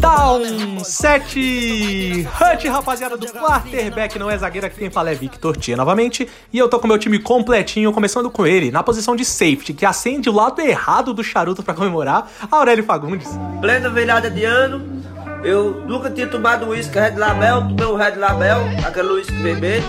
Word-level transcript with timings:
Down 0.00 0.84
7 0.84 2.26
Hut, 2.26 2.68
rapaziada 2.68 3.16
do 3.16 3.26
quarterback, 3.28 4.18
não 4.18 4.28
é 4.28 4.36
zagueiro, 4.36 4.66
aqui 4.66 4.78
quem 4.78 4.90
fala 4.90 5.10
é 5.10 5.14
Victor 5.14 5.56
Tia 5.56 5.76
novamente. 5.76 6.28
E 6.52 6.58
eu 6.58 6.68
tô 6.68 6.80
com 6.80 6.88
meu 6.88 6.98
time 6.98 7.20
completinho, 7.20 7.92
começando 7.92 8.28
com 8.30 8.44
ele, 8.44 8.72
na 8.72 8.82
posição 8.82 9.14
de 9.14 9.24
safety, 9.24 9.72
que 9.72 9.86
acende 9.86 10.28
o 10.28 10.32
lado 10.32 10.60
errado 10.60 11.14
do 11.14 11.22
charuto 11.22 11.62
para 11.62 11.74
comemorar, 11.74 12.28
Aurélio 12.50 12.84
Fagundes. 12.84 13.28
Plena 13.60 13.88
virada 13.88 14.28
de 14.28 14.44
ano, 14.44 15.02
eu 15.44 15.84
nunca 15.86 16.10
tinha 16.10 16.26
tomado 16.26 16.66
uísque 16.66 16.98
Red 16.98 17.16
Label, 17.16 17.68
tomei 17.76 17.86
o 17.86 17.96
Red 17.96 18.16
Label, 18.16 18.58
aquele 18.84 19.08
uísque 19.08 19.34
vermelho, 19.34 19.84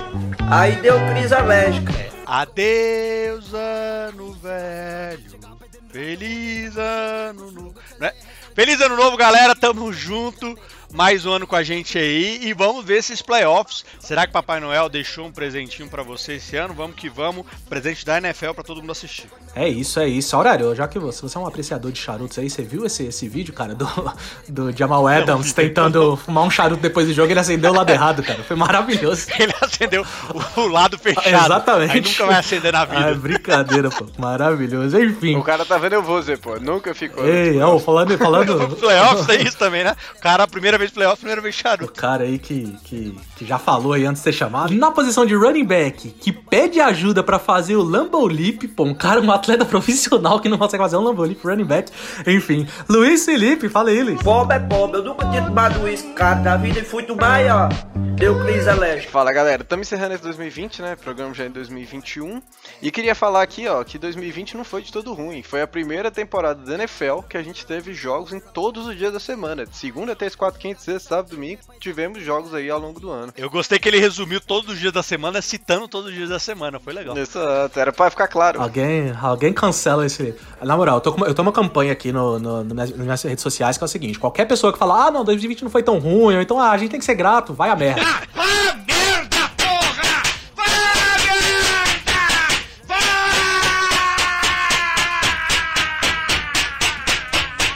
aí 0.50 0.76
deu 0.76 0.96
crise 1.08 1.34
alérgica. 1.34 1.92
Adeus, 2.28 3.52
ano 3.54 4.34
velho. 4.34 5.56
Feliz 5.96 6.76
ano 6.76 7.52
novo. 7.52 7.74
Né? 8.00 8.14
Feliz 8.54 8.80
ano 8.82 8.96
novo, 8.96 9.18
galera. 9.18 9.56
Tamo 9.56 9.92
junto 9.92 10.58
mais 10.96 11.26
um 11.26 11.32
ano 11.34 11.46
com 11.46 11.58
a 11.58 11.64
gente 11.64 11.98
aí 11.98 12.40
e 12.42 12.54
vamos 12.54 12.86
ver 12.86 13.00
esses 13.00 13.22
playoffs. 13.22 13.84
Será 14.00 14.26
que 14.26 14.32
Papai 14.32 14.62
Noel 14.62 14.88
deixou 14.88 15.26
um 15.26 15.32
presentinho 15.32 15.90
para 15.90 16.02
você 16.02 16.36
esse 16.36 16.56
ano? 16.56 16.74
Vamos 16.74 16.96
que 16.96 17.10
vamos, 17.10 17.46
presente 17.68 18.06
da 18.06 18.18
NFL 18.18 18.52
para 18.52 18.64
todo 18.64 18.80
mundo 18.80 18.94
assistir. 18.94 19.28
É 19.54 19.68
isso, 19.68 20.00
é 20.00 20.08
isso. 20.08 20.36
Horário, 20.38 20.74
já 20.74 20.88
que 20.88 20.98
você, 20.98 21.22
você 21.22 21.38
é 21.38 21.42
um 21.42 21.46
apreciador 21.46 21.92
de 21.92 22.00
charutos 22.00 22.40
aí, 22.40 22.50
você 22.50 22.62
viu 22.62 22.86
esse, 22.86 23.04
esse 23.04 23.28
vídeo, 23.28 23.54
cara, 23.54 23.76
do, 23.76 23.88
do 24.48 24.72
Jamal 24.72 25.06
Adams 25.06 25.52
tentando 25.54 26.16
fumar 26.16 26.46
um 26.46 26.50
charuto 26.50 26.82
depois 26.82 27.08
do 27.08 27.14
jogo, 27.14 27.30
ele 27.30 27.40
acendeu 27.42 27.72
o 27.72 27.76
lado 27.76 27.90
errado, 27.90 28.24
cara. 28.24 28.42
Foi 28.44 28.56
maravilhoso. 28.56 29.28
ele 29.38 29.54
acendeu 29.60 30.06
o, 30.34 30.62
o 30.62 30.68
lado 30.68 30.98
fechado. 30.98 31.28
Exatamente. 31.28 31.92
Aí 31.92 32.02
nunca 32.02 32.26
vai 32.26 32.40
acender 32.40 32.72
na 32.72 32.86
vida. 32.86 33.10
Ah, 33.10 33.14
brincadeira, 33.14 33.90
pô. 33.90 34.08
Maravilhoso. 34.18 34.98
Enfim. 34.98 35.36
O 35.36 35.44
cara 35.44 35.66
tá 35.66 35.78
vendo 35.78 35.94
eu 35.94 36.04
vou, 36.04 36.22
Zé, 36.22 36.38
pô. 36.38 36.58
Nunca 36.58 36.96
ficou. 36.96 37.28
Ei, 37.28 37.62
ó, 37.62 37.78
falando, 37.80 38.18
falando. 38.18 38.78
playoffs 38.78 39.28
é 39.28 39.42
isso 39.42 39.58
também, 39.58 39.84
né? 39.84 39.94
O 40.18 40.22
cara, 40.22 40.44
a 40.44 40.48
primeira 40.48 40.78
vez 40.78 40.85
vez 40.86 40.92
playoff, 40.92 41.18
primeira 41.18 41.42
vez 41.42 41.56
charuto. 41.56 41.92
O 41.92 41.96
cara 41.96 42.24
aí 42.24 42.38
que, 42.38 42.78
que, 42.84 43.18
que 43.38 43.46
já 43.46 43.58
falou 43.58 43.94
aí 43.94 44.06
antes 44.06 44.22
de 44.22 44.26
ser 44.26 44.34
chamado. 44.34 44.74
Na 44.74 44.92
posição 44.92 45.26
de 45.26 45.36
running 45.36 45.66
back, 45.66 46.10
que 46.10 46.32
pede 46.32 46.80
ajuda 46.80 47.24
para 47.24 47.40
fazer 47.40 47.76
o 47.76 47.84
Lambo 47.84 48.26
Leap, 48.28 48.64
pô, 48.76 48.84
um 48.84 48.94
cara, 48.94 49.22
um 49.22 49.32
atleta 49.32 49.66
profissional 49.66 50.40
que 50.40 50.50
não 50.50 50.58
consegue 50.58 50.84
fazer 50.84 50.98
um 50.98 51.02
Lambo 51.02 51.24
Leap 51.24 51.44
running 51.44 51.66
back. 51.66 51.92
Enfim, 52.28 52.68
Luiz 52.88 53.26
Felipe, 53.26 53.70
fala 53.70 53.90
aí, 53.90 54.04
Luiz. 54.04 54.22
Pobre 54.22 54.58
é 54.58 54.60
pobre, 54.60 55.00
eu 55.00 55.04
nunca 55.04 55.28
tinha 55.30 55.44
tomado 55.44 55.88
isso, 55.88 56.14
cara, 56.14 56.36
da 56.36 56.58
vida 56.58 56.80
e 56.80 56.84
fui 56.84 57.04
do 57.04 57.16
Bahia 57.16 57.56
ó, 57.56 57.70
deu 58.16 58.40
crise 58.40 58.70
alérgica. 58.70 59.12
Fala 59.12 59.32
galera, 59.32 59.62
estamos 59.62 59.88
encerrando 59.88 60.14
esse 60.14 60.24
2020, 60.24 60.82
né? 60.82 60.96
Programa 60.96 61.34
já 61.34 61.46
em 61.46 61.52
2021. 61.52 62.42
E 62.82 62.92
queria 62.92 63.16
falar 63.16 63.42
aqui, 63.42 63.68
ó, 63.68 63.84
que 63.84 63.98
2020 63.98 64.58
não 64.58 64.64
foi 64.64 64.82
de 64.82 64.92
todo 64.92 65.14
ruim. 65.14 65.42
Foi 65.44 65.62
a 65.62 65.68
primeira 65.68 66.12
temporada 66.12 66.64
da 66.64 66.74
NFL 66.76 67.22
que 67.30 67.38
a 67.38 67.44
gente 67.44 67.66
teve 67.66 67.94
jogos 67.94 68.34
em 68.34 68.40
todos 68.40 68.88
os 68.88 68.98
dias 68.98 69.14
da 69.14 69.20
semana, 69.20 69.66
de 69.66 69.76
segunda 69.76 70.14
até 70.14 70.26
as 70.26 70.36
4, 70.36 70.60
15 70.60 70.75
principalmente 70.76 70.82
sexta, 70.82 71.10
sábado 71.10 71.30
domingo, 71.32 71.62
tivemos 71.80 72.22
jogos 72.24 72.54
aí 72.54 72.70
ao 72.70 72.80
longo 72.80 73.00
do 73.00 73.10
ano. 73.10 73.34
Eu 73.38 73.50
gostei 73.50 73.80
que 73.80 73.88
ele 73.88 74.00
resumiu 74.00 74.40
todos 74.42 74.74
os 74.74 74.80
dias 74.80 74.94
da 74.94 75.02
semana, 75.02 75.42
citando 75.42 75.88
todos 75.88 76.10
os 76.10 76.16
dias 76.16 76.30
da 76.30 76.40
semana, 76.40 76.80
foi 76.80 76.94
legal. 76.94 77.18
Exato, 77.18 77.80
era 77.80 77.92
pra 77.92 78.10
ficar 78.10 78.28
claro. 78.28 78.62
Alguém, 78.62 79.14
alguém 79.22 79.54
cancela 79.54 80.06
esse. 80.06 80.36
Na 80.62 80.76
moral, 80.76 80.98
eu, 80.98 81.02
tô 81.02 81.14
com, 81.14 81.26
eu 81.26 81.36
uma 81.38 81.52
campanha 81.52 81.92
aqui 81.92 82.12
no, 82.12 82.40
no, 82.40 82.64
no 82.64 82.74
minhas, 82.74 82.90
nas 82.90 83.00
minhas 83.00 83.24
redes 83.24 83.44
sociais 83.44 83.78
que 83.78 83.84
é 83.84 83.86
o 83.86 83.88
seguinte: 83.88 84.20
qualquer 84.20 84.46
pessoa 84.46 84.74
que 84.74 84.80
fala, 84.80 85.08
ah, 85.08 85.12
não, 85.12 85.24
2020 85.24 85.64
não 85.64 85.72
foi 85.72 85.84
tão 85.84 86.00
ruim, 86.00 86.36
então, 86.42 86.60
ah, 86.60 86.72
a 86.72 86.78
gente 86.78 86.92
tem 86.92 87.00
que 87.00 87.06
ser 87.06 87.16
grato, 87.16 87.54
vai 87.54 87.70
a 87.70 87.76
merda. 87.76 88.02
Ah, 88.38 88.75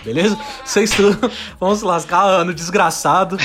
Beleza? 0.09 0.35
Vocês 0.65 0.89
tudo. 0.97 1.31
Vamos 1.59 1.79
se 1.79 1.85
lascar, 1.85 2.23
ano 2.25 2.51
desgraçado. 2.51 3.37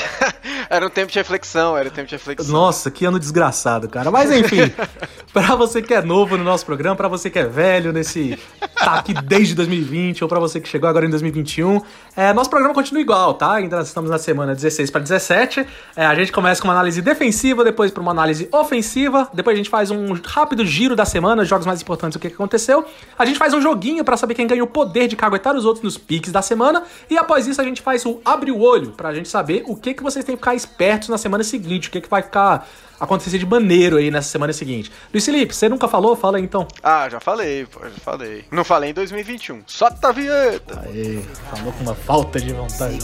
Era 0.68 0.86
um 0.86 0.90
tempo 0.90 1.10
de 1.10 1.18
reflexão, 1.18 1.76
era 1.76 1.88
um 1.88 1.92
tempo 1.92 2.08
de 2.08 2.14
reflexão. 2.14 2.52
Nossa, 2.52 2.90
que 2.90 3.04
ano 3.04 3.18
desgraçado, 3.18 3.88
cara. 3.88 4.10
Mas 4.10 4.30
enfim, 4.30 4.72
pra 5.32 5.54
você 5.54 5.82
que 5.82 5.94
é 5.94 6.02
novo 6.02 6.36
no 6.36 6.44
nosso 6.44 6.64
programa, 6.64 6.96
pra 6.96 7.08
você 7.08 7.30
que 7.30 7.38
é 7.38 7.46
velho 7.46 7.92
nesse. 7.92 8.38
tá 8.76 8.94
aqui 8.94 9.14
desde 9.14 9.54
2020, 9.54 10.22
ou 10.22 10.28
pra 10.28 10.38
você 10.38 10.60
que 10.60 10.68
chegou 10.68 10.88
agora 10.88 11.06
em 11.06 11.10
2021, 11.10 11.80
é, 12.16 12.32
nosso 12.32 12.50
programa 12.50 12.74
continua 12.74 13.00
igual, 13.00 13.34
tá? 13.34 13.54
Ainda 13.54 13.80
estamos 13.80 14.10
na 14.10 14.18
semana 14.18 14.54
16 14.54 14.90
para 14.90 15.00
17. 15.00 15.66
É, 15.96 16.06
a 16.06 16.14
gente 16.14 16.32
começa 16.32 16.60
com 16.60 16.68
uma 16.68 16.74
análise 16.74 17.00
defensiva, 17.00 17.64
depois 17.64 17.90
pra 17.90 18.02
uma 18.02 18.10
análise 18.10 18.48
ofensiva, 18.52 19.28
depois 19.32 19.54
a 19.54 19.56
gente 19.56 19.70
faz 19.70 19.90
um 19.90 20.12
rápido 20.24 20.64
giro 20.64 20.94
da 20.94 21.04
semana, 21.04 21.42
os 21.42 21.48
jogos 21.48 21.66
mais 21.66 21.80
importantes, 21.80 22.16
o 22.16 22.18
que, 22.18 22.28
aconteceu. 22.28 22.84
A 23.18 23.24
gente 23.24 23.38
faz 23.38 23.54
um 23.54 23.60
joguinho 23.60 24.04
pra 24.04 24.16
saber 24.16 24.34
quem 24.34 24.46
ganha 24.46 24.62
o 24.62 24.66
poder 24.66 25.08
de 25.08 25.16
caguetar 25.16 25.56
os 25.56 25.64
outros 25.64 25.82
nos 25.82 25.96
piques 25.96 26.32
da 26.32 26.42
semana, 26.42 26.84
e 27.08 27.16
após 27.16 27.46
isso 27.46 27.60
a 27.60 27.64
gente 27.64 27.82
faz 27.82 28.04
o 28.04 28.20
abre 28.24 28.50
o 28.50 28.60
olho, 28.60 28.92
pra 28.92 29.12
gente 29.14 29.28
saber 29.28 29.64
o 29.66 29.76
que, 29.76 29.94
que 29.94 30.02
vocês 30.02 30.24
têm 30.24 30.36
que 30.36 30.40
ficar 30.40 30.53
espertos 30.54 31.08
na 31.08 31.18
semana 31.18 31.44
seguinte, 31.44 31.88
o 31.88 31.90
que, 31.90 32.00
que 32.00 32.08
vai 32.08 32.22
ficar 32.22 32.66
acontecer 32.98 33.38
de 33.38 33.46
maneiro 33.46 33.96
aí 33.96 34.10
nessa 34.10 34.28
semana 34.28 34.52
seguinte. 34.52 34.90
Luiz 35.12 35.24
Felipe, 35.24 35.54
você 35.54 35.68
nunca 35.68 35.88
falou? 35.88 36.16
Fala 36.16 36.38
aí 36.38 36.42
então. 36.42 36.66
Ah, 36.82 37.08
já 37.08 37.20
falei, 37.20 37.66
pô, 37.66 37.80
já 37.80 37.98
falei. 38.00 38.44
Não 38.50 38.64
falei 38.64 38.90
em 38.90 38.94
2021. 38.94 39.62
Solta 39.66 40.08
a 40.08 40.12
vinheta! 40.12 40.80
Aê, 40.86 41.20
falou 41.50 41.72
com 41.72 41.84
uma 41.84 41.94
falta 41.94 42.40
de 42.40 42.52
vontade. 42.52 42.98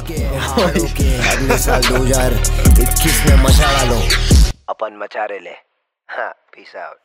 Upon 4.71 4.91
macharele. 4.93 5.57
Ha, 6.09 6.35
peace 6.53 6.77
out. 6.77 6.97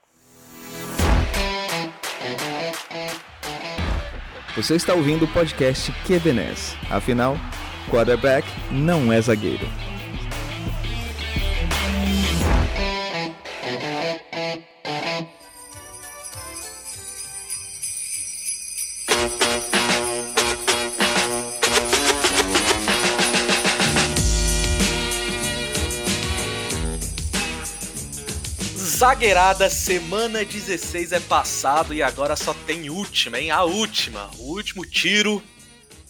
Você 4.56 4.76
está 4.76 4.94
ouvindo 4.94 5.26
o 5.26 5.28
podcast 5.28 5.92
QBNES. 6.08 6.78
Afinal, 6.90 7.38
quarterback 7.92 8.48
não 8.72 9.12
é 9.12 9.20
zagueiro. 9.20 9.68
Zagueirada, 28.96 29.70
semana 29.70 30.46
16 30.46 31.12
é 31.12 31.20
passado 31.20 31.94
e 31.94 32.02
agora 32.02 32.34
só 32.38 32.54
tem 32.66 32.90
última, 32.90 33.38
hein? 33.38 33.52
A 33.52 33.62
última. 33.66 34.32
O 34.38 34.54
último 34.54 34.86
tiro, 34.86 35.44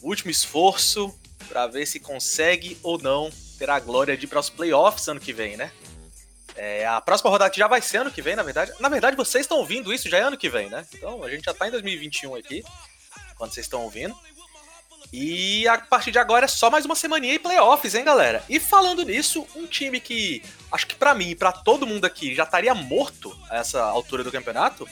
o 0.04 0.10
último 0.10 0.30
esforço 0.30 1.12
para 1.50 1.66
ver 1.66 1.88
se 1.88 2.00
consegue 2.00 2.78
ou 2.84 3.00
não 3.00 3.32
ter 3.58 3.72
a 3.72 3.80
glória 3.80 4.16
de 4.16 4.26
ir 4.26 4.28
para 4.28 4.40
os 4.40 4.52
playoffs 4.52 5.08
ano 5.08 5.20
que 5.20 5.34
vem, 5.34 5.58
né? 5.58 5.72
É, 6.56 6.86
a 6.86 7.02
próxima 7.02 7.32
rodada 7.32 7.50
que 7.50 7.58
já 7.58 7.68
vai 7.68 7.82
ser 7.82 7.98
ano 7.98 8.12
que 8.12 8.22
vem, 8.22 8.36
na 8.36 8.44
verdade. 8.44 8.72
Na 8.80 8.88
verdade, 8.88 9.18
vocês 9.18 9.46
estão 9.46 9.58
ouvindo 9.58 9.92
isso 9.92 10.08
já 10.08 10.20
é 10.20 10.22
ano 10.22 10.38
que 10.38 10.48
vem, 10.48 10.70
né? 10.70 10.86
Então 10.94 11.24
a 11.24 11.30
gente 11.32 11.46
já 11.46 11.56
tá 11.56 11.68
em 11.68 11.72
2021 11.72 12.36
aqui, 12.36 12.64
quando 13.36 13.52
vocês 13.52 13.66
estão 13.66 13.82
ouvindo. 13.82 14.16
E 15.12 15.68
a 15.68 15.78
partir 15.78 16.12
de 16.12 16.20
agora 16.20 16.46
é 16.46 16.48
só 16.48 16.70
mais 16.70 16.86
uma 16.86 16.96
semaninha 16.96 17.34
e 17.34 17.40
playoffs, 17.40 17.96
hein, 17.96 18.04
galera? 18.04 18.44
E 18.50 18.60
falando 18.60 19.04
nisso, 19.04 19.46
um 19.56 19.66
time 19.66 20.00
que 20.00 20.42
acho 20.72 20.88
que 20.88 20.96
para 20.96 21.16
mim 21.16 21.30
e 21.30 21.36
pra 21.36 21.52
todo 21.52 21.88
mundo 21.88 22.06
aqui 22.06 22.36
já 22.36 22.44
estaria 22.44 22.74
morto 22.74 23.36
a 23.50 23.58
essa 23.58 23.82
altura 23.82 24.24
do 24.24 24.32
campeonato, 24.32 24.88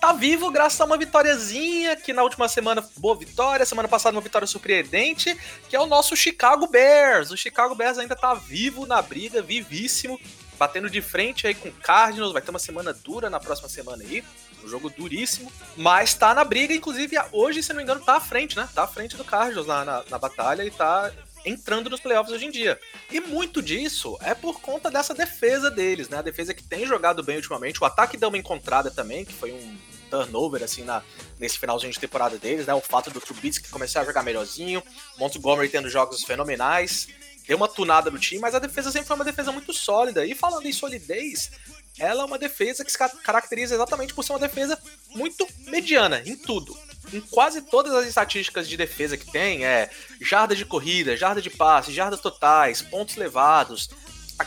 tá 0.00 0.12
vivo 0.12 0.50
graças 0.50 0.80
a 0.80 0.84
uma 0.84 0.98
vitóriazinha 0.98 1.94
que 1.94 2.12
na 2.12 2.24
última 2.24 2.48
semana, 2.48 2.84
boa 2.96 3.16
vitória, 3.16 3.64
semana 3.64 3.86
passada 3.88 4.16
uma 4.16 4.20
vitória 4.20 4.48
surpreendente, 4.48 5.32
que 5.68 5.76
é 5.76 5.80
o 5.80 5.86
nosso 5.86 6.16
Chicago 6.16 6.66
Bears. 6.66 7.30
O 7.30 7.36
Chicago 7.36 7.74
Bears 7.74 7.98
ainda 7.98 8.16
tá 8.16 8.34
vivo 8.34 8.84
na 8.84 9.00
briga, 9.00 9.40
vivíssimo, 9.40 10.20
batendo 10.58 10.90
de 10.90 11.00
frente 11.00 11.46
aí 11.46 11.54
com 11.54 11.68
o 11.68 11.72
Cardinals, 11.72 12.32
vai 12.32 12.42
ter 12.42 12.50
uma 12.50 12.58
semana 12.58 12.92
dura 12.92 13.30
na 13.30 13.38
próxima 13.38 13.68
semana 13.68 14.02
aí. 14.02 14.24
Um 14.64 14.68
jogo 14.68 14.90
duríssimo, 14.90 15.50
mas 15.76 16.14
tá 16.14 16.34
na 16.34 16.44
briga, 16.44 16.72
inclusive 16.72 17.16
hoje, 17.32 17.62
se 17.62 17.70
não 17.70 17.78
me 17.78 17.82
engano, 17.82 18.00
tá 18.00 18.16
à 18.16 18.20
frente, 18.20 18.56
né? 18.56 18.68
Tá 18.74 18.84
à 18.84 18.86
frente 18.86 19.16
do 19.16 19.24
Cardinals 19.24 19.66
na, 19.66 19.84
na, 19.84 20.04
na 20.08 20.18
batalha 20.18 20.64
e 20.64 20.70
tá 20.70 21.12
entrando 21.44 21.90
nos 21.90 22.00
playoffs 22.00 22.32
hoje 22.32 22.46
em 22.46 22.50
dia. 22.50 22.78
E 23.10 23.20
muito 23.20 23.60
disso 23.60 24.16
é 24.20 24.34
por 24.34 24.60
conta 24.60 24.90
dessa 24.90 25.14
defesa 25.14 25.70
deles, 25.70 26.08
né? 26.08 26.18
A 26.18 26.22
defesa 26.22 26.54
que 26.54 26.62
tem 26.62 26.86
jogado 26.86 27.22
bem 27.22 27.36
ultimamente. 27.36 27.82
O 27.82 27.84
ataque 27.84 28.16
deu 28.16 28.28
uma 28.28 28.38
encontrada 28.38 28.90
também, 28.90 29.24
que 29.24 29.32
foi 29.32 29.52
um 29.52 29.76
turnover, 30.10 30.62
assim, 30.62 30.84
na, 30.84 31.02
nesse 31.38 31.58
finalzinho 31.58 31.92
de 31.92 31.98
temporada 31.98 32.38
deles, 32.38 32.66
né? 32.66 32.74
O 32.74 32.80
fato 32.80 33.10
do 33.10 33.20
Trubisky 33.20 33.68
começar 33.70 34.02
a 34.02 34.04
jogar 34.04 34.22
melhorzinho, 34.22 34.82
Montgomery 35.18 35.68
tendo 35.68 35.88
jogos 35.88 36.22
fenomenais, 36.22 37.08
deu 37.46 37.56
uma 37.56 37.68
tunada 37.68 38.10
no 38.10 38.18
time, 38.18 38.40
mas 38.40 38.54
a 38.54 38.58
defesa 38.58 38.92
sempre 38.92 39.08
foi 39.08 39.16
uma 39.16 39.24
defesa 39.24 39.50
muito 39.50 39.72
sólida. 39.72 40.24
E 40.26 40.34
falando 40.34 40.66
em 40.66 40.72
solidez, 40.72 41.50
ela 41.98 42.22
é 42.22 42.24
uma 42.24 42.38
defesa 42.38 42.84
que 42.84 42.92
se 42.92 42.98
caracteriza 42.98 43.74
exatamente 43.74 44.14
por 44.14 44.24
ser 44.24 44.32
uma 44.32 44.38
defesa 44.38 44.78
muito 45.10 45.46
mediana 45.66 46.22
em 46.24 46.36
tudo. 46.36 46.76
Em 47.12 47.20
quase 47.20 47.60
todas 47.62 47.92
as 47.92 48.06
estatísticas 48.06 48.68
de 48.68 48.76
defesa 48.76 49.16
que 49.16 49.30
tem, 49.30 49.64
é 49.64 49.90
jarda 50.20 50.56
de 50.56 50.64
corrida, 50.64 51.16
jarda 51.16 51.42
de 51.42 51.50
passe, 51.50 51.92
jardas 51.92 52.20
totais, 52.20 52.80
pontos 52.80 53.16
levados. 53.16 53.90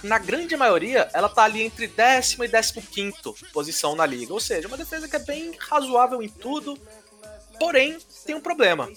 Na 0.02 0.18
grande 0.18 0.58
maioria, 0.58 1.10
ela 1.14 1.30
tá 1.30 1.44
ali 1.44 1.62
entre 1.62 1.88
décima 1.88 2.46
e 2.46 2.48
décimo 2.48 2.82
quinto 2.82 3.36
posição 3.54 3.96
na 3.96 4.06
liga. 4.06 4.34
Ou 4.34 4.40
seja, 4.40 4.68
uma 4.68 4.78
defesa 4.78 5.08
que 5.08 5.16
é 5.16 5.20
bem 5.20 5.54
razoável 5.60 6.22
em 6.24 6.30
tudo. 6.30 6.78
Porém, 7.60 7.98
tem 8.26 8.36
um 8.36 8.42
problema. 8.42 8.90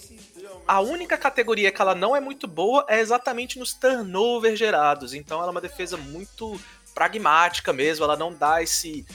A 0.67 0.81
única 0.81 1.17
categoria 1.17 1.71
que 1.71 1.81
ela 1.81 1.95
não 1.95 2.15
é 2.15 2.19
muito 2.19 2.47
boa 2.47 2.85
é 2.87 2.99
exatamente 2.99 3.59
nos 3.59 3.73
turnovers 3.73 4.57
gerados. 4.57 5.13
Então 5.13 5.37
ela 5.37 5.47
é 5.47 5.51
uma 5.51 5.61
defesa 5.61 5.95
muito 5.95 6.59
pragmática 6.99 7.71
mesmo, 7.71 8.03
ela 8.03 8.17
não 8.17 8.33
dá 8.33 8.61
esse 8.61 9.05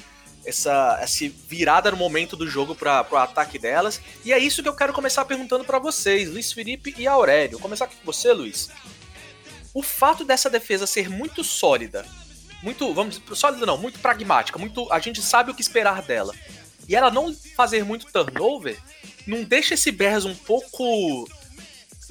essa, 0.47 0.99
essa 1.01 1.29
virada 1.49 1.91
no 1.91 1.97
momento 1.97 2.37
do 2.37 2.49
jogo 2.49 2.75
para 2.75 3.07
o 3.11 3.17
ataque 3.17 3.59
delas. 3.59 4.01
E 4.25 4.33
é 4.33 4.39
isso 4.39 4.63
que 4.63 4.69
eu 4.69 4.77
quero 4.77 4.93
começar 4.93 5.25
perguntando 5.25 5.65
para 5.65 5.79
vocês, 5.79 6.31
Luiz 6.31 6.53
Felipe 6.53 6.95
e 6.97 7.07
Aurélio. 7.07 7.53
Vou 7.53 7.61
começar 7.61 7.87
com 7.87 7.95
você, 8.05 8.33
Luiz. 8.33 8.71
O 9.73 9.83
fato 9.83 10.25
dessa 10.25 10.49
defesa 10.49 10.87
ser 10.87 11.11
muito 11.11 11.43
sólida, 11.43 12.07
muito, 12.63 12.93
vamos 12.95 13.19
dizer, 13.19 13.37
sólida 13.37 13.67
não, 13.67 13.77
muito 13.77 13.99
pragmática, 13.99 14.59
muito, 14.59 14.91
a 14.93 14.99
gente 14.99 15.21
sabe 15.21 15.51
o 15.51 15.55
que 15.55 15.63
esperar 15.63 16.03
dela. 16.03 16.35
E 16.89 16.95
ela 16.95 17.11
não 17.11 17.35
fazer 17.57 17.85
muito 17.85 18.07
turnover, 18.13 18.79
não 19.27 19.45
deixa 19.45 19.75
esse 19.75 19.91
Bears 19.91 20.25
um 20.25 20.35
pouco 20.35 21.27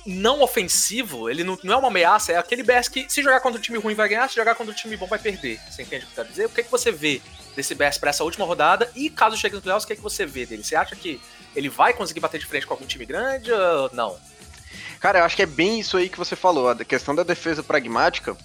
não 0.05 0.41
ofensivo, 0.41 1.29
ele 1.29 1.43
não, 1.43 1.57
não 1.63 1.73
é 1.73 1.77
uma 1.77 1.87
ameaça, 1.87 2.31
é 2.33 2.37
aquele 2.37 2.63
Bears 2.63 2.87
que 2.87 3.05
se 3.09 3.21
jogar 3.21 3.39
contra 3.39 3.59
um 3.59 3.61
time 3.61 3.77
ruim 3.77 3.95
vai 3.95 4.09
ganhar, 4.09 4.29
se 4.29 4.35
jogar 4.35 4.55
contra 4.55 4.73
um 4.73 4.75
time 4.75 4.97
bom 4.97 5.07
vai 5.07 5.19
perder. 5.19 5.59
Você 5.69 5.83
entende 5.83 6.03
o 6.03 6.07
que 6.07 6.13
eu 6.13 6.15
quero 6.15 6.29
dizer? 6.29 6.45
O 6.45 6.49
que, 6.49 6.61
é 6.61 6.63
que 6.63 6.71
você 6.71 6.91
vê 6.91 7.21
desse 7.55 7.73
Bears 7.73 7.97
para 7.97 8.09
essa 8.09 8.23
última 8.23 8.45
rodada? 8.45 8.91
E 8.95 9.09
caso 9.09 9.37
chegue 9.37 9.55
nos 9.55 9.63
playoffs, 9.63 9.83
o 9.83 9.87
que, 9.87 9.93
é 9.93 9.95
que 9.95 10.01
você 10.01 10.25
vê 10.25 10.45
dele? 10.45 10.63
Você 10.63 10.75
acha 10.75 10.95
que 10.95 11.21
ele 11.55 11.69
vai 11.69 11.93
conseguir 11.93 12.19
bater 12.19 12.39
de 12.39 12.45
frente 12.45 12.65
com 12.65 12.73
algum 12.73 12.85
time 12.85 13.05
grande 13.05 13.51
ou 13.51 13.89
não? 13.93 14.17
Cara, 14.99 15.19
eu 15.19 15.25
acho 15.25 15.35
que 15.35 15.41
é 15.41 15.45
bem 15.45 15.79
isso 15.79 15.97
aí 15.97 16.09
que 16.09 16.17
você 16.17 16.35
falou. 16.35 16.69
A 16.69 16.85
questão 16.85 17.13
da 17.13 17.23
defesa 17.23 17.61
pragmática, 17.61 18.37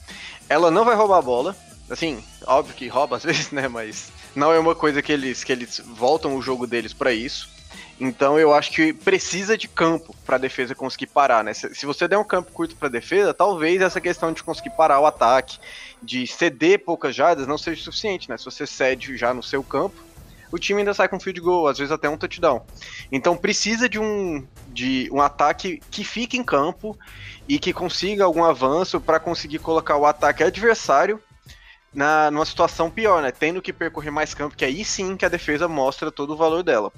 ela 0.49 0.71
não 0.71 0.85
vai 0.85 0.97
roubar 0.97 1.19
a 1.19 1.23
bola. 1.23 1.57
Assim, 1.89 2.23
óbvio 2.47 2.75
que 2.75 2.89
rouba 2.89 3.17
às 3.17 3.23
vezes, 3.25 3.51
né? 3.51 3.69
Mas 3.69 4.11
não 4.35 4.53
é 4.53 4.59
uma 4.59 4.75
coisa 4.75 5.01
que 5.01 5.13
eles, 5.13 5.43
que 5.43 5.53
eles 5.53 5.81
voltam 5.85 6.37
o 6.37 6.43
jogo 6.43 6.67
deles 6.67 6.93
para 6.93 7.13
isso. 7.13 7.49
Então 8.01 8.39
eu 8.39 8.55
acho 8.55 8.71
que 8.71 8.93
precisa 8.93 9.59
de 9.59 9.67
campo 9.67 10.15
para 10.25 10.37
a 10.37 10.39
defesa 10.39 10.75
conseguir 10.75 11.09
parar, 11.09 11.43
né? 11.43 11.53
Se, 11.53 11.85
você 11.85 12.07
der 12.07 12.17
um 12.17 12.25
campo 12.25 12.53
curto 12.53 12.77
para 12.77 12.87
a 12.87 12.91
defesa, 12.91 13.35
talvez 13.35 13.81
essa 13.83 14.01
questão 14.01 14.33
de 14.33 14.43
conseguir 14.43 14.71
parar 14.71 15.01
o 15.01 15.07
ataque, 15.07 15.59
de 16.01 16.27
ceder 16.27 16.85
poucas 16.85 17.15
jardas, 17.15 17.47
não 17.47 17.59
seja 17.59 17.83
suficiente, 17.83 18.29
né? 18.29 18.39
Se 18.39 18.45
você 18.45 18.67
cede 18.67 19.17
já 19.17 19.35
no 19.35 19.43
seu 19.43 19.65
campo, 19.65 19.97
o 20.53 20.59
time 20.59 20.81
ainda 20.81 20.95
sai 20.95 21.09
com 21.09 21.19
field 21.19 21.41
goal, 21.41 21.67
às 21.67 21.77
vezes 21.77 21.91
até 21.91 22.09
um 22.09 22.17
touchdown. 22.17 22.65
Então 23.11 23.37
precisa 23.37 23.89
de 23.89 23.99
um, 23.99 24.47
de 24.69 25.09
um 25.13 25.21
ataque 25.21 25.81
que 25.91 26.05
fique 26.05 26.39
em 26.39 26.45
campo 26.45 26.97
e 27.49 27.59
que 27.59 27.73
consiga 27.73 28.25
algum 28.25 28.45
avanço 28.45 29.01
para 29.01 29.19
conseguir 29.19 29.59
colocar 29.59 29.97
o 29.97 30.07
ataque 30.07 30.45
adversário 30.45 31.21
na, 31.93 32.31
numa 32.31 32.45
situação 32.45 32.91
pior, 32.91 33.23
né? 33.23 33.33
Tendo 33.33 33.61
que 33.61 33.73
percorrer 33.73 34.13
mais 34.13 34.35
campo, 34.35 34.57
que 34.57 34.65
aí 34.65 34.85
sim 34.85 35.17
que 35.17 35.25
a 35.25 35.29
defesa 35.29 35.67
mostra 35.67 36.13
todo 36.13 36.33
o 36.33 36.37
valor 36.37 36.63
dela. 36.63 36.93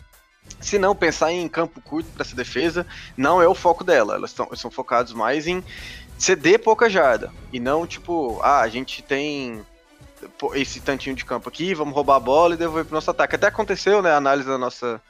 Se 0.60 0.78
não, 0.78 0.94
pensar 0.94 1.32
em 1.32 1.48
campo 1.48 1.81
curto 1.81 2.10
para 2.10 2.22
essa 2.22 2.37
defesa 2.37 2.87
não 3.16 3.40
é 3.40 3.48
o 3.48 3.54
foco 3.54 3.82
dela. 3.82 4.14
Elas 4.14 4.32
tão, 4.32 4.48
são 4.54 4.70
focados 4.70 5.12
mais 5.12 5.46
em 5.46 5.64
ceder 6.19 6.58
pouca 6.58 6.90
jarda. 6.90 7.32
E 7.52 7.58
não, 7.58 7.87
tipo, 7.87 8.38
ah, 8.42 8.60
a 8.60 8.69
gente 8.69 9.02
tem 9.02 9.64
esse 10.54 10.81
tantinho 10.81 11.16
de 11.16 11.25
campo 11.25 11.48
aqui, 11.48 11.75
vamos 11.75 11.94
roubar 11.94 12.16
a 12.16 12.20
bola 12.20 12.54
e 12.54 12.58
devolver 12.58 12.84
pro 12.84 12.94
nosso 12.94 13.10
ataque. 13.10 13.37
Até 13.37 13.46
aconteceu, 13.46 14.02
né? 14.02 14.12
A 14.12 14.16
análise 14.16 14.46
da 14.46 14.58
nossa, 14.58 15.00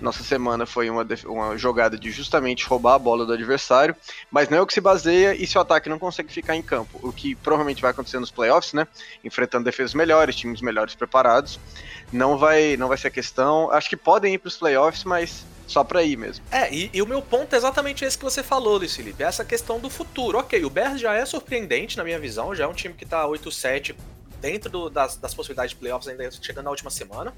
nossa 0.00 0.22
semana 0.22 0.66
foi 0.66 0.90
uma, 0.90 1.06
uma 1.26 1.56
jogada 1.56 1.96
de 1.96 2.10
justamente 2.10 2.66
roubar 2.66 2.94
a 2.94 2.98
bola 2.98 3.24
do 3.24 3.32
adversário, 3.32 3.94
mas 4.30 4.48
não 4.48 4.58
é 4.58 4.60
o 4.60 4.66
que 4.66 4.74
se 4.74 4.80
baseia 4.80 5.34
e 5.34 5.46
se 5.46 5.56
o 5.56 5.60
ataque 5.60 5.88
não 5.88 5.98
consegue 5.98 6.32
ficar 6.32 6.56
em 6.56 6.62
campo. 6.62 6.98
O 7.02 7.12
que 7.12 7.34
provavelmente 7.36 7.80
vai 7.80 7.92
acontecer 7.92 8.18
nos 8.18 8.30
playoffs, 8.30 8.72
né? 8.72 8.86
Enfrentando 9.22 9.64
defesas 9.64 9.94
melhores, 9.94 10.36
times 10.36 10.60
melhores 10.60 10.94
preparados 10.94 11.58
não 12.12 12.38
vai, 12.38 12.76
não 12.76 12.88
vai 12.88 12.96
ser 12.96 13.10
questão. 13.10 13.70
Acho 13.70 13.88
que 13.88 13.96
podem 13.96 14.34
ir 14.34 14.38
para 14.38 14.48
os 14.48 14.56
playoffs, 14.56 15.04
mas 15.04 15.44
só 15.66 15.82
para 15.82 16.02
ir 16.02 16.16
mesmo. 16.16 16.44
É, 16.50 16.72
e, 16.72 16.90
e, 16.92 17.02
o 17.02 17.06
meu 17.06 17.20
ponto 17.22 17.52
é 17.54 17.56
exatamente 17.56 18.04
esse 18.04 18.16
que 18.16 18.24
você 18.24 18.42
falou, 18.42 18.76
Luiz 18.76 18.94
Felipe. 18.94 19.22
Essa 19.22 19.44
questão 19.44 19.80
do 19.80 19.90
futuro. 19.90 20.38
Ok, 20.38 20.64
o 20.64 20.70
Bears 20.70 21.00
já 21.00 21.14
é 21.14 21.24
surpreendente 21.24 21.96
na 21.96 22.04
minha 22.04 22.18
visão, 22.18 22.54
já 22.54 22.64
é 22.64 22.66
um 22.66 22.74
time 22.74 22.94
que 22.94 23.04
tá 23.04 23.26
8-7 23.26 23.94
dentro 24.40 24.70
do, 24.70 24.90
das, 24.90 25.16
das 25.16 25.34
possibilidades 25.34 25.70
de 25.70 25.76
playoffs, 25.76 26.08
ainda 26.08 26.30
chegando 26.30 26.64
na 26.64 26.70
última 26.70 26.90
semana. 26.90 27.34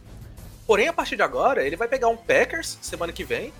Porém, 0.66 0.88
a 0.88 0.92
partir 0.92 1.16
de 1.16 1.22
agora, 1.22 1.64
ele 1.64 1.76
vai 1.76 1.86
pegar 1.86 2.08
um 2.08 2.16
Packers 2.16 2.78
semana 2.82 3.12
que 3.12 3.24
vem 3.24 3.52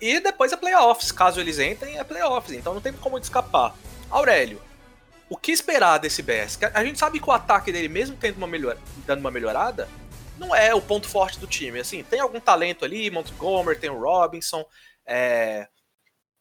e 0.00 0.20
depois 0.20 0.52
é 0.52 0.56
playoffs. 0.56 1.10
Caso 1.10 1.40
eles 1.40 1.58
entrem, 1.58 1.98
é 1.98 2.04
playoffs. 2.04 2.52
Então 2.52 2.74
não 2.74 2.80
tem 2.80 2.92
como 2.92 3.18
escapar. 3.18 3.74
Aurélio, 4.10 4.60
o 5.28 5.36
que 5.36 5.52
esperar 5.52 5.98
desse 5.98 6.22
Bears? 6.22 6.58
A 6.74 6.84
gente 6.84 6.98
sabe 6.98 7.20
que 7.20 7.28
o 7.28 7.32
ataque 7.32 7.70
dele, 7.70 7.88
mesmo 7.88 8.16
tendo 8.16 8.36
uma 8.36 8.46
melhor, 8.46 8.76
dando 9.06 9.20
uma 9.20 9.30
melhorada, 9.30 9.88
não 10.36 10.54
é 10.54 10.74
o 10.74 10.82
ponto 10.82 11.08
forte 11.08 11.38
do 11.38 11.46
time. 11.46 11.78
Assim, 11.78 12.02
tem 12.02 12.18
algum 12.18 12.40
talento 12.40 12.84
ali, 12.84 13.10
Montgomery, 13.10 13.78
tem 13.78 13.90
o 13.90 14.00
Robinson, 14.00 14.64
é... 15.06 15.68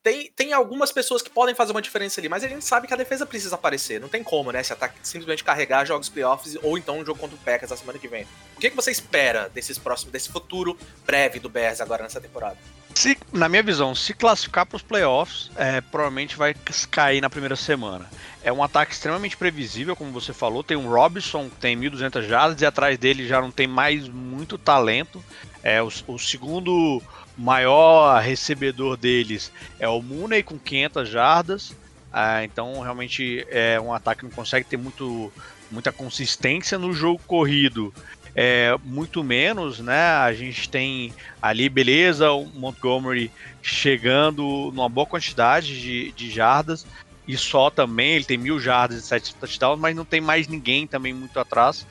tem, 0.10 0.32
tem 0.36 0.54
algumas 0.54 0.92
pessoas 0.92 1.22
que 1.22 1.30
podem 1.30 1.54
fazer 1.54 1.72
uma 1.72 1.82
diferença 1.82 2.20
ali, 2.20 2.28
mas 2.28 2.44
a 2.44 2.48
gente 2.48 2.66
sabe 2.66 2.88
que 2.88 2.94
a 2.94 2.98
defesa 2.98 3.28
precisa 3.28 3.54
aparecer. 3.54 4.02
Não 4.02 4.10
tem 4.10 4.24
como, 4.24 4.52
né? 4.52 4.64
Se 4.64 4.74
ataque 4.74 4.96
simplesmente 5.04 5.44
carregar 5.44 5.86
jogos 5.86 6.10
playoffs 6.10 6.58
ou 6.64 6.80
então 6.80 6.98
um 6.98 7.06
jogo 7.06 7.20
contra 7.20 7.36
o 7.36 7.40
Packers 7.40 7.70
na 7.70 7.78
semana 7.78 8.00
que 8.00 8.08
vem. 8.08 8.24
O 8.58 8.60
que, 8.60 8.72
que 8.72 8.76
você 8.76 8.90
espera 8.90 9.50
desses 9.50 9.78
próximos, 9.78 10.12
desse 10.12 10.30
futuro 10.30 10.76
breve 11.06 11.40
do 11.40 11.48
Bears 11.48 11.80
agora 11.80 12.02
nessa 12.02 12.20
temporada? 12.20 12.58
Se, 12.96 13.16
na 13.32 13.48
minha 13.48 13.62
visão, 13.62 13.94
se 13.94 14.16
classificar 14.16 14.66
para 14.66 14.78
os 14.78 14.82
playoffs, 14.82 15.52
é, 15.56 15.80
provavelmente 15.80 16.36
vai 16.36 16.56
cair 16.90 17.22
na 17.22 17.30
primeira 17.30 17.56
semana. 17.56 18.10
É 18.44 18.52
um 18.52 18.64
ataque 18.64 18.94
extremamente 18.94 19.38
previsível, 19.38 19.96
como 19.96 20.12
você 20.12 20.34
falou. 20.34 20.64
Tem 20.64 20.76
um 20.76 20.90
Robinson 20.90 21.52
que 21.52 21.56
tem 21.58 21.78
1.200 21.78 22.28
jardas 22.28 22.62
e 22.62 22.66
atrás 22.66 22.98
dele 22.98 23.28
já 23.28 23.40
não 23.40 23.52
tem 23.52 23.68
mais 23.68 24.10
muito 24.10 24.58
talento. 24.58 25.24
É 25.62 25.84
o, 25.84 25.90
o 26.08 26.18
segundo 26.18 27.02
maior 27.40 28.22
recebedor 28.22 28.98
deles 28.98 29.52
é 29.80 29.88
o 29.88 30.02
Mooney 30.02 30.44
com 30.44 30.58
500 30.58 31.10
jardas. 31.10 31.76
Ah, 32.12 32.44
então 32.44 32.80
realmente 32.82 33.46
é 33.50 33.80
um 33.80 33.94
ataque 33.94 34.22
que 34.22 34.26
não 34.26 34.32
consegue 34.32 34.66
ter 34.66 34.78
muito, 34.78 35.32
muita 35.70 35.92
consistência 35.92 36.78
no 36.78 36.92
jogo 36.92 37.22
corrido 37.28 37.94
é, 38.36 38.76
muito 38.84 39.24
menos, 39.24 39.80
né? 39.80 40.02
A 40.02 40.34
gente 40.34 40.70
tem 40.70 41.14
ali, 41.42 41.68
beleza, 41.70 42.32
o 42.32 42.46
Montgomery 42.46 43.32
chegando 43.62 44.72
numa 44.74 44.90
boa 44.90 45.06
quantidade 45.06 45.80
de, 45.80 46.12
de 46.12 46.32
jardas, 46.32 46.86
e 47.28 47.38
só 47.38 47.70
também, 47.70 48.14
ele 48.16 48.26
tem 48.26 48.38
mil 48.38 48.60
jardas 48.60 49.00
e 49.00 49.02
sete 49.06 49.36
touchdowns, 49.36 49.80
mas 49.80 49.96
não 49.96 50.06
tem 50.06 50.20
mais 50.22 50.48
ninguém 50.48 50.88
também 50.88 51.14
muito 51.14 51.40
atrás. 51.40 51.86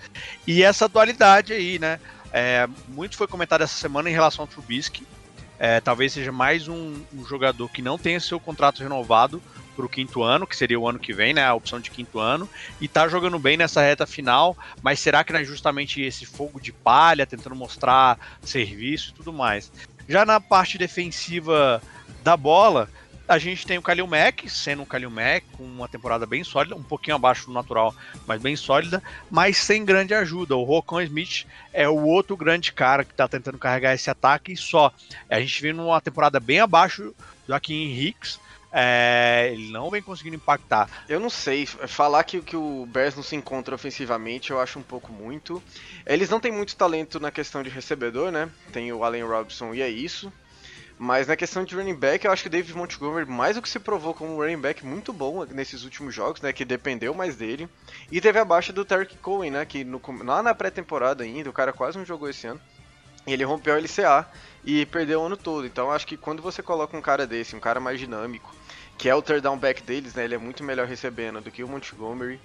E 0.47 0.63
essa 0.63 0.89
dualidade 0.89 1.53
aí, 1.53 1.79
né? 1.79 2.01
É, 2.33 2.69
muito 2.89 3.17
foi 3.17 3.27
comentado 3.27 3.63
essa 3.63 3.77
semana 3.77 4.11
em 4.11 4.13
relação 4.13 4.43
ao 4.43 4.47
Trubisky. 4.49 5.07
É, 5.59 5.81
talvez 5.81 6.13
seja 6.13 6.31
mais 6.31 6.69
um, 6.69 6.95
um, 7.13 7.25
jogador 7.25 7.69
que 7.69 7.83
não 7.83 7.99
tenha 7.99 8.21
seu 8.21 8.39
contrato 8.39 8.83
renovado 8.83 9.43
para 9.75 9.85
o 9.85 9.89
quinto 9.89 10.23
ano, 10.23 10.47
que 10.47 10.57
seria 10.57 10.79
o 10.79 10.89
ano 10.89 10.99
que 10.99 11.13
vem, 11.13 11.35
né? 11.35 11.45
A 11.45 11.55
opção 11.55 11.81
de 11.81 11.91
quinto 11.91 12.19
ano, 12.19 12.49
e 12.81 12.87
tá 12.87 13.09
jogando 13.09 13.39
bem 13.39 13.57
nessa 13.57 13.81
reta 13.81 14.07
final, 14.07 14.57
mas 14.83 15.01
será 15.01 15.25
que 15.25 15.33
não 15.33 15.41
é 15.41 15.45
justamente 15.45 16.01
esse 16.01 16.27
fogo 16.27 16.61
de 16.61 16.73
palha, 16.73 17.27
tentando 17.27 17.57
mostrar 17.57 18.19
serviço 18.43 19.11
e 19.11 19.15
tudo 19.15 19.33
mais? 19.33 19.71
Já 20.09 20.25
na 20.25 20.41
parte 20.41 20.79
defensiva 20.79 21.83
da 22.23 22.37
bola, 22.37 22.89
a 23.29 23.39
gente 23.39 23.67
tem 23.67 23.77
o 23.77 23.83
Kalil 23.83 24.07
Mack, 24.07 24.49
sendo 24.49 24.83
o 24.83 24.87
Kalil 24.87 25.11
Mack, 25.11 25.45
com 25.53 25.63
uma 25.63 25.87
temporada 25.87 26.25
bem 26.25 26.43
sólida, 26.43 26.75
um 26.75 26.83
pouquinho 26.83 27.17
abaixo 27.17 27.47
do 27.47 27.53
natural, 27.53 27.95
mas 28.27 28.41
bem 28.41 28.57
sólida, 28.57 29.03
mas 29.31 29.59
sem 29.59 29.85
grande 29.85 30.15
ajuda. 30.15 30.57
O 30.57 30.65
Rocon 30.65 31.03
Smith 31.03 31.47
é 31.73 31.87
o 31.87 32.03
outro 32.05 32.37
grande 32.37 32.73
cara 32.73 33.05
que 33.05 33.13
está 33.13 33.29
tentando 33.29 33.59
carregar 33.59 33.95
esse 33.95 34.09
ataque 34.09 34.57
só. 34.57 34.91
A 35.29 35.39
gente 35.41 35.61
vem 35.61 35.75
numa 35.75 36.01
temporada 36.01 36.41
bem 36.41 36.61
abaixo 36.61 37.15
do 37.47 37.55
Akin 37.55 37.93
Hicks, 37.93 38.41
é, 38.73 39.51
ele 39.53 39.71
não 39.71 39.91
vem 39.91 40.03
conseguindo 40.03 40.37
impactar. 40.37 40.89
Eu 41.09 41.19
não 41.19 41.31
sei, 41.31 41.67
falar 41.67 42.25
que, 42.25 42.41
que 42.41 42.57
o 42.57 42.87
Bears 42.87 43.17
não 43.17 43.23
se 43.23 43.35
encontra 43.35 43.75
ofensivamente 43.75 44.51
eu 44.51 44.61
acho 44.61 44.79
um 44.79 44.83
pouco 44.83 45.13
muito. 45.13 45.63
Eles 46.07 46.29
não 46.29 46.41
têm 46.41 46.53
muito 46.53 46.77
talento 46.77 47.19
na 47.19 47.31
questão 47.31 47.63
de 47.63 47.71
recebedor, 47.71 48.31
né? 48.31 48.49
Tem 48.73 48.93
o 48.93 49.05
Allen 49.05 49.25
Robinson 49.25 49.75
e 49.75 49.83
é 49.83 49.89
isso. 49.89 50.33
Mas 50.99 51.29
na 51.29 51.37
questão 51.37 51.63
de 51.63 51.77
running 51.77 51.95
back, 51.95 52.25
eu 52.27 52.33
acho 52.33 52.43
que 52.43 52.49
o 52.49 52.51
David 52.51 52.77
Montgomery 52.77 53.25
mais 53.25 53.55
do 53.55 53.63
que 53.63 53.69
se 53.69 53.79
provou 53.79 54.13
como 54.13 54.35
um 54.35 54.37
running 54.37 54.61
back 54.61 54.85
muito 54.85 55.13
bom 55.13 55.45
nesses 55.45 55.85
últimos 55.85 56.13
jogos, 56.13 56.43
né? 56.43 56.53
Que 56.53 56.65
dependeu 56.65 57.15
mais 57.15 57.37
dele. 57.37 57.69
E 58.11 58.21
teve 58.21 58.39
a 58.39 58.45
baixa 58.45 58.73
do 58.73 58.85
Tarek 58.85 59.17
Cohen, 59.19 59.53
né? 59.53 59.65
Que 59.65 59.85
no, 59.85 60.03
lá 60.25 60.43
na 60.43 60.53
pré-temporada 60.55 61.23
ainda, 61.23 61.49
o 61.49 61.53
cara 61.53 61.73
quase 61.73 61.97
não 61.97 62.05
jogou 62.05 62.29
esse 62.29 62.49
ano. 62.49 62.61
Ele 63.25 63.45
rompeu 63.45 63.75
a 63.75 63.79
LCA 63.79 64.27
e 64.65 64.87
perdeu 64.87 65.21
o 65.21 65.27
ano 65.27 65.37
todo. 65.37 65.67
Então 65.67 65.93
acho 65.93 66.07
que 66.07 66.17
quando 66.17 66.43
você 66.43 66.63
coloca 66.63 66.97
um 66.97 67.03
cara 67.03 67.27
desse, 67.27 67.55
um 67.55 67.61
cara 67.61 67.79
mais 67.79 68.01
dinâmico, 68.01 68.53
que 68.97 69.09
é 69.09 69.15
o 69.15 69.23
third 69.23 69.43
down 69.43 69.57
back 69.57 69.83
deles, 69.85 70.15
né? 70.15 70.25
Ele 70.25 70.35
é 70.35 70.39
muito 70.39 70.65
melhor 70.65 70.89
recebendo 70.89 71.41
do 71.41 71.51
que 71.51 71.63
o 71.63 71.69
Montgomery. 71.69 72.41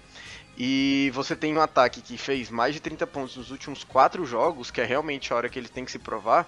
E 0.56 1.12
você 1.16 1.36
tem 1.36 1.56
um 1.56 1.62
ataque 1.62 2.02
que 2.02 2.18
fez 2.20 2.52
mais 2.52 2.76
de 2.76 2.80
30 2.80 3.08
pontos 3.08 3.36
nos 3.36 3.50
últimos 3.50 3.84
quatro 3.84 4.24
jogos, 4.28 4.70
que 4.70 4.80
é 4.80 4.84
realmente 4.84 5.34
a 5.34 5.36
hora 5.36 5.50
que 5.50 5.58
ele 5.58 5.68
tem 5.68 5.84
que 5.84 5.92
se 5.92 5.98
provar. 5.98 6.48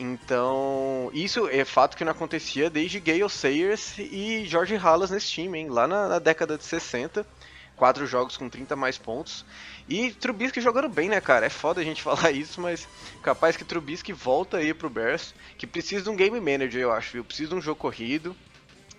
Então, 0.00 1.10
isso 1.12 1.48
é 1.48 1.64
fato 1.64 1.96
que 1.96 2.04
não 2.04 2.12
acontecia 2.12 2.70
desde 2.70 3.00
Gale 3.00 3.28
Sayers 3.28 3.98
e 3.98 4.44
George 4.46 4.76
Halas 4.76 5.10
nesse 5.10 5.26
time, 5.26 5.58
hein? 5.58 5.68
Lá 5.68 5.88
na, 5.88 6.06
na 6.06 6.18
década 6.20 6.56
de 6.56 6.62
60, 6.62 7.26
quatro 7.74 8.06
jogos 8.06 8.36
com 8.36 8.48
30 8.48 8.76
mais 8.76 8.96
pontos. 8.96 9.44
E 9.88 10.12
Trubisky 10.12 10.60
jogando 10.60 10.88
bem, 10.88 11.08
né, 11.08 11.20
cara? 11.20 11.46
É 11.46 11.50
foda 11.50 11.80
a 11.80 11.84
gente 11.84 12.00
falar 12.04 12.30
isso, 12.30 12.60
mas 12.60 12.86
capaz 13.24 13.56
que 13.56 13.64
Trubisky 13.64 14.12
volta 14.12 14.58
aí 14.58 14.72
pro 14.72 14.88
Bears, 14.88 15.34
que 15.56 15.66
precisa 15.66 16.04
de 16.04 16.10
um 16.10 16.16
game 16.16 16.40
manager, 16.40 16.80
eu 16.80 16.92
acho, 16.92 17.14
viu? 17.14 17.24
Precisa 17.24 17.48
de 17.48 17.56
um 17.56 17.60
jogo 17.60 17.80
corrido 17.80 18.36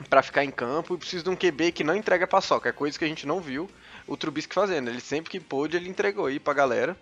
para 0.10 0.22
ficar 0.22 0.44
em 0.44 0.52
campo 0.52 0.96
e 0.96 0.98
precisa 0.98 1.24
de 1.24 1.30
um 1.30 1.36
QB 1.36 1.72
que 1.72 1.84
não 1.84 1.96
entrega 1.96 2.28
paçoca, 2.28 2.68
é 2.68 2.74
coisa 2.74 3.00
que 3.00 3.06
a 3.06 3.08
gente 3.08 3.26
não 3.26 3.40
viu 3.40 3.70
o 4.06 4.18
Trubisky 4.18 4.54
fazendo. 4.54 4.90
Ele 4.90 5.00
sempre 5.00 5.30
que 5.30 5.40
pôde, 5.40 5.78
ele 5.78 5.88
entregou 5.88 6.26
aí 6.26 6.42
pra 6.42 6.54
galera. 6.54 6.98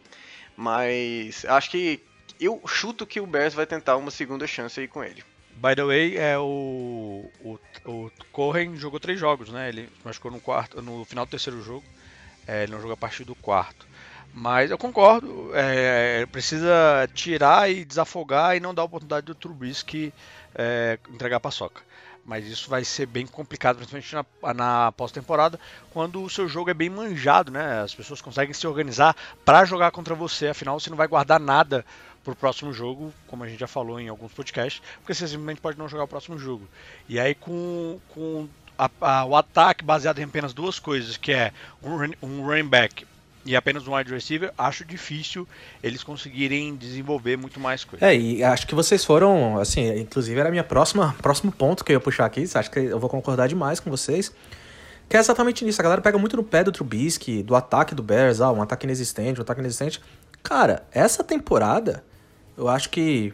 Mas 0.56 1.46
acho 1.46 1.72
que 1.72 2.00
eu 2.40 2.62
chuto 2.68 3.06
que 3.06 3.20
o 3.20 3.28
Bears 3.28 3.54
vai 3.54 3.66
tentar 3.66 3.98
uma 3.98 4.12
segunda 4.12 4.46
chance 4.48 4.80
aí 4.80 4.88
com 4.88 5.04
ele. 5.04 5.24
By 5.56 5.76
the 5.76 5.84
way, 5.84 6.18
é 6.18 6.38
o, 6.38 7.32
o, 7.44 7.60
o 7.86 8.12
Corren 8.32 8.76
jogou 8.76 9.00
três 9.00 9.20
jogos, 9.20 9.50
né? 9.50 9.70
Ele 9.70 9.90
machucou 10.06 10.30
no 10.30 10.40
quarto, 10.40 10.82
no 10.82 11.04
final 11.04 11.26
do 11.26 11.30
terceiro 11.30 11.62
jogo. 11.64 11.84
É, 12.48 12.64
ele 12.64 12.72
não 12.72 12.80
jogou 12.80 12.94
a 12.94 12.98
partir 12.98 13.24
do 13.24 13.34
quarto. 13.34 13.88
Mas 14.34 14.70
eu 14.70 14.78
concordo, 14.78 15.50
é, 15.56 16.28
precisa 16.28 17.10
tirar 17.12 17.72
e 17.72 17.84
desafogar 17.84 18.56
e 18.56 18.60
não 18.60 18.72
dar 18.72 18.84
a 18.84 18.86
oportunidade 18.86 19.26
do 19.26 19.34
Trubisky 19.34 20.14
é, 20.54 21.00
entregar 21.10 21.38
a 21.38 21.40
paçoca. 21.40 21.82
Mas 22.24 22.46
isso 22.46 22.70
vai 22.70 22.84
ser 22.84 23.08
bem 23.08 23.26
complicado, 23.26 23.78
principalmente 23.78 24.14
na, 24.14 24.54
na 24.54 24.92
pós-temporada, 24.92 25.60
quando 25.92 26.22
o 26.22 26.30
seu 26.30 26.48
jogo 26.48 26.70
é 26.70 26.74
bem 26.74 26.90
manjado, 26.90 27.52
né? 27.52 27.82
As 27.82 27.96
pessoas 27.96 28.22
conseguem 28.22 28.54
se 28.54 28.68
organizar 28.68 29.16
para 29.44 29.66
jogar 29.66 29.90
contra 29.90 30.14
você, 30.14 30.50
afinal 30.50 30.80
você 30.80 30.90
não 30.90 30.98
vai 30.98 31.08
guardar 31.08 31.40
nada 31.40 31.84
pro 32.28 32.36
próximo 32.36 32.74
jogo, 32.74 33.14
como 33.26 33.46
a 33.46 33.48
gente 33.48 33.60
já 33.60 33.68
falou 33.68 34.00
em 34.00 34.10
alguns 34.10 34.34
podcasts, 34.34 34.82
porque 35.00 35.14
você 35.14 35.26
simplesmente 35.28 35.62
pode 35.62 35.78
não 35.78 35.88
jogar 35.88 36.04
o 36.04 36.08
próximo 36.08 36.38
jogo. 36.38 36.68
E 37.08 37.18
aí 37.18 37.34
com, 37.34 38.00
com 38.10 38.50
a, 38.78 38.90
a, 39.00 39.26
o 39.26 39.34
ataque 39.34 39.84
baseado 39.84 40.20
em 40.20 40.24
apenas 40.24 40.54
duas 40.54 40.78
coisas, 40.78 41.16
que 41.16 41.32
é 41.32 41.54
um, 41.82 41.96
um 42.22 42.46
running 42.46 42.68
back 42.68 43.08
e 43.46 43.56
apenas 43.56 43.88
um 43.88 43.96
wide 43.96 44.12
receiver, 44.12 44.52
acho 44.58 44.84
difícil 44.84 45.48
eles 45.82 46.04
conseguirem 46.04 46.76
desenvolver 46.76 47.38
muito 47.38 47.62
mais 47.62 47.86
coisas. 47.86 48.06
É, 48.06 48.14
e 48.14 48.44
acho 48.44 48.68
que 48.68 48.76
vocês 48.76 49.06
foram, 49.06 49.58
assim, 49.58 49.88
inclusive 49.98 50.38
era 50.38 50.52
minha 50.52 50.66
próxima 50.66 51.16
próximo 51.22 51.50
ponto 51.50 51.86
que 51.86 51.94
eu 51.94 51.96
ia 51.96 52.00
puxar 52.02 52.26
aqui, 52.26 52.46
acho 52.54 52.70
que 52.70 52.80
eu 52.80 53.00
vou 53.00 53.10
concordar 53.10 53.48
demais 53.48 53.80
com 53.80 53.90
vocês. 53.90 54.34
Que 55.08 55.16
é 55.16 55.20
exatamente 55.22 55.64
nisso, 55.64 55.80
a 55.80 55.84
galera 55.84 56.02
pega 56.02 56.18
muito 56.18 56.36
no 56.36 56.44
pé 56.44 56.66
do 56.66 56.74
Trubisky, 56.74 57.42
do 57.42 57.56
ataque 57.56 57.96
do 57.96 58.04
Bears, 58.04 58.42
ah, 58.42 58.52
um 58.52 58.62
ataque 58.62 58.86
inexistente, 58.86 59.40
um 59.40 59.44
ataque 59.44 59.62
inexistente. 59.62 60.02
Cara, 60.44 60.86
essa 60.92 61.24
temporada, 61.24 62.04
eu 62.58 62.68
acho 62.68 62.90
que 62.90 63.34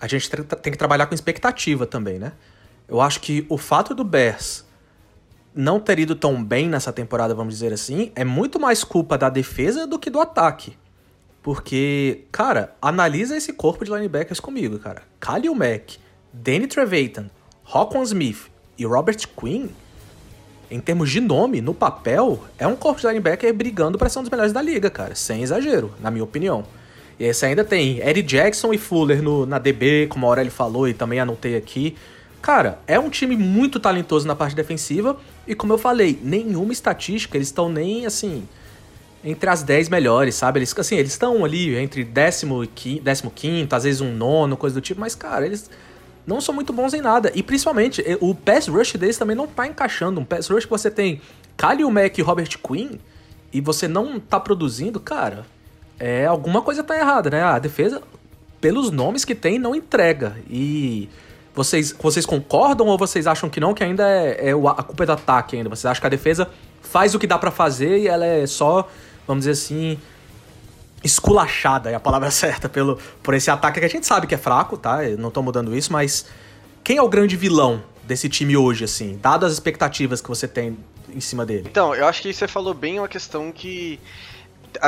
a 0.00 0.06
gente 0.06 0.28
tem 0.28 0.72
que 0.72 0.78
trabalhar 0.78 1.06
com 1.06 1.14
expectativa 1.14 1.86
também, 1.86 2.18
né? 2.18 2.32
Eu 2.88 3.00
acho 3.00 3.20
que 3.20 3.46
o 3.48 3.56
fato 3.56 3.94
do 3.94 4.04
Bears 4.04 4.64
não 5.54 5.78
ter 5.78 6.00
ido 6.00 6.16
tão 6.16 6.42
bem 6.42 6.68
nessa 6.68 6.92
temporada, 6.92 7.34
vamos 7.34 7.54
dizer 7.54 7.72
assim, 7.72 8.10
é 8.14 8.24
muito 8.24 8.58
mais 8.58 8.82
culpa 8.82 9.16
da 9.16 9.30
defesa 9.30 9.86
do 9.86 9.98
que 9.98 10.10
do 10.10 10.20
ataque. 10.20 10.76
Porque, 11.42 12.24
cara, 12.32 12.74
analisa 12.82 13.36
esse 13.36 13.52
corpo 13.52 13.84
de 13.84 13.92
linebackers 13.92 14.40
comigo, 14.40 14.78
cara. 14.78 15.02
Khalil 15.20 15.54
Mack, 15.54 15.98
Danny 16.32 16.66
Trevathan, 16.66 17.30
Rockon 17.62 18.02
Smith 18.02 18.50
e 18.76 18.84
Robert 18.84 19.28
Quinn, 19.38 19.68
em 20.70 20.80
termos 20.80 21.10
de 21.10 21.20
nome, 21.20 21.60
no 21.60 21.72
papel, 21.72 22.42
é 22.58 22.66
um 22.66 22.74
corpo 22.74 23.00
de 23.00 23.06
linebacker 23.06 23.52
brigando 23.54 23.96
para 23.96 24.08
ser 24.08 24.18
um 24.18 24.22
dos 24.22 24.30
melhores 24.30 24.52
da 24.52 24.60
liga, 24.60 24.90
cara. 24.90 25.14
Sem 25.14 25.42
exagero, 25.42 25.94
na 26.00 26.10
minha 26.10 26.24
opinião. 26.24 26.64
E 27.18 27.32
você 27.32 27.46
ainda 27.46 27.64
tem 27.64 28.00
Eddie 28.00 28.22
Jackson 28.22 28.72
e 28.72 28.78
Fuller 28.78 29.22
no, 29.22 29.46
na 29.46 29.58
DB, 29.58 30.06
como 30.08 30.26
a 30.26 30.28
Aurélio 30.28 30.50
falou 30.50 30.88
e 30.88 30.94
também 30.94 31.20
anotei 31.20 31.56
aqui. 31.56 31.96
Cara, 32.42 32.78
é 32.86 32.98
um 32.98 33.08
time 33.08 33.36
muito 33.36 33.80
talentoso 33.80 34.26
na 34.26 34.34
parte 34.34 34.54
defensiva 34.54 35.16
e 35.46 35.54
como 35.54 35.72
eu 35.72 35.78
falei, 35.78 36.18
nenhuma 36.22 36.72
estatística, 36.72 37.36
eles 37.36 37.48
estão 37.48 37.68
nem 37.68 38.04
assim 38.04 38.46
entre 39.24 39.48
as 39.48 39.62
10 39.62 39.88
melhores, 39.88 40.34
sabe? 40.34 40.58
Eles 40.58 40.74
assim, 40.78 40.96
eles 40.96 41.12
estão 41.12 41.44
ali 41.44 41.74
entre 41.76 42.04
décimo 42.04 42.62
e 42.62 42.66
quinto, 42.66 43.02
décimo 43.02 43.30
quinto, 43.30 43.74
às 43.74 43.84
vezes 43.84 44.02
um 44.02 44.12
nono, 44.12 44.56
coisa 44.56 44.74
do 44.74 44.82
tipo, 44.82 45.00
mas 45.00 45.14
cara, 45.14 45.46
eles 45.46 45.70
não 46.26 46.40
são 46.40 46.54
muito 46.54 46.72
bons 46.72 46.92
em 46.92 47.00
nada. 47.00 47.32
E 47.34 47.42
principalmente, 47.42 48.04
o 48.20 48.34
pass 48.34 48.68
rush 48.68 48.94
deles 48.94 49.16
também 49.16 49.36
não 49.36 49.46
tá 49.46 49.66
encaixando. 49.66 50.20
Um 50.20 50.24
pass 50.24 50.48
rush 50.48 50.64
que 50.64 50.70
você 50.70 50.90
tem 50.90 51.20
Khalil 51.56 51.90
Mack 51.90 52.18
e 52.18 52.22
Robert 52.22 52.58
Quinn 52.58 52.98
e 53.52 53.60
você 53.60 53.88
não 53.88 54.20
tá 54.20 54.38
produzindo, 54.38 55.00
cara, 55.00 55.46
é 55.98 56.26
alguma 56.26 56.62
coisa 56.62 56.82
tá 56.82 56.96
errada, 56.96 57.30
né? 57.30 57.42
A 57.42 57.58
defesa, 57.58 58.02
pelos 58.60 58.90
nomes 58.90 59.24
que 59.24 59.34
tem, 59.34 59.58
não 59.58 59.74
entrega. 59.74 60.36
E 60.48 61.08
vocês, 61.54 61.94
vocês 61.98 62.26
concordam 62.26 62.86
ou 62.88 62.98
vocês 62.98 63.26
acham 63.26 63.48
que 63.48 63.60
não, 63.60 63.72
que 63.72 63.84
ainda 63.84 64.08
é, 64.08 64.50
é 64.50 64.52
a 64.52 64.82
culpa 64.82 65.04
é 65.04 65.06
do 65.06 65.12
ataque 65.12 65.56
ainda? 65.56 65.68
Vocês 65.68 65.86
acham 65.86 66.00
que 66.00 66.06
a 66.06 66.10
defesa 66.10 66.50
faz 66.82 67.14
o 67.14 67.18
que 67.18 67.26
dá 67.26 67.38
para 67.38 67.50
fazer 67.50 67.98
e 67.98 68.08
ela 68.08 68.24
é 68.24 68.46
só, 68.46 68.88
vamos 69.26 69.44
dizer 69.44 69.52
assim, 69.52 69.98
esculachada, 71.02 71.90
é 71.90 71.94
a 71.94 72.00
palavra 72.00 72.30
certa, 72.32 72.68
pelo, 72.68 72.98
por 73.22 73.34
esse 73.34 73.50
ataque 73.50 73.78
que 73.78 73.86
a 73.86 73.88
gente 73.88 74.06
sabe 74.06 74.26
que 74.26 74.34
é 74.34 74.38
fraco, 74.38 74.76
tá? 74.76 75.04
Eu 75.04 75.18
não 75.18 75.30
tô 75.30 75.42
mudando 75.42 75.76
isso, 75.76 75.92
mas 75.92 76.26
quem 76.82 76.96
é 76.96 77.02
o 77.02 77.08
grande 77.08 77.36
vilão 77.36 77.82
desse 78.02 78.28
time 78.28 78.56
hoje, 78.56 78.84
assim, 78.84 79.18
dadas 79.22 79.52
as 79.52 79.54
expectativas 79.54 80.20
que 80.20 80.28
você 80.28 80.48
tem 80.48 80.76
em 81.08 81.20
cima 81.20 81.46
dele? 81.46 81.68
Então, 81.70 81.94
eu 81.94 82.06
acho 82.06 82.20
que 82.20 82.32
você 82.32 82.48
falou 82.48 82.74
bem 82.74 82.98
uma 82.98 83.08
questão 83.08 83.52
que 83.52 84.00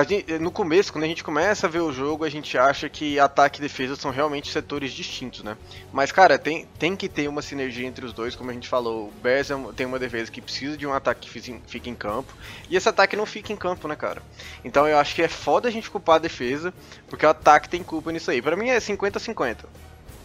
Gente, 0.08 0.38
no 0.38 0.50
começo, 0.50 0.92
quando 0.92 1.04
a 1.04 1.06
gente 1.06 1.22
começa 1.22 1.66
a 1.66 1.70
ver 1.70 1.80
o 1.80 1.92
jogo, 1.92 2.24
a 2.24 2.28
gente 2.28 2.58
acha 2.58 2.88
que 2.88 3.18
ataque 3.18 3.58
e 3.58 3.62
defesa 3.62 3.94
são 3.94 4.10
realmente 4.10 4.50
setores 4.50 4.92
distintos, 4.92 5.42
né? 5.42 5.56
Mas, 5.92 6.10
cara, 6.10 6.38
tem, 6.38 6.66
tem 6.78 6.96
que 6.96 7.08
ter 7.08 7.28
uma 7.28 7.40
sinergia 7.40 7.86
entre 7.86 8.04
os 8.04 8.12
dois, 8.12 8.34
como 8.34 8.50
a 8.50 8.54
gente 8.54 8.68
falou. 8.68 9.08
O 9.08 9.12
Bears 9.22 9.50
é 9.50 9.56
tem 9.76 9.86
uma 9.86 9.98
defesa 9.98 10.30
que 10.30 10.40
precisa 10.40 10.76
de 10.76 10.86
um 10.86 10.92
ataque 10.92 11.28
que 11.28 11.60
fique 11.66 11.88
em 11.88 11.94
campo, 11.94 12.32
e 12.68 12.76
esse 12.76 12.88
ataque 12.88 13.16
não 13.16 13.26
fica 13.26 13.52
em 13.52 13.56
campo, 13.56 13.86
né, 13.86 13.96
cara? 13.96 14.22
Então 14.64 14.88
eu 14.88 14.98
acho 14.98 15.14
que 15.14 15.22
é 15.22 15.28
foda 15.28 15.68
a 15.68 15.72
gente 15.72 15.90
culpar 15.90 16.16
a 16.16 16.20
defesa, 16.20 16.74
porque 17.08 17.24
o 17.24 17.28
ataque 17.28 17.68
tem 17.68 17.82
culpa 17.82 18.10
nisso 18.10 18.30
aí. 18.30 18.42
Para 18.42 18.56
mim 18.56 18.68
é 18.68 18.78
50-50. 18.78 19.66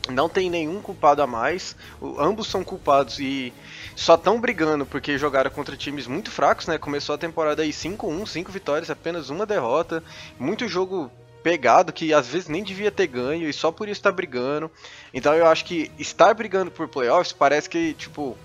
Não 0.10 0.28
tem 0.28 0.50
nenhum 0.50 0.82
culpado 0.82 1.22
a 1.22 1.28
mais, 1.28 1.76
o, 2.02 2.20
ambos 2.20 2.48
são 2.48 2.64
culpados 2.64 3.20
e 3.20 3.54
só 3.96 4.16
estão 4.16 4.42
brigando 4.42 4.86
porque 4.86 5.18
jogaram 5.18 5.52
contra 5.52 5.78
times 5.78 6.08
muito 6.08 6.32
fracos, 6.32 6.68
né? 6.68 6.78
Começou 6.78 7.16
a 7.16 7.18
temporada 7.18 7.62
aí 7.62 7.70
5-1, 7.70 8.26
5 8.26 8.52
vitórias, 8.52 8.90
apenas 8.90 9.30
uma 9.30 9.46
derrota, 9.46 10.04
muito 10.40 10.68
jogo 10.68 11.12
pegado 11.44 11.92
que 11.92 12.14
às 12.14 12.28
vezes 12.28 12.48
nem 12.48 12.64
devia 12.64 12.92
ter 12.92 13.08
ganho 13.08 13.50
e 13.50 13.54
só 13.54 13.72
por 13.72 13.88
isso 13.88 14.02
tá 14.02 14.12
brigando. 14.12 14.72
Então 15.14 15.34
eu 15.34 15.46
acho 15.46 15.66
que 15.66 15.92
estar 16.00 16.34
brigando 16.34 16.72
por 16.72 16.88
playoffs 16.88 17.32
parece 17.32 17.70
que, 17.70 17.94
tipo, 17.94 18.38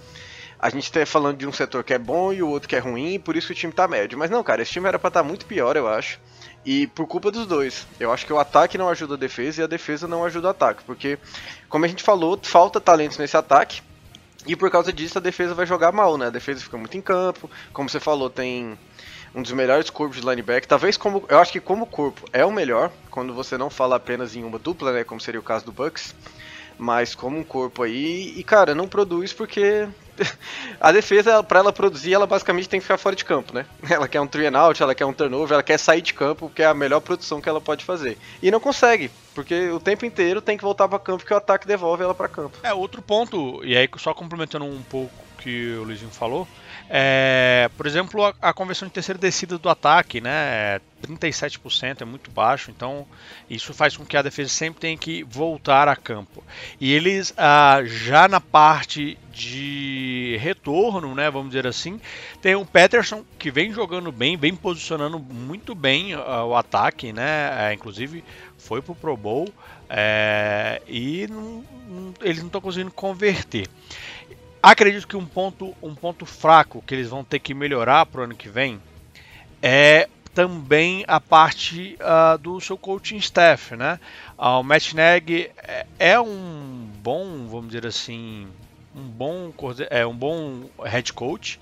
a 0.58 0.70
gente 0.70 0.90
tá 0.90 1.04
falando 1.04 1.38
de 1.38 1.46
um 1.46 1.52
setor 1.52 1.84
que 1.84 1.94
é 1.94 1.98
bom 1.98 2.32
e 2.32 2.42
o 2.42 2.48
outro 2.48 2.68
que 2.68 2.76
é 2.76 2.78
ruim, 2.78 3.18
por 3.18 3.36
isso 3.36 3.52
o 3.52 3.54
time 3.54 3.72
tá 3.72 3.86
médio. 3.86 4.18
Mas 4.18 4.30
não, 4.30 4.42
cara, 4.42 4.62
esse 4.62 4.72
time 4.72 4.88
era 4.88 4.98
pra 4.98 5.08
estar 5.08 5.22
tá 5.22 5.26
muito 5.26 5.46
pior, 5.46 5.76
eu 5.76 5.88
acho. 5.88 6.18
E 6.66 6.88
por 6.88 7.06
culpa 7.06 7.30
dos 7.30 7.46
dois. 7.46 7.86
Eu 8.00 8.12
acho 8.12 8.26
que 8.26 8.32
o 8.32 8.40
ataque 8.40 8.76
não 8.76 8.88
ajuda 8.88 9.14
a 9.14 9.16
defesa 9.16 9.60
e 9.60 9.64
a 9.64 9.68
defesa 9.68 10.08
não 10.08 10.24
ajuda 10.24 10.48
o 10.48 10.50
ataque. 10.50 10.82
Porque, 10.82 11.16
como 11.68 11.84
a 11.84 11.88
gente 11.88 12.02
falou, 12.02 12.36
falta 12.42 12.80
talentos 12.80 13.18
nesse 13.18 13.36
ataque. 13.36 13.80
E 14.44 14.56
por 14.56 14.68
causa 14.68 14.92
disso 14.92 15.16
a 15.16 15.20
defesa 15.20 15.54
vai 15.54 15.64
jogar 15.64 15.92
mal, 15.92 16.18
né? 16.18 16.26
A 16.26 16.30
defesa 16.30 16.60
fica 16.60 16.76
muito 16.76 16.96
em 16.96 17.00
campo. 17.00 17.48
Como 17.72 17.88
você 17.88 18.00
falou, 18.00 18.28
tem 18.28 18.76
um 19.32 19.42
dos 19.42 19.52
melhores 19.52 19.90
corpos 19.90 20.20
de 20.20 20.26
linebacker. 20.26 20.66
Talvez 20.66 20.96
como. 20.96 21.24
Eu 21.28 21.38
acho 21.38 21.52
que 21.52 21.60
como 21.60 21.86
corpo 21.86 22.28
é 22.32 22.44
o 22.44 22.50
melhor. 22.50 22.90
Quando 23.12 23.32
você 23.32 23.56
não 23.56 23.70
fala 23.70 23.94
apenas 23.94 24.34
em 24.34 24.42
uma 24.42 24.58
dupla, 24.58 24.92
né? 24.92 25.04
Como 25.04 25.20
seria 25.20 25.38
o 25.38 25.44
caso 25.44 25.64
do 25.64 25.72
Bucks. 25.72 26.16
Mas 26.76 27.14
como 27.14 27.38
um 27.38 27.44
corpo 27.44 27.84
aí. 27.84 28.34
E 28.36 28.42
cara, 28.42 28.74
não 28.74 28.88
produz 28.88 29.32
porque 29.32 29.86
a 30.80 30.92
defesa, 30.92 31.42
para 31.42 31.60
ela 31.60 31.72
produzir, 31.72 32.12
ela 32.12 32.26
basicamente 32.26 32.68
tem 32.68 32.80
que 32.80 32.84
ficar 32.84 32.98
fora 32.98 33.16
de 33.16 33.24
campo, 33.24 33.54
né? 33.54 33.66
Ela 33.88 34.08
quer 34.08 34.20
um 34.20 34.26
three 34.26 34.46
and 34.46 34.58
out, 34.58 34.82
ela 34.82 34.94
quer 34.94 35.06
um 35.06 35.12
turnover, 35.12 35.54
ela 35.54 35.62
quer 35.62 35.78
sair 35.78 36.02
de 36.02 36.12
campo, 36.12 36.50
que 36.54 36.62
é 36.62 36.66
a 36.66 36.74
melhor 36.74 37.00
produção 37.00 37.40
que 37.40 37.48
ela 37.48 37.60
pode 37.60 37.84
fazer. 37.84 38.18
E 38.42 38.50
não 38.50 38.60
consegue, 38.60 39.10
porque 39.34 39.70
o 39.70 39.80
tempo 39.80 40.04
inteiro 40.04 40.40
tem 40.40 40.56
que 40.56 40.64
voltar 40.64 40.88
para 40.88 40.98
campo, 40.98 41.24
que 41.24 41.32
o 41.32 41.36
ataque 41.36 41.66
devolve 41.66 42.02
ela 42.02 42.14
para 42.14 42.28
campo. 42.28 42.58
É, 42.62 42.74
outro 42.74 43.00
ponto, 43.00 43.64
e 43.64 43.76
aí 43.76 43.88
só 43.96 44.12
complementando 44.12 44.64
um 44.64 44.82
pouco 44.82 45.12
o 45.34 45.42
que 45.42 45.74
o 45.76 45.84
Luizinho 45.84 46.10
falou, 46.10 46.46
é, 46.88 47.68
por 47.76 47.86
exemplo, 47.86 48.24
a, 48.24 48.34
a, 48.40 48.52
conversão 48.52 48.86
de 48.86 48.94
terceira 48.94 49.18
descida 49.18 49.58
do 49.58 49.68
ataque, 49.68 50.20
né? 50.20 50.80
37% 51.04 52.00
é 52.00 52.04
muito 52.04 52.30
baixo, 52.30 52.70
então 52.70 53.06
isso 53.50 53.74
faz 53.74 53.96
com 53.96 54.04
que 54.04 54.16
a 54.16 54.22
defesa 54.22 54.48
sempre 54.48 54.80
tenha 54.80 54.96
que 54.96 55.22
voltar 55.24 55.88
a 55.88 55.96
campo. 55.96 56.42
E 56.80 56.92
eles 56.92 57.34
ah, 57.36 57.80
já 57.84 58.26
na 58.28 58.40
parte 58.40 59.18
de 59.32 60.38
retorno, 60.40 61.14
né, 61.14 61.30
vamos 61.30 61.48
dizer 61.48 61.66
assim, 61.66 62.00
tem 62.40 62.54
o 62.54 62.64
Peterson 62.64 63.24
que 63.38 63.50
vem 63.50 63.72
jogando 63.72 64.10
bem, 64.10 64.36
vem 64.36 64.54
posicionando 64.56 65.18
muito 65.18 65.74
bem 65.74 66.16
uh, 66.16 66.46
o 66.46 66.56
ataque, 66.56 67.12
né, 67.12 67.70
é, 67.70 67.74
inclusive 67.74 68.24
foi 68.56 68.80
pro 68.80 68.94
Pro 68.94 69.16
Bowl 69.16 69.48
é, 69.88 70.80
e 70.88 71.26
não, 71.28 71.64
não, 71.88 72.14
eles 72.22 72.38
não 72.38 72.46
estão 72.46 72.60
conseguindo 72.60 72.90
converter. 72.90 73.68
Acredito 74.66 75.06
que 75.06 75.16
um 75.16 75.24
ponto, 75.24 75.76
um 75.80 75.94
ponto 75.94 76.26
fraco 76.26 76.82
que 76.84 76.92
eles 76.92 77.08
vão 77.08 77.22
ter 77.22 77.38
que 77.38 77.54
melhorar 77.54 78.04
para 78.04 78.22
o 78.22 78.24
ano 78.24 78.34
que 78.34 78.48
vem 78.48 78.82
é 79.62 80.08
também 80.34 81.04
a 81.06 81.20
parte 81.20 81.96
uh, 82.00 82.36
do 82.36 82.60
seu 82.60 82.76
coaching 82.76 83.18
staff, 83.18 83.76
né? 83.76 84.00
Uh, 84.36 84.58
o 84.58 84.64
Matt 84.64 84.92
Nagy 84.92 85.52
é, 85.56 85.86
é 86.00 86.20
um 86.20 86.84
bom, 87.00 87.46
vamos 87.46 87.68
dizer 87.68 87.86
assim, 87.86 88.48
um 88.92 89.02
bom, 89.02 89.54
é 89.88 90.04
um 90.04 90.16
bom 90.16 90.68
head 90.84 91.12
coach, 91.12 91.60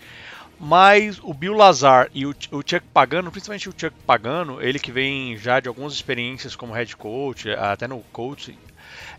Mas 0.58 1.20
o 1.22 1.34
Bill 1.34 1.52
Lazar 1.52 2.08
e 2.14 2.24
o, 2.24 2.30
o 2.30 2.62
Chuck 2.66 2.86
Pagano, 2.90 3.30
principalmente 3.30 3.68
o 3.68 3.74
Chuck 3.76 3.94
Pagano, 4.06 4.62
ele 4.62 4.78
que 4.78 4.90
vem 4.90 5.36
já 5.36 5.60
de 5.60 5.68
algumas 5.68 5.92
experiências 5.92 6.56
como 6.56 6.72
head 6.72 6.96
coach, 6.96 7.50
até 7.50 7.86
no 7.86 8.00
coach, 8.14 8.58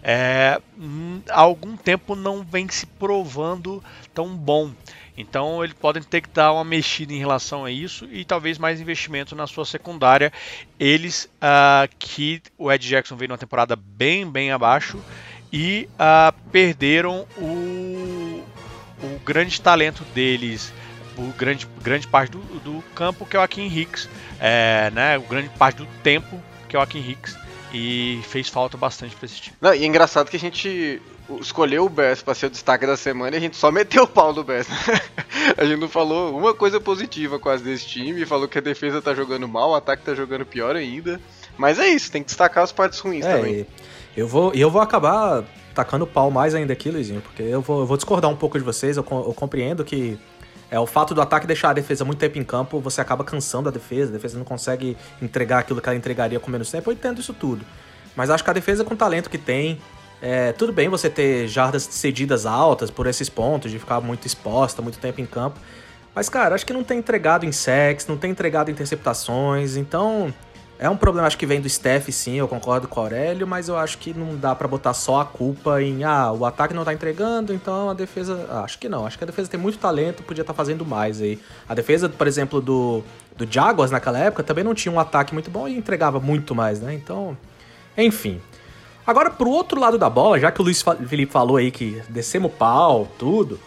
é, 0.07 0.61
hum, 0.77 1.19
há 1.31 1.41
algum 1.41 1.75
tempo 1.75 2.15
não 2.15 2.43
vem 2.43 2.69
se 2.69 2.85
provando 2.85 3.83
tão 4.13 4.37
bom. 4.37 4.71
Então 5.17 5.63
eles 5.63 5.75
podem 5.75 6.03
ter 6.03 6.21
que 6.21 6.29
dar 6.29 6.53
uma 6.53 6.63
mexida 6.63 7.11
em 7.11 7.17
relação 7.17 7.65
a 7.65 7.71
isso 7.71 8.05
e 8.11 8.23
talvez 8.23 8.59
mais 8.59 8.79
investimento 8.79 9.35
na 9.35 9.47
sua 9.47 9.65
secundária. 9.65 10.31
Eles 10.79 11.27
uh, 11.41 11.89
que 11.97 12.39
o 12.55 12.71
Ed 12.71 12.87
Jackson 12.87 13.15
veio 13.15 13.29
numa 13.29 13.37
temporada 13.37 13.75
bem, 13.75 14.29
bem 14.29 14.51
abaixo 14.51 15.01
e 15.51 15.89
uh, 15.93 16.31
perderam 16.51 17.25
o, 17.37 18.43
o 19.01 19.19
grande 19.25 19.59
talento 19.59 20.03
deles 20.13 20.71
o 21.17 21.31
grande, 21.31 21.65
grande 21.81 22.05
parte 22.07 22.31
do, 22.31 22.39
do 22.59 22.83
campo, 22.93 23.25
que 23.25 23.37
é 23.37 23.39
o 23.39 23.41
Akin 23.41 23.67
Hicks, 23.67 24.09
é, 24.37 24.91
né, 24.91 25.17
grande 25.17 25.47
parte 25.57 25.77
do 25.77 25.87
tempo, 26.03 26.41
que 26.67 26.75
é 26.75 26.79
o 26.79 26.81
Akin 26.81 26.99
Hicks, 26.99 27.37
e 27.75 28.21
fez 28.23 28.47
falta 28.47 28.77
bastante 28.77 29.13
para 29.17 29.25
esse 29.25 29.35
time. 29.35 29.57
Não, 29.59 29.75
e 29.75 29.83
é 29.83 29.85
engraçado 29.85 30.29
que 30.29 30.37
a 30.37 30.39
gente 30.39 31.01
escolheu 31.41 31.85
o 31.85 31.89
Bears 31.89 32.21
para 32.21 32.33
ser 32.33 32.45
o 32.45 32.49
destaque 32.49 32.87
da 32.87 32.95
semana 32.95 33.35
e 33.35 33.37
a 33.37 33.41
gente 33.41 33.57
só 33.57 33.69
meteu 33.69 34.03
o 34.03 34.07
pau 34.07 34.33
no 34.33 34.43
Bears. 34.43 34.67
A 35.57 35.63
gente 35.63 35.79
não 35.79 35.87
falou 35.87 36.37
uma 36.37 36.53
coisa 36.53 36.79
positiva 36.79 37.37
quase 37.37 37.63
desse 37.63 37.85
time, 37.85 38.25
falou 38.25 38.47
que 38.47 38.57
a 38.57 38.61
defesa 38.61 38.99
tá 39.01 39.13
jogando 39.13 39.47
mal, 39.47 39.69
o 39.71 39.75
ataque 39.75 40.03
tá 40.03 40.15
jogando 40.15 40.45
pior 40.45 40.75
ainda. 40.75 41.19
Mas 41.55 41.77
é 41.77 41.87
isso, 41.87 42.11
tem 42.11 42.21
que 42.21 42.27
destacar 42.27 42.63
as 42.63 42.71
partes 42.71 42.99
ruins 42.99 43.23
é, 43.25 43.35
também. 43.35 43.67
Eu 44.17 44.27
vou, 44.27 44.51
eu 44.53 44.71
vou 44.71 44.81
acabar 44.81 45.43
tacando 45.73 46.07
pau 46.07 46.31
mais 46.31 46.55
ainda 46.55 46.73
aqui, 46.73 46.89
Luizinho, 46.89 47.21
porque 47.21 47.43
eu 47.43 47.61
vou, 47.61 47.81
eu 47.81 47.85
vou 47.85 47.95
discordar 47.95 48.31
um 48.31 48.35
pouco 48.35 48.57
de 48.57 48.65
vocês, 48.65 48.97
eu, 48.97 49.05
eu 49.09 49.33
compreendo 49.33 49.83
que 49.85 50.17
é, 50.75 50.79
o 50.79 50.85
fato 50.85 51.13
do 51.13 51.21
ataque 51.21 51.47
deixar 51.47 51.69
a 51.69 51.73
defesa 51.73 52.03
muito 52.03 52.19
tempo 52.19 52.37
em 52.37 52.43
campo, 52.43 52.81
você 52.81 52.99
acaba 52.99 53.23
cansando 53.23 53.69
a 53.69 53.71
defesa, 53.71 54.09
a 54.09 54.13
defesa 54.13 54.37
não 54.37 54.43
consegue 54.43 54.97
entregar 55.21 55.59
aquilo 55.59 55.79
que 55.79 55.87
ela 55.87 55.97
entregaria 55.97 56.37
com 56.37 56.51
menos 56.51 56.69
tempo, 56.69 56.89
eu 56.89 56.93
entendo 56.93 57.21
isso 57.21 57.33
tudo. 57.33 57.65
Mas 58.13 58.29
acho 58.29 58.43
que 58.43 58.49
a 58.49 58.53
defesa 58.53 58.83
com 58.83 58.93
o 58.93 58.97
talento 58.97 59.29
que 59.29 59.37
tem, 59.37 59.79
é, 60.21 60.51
tudo 60.51 60.73
bem 60.73 60.89
você 60.89 61.09
ter 61.09 61.47
jardas 61.47 61.83
cedidas 61.83 62.45
altas 62.45 62.91
por 62.91 63.07
esses 63.07 63.29
pontos, 63.29 63.71
de 63.71 63.79
ficar 63.79 64.01
muito 64.01 64.27
exposta, 64.27 64.81
muito 64.81 64.99
tempo 64.99 65.21
em 65.21 65.25
campo. 65.25 65.57
Mas, 66.13 66.27
cara, 66.27 66.53
acho 66.53 66.65
que 66.65 66.73
não 66.73 66.83
tem 66.83 66.99
entregado 66.99 67.45
em 67.45 67.53
sacks, 67.53 68.05
não 68.05 68.17
tem 68.17 68.31
entregado 68.31 68.69
interceptações, 68.69 69.77
então 69.77 70.33
é 70.77 70.89
um 70.89 70.97
problema, 70.97 71.25
acho 71.25 71.37
que 71.37 71.45
vem 71.45 71.61
do 71.61 71.69
Steph, 71.69 72.09
sim, 72.09 72.35
eu 72.35 72.47
concordo 72.49 72.87
com 72.87 72.99
o 72.99 73.03
Aurélio, 73.03 73.47
mas 73.47 73.69
eu 73.69 73.77
acho 73.77 73.97
que 73.97 74.13
não 74.13 74.35
dá 74.35 74.53
para 74.53 74.67
botar 74.67 74.93
só 74.93 75.21
a 75.21 75.25
culpa 75.25 75.81
em, 75.81 76.03
ah, 76.03 76.33
o 76.33 76.45
ataque 76.45 76.73
não 76.73 76.83
tá 76.83 76.93
entregando, 76.93 77.53
então 77.53 77.89
a 77.89 77.93
defesa. 77.93 78.45
Ah, 78.49 78.61
acho 78.61 78.77
que 78.77 78.89
não, 78.89 79.05
acho 79.05 79.17
que 79.17 79.23
a 79.23 79.27
defesa 79.27 79.49
tem 79.49 79.59
muito 79.59 79.77
talento, 79.77 80.21
podia 80.23 80.41
estar 80.41 80.53
tá 80.53 80.57
fazendo 80.57 80.85
mais 80.85 81.21
aí. 81.21 81.39
A 81.67 81.73
defesa, 81.73 82.09
por 82.09 82.27
exemplo, 82.27 82.59
do, 82.59 83.01
do 83.37 83.47
Jaguars 83.49 83.89
naquela 83.89 84.19
época 84.19 84.43
também 84.43 84.65
não 84.65 84.73
tinha 84.73 84.91
um 84.91 84.99
ataque 84.99 85.33
muito 85.33 85.49
bom 85.49 85.65
e 85.65 85.77
entregava 85.77 86.19
muito 86.19 86.53
mais, 86.53 86.81
né? 86.81 86.93
Então, 86.93 87.37
enfim. 87.97 88.41
Agora, 89.07 89.29
pro 89.29 89.49
outro 89.49 89.79
lado 89.79 89.97
da 89.97 90.09
bola, 90.09 90.39
já 90.39 90.51
que 90.51 90.59
o 90.59 90.63
Luiz 90.63 90.83
Felipe 91.07 91.31
falou 91.31 91.55
aí 91.55 91.71
que 91.71 92.01
descemos 92.09 92.51
pau, 92.51 93.07
tudo, 93.17 93.59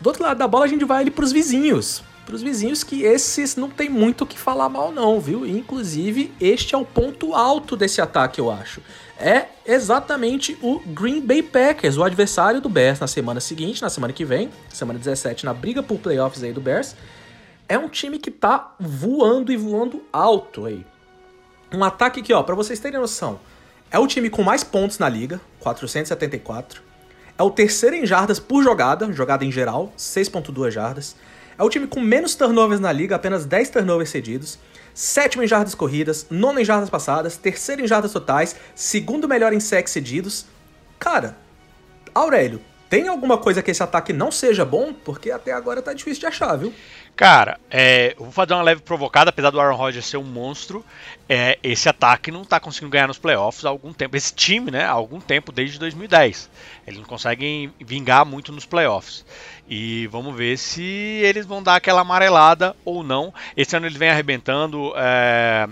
do 0.00 0.08
outro 0.08 0.24
lado 0.24 0.38
da 0.38 0.48
bola 0.48 0.64
a 0.64 0.68
gente 0.68 0.84
vai 0.84 1.02
ali 1.02 1.10
pros 1.10 1.30
vizinhos 1.30 2.02
para 2.28 2.34
os 2.34 2.42
vizinhos 2.42 2.84
que 2.84 3.04
esses 3.04 3.56
não 3.56 3.70
tem 3.70 3.88
muito 3.88 4.24
o 4.24 4.26
que 4.26 4.38
falar 4.38 4.68
mal 4.68 4.92
não, 4.92 5.18
viu? 5.18 5.46
Inclusive, 5.46 6.30
este 6.38 6.74
é 6.74 6.78
o 6.78 6.84
ponto 6.84 7.34
alto 7.34 7.74
desse 7.74 8.02
ataque, 8.02 8.38
eu 8.38 8.50
acho. 8.50 8.82
É 9.18 9.46
exatamente 9.64 10.54
o 10.60 10.78
Green 10.78 11.22
Bay 11.22 11.42
Packers, 11.42 11.96
o 11.96 12.04
adversário 12.04 12.60
do 12.60 12.68
Bears 12.68 13.00
na 13.00 13.06
semana 13.06 13.40
seguinte, 13.40 13.80
na 13.80 13.88
semana 13.88 14.12
que 14.12 14.26
vem, 14.26 14.50
semana 14.68 14.98
17, 14.98 15.46
na 15.46 15.54
briga 15.54 15.82
por 15.82 16.00
playoffs 16.00 16.42
aí 16.44 16.52
do 16.52 16.60
Bears. 16.60 16.94
É 17.66 17.78
um 17.78 17.88
time 17.88 18.18
que 18.18 18.30
tá 18.30 18.74
voando 18.78 19.50
e 19.50 19.56
voando 19.56 20.02
alto 20.12 20.66
aí. 20.66 20.84
Um 21.72 21.82
ataque 21.82 22.20
que, 22.20 22.34
ó, 22.34 22.42
para 22.42 22.54
vocês 22.54 22.78
terem 22.78 23.00
noção, 23.00 23.40
é 23.90 23.98
o 23.98 24.06
time 24.06 24.28
com 24.28 24.42
mais 24.42 24.62
pontos 24.62 24.98
na 24.98 25.08
liga, 25.08 25.40
474. 25.60 26.82
É 27.38 27.42
o 27.42 27.50
terceiro 27.50 27.96
em 27.96 28.04
jardas 28.04 28.38
por 28.38 28.62
jogada, 28.62 29.10
jogada 29.14 29.46
em 29.46 29.50
geral, 29.50 29.94
6.2 29.96 30.70
jardas. 30.70 31.16
É 31.58 31.62
o 31.62 31.68
time 31.68 31.88
com 31.88 32.00
menos 32.00 32.36
turnovers 32.36 32.80
na 32.80 32.92
liga, 32.92 33.16
apenas 33.16 33.44
10 33.44 33.70
turnovers 33.70 34.10
cedidos. 34.10 34.58
Sétimo 34.94 35.42
em 35.42 35.48
jardas 35.48 35.74
corridas, 35.74 36.26
nono 36.30 36.60
em 36.60 36.64
jardas 36.64 36.88
passadas, 36.88 37.36
terceiro 37.36 37.82
em 37.82 37.86
jardas 37.86 38.12
totais, 38.12 38.54
segundo 38.74 39.28
melhor 39.28 39.52
em 39.52 39.60
sacks 39.60 39.92
cedidos. 39.92 40.46
Cara, 40.98 41.36
Aurélio, 42.14 42.60
tem 42.88 43.06
alguma 43.06 43.36
coisa 43.36 43.62
que 43.62 43.70
esse 43.70 43.82
ataque 43.82 44.12
não 44.12 44.32
seja 44.32 44.64
bom? 44.64 44.94
Porque 44.94 45.30
até 45.30 45.52
agora 45.52 45.82
tá 45.82 45.92
difícil 45.92 46.20
de 46.20 46.26
achar, 46.26 46.56
viu? 46.56 46.72
Cara, 47.14 47.58
é, 47.70 48.14
vou 48.16 48.30
fazer 48.30 48.54
uma 48.54 48.62
leve 48.62 48.80
provocada, 48.80 49.28
apesar 49.28 49.50
do 49.50 49.60
Aaron 49.60 49.76
Rodgers 49.76 50.06
ser 50.06 50.16
um 50.16 50.24
monstro, 50.24 50.84
é, 51.28 51.58
esse 51.62 51.88
ataque 51.88 52.30
não 52.30 52.44
tá 52.44 52.58
conseguindo 52.58 52.92
ganhar 52.92 53.08
nos 53.08 53.18
playoffs 53.18 53.64
há 53.64 53.68
algum 53.68 53.92
tempo. 53.92 54.16
Esse 54.16 54.32
time, 54.32 54.70
né, 54.70 54.84
há 54.84 54.92
algum 54.92 55.20
tempo, 55.20 55.52
desde 55.52 55.78
2010. 55.78 56.48
Eles 56.86 56.98
não 56.98 57.06
conseguem 57.06 57.74
vingar 57.80 58.24
muito 58.24 58.52
nos 58.52 58.64
playoffs. 58.64 59.24
E 59.68 60.06
vamos 60.06 60.34
ver 60.34 60.56
se 60.56 60.82
eles 60.82 61.44
vão 61.44 61.62
dar 61.62 61.76
aquela 61.76 62.00
amarelada 62.00 62.74
ou 62.84 63.02
não. 63.02 63.32
Esse 63.56 63.76
ano 63.76 63.86
eles 63.86 63.98
vêm 63.98 64.08
arrebentando. 64.08 64.92
É, 64.96 65.68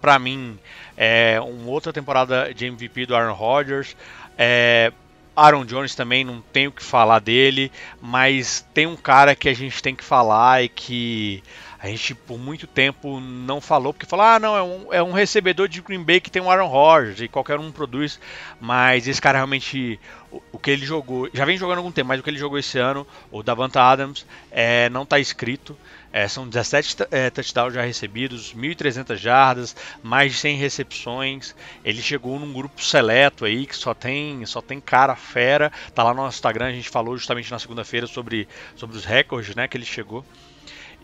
para 0.00 0.18
mim, 0.18 0.58
é 0.96 1.40
uma 1.40 1.70
outra 1.70 1.92
temporada 1.92 2.52
de 2.52 2.66
MVP 2.66 3.06
do 3.06 3.16
Aaron 3.16 3.34
Rodgers. 3.34 3.96
É, 4.36 4.92
Aaron 5.34 5.64
Jones 5.64 5.94
também 5.94 6.24
não 6.24 6.42
tenho 6.52 6.68
o 6.70 6.72
que 6.72 6.82
falar 6.82 7.18
dele, 7.18 7.72
mas 8.00 8.66
tem 8.74 8.86
um 8.86 8.96
cara 8.96 9.34
que 9.34 9.48
a 9.48 9.54
gente 9.54 9.82
tem 9.82 9.94
que 9.94 10.04
falar 10.04 10.62
e 10.62 10.68
que 10.68 11.42
a 11.82 11.86
gente 11.88 12.14
por 12.14 12.38
muito 12.38 12.66
tempo 12.66 13.20
não 13.20 13.58
falou, 13.58 13.94
porque 13.94 14.04
falou, 14.04 14.26
ah, 14.26 14.38
não, 14.38 14.54
é 14.54 14.62
um, 14.62 14.92
é 14.92 15.02
um 15.02 15.12
recebedor 15.12 15.66
de 15.66 15.80
Green 15.80 16.04
Bay 16.04 16.20
que 16.20 16.30
tem 16.30 16.42
um 16.42 16.50
Aaron 16.50 16.66
Rodgers 16.66 17.22
e 17.22 17.28
qualquer 17.28 17.58
um 17.58 17.72
produz, 17.72 18.20
mas 18.60 19.08
esse 19.08 19.20
cara 19.20 19.38
realmente, 19.38 19.98
o, 20.30 20.42
o 20.52 20.58
que 20.58 20.70
ele 20.70 20.84
jogou, 20.84 21.30
já 21.32 21.46
vem 21.46 21.56
jogando 21.56 21.78
algum 21.78 21.90
tempo, 21.90 22.08
mas 22.08 22.20
o 22.20 22.22
que 22.22 22.28
ele 22.28 22.38
jogou 22.38 22.58
esse 22.58 22.78
ano, 22.78 23.06
o 23.30 23.42
Davanta 23.42 23.80
Adams, 23.80 24.26
é, 24.50 24.90
não 24.90 25.04
está 25.04 25.18
escrito. 25.18 25.74
É, 26.12 26.26
são 26.26 26.46
17 26.46 26.96
é, 27.12 27.30
touchdowns 27.30 27.72
já 27.72 27.82
recebidos, 27.82 28.52
1.300 28.52 29.16
jardas, 29.16 29.76
mais 30.02 30.32
de 30.32 30.38
100 30.38 30.56
recepções. 30.56 31.54
Ele 31.84 32.02
chegou 32.02 32.38
num 32.38 32.52
grupo 32.52 32.82
seleto 32.82 33.44
aí 33.44 33.64
que 33.64 33.76
só 33.76 33.94
tem 33.94 34.44
só 34.44 34.60
tem 34.60 34.80
cara 34.80 35.14
fera. 35.14 35.70
Tá 35.94 36.02
lá 36.02 36.12
no 36.12 36.22
nosso 36.22 36.36
Instagram, 36.36 36.66
a 36.66 36.72
gente 36.72 36.90
falou 36.90 37.16
justamente 37.16 37.50
na 37.50 37.60
segunda-feira 37.60 38.08
sobre, 38.08 38.48
sobre 38.74 38.96
os 38.96 39.04
recordes 39.04 39.54
né, 39.54 39.68
que 39.68 39.76
ele 39.76 39.86
chegou. 39.86 40.24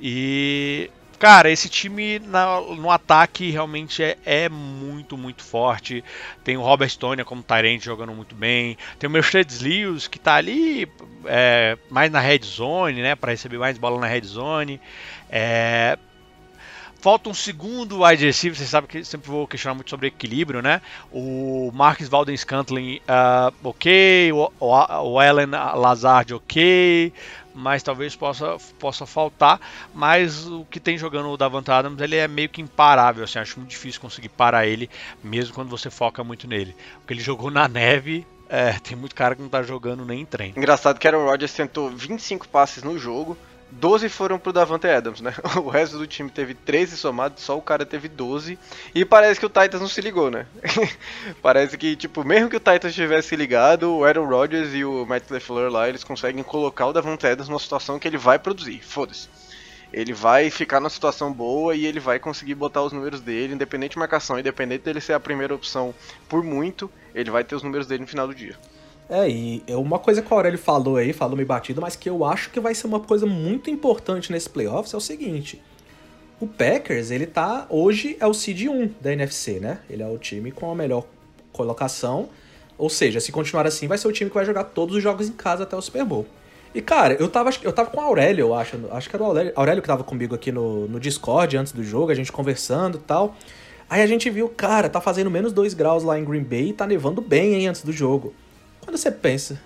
E 0.00 0.90
Cara, 1.18 1.50
esse 1.50 1.68
time 1.70 2.18
na, 2.18 2.60
no 2.60 2.90
ataque 2.90 3.50
realmente 3.50 4.02
é, 4.02 4.18
é, 4.24 4.48
muito, 4.50 5.16
muito 5.16 5.42
forte. 5.42 6.04
Tem 6.44 6.58
o 6.58 6.62
Robert 6.62 6.90
Stone 6.90 7.24
como 7.24 7.42
Tyrant 7.42 7.82
jogando 7.82 8.12
muito 8.12 8.34
bem. 8.34 8.76
Tem 8.98 9.08
o 9.08 9.10
Mercedes 9.10 9.60
Lewis 9.62 10.06
que 10.06 10.18
tá 10.18 10.34
ali 10.34 10.86
é, 11.24 11.78
mais 11.90 12.10
na 12.10 12.20
red 12.20 12.40
zone, 12.44 13.00
né? 13.00 13.14
Para 13.14 13.32
receber 13.32 13.56
mais 13.56 13.78
bola 13.78 13.98
na 13.98 14.06
red 14.06 14.24
zone. 14.24 14.78
É, 15.30 15.98
Falta 16.98 17.28
um 17.28 17.34
segundo 17.34 18.02
wide 18.02 18.24
receiver, 18.24 18.58
você 18.58 18.64
sabe 18.64 18.88
que 18.88 19.04
sempre 19.04 19.30
vou 19.30 19.46
questionar 19.46 19.74
muito 19.74 19.90
sobre 19.90 20.08
equilíbrio, 20.08 20.60
né? 20.60 20.80
O 21.12 21.70
Marcus 21.72 22.08
Valden 22.08 22.36
Scantling, 22.36 22.96
uh, 22.96 23.54
ok, 23.62 24.32
o, 24.32 24.50
o, 24.58 25.12
o 25.12 25.22
Ellen 25.22 25.50
Lazard, 25.50 26.34
ok, 26.34 27.12
mas 27.56 27.82
talvez 27.82 28.14
possa, 28.14 28.56
possa 28.78 29.06
faltar. 29.06 29.60
Mas 29.94 30.46
o 30.46 30.64
que 30.64 30.78
tem 30.78 30.98
jogando 30.98 31.28
o 31.30 31.36
Davante 31.36 31.70
Adams, 31.70 32.00
ele 32.00 32.16
é 32.16 32.28
meio 32.28 32.48
que 32.48 32.60
imparável. 32.60 33.24
Assim, 33.24 33.38
acho 33.38 33.58
muito 33.58 33.70
difícil 33.70 34.00
conseguir 34.00 34.28
parar 34.28 34.66
ele, 34.66 34.90
mesmo 35.24 35.54
quando 35.54 35.70
você 35.70 35.90
foca 35.90 36.22
muito 36.22 36.46
nele. 36.46 36.76
Porque 36.98 37.14
ele 37.14 37.20
jogou 37.20 37.50
na 37.50 37.66
neve. 37.66 38.26
É, 38.48 38.74
tem 38.78 38.96
muito 38.96 39.14
cara 39.14 39.34
que 39.34 39.42
não 39.42 39.48
tá 39.48 39.62
jogando 39.62 40.04
nem 40.04 40.20
em 40.20 40.24
treino. 40.24 40.54
Engraçado 40.56 41.00
que 41.00 41.08
Aaron 41.08 41.24
Rodgers 41.24 41.52
tentou 41.52 41.90
25 41.90 42.46
passes 42.48 42.84
no 42.84 42.96
jogo, 42.96 43.36
12 43.78 44.08
foram 44.08 44.38
pro 44.38 44.52
Davante 44.52 44.86
Adams, 44.86 45.20
né? 45.20 45.34
O 45.62 45.68
resto 45.68 45.98
do 45.98 46.06
time 46.06 46.30
teve 46.30 46.54
13 46.54 46.96
somados, 46.96 47.42
só 47.42 47.56
o 47.56 47.62
cara 47.62 47.84
teve 47.84 48.08
12. 48.08 48.58
E 48.94 49.04
parece 49.04 49.38
que 49.38 49.46
o 49.46 49.50
Titans 49.50 49.80
não 49.80 49.88
se 49.88 50.00
ligou, 50.00 50.30
né? 50.30 50.46
parece 51.42 51.76
que, 51.76 51.94
tipo, 51.94 52.24
mesmo 52.24 52.48
que 52.48 52.56
o 52.56 52.60
Titans 52.60 52.94
tivesse 52.94 53.36
ligado, 53.36 53.94
o 53.94 54.04
Aaron 54.04 54.26
Rodgers 54.26 54.74
e 54.74 54.84
o 54.84 55.04
Matt 55.04 55.30
LeFleur 55.30 55.70
lá, 55.70 55.88
eles 55.88 56.02
conseguem 56.02 56.42
colocar 56.42 56.86
o 56.86 56.92
Davante 56.92 57.26
Adams 57.26 57.48
numa 57.48 57.58
situação 57.58 57.98
que 57.98 58.08
ele 58.08 58.18
vai 58.18 58.38
produzir. 58.38 58.80
Foda-se. 58.82 59.28
Ele 59.92 60.12
vai 60.12 60.50
ficar 60.50 60.80
numa 60.80 60.90
situação 60.90 61.32
boa 61.32 61.74
e 61.74 61.86
ele 61.86 62.00
vai 62.00 62.18
conseguir 62.18 62.54
botar 62.54 62.82
os 62.82 62.92
números 62.92 63.20
dele, 63.20 63.54
independente 63.54 63.92
de 63.92 63.98
marcação, 63.98 64.38
independente 64.38 64.84
dele 64.84 65.00
ser 65.00 65.12
a 65.12 65.20
primeira 65.20 65.54
opção 65.54 65.94
por 66.28 66.42
muito, 66.42 66.90
ele 67.14 67.30
vai 67.30 67.44
ter 67.44 67.54
os 67.54 67.62
números 67.62 67.86
dele 67.86 68.02
no 68.02 68.08
final 68.08 68.26
do 68.26 68.34
dia. 68.34 68.56
É, 69.08 69.28
e 69.28 69.62
é 69.66 69.76
uma 69.76 69.98
coisa 69.98 70.20
que 70.20 70.32
o 70.32 70.36
Aurélio 70.36 70.58
falou 70.58 70.96
aí, 70.96 71.12
falou 71.12 71.36
meio 71.36 71.46
batido, 71.46 71.80
mas 71.80 71.94
que 71.94 72.10
eu 72.10 72.24
acho 72.24 72.50
que 72.50 72.58
vai 72.58 72.74
ser 72.74 72.88
uma 72.88 72.98
coisa 72.98 73.24
muito 73.24 73.70
importante 73.70 74.32
nesse 74.32 74.50
playoffs 74.50 74.92
é 74.92 74.96
o 74.96 75.00
seguinte. 75.00 75.62
O 76.40 76.46
Packers, 76.46 77.10
ele 77.10 77.26
tá. 77.26 77.66
Hoje 77.70 78.16
é 78.20 78.26
o 78.26 78.34
seed 78.34 78.66
1 78.66 78.90
da 79.00 79.12
NFC, 79.12 79.60
né? 79.60 79.78
Ele 79.88 80.02
é 80.02 80.06
o 80.06 80.18
time 80.18 80.50
com 80.50 80.70
a 80.70 80.74
melhor 80.74 81.04
colocação. 81.52 82.28
Ou 82.76 82.90
seja, 82.90 83.20
se 83.20 83.32
continuar 83.32 83.66
assim, 83.66 83.86
vai 83.86 83.96
ser 83.96 84.06
o 84.08 84.12
time 84.12 84.28
que 84.28 84.36
vai 84.36 84.44
jogar 84.44 84.64
todos 84.64 84.96
os 84.96 85.02
jogos 85.02 85.28
em 85.28 85.32
casa 85.32 85.62
até 85.62 85.74
o 85.74 85.80
Super 85.80 86.04
Bowl. 86.04 86.26
E, 86.74 86.82
cara, 86.82 87.14
eu 87.14 87.28
tava, 87.28 87.48
eu 87.62 87.72
tava 87.72 87.88
com 87.88 87.98
o 87.98 88.00
Aurélio, 88.00 88.48
eu 88.48 88.54
acho. 88.54 88.76
Acho 88.90 89.08
que 89.08 89.16
era 89.16 89.22
o 89.22 89.26
Aurélio, 89.26 89.52
Aurélio 89.56 89.80
que 89.82 89.88
tava 89.88 90.04
comigo 90.04 90.34
aqui 90.34 90.52
no, 90.52 90.86
no 90.88 91.00
Discord 91.00 91.56
antes 91.56 91.72
do 91.72 91.82
jogo, 91.82 92.10
a 92.10 92.14
gente 92.14 92.30
conversando 92.30 92.98
e 92.98 93.00
tal. 93.00 93.34
Aí 93.88 94.02
a 94.02 94.06
gente 94.06 94.28
viu, 94.28 94.48
cara, 94.48 94.90
tá 94.90 95.00
fazendo 95.00 95.30
menos 95.30 95.54
2 95.54 95.72
graus 95.72 96.02
lá 96.02 96.18
em 96.18 96.24
Green 96.24 96.42
Bay 96.42 96.70
e 96.70 96.72
tá 96.74 96.86
nevando 96.86 97.22
bem, 97.22 97.54
hein, 97.54 97.68
antes 97.68 97.82
do 97.82 97.92
jogo. 97.92 98.34
Quando 98.86 98.96
você 98.96 99.10
pensa. 99.10 99.60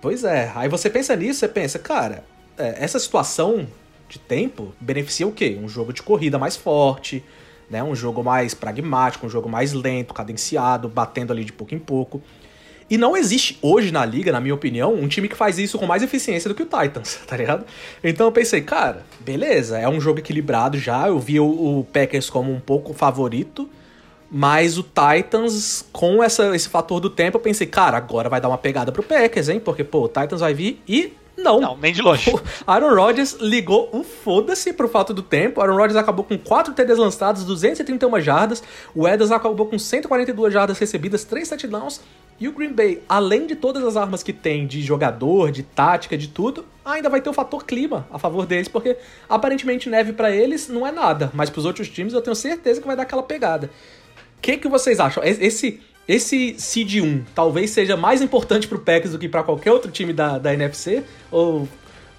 Pois 0.00 0.22
é, 0.22 0.50
aí 0.54 0.68
você 0.68 0.88
pensa 0.88 1.14
nisso, 1.16 1.40
você 1.40 1.48
pensa, 1.48 1.78
cara, 1.78 2.24
é, 2.56 2.76
essa 2.78 3.00
situação 3.00 3.66
de 4.08 4.18
tempo 4.18 4.72
beneficia 4.80 5.26
o 5.26 5.32
quê? 5.32 5.58
Um 5.60 5.68
jogo 5.68 5.92
de 5.92 6.02
corrida 6.02 6.38
mais 6.38 6.56
forte, 6.56 7.22
né? 7.68 7.82
Um 7.82 7.94
jogo 7.94 8.22
mais 8.22 8.54
pragmático, 8.54 9.26
um 9.26 9.28
jogo 9.28 9.48
mais 9.48 9.72
lento, 9.72 10.14
cadenciado, 10.14 10.88
batendo 10.88 11.32
ali 11.32 11.44
de 11.44 11.52
pouco 11.52 11.74
em 11.74 11.78
pouco. 11.80 12.22
E 12.88 12.96
não 12.96 13.16
existe 13.16 13.58
hoje 13.60 13.90
na 13.90 14.04
liga, 14.04 14.30
na 14.30 14.40
minha 14.40 14.54
opinião, 14.54 14.94
um 14.94 15.08
time 15.08 15.28
que 15.28 15.36
faz 15.36 15.58
isso 15.58 15.78
com 15.78 15.86
mais 15.86 16.02
eficiência 16.02 16.48
do 16.48 16.54
que 16.54 16.62
o 16.62 16.66
Titans, 16.66 17.20
tá 17.26 17.36
ligado? 17.36 17.66
Então 18.02 18.26
eu 18.26 18.32
pensei, 18.32 18.62
cara, 18.62 19.04
beleza, 19.18 19.78
é 19.78 19.88
um 19.88 20.00
jogo 20.00 20.20
equilibrado 20.20 20.78
já. 20.78 21.08
Eu 21.08 21.18
vi 21.18 21.40
o, 21.40 21.80
o 21.80 21.84
Packers 21.92 22.30
como 22.30 22.52
um 22.52 22.60
pouco 22.60 22.94
favorito, 22.94 23.68
mas 24.30 24.78
o 24.78 24.84
Titans, 24.84 25.84
com 25.92 26.22
essa, 26.22 26.54
esse 26.54 26.68
fator 26.68 27.00
do 27.00 27.10
tempo, 27.10 27.36
eu 27.36 27.40
pensei, 27.40 27.66
cara, 27.66 27.96
agora 27.96 28.28
vai 28.28 28.40
dar 28.40 28.48
uma 28.48 28.58
pegada 28.58 28.92
pro 28.92 29.02
Packers, 29.02 29.48
hein? 29.48 29.58
Porque, 29.58 29.82
pô, 29.82 30.04
o 30.04 30.08
Titans 30.08 30.40
vai 30.40 30.54
vir 30.54 30.80
e 30.86 31.12
não. 31.36 31.60
Não, 31.60 31.76
nem 31.76 31.92
de 31.92 32.02
longe. 32.02 32.30
O 32.30 32.40
Aaron 32.66 32.94
Rodgers 32.94 33.36
ligou 33.40 33.88
o 33.92 34.04
foda-se 34.04 34.72
pro 34.72 34.88
fato 34.88 35.12
do 35.12 35.22
tempo. 35.22 35.60
Aaron 35.60 35.76
Rodgers 35.76 35.96
acabou 35.96 36.24
com 36.24 36.38
4 36.38 36.74
TDs 36.74 36.98
lançados, 36.98 37.44
231 37.44 38.20
jardas. 38.20 38.62
O 38.94 39.08
Edwards 39.08 39.32
acabou 39.32 39.66
com 39.66 39.78
142 39.78 40.52
jardas 40.52 40.78
recebidas, 40.78 41.24
3 41.24 41.48
touchdowns. 41.48 42.00
E 42.38 42.48
o 42.48 42.52
Green 42.52 42.72
Bay, 42.72 43.02
além 43.06 43.46
de 43.46 43.54
todas 43.54 43.84
as 43.84 43.98
armas 43.98 44.22
que 44.22 44.32
tem 44.32 44.66
de 44.66 44.80
jogador, 44.80 45.50
de 45.50 45.62
tática, 45.62 46.16
de 46.16 46.28
tudo, 46.28 46.64
ainda 46.82 47.10
vai 47.10 47.20
ter 47.20 47.28
o 47.28 47.34
fator 47.34 47.66
clima 47.66 48.06
a 48.10 48.18
favor 48.18 48.46
deles, 48.46 48.66
porque 48.66 48.96
aparentemente 49.28 49.90
neve 49.90 50.14
para 50.14 50.30
eles 50.30 50.66
não 50.66 50.86
é 50.86 50.90
nada, 50.90 51.30
mas 51.34 51.50
pros 51.50 51.66
outros 51.66 51.90
times 51.90 52.14
eu 52.14 52.22
tenho 52.22 52.34
certeza 52.34 52.80
que 52.80 52.86
vai 52.86 52.96
dar 52.96 53.02
aquela 53.02 53.22
pegada. 53.22 53.70
O 54.40 54.42
que, 54.42 54.56
que 54.56 54.68
vocês 54.68 54.98
acham? 54.98 55.22
Esse 55.22 55.80
esse 56.08 56.56
seed 56.58 56.94
1 56.96 57.24
talvez 57.34 57.70
seja 57.70 57.94
mais 57.94 58.22
importante 58.22 58.66
pro 58.66 58.80
Packers 58.80 59.12
do 59.12 59.18
que 59.18 59.28
para 59.28 59.44
qualquer 59.44 59.70
outro 59.70 59.92
time 59.92 60.14
da, 60.14 60.38
da 60.38 60.52
NFC? 60.52 61.04
Ou 61.30 61.68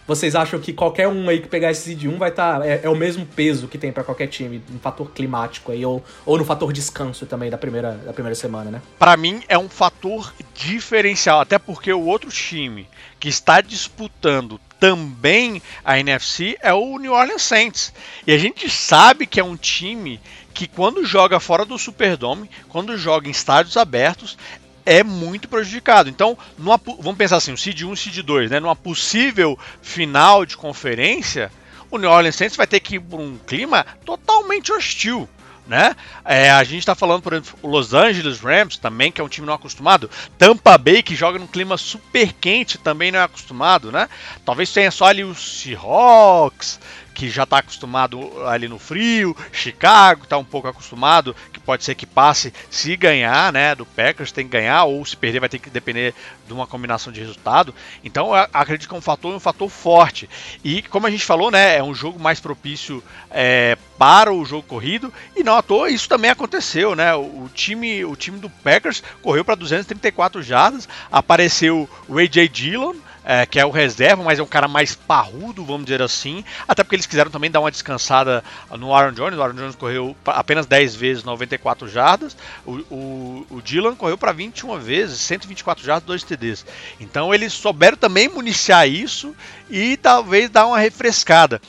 vocês 0.07 0.35
acham 0.35 0.59
que 0.59 0.71
qualquer 0.71 1.07
um 1.07 1.27
aí 1.27 1.41
que 1.41 1.47
pegar 1.47 1.71
esse 1.71 1.81
seed 1.81 2.05
1 2.05 2.17
vai 2.17 2.29
estar. 2.29 2.59
Tá, 2.59 2.67
é, 2.67 2.81
é, 2.83 2.89
o 2.89 2.95
mesmo 2.95 3.25
peso 3.25 3.67
que 3.67 3.77
tem 3.77 3.91
para 3.91 4.03
qualquer 4.03 4.27
time, 4.27 4.61
no 4.69 4.79
fator 4.79 5.11
climático 5.11 5.71
aí, 5.71 5.83
ou, 5.83 6.03
ou 6.25 6.37
no 6.37 6.45
fator 6.45 6.71
descanso 6.71 7.25
também 7.25 7.49
da 7.49 7.57
primeira, 7.57 7.93
da 7.93 8.13
primeira 8.13 8.35
semana, 8.35 8.69
né? 8.69 8.81
Para 8.99 9.17
mim 9.17 9.41
é 9.49 9.57
um 9.57 9.67
fator 9.67 10.31
diferencial, 10.53 11.41
até 11.41 11.57
porque 11.57 11.91
o 11.91 12.05
outro 12.05 12.29
time 12.29 12.87
que 13.19 13.29
está 13.29 13.61
disputando 13.61 14.59
também 14.79 15.61
a 15.85 15.99
NFC 15.99 16.57
é 16.61 16.73
o 16.73 16.97
New 16.97 17.13
Orleans 17.13 17.43
Saints. 17.43 17.93
E 18.25 18.33
a 18.33 18.37
gente 18.37 18.69
sabe 18.69 19.27
que 19.27 19.39
é 19.39 19.43
um 19.43 19.55
time 19.55 20.19
que 20.61 20.67
quando 20.67 21.03
joga 21.03 21.39
fora 21.39 21.65
do 21.65 21.75
Superdome, 21.75 22.47
quando 22.69 22.95
joga 22.95 23.27
em 23.27 23.31
estádios 23.31 23.77
abertos, 23.77 24.37
é 24.85 25.03
muito 25.03 25.49
prejudicado. 25.49 26.07
Então, 26.07 26.37
numa, 26.55 26.79
vamos 26.99 27.17
pensar 27.17 27.37
assim, 27.37 27.51
o 27.51 27.57
Seed 27.57 27.81
1 27.81 27.93
e 27.93 27.97
Seed 27.97 28.17
2, 28.19 28.51
né? 28.51 28.59
Numa 28.59 28.75
possível 28.75 29.57
final 29.81 30.45
de 30.45 30.55
conferência, 30.55 31.51
o 31.89 31.97
New 31.97 32.11
Orleans 32.11 32.35
Saints 32.35 32.55
vai 32.55 32.67
ter 32.67 32.79
que 32.79 32.97
ir 32.97 32.99
por 32.99 33.19
um 33.19 33.39
clima 33.39 33.83
totalmente 34.05 34.71
hostil. 34.71 35.27
Né? 35.67 35.95
É, 36.25 36.51
a 36.51 36.63
gente 36.63 36.79
está 36.79 36.93
falando, 36.93 37.21
por 37.21 37.33
exemplo, 37.33 37.57
o 37.61 37.67
Los 37.67 37.93
Angeles 37.93 38.39
Rams 38.39 38.77
também, 38.77 39.11
que 39.11 39.21
é 39.21 39.23
um 39.23 39.29
time 39.29 39.47
não 39.47 39.53
acostumado. 39.53 40.11
Tampa 40.37 40.77
Bay, 40.77 41.01
que 41.01 41.15
joga 41.15 41.39
num 41.39 41.47
clima 41.47 41.77
super 41.77 42.33
quente, 42.33 42.77
também 42.77 43.11
não 43.11 43.19
é 43.19 43.23
acostumado, 43.23 43.91
né? 43.91 44.07
Talvez 44.45 44.71
tenha 44.71 44.91
só 44.91 45.05
ali 45.05 45.23
os 45.23 45.61
Seahawks, 45.61 46.79
que 47.13 47.29
já 47.29 47.43
está 47.43 47.59
acostumado 47.59 48.45
ali 48.47 48.67
no 48.67 48.79
frio, 48.79 49.35
Chicago 49.51 50.23
está 50.23 50.37
um 50.37 50.43
pouco 50.43 50.67
acostumado, 50.67 51.35
que 51.51 51.59
pode 51.59 51.83
ser 51.83 51.95
que 51.95 52.05
passe 52.05 52.53
se 52.69 52.95
ganhar, 52.95 53.51
né? 53.51 53.75
Do 53.75 53.85
Packers 53.85 54.31
tem 54.31 54.45
que 54.45 54.51
ganhar, 54.51 54.83
ou 54.85 55.05
se 55.05 55.15
perder 55.15 55.39
vai 55.39 55.49
ter 55.49 55.59
que 55.59 55.69
depender 55.69 56.13
de 56.47 56.53
uma 56.53 56.67
combinação 56.67 57.11
de 57.11 57.19
resultado. 57.19 57.73
Então 58.03 58.33
acredito 58.33 58.87
que 58.87 58.95
é 58.95 58.97
um 58.97 59.01
fator, 59.01 59.33
um 59.33 59.39
fator 59.39 59.69
forte. 59.69 60.29
E 60.63 60.81
como 60.83 61.07
a 61.07 61.11
gente 61.11 61.25
falou, 61.25 61.51
né? 61.51 61.77
É 61.77 61.83
um 61.83 61.93
jogo 61.93 62.19
mais 62.19 62.39
propício 62.39 63.03
é, 63.29 63.77
para 63.97 64.33
o 64.33 64.45
jogo 64.45 64.63
corrido. 64.63 65.13
E 65.35 65.43
não 65.43 65.57
à 65.57 65.61
toa, 65.61 65.89
isso 65.89 66.09
também 66.09 66.31
aconteceu, 66.31 66.95
né? 66.95 67.13
O 67.13 67.49
time, 67.53 68.03
o 68.05 68.15
time 68.15 68.39
do 68.39 68.49
Packers 68.49 69.03
correu 69.21 69.45
para 69.45 69.55
234 69.55 70.41
jardas, 70.41 70.87
apareceu 71.11 71.89
o 72.07 72.17
AJ 72.17 72.49
Dillon 72.49 72.95
é, 73.23 73.45
que 73.45 73.59
é 73.59 73.65
o 73.65 73.69
reserva, 73.69 74.23
mas 74.23 74.39
é 74.39 74.43
um 74.43 74.47
cara 74.47 74.67
mais 74.67 74.95
parrudo, 74.95 75.63
vamos 75.63 75.85
dizer 75.85 76.01
assim. 76.01 76.43
Até 76.67 76.83
porque 76.83 76.95
eles 76.95 77.05
quiseram 77.05 77.31
também 77.31 77.51
dar 77.51 77.59
uma 77.59 77.71
descansada 77.71 78.43
no 78.77 78.93
Aaron 78.93 79.13
Jones. 79.13 79.37
O 79.37 79.41
Aaron 79.41 79.55
Jones 79.55 79.75
correu 79.75 80.15
apenas 80.25 80.65
10 80.65 80.95
vezes 80.95 81.23
94 81.23 81.87
jardas. 81.87 82.35
O, 82.65 82.71
o, 82.89 83.47
o 83.49 83.61
Dylan 83.61 83.95
correu 83.95 84.17
para 84.17 84.31
21 84.31 84.79
vezes, 84.79 85.19
124 85.21 85.83
jardas, 85.83 86.03
2 86.05 86.23
TDs. 86.23 86.65
Então 86.99 87.33
eles 87.33 87.53
souberam 87.53 87.97
também 87.97 88.27
municiar 88.27 88.87
isso 88.87 89.35
e 89.69 89.97
talvez 89.97 90.49
dar 90.49 90.65
uma 90.67 90.79
refrescada. 90.79 91.61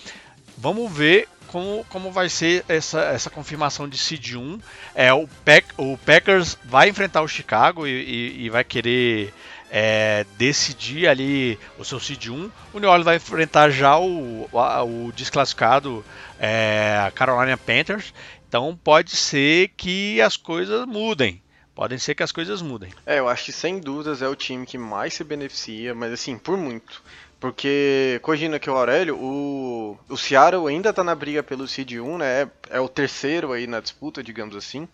Vamos 0.57 0.91
ver 0.91 1.29
como, 1.53 1.85
como 1.91 2.11
vai 2.11 2.31
ser 2.31 2.65
essa, 2.67 3.01
essa 3.03 3.29
confirmação 3.29 3.87
de 3.87 3.99
Seed 3.99 4.35
1. 4.35 4.59
É, 4.95 5.13
o, 5.13 5.29
Pack, 5.45 5.69
o 5.77 5.99
Packers 5.99 6.57
vai 6.65 6.89
enfrentar 6.89 7.21
o 7.21 7.29
Chicago 7.29 7.87
e, 7.87 7.91
e, 7.91 8.45
e 8.45 8.51
vai 8.51 8.65
querer 8.65 9.35
é, 9.75 10.27
decidir 10.37 11.09
ali 11.09 11.59
o 11.79 11.85
seu 11.85 11.99
seed 11.99 12.27
1, 12.27 12.51
o 12.75 12.79
New 12.79 12.91
Orleans 12.91 13.07
vai 13.07 13.17
enfrentar 13.17 13.71
já 13.71 13.97
o, 13.97 14.47
o, 14.53 15.13
desclassificado 15.17 16.05
é, 16.39 17.11
Carolina 17.15 17.57
Panthers. 17.57 18.13
Então 18.47 18.79
pode 18.85 19.17
ser 19.17 19.69
que 19.75 20.21
as 20.21 20.37
coisas 20.37 20.85
mudem. 20.85 21.43
Podem 21.75 21.97
ser 21.97 22.15
que 22.15 22.23
as 22.23 22.31
coisas 22.31 22.61
mudem. 22.61 22.93
É, 23.07 23.19
eu 23.19 23.27
acho 23.27 23.47
que 23.47 23.53
sem 23.53 23.81
dúvidas 23.81 24.21
é 24.21 24.29
o 24.29 24.37
time 24.37 24.67
que 24.67 24.77
mais 24.77 25.15
se 25.15 25.25
beneficia, 25.25 25.95
mas 25.95 26.13
assim, 26.13 26.37
por 26.37 26.59
muito. 26.59 27.03
Porque, 27.41 28.21
corrigindo 28.23 28.55
aqui 28.55 28.69
o 28.69 28.77
Aurélio, 28.77 29.17
o, 29.17 29.99
o 30.07 30.17
Seattle 30.19 30.69
ainda 30.69 30.91
está 30.91 31.03
na 31.03 31.15
briga 31.15 31.43
pelo 31.43 31.67
Seed 31.67 31.93
1, 31.93 32.19
né? 32.19 32.43
É, 32.43 32.77
é 32.77 32.81
o 32.81 32.91
terceiro 32.91 33.53
aí 33.53 33.67
na 33.67 33.81
disputa, 33.81 34.23
digamos 34.23 34.55
assim. 34.55 34.87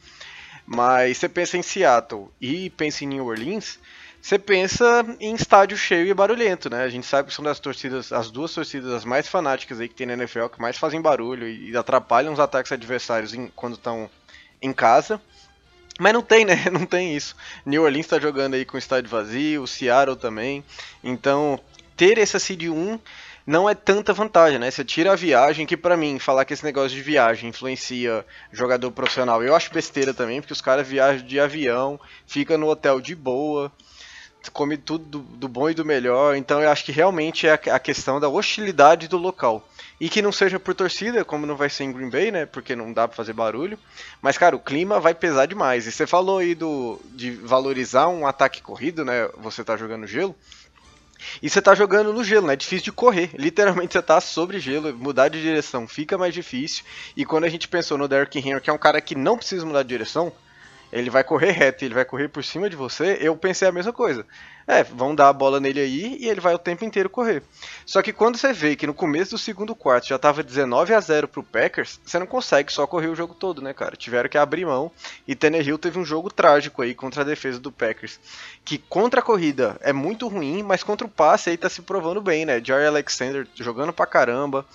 Mas 0.64 1.18
você 1.18 1.28
pensa 1.28 1.58
em 1.58 1.62
Seattle 1.62 2.28
e 2.40 2.70
pensa 2.70 3.02
em 3.02 3.08
New 3.08 3.26
Orleans, 3.26 3.78
você 4.20 4.38
pensa 4.38 5.04
em 5.20 5.34
estádio 5.34 5.76
cheio 5.76 6.06
e 6.06 6.14
barulhento, 6.14 6.68
né? 6.68 6.82
A 6.82 6.88
gente 6.88 7.06
sabe 7.06 7.28
que 7.28 7.34
são 7.34 7.44
das 7.44 7.60
torcidas, 7.60 8.12
as 8.12 8.30
duas 8.30 8.52
torcidas 8.52 8.92
as 8.92 9.04
mais 9.04 9.28
fanáticas 9.28 9.80
aí 9.80 9.88
que 9.88 9.94
tem 9.94 10.06
na 10.06 10.14
NFL, 10.14 10.46
que 10.46 10.60
mais 10.60 10.76
fazem 10.76 11.00
barulho 11.00 11.48
e 11.48 11.76
atrapalham 11.76 12.32
os 12.32 12.40
ataques 12.40 12.72
adversários 12.72 13.32
em, 13.32 13.48
quando 13.54 13.74
estão 13.74 14.10
em 14.60 14.72
casa. 14.72 15.20
Mas 15.98 16.12
não 16.12 16.22
tem, 16.22 16.44
né? 16.44 16.54
Não 16.70 16.86
tem 16.86 17.16
isso. 17.16 17.34
New 17.66 17.82
Orleans 17.82 18.06
está 18.06 18.20
jogando 18.20 18.54
aí 18.54 18.64
com 18.64 18.78
estádio 18.78 19.10
vazio, 19.10 19.66
Seattle 19.66 20.16
também. 20.16 20.64
Então, 21.02 21.58
ter 21.96 22.18
essa 22.18 22.38
seed 22.38 22.68
1 22.68 23.00
não 23.44 23.68
é 23.68 23.74
tanta 23.74 24.12
vantagem, 24.12 24.58
né? 24.58 24.70
Você 24.70 24.84
tira 24.84 25.12
a 25.12 25.16
viagem, 25.16 25.66
que 25.66 25.76
para 25.76 25.96
mim, 25.96 26.18
falar 26.18 26.44
que 26.44 26.52
esse 26.52 26.62
negócio 26.62 26.90
de 26.90 27.02
viagem 27.02 27.48
influencia 27.48 28.24
jogador 28.52 28.92
profissional, 28.92 29.42
eu 29.42 29.56
acho 29.56 29.72
besteira 29.72 30.12
também, 30.12 30.40
porque 30.40 30.52
os 30.52 30.60
caras 30.60 30.86
viajam 30.86 31.26
de 31.26 31.40
avião, 31.40 31.98
fica 32.26 32.58
no 32.58 32.68
hotel 32.68 33.00
de 33.00 33.14
boa, 33.14 33.72
come 34.52 34.76
tudo 34.76 35.04
do, 35.04 35.18
do, 35.18 35.48
bom 35.48 35.68
e 35.68 35.74
do 35.74 35.84
melhor. 35.84 36.36
Então 36.36 36.62
eu 36.62 36.70
acho 36.70 36.84
que 36.84 36.92
realmente 36.92 37.46
é 37.46 37.52
a, 37.52 37.76
a, 37.76 37.78
questão 37.78 38.20
da 38.20 38.28
hostilidade 38.28 39.08
do 39.08 39.18
local. 39.18 39.66
E 40.00 40.08
que 40.08 40.22
não 40.22 40.30
seja 40.30 40.60
por 40.60 40.74
torcida, 40.74 41.24
como 41.24 41.44
não 41.44 41.56
vai 41.56 41.68
ser 41.68 41.84
em 41.84 41.92
Green 41.92 42.08
Bay, 42.08 42.30
né? 42.30 42.46
Porque 42.46 42.76
não 42.76 42.92
dá 42.92 43.08
pra 43.08 43.16
fazer 43.16 43.32
barulho. 43.32 43.76
Mas, 44.22 44.38
cara, 44.38 44.54
o 44.54 44.60
clima 44.60 45.00
vai 45.00 45.12
pesar 45.12 45.46
demais. 45.46 45.86
E 45.86 45.92
você 45.92 46.06
falou 46.06 46.38
aí 46.38 46.54
do, 46.54 47.00
de 47.06 47.32
valorizar 47.32 48.06
um 48.08 48.24
ataque 48.24 48.62
corrido, 48.62 49.04
né? 49.04 49.28
Você 49.38 49.64
tá 49.64 49.76
jogando 49.76 50.06
gelo. 50.06 50.36
E 51.42 51.50
você 51.50 51.60
tá 51.60 51.74
jogando 51.74 52.12
no 52.12 52.22
gelo, 52.22 52.46
né? 52.46 52.52
É 52.52 52.56
difícil 52.56 52.84
de 52.84 52.92
correr. 52.92 53.30
Literalmente 53.36 53.92
você 53.92 54.02
tá 54.02 54.20
sobre 54.20 54.60
gelo, 54.60 54.94
mudar 54.96 55.28
de 55.28 55.42
direção 55.42 55.88
fica 55.88 56.16
mais 56.16 56.32
difícil. 56.32 56.84
E 57.16 57.24
quando 57.24 57.44
a 57.44 57.48
gente 57.48 57.66
pensou 57.66 57.98
no 57.98 58.08
Derrick 58.08 58.38
Henry, 58.38 58.60
que 58.60 58.70
é 58.70 58.72
um 58.72 58.78
cara 58.78 59.00
que 59.00 59.14
não 59.14 59.36
precisa 59.36 59.66
mudar 59.66 59.82
de 59.82 59.88
direção, 59.88 60.32
ele 60.92 61.10
vai 61.10 61.22
correr 61.22 61.50
reto, 61.52 61.84
ele 61.84 61.94
vai 61.94 62.04
correr 62.04 62.28
por 62.28 62.42
cima 62.42 62.68
de 62.68 62.76
você, 62.76 63.18
eu 63.20 63.36
pensei 63.36 63.68
a 63.68 63.72
mesma 63.72 63.92
coisa. 63.92 64.24
É, 64.66 64.84
vão 64.84 65.14
dar 65.14 65.30
a 65.30 65.32
bola 65.32 65.58
nele 65.58 65.80
aí 65.80 66.18
e 66.20 66.28
ele 66.28 66.42
vai 66.42 66.54
o 66.54 66.58
tempo 66.58 66.84
inteiro 66.84 67.08
correr. 67.08 67.42
Só 67.86 68.02
que 68.02 68.12
quando 68.12 68.36
você 68.36 68.52
vê 68.52 68.76
que 68.76 68.86
no 68.86 68.92
começo 68.92 69.30
do 69.30 69.38
segundo 69.38 69.74
quarto 69.74 70.08
já 70.08 70.18
tava 70.18 70.42
19 70.42 70.92
a 70.92 71.00
0 71.00 71.26
pro 71.26 71.42
Packers, 71.42 71.98
você 72.04 72.18
não 72.18 72.26
consegue 72.26 72.70
só 72.70 72.86
correr 72.86 73.08
o 73.08 73.16
jogo 73.16 73.34
todo, 73.34 73.62
né, 73.62 73.72
cara? 73.72 73.96
Tiveram 73.96 74.28
que 74.28 74.36
abrir 74.36 74.66
mão 74.66 74.92
e 75.26 75.34
Tannehill 75.34 75.78
teve 75.78 75.98
um 75.98 76.04
jogo 76.04 76.30
trágico 76.30 76.82
aí 76.82 76.94
contra 76.94 77.22
a 77.22 77.24
defesa 77.24 77.58
do 77.58 77.72
Packers, 77.72 78.20
que 78.62 78.76
contra 78.76 79.20
a 79.20 79.22
corrida 79.22 79.78
é 79.80 79.92
muito 79.92 80.28
ruim, 80.28 80.62
mas 80.62 80.82
contra 80.82 81.06
o 81.06 81.10
passe 81.10 81.48
aí 81.48 81.56
tá 81.56 81.70
se 81.70 81.80
provando 81.80 82.20
bem, 82.20 82.44
né? 82.44 82.62
Jerry 82.62 82.86
Alexander 82.86 83.46
jogando 83.54 83.92
pra 83.92 84.04
caramba, 84.04 84.66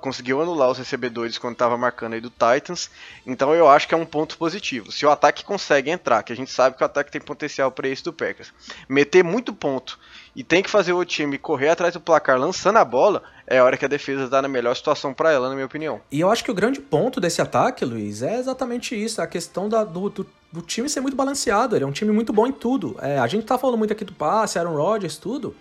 conseguiu 0.00 0.42
anular 0.42 0.70
os 0.70 0.78
recebedores 0.78 1.38
quando 1.38 1.54
estava 1.54 1.76
marcando 1.76 2.12
aí 2.12 2.20
do 2.20 2.30
Titans. 2.30 2.90
Então 3.26 3.54
eu 3.54 3.68
acho 3.68 3.88
que 3.88 3.94
é 3.94 3.96
um 3.96 4.04
ponto 4.04 4.36
positivo. 4.36 4.92
Se 4.92 5.06
o 5.06 5.10
ataque 5.10 5.44
consegue 5.44 5.90
entrar, 5.90 6.22
que 6.22 6.32
a 6.32 6.36
gente 6.36 6.50
sabe 6.50 6.76
que 6.76 6.82
o 6.82 6.86
ataque 6.86 7.10
tem 7.10 7.20
potencial 7.20 7.70
para 7.72 7.88
isso 7.88 8.04
do 8.04 8.12
Packers, 8.12 8.52
meter 8.88 9.24
muito 9.24 9.52
ponto 9.54 9.98
e 10.36 10.44
tem 10.44 10.62
que 10.62 10.70
fazer 10.70 10.92
o 10.92 11.04
time 11.04 11.38
correr 11.38 11.70
atrás 11.70 11.94
do 11.94 12.00
placar 12.00 12.38
lançando 12.38 12.76
a 12.76 12.84
bola, 12.84 13.22
é 13.46 13.58
a 13.58 13.64
hora 13.64 13.76
que 13.76 13.84
a 13.84 13.88
defesa 13.88 14.24
está 14.24 14.40
na 14.40 14.48
melhor 14.48 14.76
situação 14.76 15.12
para 15.12 15.32
ela, 15.32 15.48
na 15.48 15.54
minha 15.54 15.66
opinião. 15.66 16.00
E 16.10 16.20
eu 16.20 16.30
acho 16.30 16.44
que 16.44 16.50
o 16.50 16.54
grande 16.54 16.80
ponto 16.80 17.20
desse 17.20 17.42
ataque, 17.42 17.84
Luiz, 17.84 18.22
é 18.22 18.38
exatamente 18.38 18.94
isso, 18.94 19.20
a 19.20 19.26
questão 19.26 19.68
da, 19.68 19.82
do, 19.82 20.08
do, 20.08 20.62
time 20.62 20.88
ser 20.88 21.00
muito 21.00 21.16
balanceado. 21.16 21.74
Ele 21.74 21.84
é 21.84 21.86
um 21.86 21.92
time 21.92 22.12
muito 22.12 22.32
bom 22.32 22.46
em 22.46 22.52
tudo. 22.52 22.96
É, 23.00 23.18
a 23.18 23.26
gente 23.26 23.44
tá 23.44 23.58
falando 23.58 23.78
muito 23.78 23.92
aqui 23.92 24.04
do 24.04 24.12
passe, 24.12 24.58
Aaron 24.58 24.76
Rodgers, 24.76 25.16
tudo. 25.16 25.54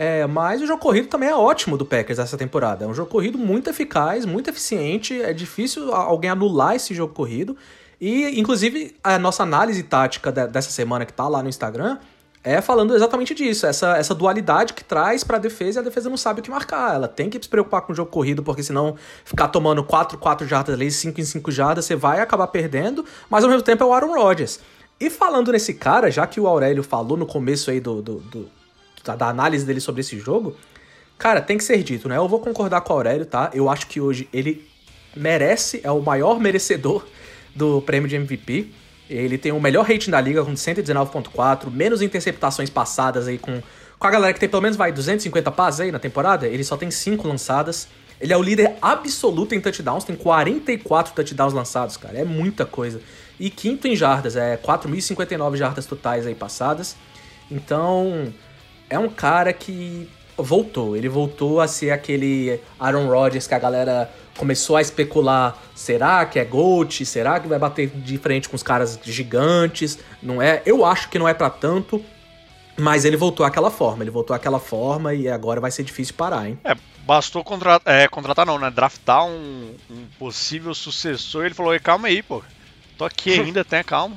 É, 0.00 0.24
mas 0.28 0.62
o 0.62 0.66
jogo 0.66 0.80
corrido 0.80 1.08
também 1.08 1.28
é 1.28 1.34
ótimo 1.34 1.76
do 1.76 1.84
Packers 1.84 2.20
essa 2.20 2.38
temporada. 2.38 2.84
É 2.84 2.88
um 2.88 2.94
jogo 2.94 3.10
corrido 3.10 3.36
muito 3.36 3.68
eficaz, 3.68 4.24
muito 4.24 4.48
eficiente. 4.48 5.20
É 5.20 5.32
difícil 5.32 5.92
alguém 5.92 6.30
anular 6.30 6.76
esse 6.76 6.94
jogo 6.94 7.12
corrido. 7.12 7.56
E, 8.00 8.38
inclusive, 8.38 8.94
a 9.02 9.18
nossa 9.18 9.42
análise 9.42 9.82
tática 9.82 10.30
dessa 10.30 10.70
semana 10.70 11.04
que 11.04 11.12
tá 11.12 11.26
lá 11.26 11.42
no 11.42 11.48
Instagram 11.48 11.98
é 12.44 12.60
falando 12.60 12.94
exatamente 12.94 13.34
disso, 13.34 13.66
essa, 13.66 13.96
essa 13.96 14.14
dualidade 14.14 14.72
que 14.72 14.84
traz 14.84 15.24
para 15.24 15.36
a 15.36 15.40
defesa 15.40 15.80
e 15.80 15.82
a 15.82 15.84
defesa 15.84 16.08
não 16.08 16.16
sabe 16.16 16.38
o 16.38 16.42
que 16.44 16.50
marcar. 16.50 16.94
Ela 16.94 17.08
tem 17.08 17.28
que 17.28 17.42
se 17.42 17.48
preocupar 17.48 17.82
com 17.82 17.92
o 17.92 17.96
jogo 17.96 18.08
corrido, 18.08 18.40
porque 18.40 18.62
senão 18.62 18.94
ficar 19.24 19.48
tomando 19.48 19.82
4 19.82 20.16
4 20.16 20.46
jardas 20.46 20.74
ali, 20.76 20.88
5 20.92 21.20
em 21.20 21.24
5 21.24 21.50
jardas, 21.50 21.84
você 21.84 21.96
vai 21.96 22.20
acabar 22.20 22.46
perdendo, 22.46 23.04
mas 23.28 23.42
ao 23.42 23.50
mesmo 23.50 23.64
tempo 23.64 23.82
é 23.82 23.86
o 23.86 23.92
Aaron 23.92 24.14
Rodgers. 24.14 24.60
E 25.00 25.10
falando 25.10 25.50
nesse 25.50 25.74
cara, 25.74 26.08
já 26.08 26.24
que 26.24 26.40
o 26.40 26.46
Aurélio 26.46 26.84
falou 26.84 27.16
no 27.16 27.26
começo 27.26 27.70
aí 27.70 27.80
do, 27.80 28.00
do, 28.00 28.14
do 28.20 28.57
da, 29.04 29.28
análise 29.28 29.64
dele 29.64 29.80
sobre 29.80 30.00
esse 30.00 30.18
jogo, 30.18 30.56
cara, 31.16 31.40
tem 31.40 31.56
que 31.56 31.64
ser 31.64 31.82
dito, 31.82 32.08
né? 32.08 32.16
Eu 32.16 32.28
vou 32.28 32.40
concordar 32.40 32.80
com 32.80 32.92
o 32.92 32.96
Aurélio, 32.96 33.26
tá? 33.26 33.50
Eu 33.52 33.68
acho 33.68 33.86
que 33.86 34.00
hoje 34.00 34.28
ele 34.32 34.68
merece, 35.16 35.80
é 35.82 35.90
o 35.90 36.00
maior 36.00 36.38
merecedor 36.40 37.06
do 37.54 37.82
prêmio 37.82 38.08
de 38.08 38.16
MVP. 38.16 38.70
Ele 39.08 39.38
tem 39.38 39.52
o 39.52 39.60
melhor 39.60 39.86
rating 39.86 40.10
da 40.10 40.20
liga 40.20 40.44
com 40.44 40.52
119.4, 40.52 41.70
menos 41.70 42.02
interceptações 42.02 42.68
passadas 42.68 43.26
aí 43.26 43.38
com, 43.38 43.62
com 43.98 44.06
a 44.06 44.10
galera 44.10 44.34
que 44.34 44.40
tem 44.40 44.48
pelo 44.48 44.62
menos 44.62 44.76
vai 44.76 44.92
250 44.92 45.50
passes 45.50 45.80
aí 45.80 45.90
na 45.90 45.98
temporada, 45.98 46.46
ele 46.46 46.62
só 46.62 46.76
tem 46.76 46.90
5 46.90 47.26
lançadas. 47.26 47.88
Ele 48.20 48.32
é 48.32 48.36
o 48.36 48.42
líder 48.42 48.74
absoluto 48.82 49.54
em 49.54 49.60
touchdowns, 49.60 50.04
tem 50.04 50.16
44 50.16 51.14
touchdowns 51.14 51.52
lançados, 51.52 51.96
cara, 51.96 52.18
é 52.18 52.24
muita 52.24 52.66
coisa. 52.66 53.00
E 53.38 53.48
quinto 53.48 53.86
em 53.86 53.94
jardas, 53.94 54.34
é 54.34 54.56
4.059 54.56 55.56
jardas 55.56 55.86
totais 55.86 56.26
aí 56.26 56.34
passadas. 56.34 56.96
Então, 57.50 58.32
é 58.90 58.98
um 58.98 59.08
cara 59.08 59.52
que 59.52 60.08
voltou. 60.36 60.96
Ele 60.96 61.08
voltou 61.08 61.60
a 61.60 61.68
ser 61.68 61.90
aquele 61.90 62.60
Aaron 62.78 63.08
Rodgers 63.08 63.46
que 63.46 63.54
a 63.54 63.58
galera 63.58 64.10
começou 64.36 64.76
a 64.76 64.80
especular: 64.80 65.56
será 65.74 66.24
que 66.24 66.38
é 66.38 66.44
Gold? 66.44 67.04
Será 67.04 67.40
que 67.40 67.48
vai 67.48 67.58
bater 67.58 67.88
de 67.88 68.18
frente 68.18 68.48
com 68.48 68.56
os 68.56 68.62
caras 68.62 68.98
gigantes? 69.02 69.98
Não 70.22 70.40
é? 70.40 70.62
Eu 70.64 70.84
acho 70.84 71.08
que 71.08 71.18
não 71.18 71.28
é 71.28 71.34
para 71.34 71.50
tanto. 71.50 72.02
Mas 72.80 73.04
ele 73.04 73.16
voltou 73.16 73.44
àquela 73.44 73.72
forma, 73.72 74.04
ele 74.04 74.10
voltou 74.10 74.36
àquela 74.36 74.60
forma 74.60 75.12
e 75.12 75.28
agora 75.28 75.60
vai 75.60 75.68
ser 75.68 75.82
difícil 75.82 76.14
parar, 76.14 76.48
hein? 76.48 76.56
É, 76.62 76.76
bastou 77.04 77.42
contratar, 77.42 77.92
é, 77.92 78.06
contratar 78.06 78.46
não, 78.46 78.56
né? 78.56 78.70
Draftar 78.70 79.26
um, 79.26 79.74
um 79.90 80.04
possível 80.16 80.72
sucessor. 80.72 81.44
Ele 81.44 81.54
falou: 81.54 81.78
calma 81.80 82.06
aí, 82.06 82.22
pô. 82.22 82.40
Tô 82.96 83.04
aqui 83.04 83.32
ainda, 83.40 83.64
tenha 83.64 83.82
calma. 83.82 84.16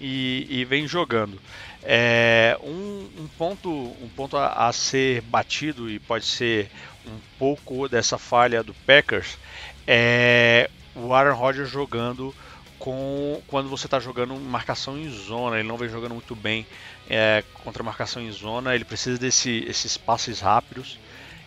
E, 0.00 0.46
e 0.50 0.64
vem 0.64 0.88
jogando. 0.88 1.40
É, 1.88 2.58
um, 2.64 3.08
um, 3.16 3.28
ponto, 3.38 3.70
um 3.70 4.08
ponto 4.16 4.36
a, 4.36 4.66
a, 4.66 4.72
ser 4.72 5.20
batido 5.20 5.88
e 5.88 6.00
pode 6.00 6.24
ser 6.24 6.68
um 7.06 7.16
pouco 7.38 7.88
dessa 7.88 8.18
falha 8.18 8.60
do 8.60 8.74
Packers 8.74 9.38
é 9.86 10.68
o 10.96 11.14
Aaron 11.14 11.36
Rodgers 11.36 11.70
jogando 11.70 12.34
com 12.76 13.40
quando 13.46 13.68
você 13.68 13.86
está 13.86 14.00
jogando 14.00 14.34
marcação 14.34 14.98
em 14.98 15.08
zona. 15.08 15.60
Ele 15.60 15.68
não 15.68 15.76
vem 15.76 15.88
jogando 15.88 16.14
muito 16.14 16.34
bem 16.34 16.66
é, 17.08 17.44
contra 17.62 17.84
marcação 17.84 18.20
em 18.20 18.32
zona. 18.32 18.74
Ele 18.74 18.84
precisa 18.84 19.16
desses 19.16 19.96
passes 19.96 20.40
rápidos 20.40 20.98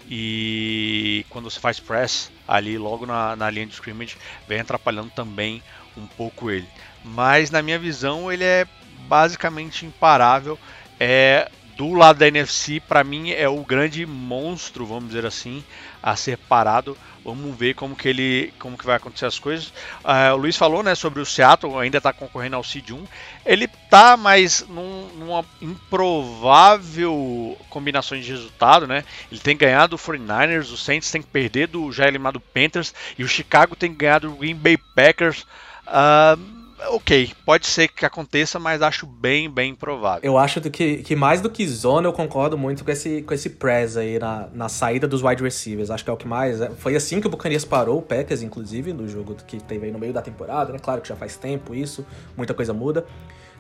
e 0.10 1.26
quando 1.30 1.50
você 1.50 1.60
faz 1.60 1.82
press 1.82 2.32
ali 2.48 2.78
logo 2.78 3.06
na, 3.06 3.36
na 3.36 3.50
linha 3.50 3.68
de 3.68 3.74
scrimmage 3.74 4.18
vem 4.48 4.60
atrapalhando 4.60 5.12
também 5.12 5.62
um 5.98 6.08
pouco 6.08 6.50
ele. 6.50 6.68
Mas 7.04 7.52
na 7.52 7.62
minha 7.62 7.78
visão 7.78 8.32
ele 8.32 8.44
é 8.44 8.66
basicamente 9.10 9.86
imparável. 9.86 10.58
É, 11.00 11.50
do 11.76 11.94
lado 11.94 12.20
da 12.20 12.28
NFC, 12.28 12.80
para 12.80 13.04
mim 13.04 13.32
é 13.32 13.48
o 13.48 13.64
grande 13.64 14.06
monstro, 14.06 14.86
vamos 14.86 15.08
dizer 15.08 15.26
assim, 15.26 15.64
a 16.04 16.16
ser 16.16 16.38
parado. 16.38 16.96
Vamos 17.24 17.58
ver 17.58 17.74
como 17.74 17.96
que 17.96 18.08
ele, 18.08 18.54
como 18.60 18.78
que 18.78 18.86
vai 18.86 18.96
acontecer 18.96 19.26
as 19.26 19.40
coisas. 19.40 19.68
Uh, 20.04 20.34
o 20.34 20.38
Luiz 20.38 20.58
falou, 20.58 20.84
né, 20.84 20.96
sobre 20.96 21.22
o 21.22 21.26
Seattle, 21.26 21.78
ainda 21.78 21.98
está 21.98 22.12
concorrendo 22.12 22.56
ao 22.56 22.64
seed 22.64 22.92
1. 22.92 23.04
Ele 23.46 23.68
tá 23.90 24.18
mais 24.18 24.66
num, 24.68 25.08
numa 25.18 25.46
improvável 25.62 27.58
combinação 27.70 28.20
de 28.20 28.30
resultado, 28.30 28.88
né? 28.88 29.04
Ele 29.32 29.40
tem 29.40 29.56
ganhado 29.56 29.96
o 29.96 30.00
49ers, 30.00 30.72
o 30.74 30.78
Saints 30.78 31.12
tem 31.12 31.22
que 31.22 31.30
perder 31.30 31.68
do 31.68 31.92
já 31.92 32.08
eliminado 32.08 32.40
Panthers 32.40 32.94
e 33.18 33.24
o 33.24 33.28
Chicago 33.28 33.76
tem 33.76 33.94
ganhado 33.94 34.30
o 34.30 34.36
Green 34.36 34.56
Bay 34.56 34.78
Packers. 34.78 35.46
Uh, 35.88 36.59
ok, 36.88 37.34
pode 37.46 37.68
ser 37.68 37.88
que 37.88 38.06
aconteça, 38.06 38.60
mas 38.60 38.82
acho 38.82 39.06
bem, 39.06 39.50
bem 39.50 39.76
provável. 39.76 40.22
Eu 40.24 40.38
acho 40.38 40.62
que, 40.62 40.98
que 40.98 41.16
mais 41.16 41.42
do 41.42 41.50
que 41.50 41.68
zona, 41.68 42.08
eu 42.08 42.14
concordo 42.14 42.58
muito 42.58 42.84
com 42.84 42.92
esse, 42.92 43.22
com 43.22 43.34
esse 43.34 43.50
press 43.52 43.98
aí 43.98 44.18
na, 44.18 44.48
na 44.54 44.70
saída 44.70 45.08
dos 45.08 45.24
wide 45.24 45.44
receivers. 45.44 45.90
Acho 45.90 46.04
que 46.04 46.10
é 46.10 46.14
o 46.14 46.18
que 46.18 46.28
mais. 46.28 46.62
É, 46.62 46.70
foi 46.72 46.96
assim 46.96 47.20
que 47.20 47.28
o 47.28 47.30
Buccaneers 47.30 47.66
parou, 47.66 48.00
o 48.00 48.02
Packers, 48.02 48.42
inclusive, 48.42 48.94
no 48.94 49.08
jogo 49.08 49.36
que 49.48 49.62
teve 49.62 49.88
aí 49.88 49.92
no 49.92 50.00
meio 50.00 50.14
da 50.14 50.22
temporada, 50.22 50.72
né? 50.72 50.80
Claro 50.80 51.02
que 51.02 51.08
já 51.08 51.16
faz 51.16 51.36
tempo 51.36 51.76
isso, 51.76 52.06
muita 52.36 52.54
coisa 52.54 52.74
muda. 52.74 53.06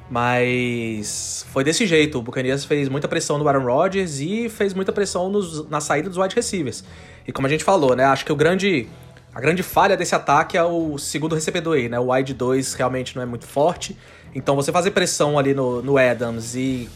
Mas 0.09 1.45
foi 1.51 1.63
desse 1.63 1.85
jeito. 1.85 2.17
O 2.17 2.21
Buccaneers 2.21 2.65
fez 2.65 2.89
muita 2.89 3.07
pressão 3.07 3.37
no 3.37 3.47
Aaron 3.47 3.63
Rodgers 3.63 4.19
e 4.19 4.49
fez 4.49 4.73
muita 4.73 4.91
pressão 4.91 5.29
nos, 5.29 5.69
na 5.69 5.79
saída 5.79 6.09
dos 6.09 6.17
wide 6.17 6.35
receivers. 6.35 6.83
E 7.27 7.31
como 7.31 7.45
a 7.45 7.49
gente 7.49 7.63
falou, 7.63 7.95
né? 7.95 8.05
Acho 8.05 8.25
que 8.25 8.31
o 8.31 8.35
grande 8.35 8.87
a 9.33 9.39
grande 9.39 9.61
falha 9.61 9.95
desse 9.95 10.15
ataque 10.15 10.57
é 10.57 10.63
o 10.63 10.97
segundo 10.97 11.35
recebedor 11.35 11.75
aí, 11.75 11.87
né? 11.87 11.99
O 11.99 12.11
wide 12.11 12.33
2 12.33 12.73
realmente 12.73 13.15
não 13.15 13.23
é 13.23 13.25
muito 13.25 13.45
forte. 13.45 13.95
Então 14.33 14.55
você 14.55 14.71
fazer 14.71 14.91
pressão 14.91 15.37
ali 15.37 15.53
no, 15.53 15.81
no 15.81 15.97
Adams 15.97 16.55
e 16.55 16.89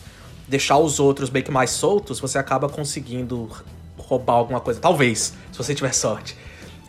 deixar 0.47 0.77
os 0.77 0.99
outros 0.99 1.29
meio 1.29 1.45
que 1.45 1.51
mais 1.51 1.69
soltos, 1.69 2.19
você 2.19 2.37
acaba 2.37 2.67
conseguindo 2.67 3.49
roubar 3.97 4.33
alguma 4.33 4.59
coisa. 4.59 4.79
Talvez, 4.79 5.33
se 5.51 5.57
você 5.57 5.73
tiver 5.75 5.93
sorte. 5.93 6.37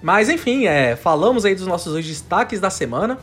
Mas 0.02 0.28
enfim, 0.28 0.66
é, 0.66 0.96
falamos 0.96 1.44
aí 1.44 1.54
dos 1.54 1.66
nossos 1.66 1.94
destaques 2.04 2.61
da 2.61 2.70
semana. 2.70 3.18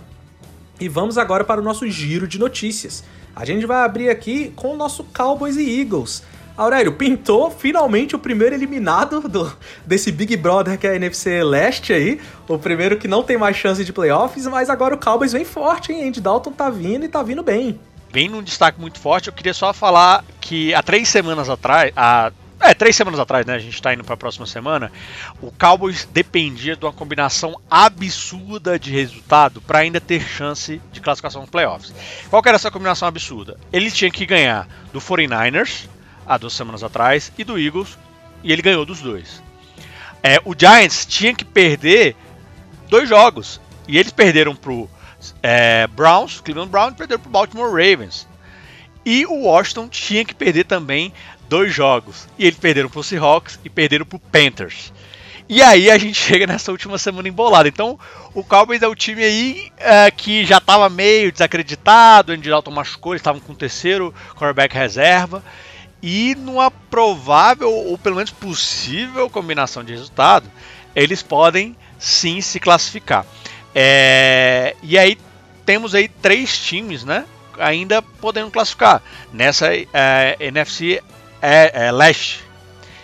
E 0.80 0.88
vamos 0.88 1.18
agora 1.18 1.44
para 1.44 1.62
o 1.62 1.64
nosso 1.64 1.88
giro 1.88 2.28
de 2.28 2.40
notícias. 2.40 3.04
A 3.36 3.46
gente 3.46 3.66
vai 3.66 3.84
abrir 3.84 4.10
aqui 4.10 4.52
com 4.56 4.74
o 4.74 4.78
nosso 4.78 5.04
Cowboys 5.04 5.58
e 5.58 5.80
Eagles. 5.80 6.24
Aurélio, 6.62 6.94
pintou 6.94 7.50
finalmente 7.50 8.16
o 8.16 8.20
primeiro 8.20 8.54
eliminado 8.54 9.22
do, 9.22 9.52
desse 9.84 10.12
Big 10.12 10.38
Brother 10.38 10.78
que 10.78 10.86
é 10.86 10.92
a 10.92 10.96
NFC 10.96 11.44
Leste 11.44 11.92
aí. 11.92 12.22
O 12.48 12.60
primeiro 12.60 12.98
que 12.98 13.08
não 13.08 13.24
tem 13.24 13.36
mais 13.36 13.58
chance 13.58 13.84
de 13.84 13.92
playoffs, 13.92 14.46
mas 14.46 14.70
agora 14.70 14.94
o 14.94 14.98
Cowboys 15.00 15.34
vem 15.34 15.44
forte, 15.44 15.92
hein? 15.92 16.08
Andy 16.08 16.22
Dalton 16.22 16.52
tá 16.52 16.70
vindo 16.70 17.04
e 17.04 17.08
tá 17.08 17.24
vindo 17.24 17.42
bem. 17.42 17.80
Vem 18.12 18.30
num 18.30 18.44
destaque 18.44 18.80
muito 18.80 19.00
forte. 19.00 19.28
Eu 19.28 19.34
queria 19.34 19.56
só 19.56 19.74
falar 19.74 20.24
que 20.40 20.72
há 20.76 20.84
três 20.84 21.10
semanas 21.10 21.50
atrás, 21.50 21.92
há 21.96 22.32
é, 22.60 22.76
três 22.76 22.96
semanas 22.96 23.20
atrás, 23.20 23.44
né? 23.44 23.56
A 23.56 23.60
gente 23.60 23.82
tá 23.82 23.92
indo 23.92 24.04
pra 24.04 24.16
próxima 24.16 24.46
semana. 24.46 24.92
O 25.42 25.52
Cowboys 25.52 26.08
dependia 26.14 26.76
de 26.76 26.86
uma 26.86 26.94
combinação 26.94 27.60
absurda 27.72 28.78
de 28.78 28.92
resultado 28.92 29.60
para 29.62 29.80
ainda 29.80 30.00
ter 30.00 30.22
chance 30.22 30.80
de 30.92 31.02
classificação 31.02 31.42
nos 31.42 31.50
playoffs. 31.50 31.92
Qual 32.30 32.40
que 32.40 32.50
era 32.50 32.56
essa 32.58 32.70
combinação 32.70 33.08
absurda? 33.08 33.58
Ele 33.74 33.90
tinha 33.90 34.12
que 34.12 34.28
ganhar 34.28 34.68
do 34.94 35.02
49ers, 35.02 35.88
há 36.26 36.38
duas 36.38 36.54
semanas 36.54 36.84
atrás, 36.84 37.32
e 37.38 37.44
do 37.44 37.60
Eagles, 37.60 37.98
e 38.44 38.52
ele 38.52 38.62
ganhou 38.62 38.86
dos 38.86 39.02
dois. 39.02 39.42
É, 40.24 40.40
o 40.46 40.56
Giants 40.58 41.06
tinha 41.06 41.34
que 41.34 41.46
perder 41.46 42.16
dois 42.90 43.08
jogos, 43.08 43.60
e 43.88 43.98
eles 43.98 44.12
perderam 44.12 44.56
pro 44.56 44.90
é, 45.42 45.88
Browns, 45.88 46.42
Cleveland 46.42 46.72
Browns, 46.72 46.96
perderam 46.96 47.22
pro 47.22 47.32
Baltimore 47.32 47.70
Ravens. 47.70 48.28
E 49.06 49.26
o 49.26 49.46
Washington 49.46 49.88
tinha 49.88 50.24
que 50.24 50.36
perder 50.36 50.66
também 50.66 51.12
dois 51.50 51.74
jogos, 51.74 52.28
e 52.38 52.46
eles 52.46 52.60
perderam 52.60 52.90
pro 52.90 53.04
Seahawks 53.04 53.60
e 53.66 53.70
perderam 53.70 54.06
pro 54.06 54.20
Panthers. 54.20 54.94
E 55.50 55.62
aí 55.62 55.92
a 55.92 55.98
gente 55.98 56.16
chega 56.22 56.48
nessa 56.48 56.72
última 56.72 56.98
semana 56.98 57.28
embolada. 57.28 57.68
Então, 57.68 58.00
o 58.34 58.42
Cowboys 58.42 58.82
é 58.82 58.88
o 58.88 58.96
time 58.96 59.24
aí 59.24 59.72
uh, 59.80 60.16
que 60.16 60.46
já 60.46 60.60
estava 60.60 60.90
meio 60.90 61.30
desacreditado, 61.30 62.32
o 62.32 62.36
Andy 62.36 62.50
Dalton 62.50 62.72
machucou, 62.72 63.12
eles 63.12 63.20
estavam 63.20 63.42
com 63.42 63.52
o 63.52 63.56
terceiro 63.56 64.14
quarterback 64.30 64.74
reserva. 64.74 65.44
E 66.02 66.36
numa 66.36 66.72
provável, 66.72 67.72
ou 67.72 67.98
pelo 67.98 68.16
menos 68.16 68.32
possível 68.32 69.30
combinação 69.30 69.84
de 69.84 69.94
resultado, 69.94 70.50
eles 70.96 71.22
podem 71.22 71.76
sim 72.00 72.42
se 72.42 72.60
classificar. 72.60 73.26
É, 73.74 74.76
e 74.82 74.98
aí 74.98 75.18
temos 75.66 75.94
aí 75.94 76.08
três 76.08 76.58
times, 76.58 77.04
né? 77.04 77.26
Ainda 77.60 78.02
podendo 78.02 78.50
classificar 78.50 79.02
nessa 79.32 79.68
é, 79.74 80.36
NFC 80.40 81.02
é, 81.42 81.86
é, 81.88 81.92
Leste, 81.92 82.44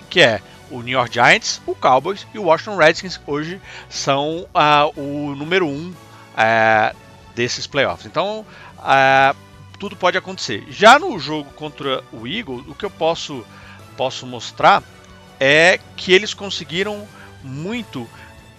que 0.10 0.22
é 0.22 0.42
o 0.70 0.82
New 0.82 0.94
York 0.94 1.14
Giants, 1.14 1.62
o 1.66 1.76
Cowboys 1.76 2.28
e 2.34 2.40
o 2.40 2.44
Washington 2.44 2.78
Redskins 2.78 3.20
hoje 3.26 3.62
são 3.90 4.48
uh, 4.54 5.00
o 5.00 5.36
número 5.36 5.66
um 5.66 5.90
uh, 5.92 6.96
desses 7.36 7.66
playoffs. 7.66 8.06
Então, 8.06 8.46
uh, 8.80 9.47
tudo 9.80 9.96
pode 9.96 10.18
acontecer. 10.18 10.66
Já 10.70 10.98
no 11.00 11.18
jogo 11.20 11.52
contra 11.52 12.04
o 12.12 12.28
Eagle, 12.28 12.64
o 12.68 12.76
que 12.76 12.86
eu 12.86 12.90
posso 12.90 13.46
posso 13.96 14.28
mostrar 14.28 14.84
é 15.40 15.80
que 15.96 16.14
eles 16.14 16.34
conseguiram 16.34 17.08
muito 17.44 18.08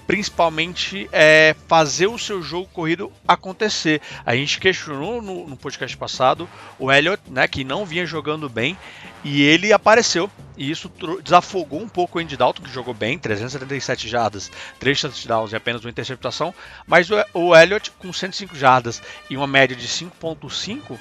principalmente 0.08 1.06
é, 1.12 1.54
fazer 1.66 2.06
o 2.06 2.18
seu 2.18 2.42
jogo 2.42 2.66
corrido 2.72 3.12
acontecer. 3.28 4.00
A 4.24 4.34
gente 4.34 4.58
questionou 4.58 5.20
no, 5.20 5.46
no, 5.46 5.54
podcast 5.54 5.94
passado 5.98 6.48
o 6.78 6.90
Elliott, 6.90 7.22
né, 7.28 7.46
que 7.46 7.62
não 7.62 7.84
vinha 7.84 8.06
jogando 8.06 8.48
bem, 8.48 8.76
e 9.22 9.42
ele 9.42 9.70
apareceu. 9.70 10.30
E 10.56 10.70
isso 10.70 10.90
desafogou 11.22 11.82
um 11.82 11.88
pouco 11.88 12.18
o 12.18 12.22
Andy 12.22 12.38
Dalton, 12.38 12.62
que 12.62 12.72
jogou 12.72 12.94
bem, 12.94 13.18
377 13.18 14.08
jardas, 14.08 14.50
3 14.80 14.98
touchdowns 14.98 15.52
e 15.52 15.56
apenas 15.56 15.84
uma 15.84 15.90
interceptação. 15.90 16.54
Mas 16.86 17.10
o, 17.10 17.14
o 17.34 17.54
Elliott, 17.54 17.90
com 17.98 18.10
105 18.10 18.56
jardas 18.56 19.02
e 19.28 19.36
uma 19.36 19.46
média 19.46 19.76
de 19.76 19.86
5.5, 19.86 20.98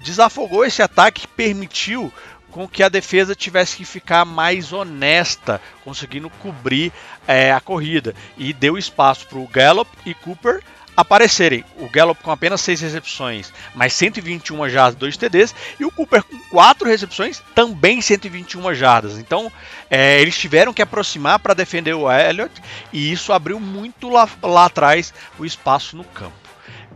desafogou 0.00 0.64
esse 0.64 0.80
ataque 0.80 1.22
que 1.22 1.28
permitiu 1.28 2.10
com 2.58 2.66
que 2.66 2.82
a 2.82 2.88
defesa 2.88 3.36
tivesse 3.36 3.76
que 3.76 3.84
ficar 3.84 4.24
mais 4.24 4.72
honesta, 4.72 5.60
conseguindo 5.84 6.28
cobrir 6.28 6.92
é, 7.24 7.52
a 7.52 7.60
corrida. 7.60 8.16
E 8.36 8.52
deu 8.52 8.76
espaço 8.76 9.28
para 9.28 9.38
o 9.38 9.46
Gallup 9.46 9.88
e 10.04 10.12
Cooper 10.12 10.60
aparecerem. 10.96 11.64
O 11.76 11.88
Gallup 11.88 12.20
com 12.20 12.32
apenas 12.32 12.60
6 12.62 12.80
recepções, 12.80 13.52
mais 13.76 13.92
121 13.92 14.68
jardas, 14.68 14.96
2 14.96 15.16
TDs, 15.16 15.54
e 15.78 15.84
o 15.84 15.90
Cooper 15.92 16.24
com 16.24 16.36
4 16.50 16.88
recepções, 16.88 17.40
também 17.54 18.00
121 18.00 18.74
jardas. 18.74 19.18
Então, 19.18 19.52
é, 19.88 20.20
eles 20.20 20.36
tiveram 20.36 20.74
que 20.74 20.82
aproximar 20.82 21.38
para 21.38 21.54
defender 21.54 21.94
o 21.94 22.10
Elliott, 22.10 22.60
e 22.92 23.12
isso 23.12 23.32
abriu 23.32 23.60
muito 23.60 24.08
lá, 24.08 24.28
lá 24.42 24.64
atrás 24.64 25.14
o 25.38 25.46
espaço 25.46 25.96
no 25.96 26.02
campo. 26.02 26.34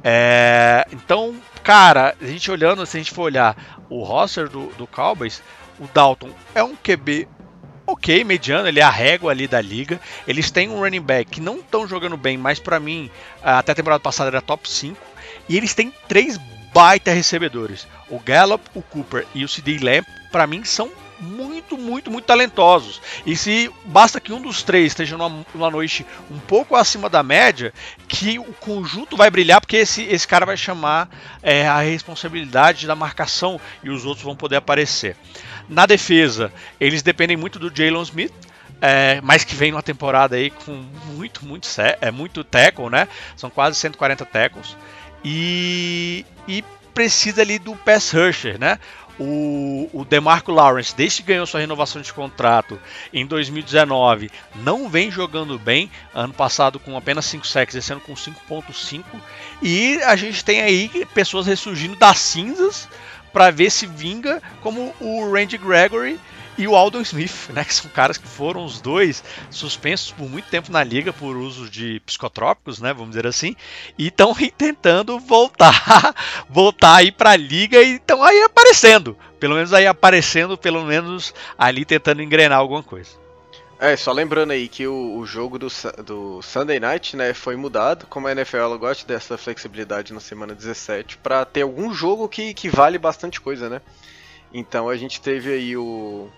É, 0.03 0.85
então, 0.91 1.37
cara, 1.63 2.15
a 2.21 2.27
gente 2.27 2.51
olhando, 2.51 2.85
se 2.87 2.97
a 2.97 3.01
gente 3.01 3.13
for 3.13 3.23
olhar 3.23 3.85
o 3.89 4.03
roster 4.03 4.49
do, 4.49 4.67
do 4.75 4.87
Cowboys, 4.87 5.43
o 5.79 5.87
Dalton 5.89 6.31
é 6.55 6.63
um 6.63 6.75
QB 6.75 7.29
ok, 7.87 8.25
mediano, 8.25 8.69
ele 8.69 8.81
é 8.81 8.83
a 8.83 8.91
régua 8.91 9.33
ali 9.33 9.47
da 9.47 9.61
liga. 9.61 10.01
Eles 10.27 10.51
têm 10.51 10.69
um 10.69 10.81
running 10.81 11.01
back 11.01 11.31
que 11.31 11.41
não 11.41 11.57
estão 11.57 11.87
jogando 11.87 12.17
bem, 12.17 12.37
mas 12.37 12.59
para 12.59 12.81
mim, 12.81 13.11
até 13.43 13.73
a 13.73 13.75
temporada 13.75 14.01
passada 14.01 14.31
era 14.31 14.41
top 14.41 14.69
5. 14.69 14.97
E 15.49 15.57
eles 15.57 15.75
têm 15.75 15.93
três 16.09 16.39
baita 16.73 17.13
recebedores. 17.13 17.87
O 18.09 18.19
Gallup, 18.19 18.65
o 18.75 18.83
Cooper 18.83 19.27
e 19.35 19.45
o 19.45 19.49
CD 19.49 19.79
Lamb, 19.79 20.07
para 20.31 20.47
mim, 20.47 20.65
são 20.65 20.91
muito, 21.23 21.79
muito, 21.79 22.11
muito 22.11 22.25
talentosos. 22.25 23.01
E 23.25 23.37
se 23.37 23.71
basta 23.85 24.21
que 24.21 24.33
um 24.33 24.43
dos 24.43 24.63
três 24.63 24.89
esteja 24.89 25.17
numa, 25.17 25.47
numa, 25.55 25.71
noite 25.71 26.05
um 26.31 26.39
pouco 26.39 26.75
acima 26.75 27.09
da 27.09 27.23
média, 27.23 27.73
que 28.09 28.39
o 28.39 28.53
conjunto 28.55 29.17
vai 29.17 29.31
brilhar, 29.31 29.61
porque 29.61 29.77
esse, 29.77 30.03
esse 30.03 30.27
cara 30.27 30.45
vai 30.45 30.57
chamar 30.57 31.09
é, 31.43 31.67
a 31.67 31.81
responsabilidade 31.81 32.87
da 32.87 32.97
marcação 32.97 33.61
e 33.83 33.89
os 33.89 34.05
outros 34.05 34.25
vão 34.25 34.35
poder 34.35 34.57
aparecer. 34.57 35.17
Na 35.69 35.87
defesa, 35.87 36.53
eles 36.81 37.03
dependem 37.03 37.37
muito 37.37 37.59
do 37.59 37.75
Jalen 37.75 38.03
Smith. 38.03 38.33
É, 38.85 39.21
mas 39.23 39.45
que 39.45 39.55
vem 39.55 39.71
numa 39.71 39.83
temporada 39.83 40.35
aí 40.35 40.51
com 40.51 40.73
muito, 41.15 41.47
muito, 41.47 41.69
é, 42.01 42.11
muito 42.11 42.43
tackle, 42.43 42.91
né? 42.91 43.07
São 43.37 43.49
quase 43.49 43.77
140 43.77 44.27
tackles. 44.27 44.77
E, 45.25 46.27
e 46.49 46.65
precisa 46.93 47.43
ali 47.43 47.59
do 47.59 47.75
pass 47.77 48.11
rusher, 48.13 48.59
né? 48.59 48.79
O, 49.25 49.89
o 49.93 50.05
DeMarco 50.05 50.51
Lawrence, 50.51 50.97
desde 50.97 51.23
que 51.23 51.29
ganhou 51.29 51.47
sua 51.47 51.61
renovação 51.61 52.03
de 52.03 52.13
contrato 52.13 52.77
em 53.13 53.25
2019, 53.25 54.31
não 54.57 54.89
vem 54.89 55.13
jogando 55.13 55.57
bem. 55.61 55.89
Ano 56.13 56.35
passado 56.35 56.81
com 56.81 56.97
apenas 56.97 57.27
5 57.27 57.47
sacks, 57.47 57.77
esse 57.77 57.93
ano 57.93 58.01
com 58.01 58.15
5.5. 58.15 59.05
E 59.63 60.01
a 60.03 60.17
gente 60.17 60.45
tem 60.45 60.61
aí 60.61 60.91
pessoas 61.15 61.47
ressurgindo 61.47 61.95
das 61.95 62.19
cinzas 62.19 62.89
para 63.33 63.53
ver 63.53 63.71
se 63.71 63.87
vinga, 63.87 64.43
como 64.61 64.93
o 65.01 65.33
Randy 65.33 65.57
Gregory 65.57 66.19
e 66.57 66.69
o 66.69 66.77
Aldon 66.77 67.01
Smith, 67.01 67.49
né, 67.55 67.65
que 67.65 67.75
são 67.75 67.91
caras 67.91 68.19
que 68.19 68.27
foram 68.27 68.65
os 68.65 68.81
dois 68.81 69.23
suspensos 69.51 70.11
por 70.11 70.29
muito 70.29 70.49
tempo 70.49 70.71
na 70.71 70.83
liga 70.83 71.13
por 71.13 71.37
uso 71.37 71.69
de 71.69 72.01
psicotrópicos, 72.01 72.81
né, 72.81 72.93
vamos 72.93 73.11
dizer 73.11 73.27
assim, 73.27 73.57
e 73.99 74.09
estão 74.09 74.35
tentando 74.57 75.19
voltar, 75.19 76.15
voltar 76.49 76.97
aí 76.97 77.13
para 77.13 77.31
a 77.31 77.37
liga 77.37 77.83
e 77.83 77.97
estão 77.97 78.23
aí 78.23 78.43
aparecendo, 78.43 79.17
pelo 79.39 79.55
menos 79.55 79.73
aí 79.73 79.87
aparecendo, 79.87 80.57
pelo 80.57 80.85
menos 80.85 81.35
ali 81.57 81.85
tentando 81.85 82.23
engrenar 82.23 82.59
alguma 82.59 82.83
coisa. 82.83 83.23
É, 83.83 83.97
só 83.97 84.13
lembrando 84.13 84.53
aí 84.53 84.69
que 84.69 84.87
o, 84.87 85.17
o 85.19 85.27
jogo 85.27 85.59
do, 85.59 85.67
do 86.07 86.41
Sunday 86.41 86.79
Night, 86.79 87.17
né, 87.17 87.35
foi 87.35 87.57
mudado, 87.57 88.07
como 88.07 88.29
a 88.29 88.31
NFL 88.31 88.59
ela 88.59 88.77
gosta 88.77 89.05
dessa 89.05 89.37
flexibilidade 89.37 90.13
na 90.13 90.21
semana 90.21 90.55
17, 90.55 91.17
para 91.17 91.45
ter 91.45 91.63
algum 91.63 91.93
jogo 91.93 92.29
que, 92.29 92.55
que 92.55 92.69
vale 92.69 92.97
bastante 92.97 93.41
coisa, 93.41 93.69
né? 93.69 93.81
Então 94.55 94.89
a 94.89 94.97
gente 94.97 95.21
teve 95.21 95.53
aí 95.53 95.77
o, 95.77 96.31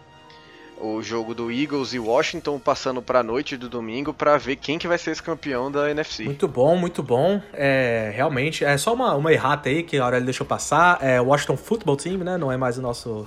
o 0.85 1.03
jogo 1.03 1.35
do 1.35 1.51
Eagles 1.51 1.94
e 1.94 1.99
Washington 1.99 2.59
passando 2.59 3.01
para 3.01 3.20
a 3.20 3.23
noite 3.23 3.57
do 3.57 3.68
domingo 3.68 4.12
para 4.12 4.37
ver 4.37 4.57
quem 4.57 4.79
que 4.79 4.87
vai 4.87 4.99
ser 4.99 5.12
esse 5.12 5.23
campeão 5.23 5.73
da 5.73 5.90
NFC. 5.90 6.25
Muito 6.25 6.47
bom, 6.47 6.77
muito 6.77 7.03
bom. 7.03 7.40
É, 7.55 8.12
realmente, 8.14 8.64
é 8.64 8.77
só 8.77 8.92
uma, 8.92 9.14
uma 9.14 9.33
errata 9.33 9.70
aí 9.70 9.83
que 9.83 9.97
a 9.97 10.05
Aurélio 10.05 10.27
deixou 10.27 10.47
passar. 10.47 10.99
É 11.01 11.18
Washington 11.20 11.57
Football 11.57 11.97
Team, 11.97 12.18
né? 12.18 12.37
Não 12.37 12.53
é 12.53 12.57
mais 12.57 12.77
o 12.77 12.83
nosso... 12.83 13.27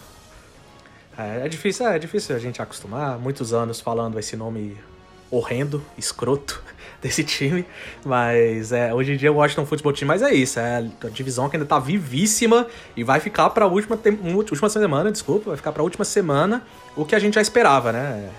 É, 1.17 1.46
é 1.46 1.50
difícil, 1.50 1.88
é 1.88 1.98
difícil 1.98 2.36
a 2.36 2.39
gente 2.39 2.62
acostumar. 2.62 3.17
Muitos 3.17 3.54
anos 3.54 3.82
falando 3.82 4.20
esse 4.20 4.36
nome 4.36 4.78
horrendo, 5.32 5.84
escroto 5.98 6.63
desse 7.01 7.23
time. 7.23 7.65
Mas 8.05 8.71
é, 8.71 8.93
hoje 8.93 9.13
em 9.13 9.17
dia 9.17 9.31
o 9.31 9.36
Washington 9.36 9.65
Football 9.65 9.93
Team, 9.93 10.07
mas 10.07 10.21
é 10.21 10.33
isso, 10.33 10.60
é 10.60 10.77
a 11.03 11.10
divisão 11.10 11.49
que 11.49 11.55
ainda 11.55 11.67
tá 11.67 11.79
vivíssima 11.79 12.67
e 12.95 13.03
vai 13.03 13.19
ficar 13.19 13.49
pra 13.51 13.67
última, 13.67 13.99
última 14.23 14.69
semana, 14.69 15.12
desculpa, 15.12 15.49
vai 15.49 15.57
ficar 15.57 15.71
pra 15.71 15.83
última 15.83 16.05
semana, 16.05 16.63
o 16.95 17.05
que 17.05 17.15
a 17.15 17.19
gente 17.19 17.36
já 17.36 17.41
esperava, 17.41 17.91
né? 17.91 18.29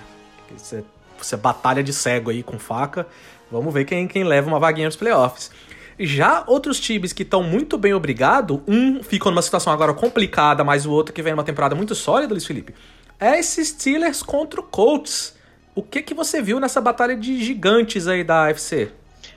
Você, 0.56 0.84
você 1.16 1.36
batalha 1.36 1.82
de 1.82 1.92
cego 1.92 2.30
aí 2.30 2.42
com 2.42 2.58
faca. 2.58 3.06
Vamos 3.50 3.72
ver 3.72 3.84
quem, 3.84 4.06
quem 4.06 4.24
leva 4.24 4.48
uma 4.48 4.58
vaguinha 4.58 4.86
nos 4.86 4.96
playoffs. 4.96 5.50
Já 5.98 6.44
outros 6.46 6.78
times 6.78 7.12
que 7.12 7.22
estão 7.22 7.42
muito 7.42 7.76
bem 7.76 7.92
obrigado, 7.92 8.62
um 8.68 9.02
ficou 9.02 9.32
numa 9.32 9.42
situação 9.42 9.72
agora 9.72 9.92
complicada, 9.92 10.62
mas 10.62 10.86
o 10.86 10.92
outro 10.92 11.12
que 11.12 11.22
vem 11.22 11.32
numa 11.32 11.44
temporada 11.44 11.74
muito 11.74 11.94
sólida, 11.94 12.32
Luiz 12.32 12.46
Felipe, 12.46 12.74
é 13.18 13.38
esses 13.38 13.68
Steelers 13.68 14.22
contra 14.22 14.60
o 14.60 14.62
Colts. 14.62 15.34
O 15.78 15.82
que 15.84 16.02
que 16.02 16.12
você 16.12 16.42
viu 16.42 16.58
nessa 16.58 16.80
batalha 16.80 17.14
de 17.14 17.40
gigantes 17.40 18.08
aí 18.08 18.24
da 18.24 18.48
AFC? 18.48 18.90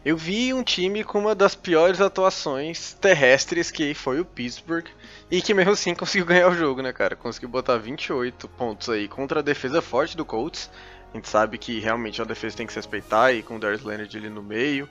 Eu 0.04 0.18
vi 0.18 0.52
um 0.52 0.64
time 0.64 1.04
com 1.04 1.20
uma 1.20 1.36
das 1.36 1.54
piores 1.54 2.02
atuações 2.02 2.94
terrestres 3.00 3.70
que 3.70 3.94
foi 3.94 4.20
o 4.20 4.26
Pittsburgh 4.26 4.88
e 5.30 5.40
que 5.40 5.54
mesmo 5.54 5.74
assim 5.74 5.94
conseguiu 5.94 6.26
ganhar 6.26 6.50
o 6.50 6.56
jogo, 6.56 6.82
né, 6.82 6.92
cara? 6.92 7.16
Conseguiu 7.16 7.48
botar 7.48 7.78
28 7.78 8.48
pontos 8.48 8.90
aí 8.90 9.08
contra 9.08 9.42
a 9.42 9.44
defesa 9.44 9.84
forte 9.84 10.18
do 10.18 10.26
Colts. 10.26 10.68
A 11.14 11.18
gente 11.18 11.30
sabe 11.30 11.60
que 11.60 11.80
realmente 11.80 12.20
a 12.20 12.26
defesa 12.26 12.58
tem 12.58 12.66
que 12.66 12.74
se 12.74 12.80
respeitar 12.80 13.32
e 13.32 13.44
com 13.44 13.58
o 13.58 13.60
Darius 13.60 13.84
Leonard 13.84 14.18
ali 14.18 14.28
no 14.28 14.42
meio. 14.42 14.90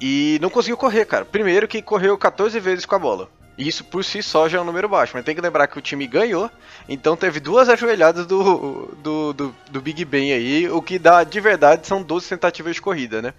E 0.00 0.36
não 0.42 0.50
conseguiu 0.50 0.76
correr, 0.76 1.04
cara. 1.04 1.24
Primeiro 1.24 1.68
que 1.68 1.80
correu 1.80 2.18
14 2.18 2.58
vezes 2.58 2.84
com 2.84 2.96
a 2.96 2.98
bola. 2.98 3.30
Isso 3.56 3.84
por 3.84 4.04
si 4.04 4.22
só 4.22 4.48
já 4.48 4.58
é 4.58 4.60
um 4.60 4.64
número 4.64 4.88
baixo, 4.88 5.12
mas 5.14 5.24
tem 5.24 5.34
que 5.34 5.40
lembrar 5.40 5.66
que 5.66 5.78
o 5.78 5.82
time 5.82 6.06
ganhou, 6.06 6.50
então 6.88 7.16
teve 7.16 7.38
duas 7.38 7.68
ajoelhadas 7.68 8.26
do, 8.26 8.86
do, 9.02 9.32
do, 9.32 9.54
do 9.70 9.80
Big 9.80 10.04
Ben 10.04 10.32
aí, 10.32 10.70
o 10.70 10.80
que 10.80 10.98
dá 10.98 11.22
de 11.22 11.38
verdade 11.38 11.86
são 11.86 12.02
12 12.02 12.28
tentativas 12.28 12.74
de 12.74 12.80
corrida, 12.80 13.20
né? 13.20 13.34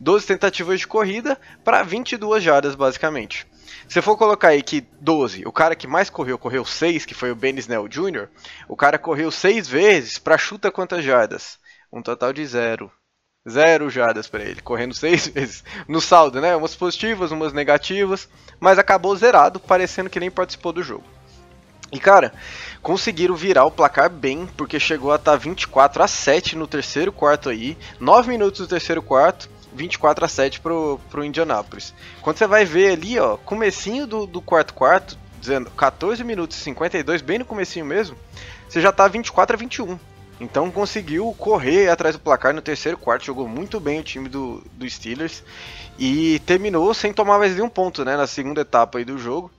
12 0.00 0.26
tentativas 0.26 0.78
de 0.78 0.86
corrida 0.86 1.38
para 1.64 1.82
22 1.82 2.42
jardas, 2.42 2.76
basicamente. 2.76 3.46
Se 3.88 4.00
for 4.00 4.16
colocar 4.16 4.48
aí 4.48 4.62
que 4.62 4.86
12, 5.00 5.42
o 5.44 5.52
cara 5.52 5.74
que 5.74 5.88
mais 5.88 6.08
correu, 6.08 6.38
correu 6.38 6.64
6, 6.64 7.04
que 7.04 7.14
foi 7.14 7.32
o 7.32 7.36
Ben 7.36 7.56
Snell 7.58 7.88
Jr., 7.88 8.28
o 8.68 8.76
cara 8.76 8.98
correu 8.98 9.30
6 9.30 9.66
vezes 9.66 10.18
para 10.18 10.38
chuta 10.38 10.70
quantas 10.70 11.04
jardas? 11.04 11.58
Um 11.92 12.00
total 12.00 12.32
de 12.32 12.46
zero. 12.46 12.92
Zero 13.48 13.90
jardas 13.90 14.28
para 14.28 14.44
ele, 14.44 14.60
correndo 14.60 14.94
seis 14.94 15.26
vezes 15.28 15.64
no 15.86 16.00
saldo, 16.00 16.40
né? 16.40 16.54
Umas 16.54 16.74
positivas, 16.74 17.30
umas 17.30 17.52
negativas, 17.52 18.28
mas 18.60 18.78
acabou 18.78 19.16
zerado, 19.16 19.58
parecendo 19.58 20.10
que 20.10 20.20
nem 20.20 20.30
participou 20.30 20.72
do 20.72 20.82
jogo. 20.82 21.04
E 21.90 21.98
cara, 21.98 22.34
conseguiram 22.82 23.34
virar 23.34 23.64
o 23.64 23.70
placar 23.70 24.10
bem, 24.10 24.46
porque 24.56 24.78
chegou 24.78 25.10
a 25.10 25.16
estar 25.16 25.36
24 25.36 26.02
a 26.02 26.08
7 26.08 26.56
no 26.56 26.66
terceiro 26.66 27.10
quarto 27.10 27.48
aí, 27.48 27.78
9 27.98 28.28
minutos 28.28 28.60
do 28.60 28.66
terceiro 28.66 29.00
quarto, 29.00 29.48
24 29.72 30.24
a 30.24 30.28
7 30.28 30.60
pro, 30.60 31.00
pro 31.08 31.24
Indianapolis. 31.24 31.94
Quando 32.20 32.36
você 32.36 32.46
vai 32.46 32.64
ver 32.64 32.92
ali, 32.92 33.18
ó, 33.18 33.38
comecinho 33.38 34.06
do, 34.06 34.26
do 34.26 34.42
quarto 34.42 34.74
quarto, 34.74 35.18
dizendo 35.40 35.70
14 35.70 36.22
minutos 36.24 36.58
e 36.58 36.60
52, 36.60 37.22
bem 37.22 37.38
no 37.38 37.44
comecinho 37.44 37.86
mesmo, 37.86 38.16
você 38.68 38.80
já 38.80 38.92
tá 38.92 39.08
24 39.08 39.56
a 39.56 39.58
21. 39.58 39.98
Então 40.40 40.70
conseguiu 40.70 41.34
correr 41.36 41.88
atrás 41.88 42.14
do 42.14 42.20
placar 42.20 42.54
no 42.54 42.62
terceiro 42.62 42.96
quarto, 42.96 43.24
jogou 43.24 43.48
muito 43.48 43.80
bem 43.80 43.98
o 43.98 44.04
time 44.04 44.28
do, 44.28 44.62
do 44.72 44.88
Steelers 44.88 45.42
e 45.98 46.38
terminou 46.40 46.92
sem 46.94 47.12
tomar 47.12 47.38
mais 47.38 47.54
nenhum 47.54 47.68
ponto 47.68 48.04
né, 48.04 48.16
na 48.16 48.26
segunda 48.26 48.60
etapa 48.60 49.04
do 49.04 49.18
jogo. 49.18 49.50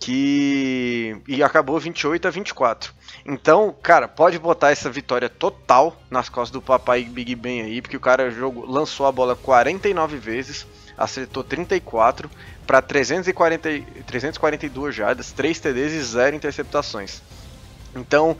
Que. 0.00 1.16
E 1.28 1.44
acabou 1.44 1.78
28 1.78 2.26
a 2.26 2.30
24. 2.30 2.92
Então, 3.24 3.72
cara, 3.80 4.08
pode 4.08 4.36
botar 4.36 4.72
essa 4.72 4.90
vitória 4.90 5.28
total 5.28 5.96
nas 6.10 6.28
costas 6.28 6.50
do 6.50 6.60
papai 6.60 7.04
Big 7.04 7.36
Ben 7.36 7.62
aí, 7.62 7.80
porque 7.80 7.96
o 7.96 8.00
cara 8.00 8.28
jogou, 8.28 8.66
lançou 8.66 9.06
a 9.06 9.12
bola 9.12 9.36
49 9.36 10.16
vezes, 10.16 10.66
acertou 10.98 11.44
34 11.44 12.28
para 12.66 12.82
342 12.82 14.92
jardas, 14.92 15.30
3 15.30 15.60
TDs 15.60 15.92
e 15.92 16.02
0 16.02 16.34
interceptações. 16.34 17.22
Então, 17.94 18.36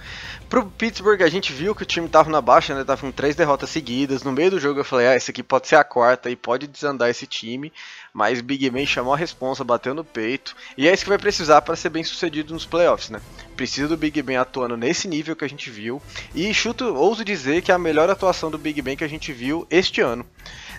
pro 0.48 0.64
Pittsburgh, 0.66 1.22
a 1.22 1.28
gente 1.28 1.53
viu 1.53 1.74
que 1.74 1.82
o 1.82 1.86
time 1.86 2.09
tava 2.09 2.30
na 2.30 2.40
baixa, 2.40 2.74
né? 2.74 2.84
Tava 2.84 3.00
com 3.00 3.12
três 3.12 3.36
derrotas 3.36 3.70
seguidas. 3.70 4.22
No 4.22 4.32
meio 4.32 4.53
do 4.53 4.61
jogo 4.61 4.80
eu 4.80 4.84
falei, 4.84 5.09
ah, 5.09 5.16
esse 5.16 5.30
aqui 5.30 5.42
pode 5.42 5.68
ser 5.68 5.76
a 5.76 5.84
quarta 5.84 6.30
e 6.30 6.36
pode 6.36 6.66
desandar 6.66 7.11
esse 7.11 7.26
time. 7.26 7.72
Mas 8.12 8.40
Big 8.40 8.68
Ben 8.70 8.86
chamou 8.86 9.14
a 9.14 9.16
responsa, 9.16 9.64
bateu 9.64 9.94
no 9.94 10.05
peito. 10.05 10.55
E 10.76 10.88
é 10.88 10.92
isso 10.92 11.05
que 11.05 11.11
vai 11.11 11.18
precisar 11.18 11.62
para 11.62 11.76
ser 11.76 11.90
bem 11.90 12.05
sucedido 12.05 12.53
nos 12.53 12.66
playoffs, 12.66 13.11
né? 13.11 13.20
Precisa 13.57 13.88
do 13.88 13.96
Big 13.96 14.20
Ben 14.22 14.36
atuando 14.36 14.76
nesse 14.76 15.07
nível 15.07 15.36
que 15.36 15.44
a 15.44 15.48
gente 15.48 15.70
viu. 15.70 16.00
E 16.34 16.53
chuto, 16.55 16.94
ouso 16.94 17.24
dizer 17.24 17.62
que 17.62 17.70
é 17.70 17.74
a 17.74 17.78
melhor 17.78 18.09
atuação 18.09 18.50
do 18.50 18.59
Big 18.59 18.80
Ben 18.80 18.96
que 18.96 19.05
a 19.05 19.09
gente 19.09 19.32
viu 19.32 19.66
este 19.70 20.00
ano. 20.00 20.26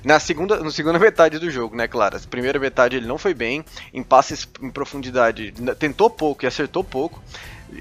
Na 0.03 0.19
segunda, 0.19 0.61
na 0.61 0.71
segunda 0.71 0.97
metade 0.99 1.39
do 1.39 1.49
jogo, 1.49 1.75
né, 1.75 1.87
claro. 1.87 2.19
Na 2.19 2.27
primeira 2.27 2.59
metade 2.59 2.97
ele 2.97 3.07
não 3.07 3.17
foi 3.17 3.33
bem, 3.33 3.63
em 3.93 4.03
passes 4.03 4.47
em 4.61 4.69
profundidade 4.69 5.53
tentou 5.79 6.09
pouco 6.09 6.43
e 6.43 6.47
acertou 6.47 6.83
pouco 6.83 7.21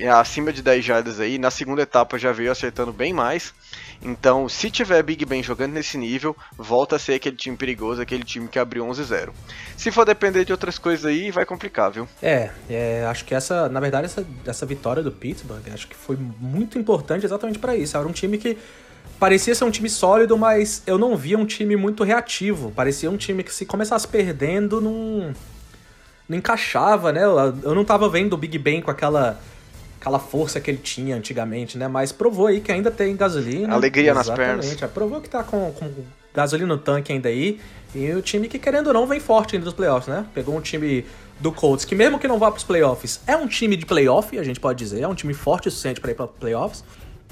acima 0.09 0.53
de 0.53 0.63
10 0.63 0.85
jardas 0.85 1.21
aí. 1.21 1.39
Na 1.39 1.51
segunda 1.51 1.83
etapa 1.83 2.19
já 2.19 2.33
veio 2.33 2.51
acertando 2.51 2.93
bem 2.93 3.13
mais. 3.13 3.55
Então, 4.03 4.49
se 4.49 4.71
tiver 4.71 5.03
Big 5.03 5.25
Ben 5.25 5.43
jogando 5.43 5.73
nesse 5.73 5.97
nível, 5.97 6.37
volta 6.59 6.97
a 6.97 6.99
ser 6.99 7.15
aquele 7.15 7.37
time 7.37 7.57
perigoso, 7.57 8.03
aquele 8.03 8.25
time 8.25 8.49
que 8.49 8.59
abriu 8.59 8.85
11-0. 8.85 9.31
Se 9.77 9.91
for 9.91 10.05
depender 10.05 10.45
de 10.45 10.53
outras 10.53 10.77
coisas 10.79 11.07
aí, 11.07 11.31
vai 11.31 11.47
complicar, 11.47 11.91
viu? 11.91 12.09
É, 12.21 12.51
é 12.69 13.07
acho 13.07 13.25
que 13.25 13.35
essa, 13.35 13.69
na 13.69 13.79
verdade, 13.79 14.07
essa, 14.07 14.27
essa 14.45 14.67
vitória 14.67 15.03
do 15.03 15.13
Pittsburgh, 15.13 15.63
acho 15.73 15.87
que 15.87 15.95
foi 15.95 16.17
muito 16.17 16.79
importante 16.79 17.25
exatamente 17.25 17.61
para 17.61 17.77
isso. 17.77 17.97
Era 17.97 18.07
um 18.07 18.13
time 18.13 18.39
que 18.39 18.59
parecia 19.21 19.55
ser 19.55 19.65
um 19.65 19.71
time 19.71 19.89
sólido, 19.89 20.37
mas 20.37 20.83
eu 20.85 20.99
não 20.99 21.17
via 21.17 21.39
um 21.39 21.47
time 21.47 21.77
muito 21.77 22.03
reativo. 22.03 22.73
Parecia 22.73 23.09
um 23.09 23.17
time 23.17 23.45
que 23.45 23.55
se 23.55 23.65
começasse 23.65 24.09
perdendo, 24.09 24.81
não, 24.81 25.33
não 26.29 26.39
encaixava, 26.39 27.13
né? 27.13 27.23
Eu 27.23 27.73
não 27.73 27.85
tava 27.85 28.09
vendo 28.09 28.33
o 28.33 28.37
Big 28.37 28.59
Ben 28.59 28.83
com 28.83 28.91
aquela 28.91 29.41
aquela 30.03 30.19
força 30.19 30.61
que 30.61 30.69
ele 30.69 30.79
tinha 30.79 31.15
antigamente, 31.15 31.79
né? 31.79 31.87
Mas 31.87 32.11
provou 32.11 32.49
aí 32.49 32.61
que 32.61 32.73
ainda 32.73 32.91
tem 32.91 33.15
gasolina. 33.15 33.73
Alegria 33.73 34.11
Exatamente. 34.11 34.57
nas 34.57 34.67
pernas. 34.67 34.83
É, 34.83 34.87
provou 34.89 35.21
que 35.21 35.31
tá 35.31 35.45
com, 35.45 35.71
com 35.71 35.89
gasolina 36.35 36.75
no 36.75 36.79
tanque 36.79 37.13
ainda 37.13 37.29
aí. 37.29 37.61
E 37.95 38.11
o 38.11 38.21
time 38.21 38.49
que, 38.49 38.59
querendo 38.59 38.89
ou 38.89 38.93
não, 38.93 39.07
vem 39.07 39.21
forte 39.21 39.55
ainda 39.55 39.65
nos 39.65 39.75
playoffs, 39.75 40.13
né? 40.13 40.27
Pegou 40.35 40.57
um 40.57 40.61
time 40.61 41.07
do 41.39 41.53
Colts, 41.53 41.85
que 41.85 41.95
mesmo 41.95 42.19
que 42.19 42.27
não 42.27 42.37
vá 42.37 42.51
pros 42.51 42.65
playoffs, 42.65 43.21
é 43.29 43.37
um 43.37 43.47
time 43.47 43.77
de 43.77 43.87
playoff, 43.87 44.37
a 44.37 44.43
gente 44.43 44.59
pode 44.59 44.77
dizer. 44.77 45.03
É 45.03 45.09
um 45.09 45.15
time 45.15 45.33
forte 45.35 45.69
o 45.69 45.71
suficiente 45.71 46.01
para 46.01 46.11
ir 46.11 46.15
para 46.15 46.27
playoffs. 46.27 46.83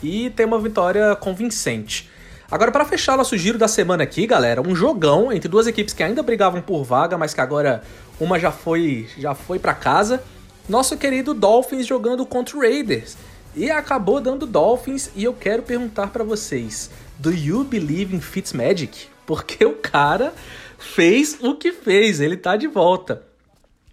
E 0.00 0.30
tem 0.30 0.46
uma 0.46 0.58
vitória 0.60 1.16
convincente. 1.16 2.08
Agora, 2.48 2.70
para 2.70 2.84
fechar 2.84 3.16
nosso 3.16 3.36
giro 3.36 3.58
da 3.58 3.66
semana 3.66 4.04
aqui, 4.04 4.28
galera, 4.28 4.60
um 4.60 4.76
jogão 4.76 5.32
entre 5.32 5.48
duas 5.48 5.66
equipes 5.66 5.92
que 5.92 6.04
ainda 6.04 6.22
brigavam 6.22 6.60
por 6.62 6.84
vaga, 6.84 7.18
mas 7.18 7.34
que 7.34 7.40
agora 7.40 7.82
uma 8.20 8.38
já 8.38 8.52
foi, 8.52 9.08
já 9.18 9.34
foi 9.34 9.58
para 9.58 9.74
casa 9.74 10.22
nosso 10.70 10.96
querido 10.96 11.34
Dolphins 11.34 11.86
jogando 11.86 12.24
contra 12.24 12.56
o 12.56 12.60
Raiders. 12.60 13.16
E 13.54 13.68
acabou 13.70 14.20
dando 14.20 14.46
Dolphins 14.46 15.10
e 15.16 15.24
eu 15.24 15.34
quero 15.34 15.64
perguntar 15.64 16.06
para 16.06 16.22
vocês, 16.22 16.88
do 17.18 17.32
you 17.32 17.64
believe 17.64 18.14
in 18.14 18.20
Fitzmagic? 18.20 19.08
Porque 19.26 19.64
o 19.64 19.74
cara 19.74 20.32
fez 20.78 21.36
o 21.40 21.56
que 21.56 21.72
fez, 21.72 22.20
ele 22.20 22.36
tá 22.36 22.56
de 22.56 22.68
volta. 22.68 23.24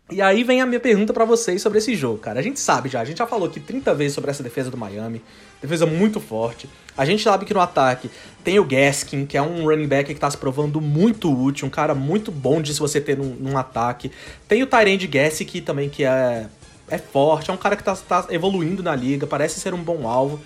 E 0.10 0.22
aí 0.22 0.44
vem 0.44 0.62
a 0.62 0.66
minha 0.66 0.80
pergunta 0.80 1.12
para 1.12 1.26
vocês 1.26 1.62
sobre 1.62 1.80
esse 1.80 1.94
jogo, 1.96 2.20
cara. 2.20 2.40
A 2.40 2.44
gente 2.44 2.60
sabe 2.60 2.88
já, 2.88 3.02
a 3.02 3.06
gente 3.06 3.18
já 3.18 3.28
falou 3.28 3.48
aqui 3.48 3.60
30 3.60 3.94
vezes 3.94 4.14
sobre 4.14 4.30
essa 4.30 4.42
defesa 4.42 4.72
do 4.72 4.78
Miami. 4.78 5.22
Defesa 5.62 5.86
muito 5.86 6.20
forte. 6.22 6.70
A 6.96 7.04
gente 7.04 7.24
sabe 7.24 7.44
que 7.44 7.54
no 7.54 7.60
ataque 7.60 8.10
tem 8.44 8.60
o 8.60 8.64
Gaskin, 8.64 9.26
que 9.26 9.36
é 9.36 9.42
um 9.42 9.66
running 9.66 9.88
back 9.88 10.14
que 10.14 10.20
tá 10.20 10.30
se 10.30 10.38
provando 10.38 10.80
muito 10.80 11.30
útil, 11.30 11.68
um 11.68 11.72
cara 11.72 11.94
muito 11.94 12.32
bom 12.32 12.62
de 12.62 12.74
se 12.74 12.80
você 12.80 13.02
ter 13.02 13.18
num, 13.18 13.36
num 13.36 13.58
ataque. 13.58 14.12
Tem 14.48 14.62
o 14.64 14.68
Tyrande 14.68 15.08
Gaskin 15.08 15.62
também, 15.62 15.90
que 15.90 16.06
é 16.06 16.48
é 16.90 16.98
forte, 16.98 17.50
é 17.50 17.54
um 17.54 17.58
cara 17.58 17.76
que 17.76 17.84
tá, 17.84 17.96
tá 17.96 18.28
evoluindo 18.30 18.82
na 18.82 18.96
liga, 18.96 19.28
parece 19.28 19.60
ser 19.60 19.74
um 19.74 19.82
bom 19.82 20.08
alvo. 20.08 20.40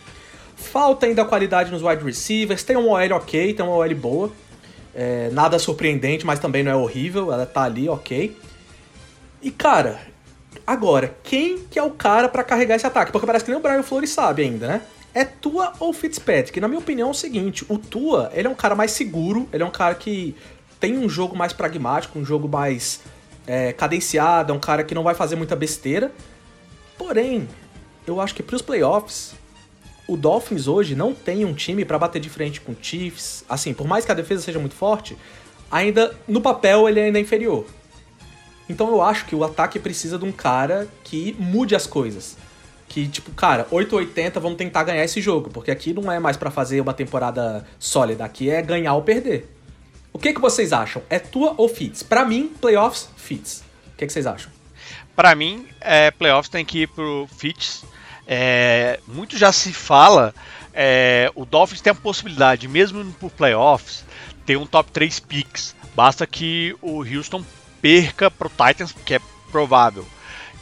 Falta 0.55 1.05
ainda 1.05 1.25
qualidade 1.25 1.71
nos 1.71 1.81
wide 1.81 2.03
receivers, 2.03 2.63
tem 2.63 2.77
um 2.77 2.89
OL 2.89 3.15
ok, 3.15 3.53
tem 3.53 3.65
uma 3.65 3.75
OL 3.75 3.95
boa. 3.95 4.31
É, 4.93 5.29
nada 5.31 5.57
surpreendente, 5.57 6.25
mas 6.25 6.39
também 6.39 6.63
não 6.63 6.71
é 6.71 6.75
horrível, 6.75 7.31
ela 7.31 7.45
tá 7.45 7.63
ali 7.63 7.87
ok. 7.87 8.35
E 9.41 9.49
cara, 9.49 9.99
agora, 10.67 11.15
quem 11.23 11.59
que 11.59 11.79
é 11.79 11.83
o 11.83 11.91
cara 11.91 12.27
para 12.27 12.43
carregar 12.43 12.75
esse 12.75 12.85
ataque? 12.85 13.11
Porque 13.11 13.25
parece 13.25 13.45
que 13.45 13.51
nem 13.51 13.59
o 13.59 13.63
Brian 13.63 13.83
Flores 13.83 14.09
sabe 14.09 14.43
ainda, 14.43 14.67
né? 14.67 14.81
É 15.13 15.25
Tua 15.25 15.73
ou 15.79 15.91
Fitzpatrick? 15.91 16.59
Na 16.59 16.67
minha 16.67 16.79
opinião 16.79 17.09
é 17.09 17.11
o 17.11 17.15
seguinte, 17.15 17.65
o 17.67 17.77
Tua, 17.77 18.31
ele 18.33 18.47
é 18.47 18.51
um 18.51 18.55
cara 18.55 18.75
mais 18.75 18.91
seguro, 18.91 19.47
ele 19.51 19.63
é 19.63 19.65
um 19.65 19.71
cara 19.71 19.95
que 19.95 20.35
tem 20.79 20.97
um 20.97 21.07
jogo 21.07 21.35
mais 21.35 21.53
pragmático, 21.53 22.17
um 22.17 22.25
jogo 22.25 22.47
mais 22.47 23.01
é, 23.45 23.73
cadenciado, 23.73 24.53
é 24.53 24.55
um 24.55 24.59
cara 24.59 24.83
que 24.83 24.95
não 24.95 25.03
vai 25.03 25.15
fazer 25.15 25.35
muita 25.35 25.55
besteira. 25.55 26.11
Porém, 27.01 27.47
eu 28.05 28.21
acho 28.21 28.35
que 28.35 28.43
para 28.43 28.55
os 28.55 28.61
playoffs, 28.61 29.33
o 30.07 30.15
Dolphins 30.15 30.67
hoje 30.67 30.95
não 30.95 31.15
tem 31.15 31.43
um 31.43 31.51
time 31.51 31.83
para 31.83 31.97
bater 31.97 32.21
de 32.21 32.29
frente 32.29 32.61
com 32.61 32.73
o 32.73 32.77
Chiefs. 32.79 33.43
Assim, 33.49 33.73
por 33.73 33.87
mais 33.87 34.05
que 34.05 34.11
a 34.11 34.13
defesa 34.13 34.43
seja 34.43 34.59
muito 34.59 34.75
forte, 34.75 35.17
ainda 35.71 36.15
no 36.27 36.39
papel 36.39 36.87
ele 36.87 36.99
ainda 36.99 37.17
é 37.17 37.21
inferior. 37.21 37.65
Então 38.69 38.87
eu 38.89 39.01
acho 39.01 39.25
que 39.25 39.35
o 39.35 39.43
ataque 39.43 39.79
precisa 39.79 40.19
de 40.19 40.25
um 40.25 40.31
cara 40.31 40.87
que 41.03 41.35
mude 41.39 41.75
as 41.75 41.87
coisas. 41.87 42.37
Que, 42.87 43.07
tipo, 43.07 43.31
cara, 43.31 43.65
880 43.71 44.39
vamos 44.39 44.59
tentar 44.59 44.83
ganhar 44.83 45.03
esse 45.03 45.19
jogo, 45.19 45.49
porque 45.49 45.71
aqui 45.71 45.93
não 45.93 46.11
é 46.11 46.19
mais 46.19 46.37
para 46.37 46.51
fazer 46.51 46.81
uma 46.81 46.93
temporada 46.93 47.65
sólida, 47.79 48.23
aqui 48.23 48.47
é 48.47 48.61
ganhar 48.61 48.93
ou 48.93 49.01
perder. 49.01 49.49
O 50.13 50.19
que, 50.19 50.33
que 50.33 50.39
vocês 50.39 50.71
acham? 50.71 51.01
É 51.09 51.17
tua 51.17 51.55
ou 51.57 51.67
fits? 51.67 52.03
Para 52.03 52.23
mim, 52.23 52.53
playoffs, 52.61 53.09
fits. 53.17 53.63
O 53.91 53.97
que, 53.97 54.05
que 54.05 54.13
vocês 54.13 54.27
acham? 54.27 54.60
Para 55.21 55.35
mim, 55.35 55.67
é, 55.79 56.09
playoffs 56.09 56.49
tem 56.49 56.65
que 56.65 56.79
ir 56.79 56.87
pro 56.87 57.29
Fitz. 57.37 57.85
É, 58.25 58.99
muito 59.07 59.37
já 59.37 59.51
se 59.51 59.71
fala, 59.71 60.33
é, 60.73 61.31
o 61.35 61.45
Dolphins 61.45 61.79
tem 61.79 61.91
a 61.91 61.95
possibilidade, 61.95 62.67
mesmo 62.67 63.05
por 63.19 63.29
playoffs, 63.29 64.03
ter 64.47 64.57
um 64.57 64.65
top 64.65 64.89
3 64.89 65.19
picks. 65.19 65.75
Basta 65.93 66.25
que 66.25 66.75
o 66.81 67.03
Houston 67.03 67.45
perca 67.79 68.31
pro 68.31 68.49
Titans, 68.49 68.95
que 69.05 69.13
é 69.13 69.19
provável. 69.51 70.07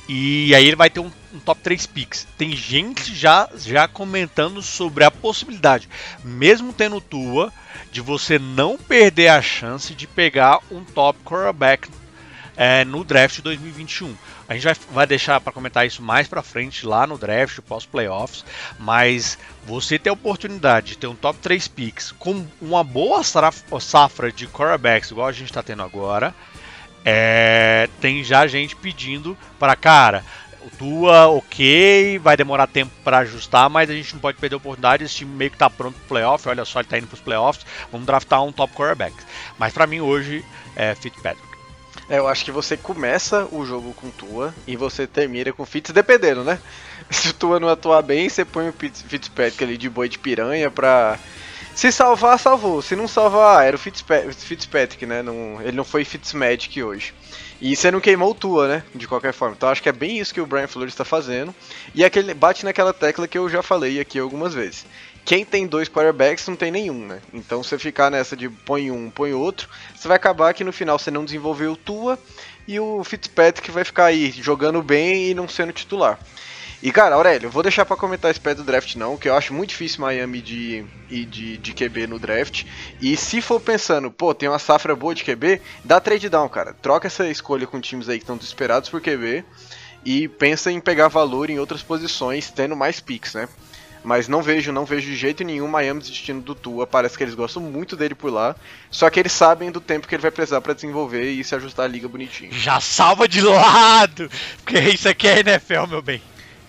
E 0.09 0.53
aí 0.53 0.65
ele 0.65 0.75
vai 0.75 0.89
ter 0.89 0.99
um, 0.99 1.11
um, 1.33 1.39
top 1.39 1.61
3 1.61 1.85
picks. 1.85 2.27
Tem 2.37 2.53
gente 2.53 3.15
já, 3.15 3.49
já 3.55 3.87
comentando 3.87 4.61
sobre 4.61 5.05
a 5.05 5.11
possibilidade, 5.11 5.87
mesmo 6.21 6.73
tendo 6.73 6.99
Tua, 6.99 7.53
de 7.93 8.01
você 8.01 8.37
não 8.37 8.77
perder 8.77 9.29
a 9.29 9.41
chance 9.41 9.95
de 9.95 10.05
pegar 10.05 10.59
um 10.69 10.83
top 10.83 11.17
quarterback 11.23 11.87
é, 12.59 12.83
no 12.83 13.05
draft 13.05 13.39
2021. 13.39 14.13
A 14.45 14.53
gente 14.53 14.63
vai, 14.65 14.75
vai 14.91 15.07
deixar 15.07 15.39
para 15.39 15.53
comentar 15.53 15.87
isso 15.87 16.03
mais 16.03 16.27
para 16.27 16.43
frente 16.43 16.85
lá 16.85 17.07
no 17.07 17.17
draft, 17.17 17.61
pós-playoffs, 17.61 18.43
mas 18.77 19.39
você 19.65 19.97
ter 19.97 20.09
a 20.09 20.13
oportunidade 20.13 20.87
de 20.87 20.97
ter 20.97 21.07
um 21.07 21.15
top 21.15 21.39
3 21.39 21.69
picks 21.69 22.11
com 22.11 22.45
uma 22.61 22.83
boa 22.83 23.21
safra 23.23 24.29
de 24.29 24.45
quarterbacks, 24.45 25.09
igual 25.09 25.27
a 25.27 25.31
gente 25.31 25.45
está 25.45 25.63
tendo 25.63 25.83
agora, 25.83 26.35
é, 27.05 27.87
tem 28.01 28.25
já 28.25 28.45
gente 28.45 28.75
pedindo 28.75 29.37
para, 29.57 29.73
cara, 29.77 30.25
o 30.61 30.69
Tua, 30.71 31.27
ok, 31.27 32.19
vai 32.19 32.35
demorar 32.35 32.67
tempo 32.67 32.91
para 33.05 33.19
ajustar, 33.19 33.69
mas 33.69 33.89
a 33.89 33.93
gente 33.93 34.15
não 34.15 34.19
pode 34.19 34.37
perder 34.37 34.55
a 34.55 34.57
oportunidade. 34.57 35.05
Esse 35.05 35.15
time 35.15 35.33
meio 35.33 35.49
que 35.49 35.57
tá 35.57 35.69
pronto 35.69 35.95
pro 35.95 36.09
playoff. 36.09 36.49
Olha 36.49 36.65
só, 36.65 36.81
ele 36.81 36.89
tá 36.89 36.97
indo 36.97 37.07
pros 37.07 37.21
playoffs. 37.21 37.65
Vamos 37.89 38.05
draftar 38.05 38.43
um 38.43 38.51
top 38.51 38.73
quarterback. 38.73 39.15
Mas 39.57 39.71
para 39.71 39.87
mim 39.87 40.01
hoje 40.01 40.43
é 40.75 40.93
Fitzpatrick. 40.95 41.48
É, 42.09 42.17
eu 42.17 42.27
acho 42.27 42.43
que 42.43 42.51
você 42.51 42.75
começa 42.75 43.47
o 43.51 43.63
jogo 43.63 43.93
com 43.93 44.09
Tua 44.09 44.53
e 44.65 44.75
você 44.75 45.05
termina 45.05 45.53
com 45.53 45.63
Fitz, 45.63 45.91
dependendo, 45.91 46.43
né? 46.43 46.59
Se 47.11 47.29
o 47.29 47.33
Tua 47.33 47.59
não 47.59 47.69
atuar 47.69 48.01
bem, 48.01 48.27
você 48.27 48.43
põe 48.43 48.67
o 48.67 48.73
Fitzpatrick 48.73 49.63
ali 49.63 49.77
de 49.77 49.89
boi 49.89 50.09
de 50.09 50.17
piranha 50.17 50.71
pra. 50.71 51.19
Se 51.75 51.91
salvar, 51.91 52.39
salvou. 52.39 52.81
Se 52.81 52.95
não 52.95 53.07
salvar, 53.07 53.65
era 53.65 53.75
o 53.75 53.79
Fitzpatrick, 53.79 55.05
né? 55.05 55.21
Não, 55.21 55.61
ele 55.61 55.77
não 55.77 55.85
foi 55.85 56.03
Fitzmagic 56.03 56.81
hoje. 56.81 57.13
E 57.61 57.75
você 57.75 57.91
não 57.91 57.99
queimou 57.99 58.33
Tua, 58.33 58.67
né? 58.67 58.83
De 58.95 59.07
qualquer 59.07 59.31
forma. 59.31 59.55
Então 59.55 59.69
acho 59.69 59.83
que 59.83 59.87
é 59.87 59.93
bem 59.93 60.17
isso 60.17 60.33
que 60.33 60.41
o 60.41 60.47
Brian 60.47 60.67
Flores 60.67 60.93
está 60.93 61.05
fazendo. 61.05 61.53
E 61.93 62.03
aquele 62.03 62.33
bate 62.33 62.65
naquela 62.65 62.91
tecla 62.91 63.27
que 63.27 63.37
eu 63.37 63.47
já 63.47 63.61
falei 63.61 63.99
aqui 63.99 64.17
algumas 64.17 64.53
vezes 64.53 64.85
quem 65.29 65.45
tem 65.45 65.67
dois 65.67 65.87
quarterbacks 65.87 66.47
não 66.47 66.55
tem 66.55 66.71
nenhum, 66.71 67.05
né? 67.05 67.21
Então 67.31 67.61
você 67.61 67.77
ficar 67.77 68.09
nessa 68.09 68.35
de 68.35 68.49
põe 68.49 68.89
um, 68.89 69.11
põe 69.11 69.31
outro, 69.31 69.69
você 69.95 70.07
vai 70.07 70.17
acabar 70.17 70.51
que 70.55 70.63
no 70.63 70.73
final 70.73 70.97
você 70.97 71.11
não 71.11 71.23
desenvolveu 71.23 71.75
tua 71.75 72.17
e 72.67 72.79
o 72.79 73.03
Fitzpatrick 73.03 73.69
vai 73.69 73.83
ficar 73.83 74.05
aí 74.05 74.31
jogando 74.31 74.81
bem 74.81 75.29
e 75.29 75.35
não 75.35 75.47
sendo 75.47 75.71
titular. 75.71 76.19
E 76.81 76.91
cara, 76.91 77.13
Aurélio, 77.13 77.45
eu 77.45 77.51
vou 77.51 77.61
deixar 77.61 77.85
para 77.85 77.95
comentar 77.95 78.31
esse 78.31 78.39
pé 78.39 78.55
do 78.55 78.63
draft 78.63 78.95
não, 78.95 79.17
que 79.17 79.29
eu 79.29 79.35
acho 79.35 79.53
muito 79.53 79.69
difícil 79.69 80.01
Miami 80.01 80.41
de, 80.41 80.83
de, 81.07 81.57
de 81.57 81.73
QB 81.75 82.07
no 82.07 82.17
draft. 82.17 82.65
E 82.99 83.15
se 83.15 83.39
for 83.39 83.59
pensando, 83.59 84.09
pô, 84.09 84.33
tem 84.33 84.49
uma 84.49 84.57
safra 84.57 84.95
boa 84.95 85.13
de 85.13 85.23
QB, 85.23 85.61
dá 85.85 85.99
trade 85.99 86.27
down, 86.27 86.49
cara. 86.49 86.73
Troca 86.73 87.05
essa 87.05 87.29
escolha 87.29 87.67
com 87.67 87.79
times 87.79 88.09
aí 88.09 88.17
que 88.17 88.23
estão 88.23 88.35
desesperados 88.35 88.89
por 88.89 88.99
QB 88.99 89.45
e 90.03 90.27
pensa 90.27 90.71
em 90.71 90.79
pegar 90.79 91.07
valor 91.07 91.51
em 91.51 91.59
outras 91.59 91.83
posições, 91.83 92.49
tendo 92.49 92.75
mais 92.75 92.99
picks, 92.99 93.35
né? 93.35 93.47
Mas 94.03 94.27
não 94.27 94.41
vejo, 94.41 94.71
não 94.71 94.85
vejo 94.85 95.07
de 95.07 95.15
jeito 95.15 95.43
nenhum 95.43 95.67
Miami 95.67 95.99
desistindo 95.99 96.41
do 96.41 96.55
Tua. 96.55 96.87
Parece 96.87 97.17
que 97.17 97.23
eles 97.23 97.35
gostam 97.35 97.61
muito 97.61 97.95
dele 97.95 98.15
por 98.15 98.31
lá. 98.31 98.55
Só 98.89 99.09
que 99.09 99.19
eles 99.19 99.31
sabem 99.31 99.71
do 99.71 99.81
tempo 99.81 100.07
que 100.07 100.15
ele 100.15 100.21
vai 100.21 100.31
precisar 100.31 100.61
para 100.61 100.73
desenvolver 100.73 101.29
e 101.29 101.43
se 101.43 101.53
ajustar 101.55 101.85
a 101.85 101.87
liga 101.87 102.07
bonitinho. 102.07 102.51
Já 102.53 102.79
salva 102.79 103.27
de 103.27 103.41
lado! 103.41 104.29
Porque 104.63 104.79
isso 104.79 105.09
aqui 105.09 105.27
é 105.27 105.39
NFL, 105.39 105.87
meu 105.87 106.01
bem. 106.01 106.21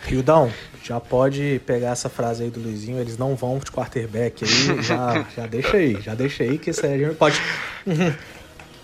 Rildão, 0.05 0.53
já 0.83 0.99
pode 0.99 1.61
pegar 1.67 1.91
essa 1.91 2.09
frase 2.09 2.45
aí 2.45 2.51
do 2.51 2.59
Luizinho, 2.59 2.99
eles 2.99 3.19
não 3.19 3.37
vão 3.37 3.59
de 3.59 3.71
quarterback 3.71 4.45
aí, 4.45 4.83
já, 4.83 5.27
já 5.37 5.47
deixa 5.47 5.77
aí, 5.77 6.01
já 6.01 6.15
deixa 6.15 6.43
aí 6.43 6.59
que 6.59 6.71
isso 6.71 6.85
aí 6.85 6.95
a 6.95 6.99
gente 6.99 7.17
pode... 7.17 7.41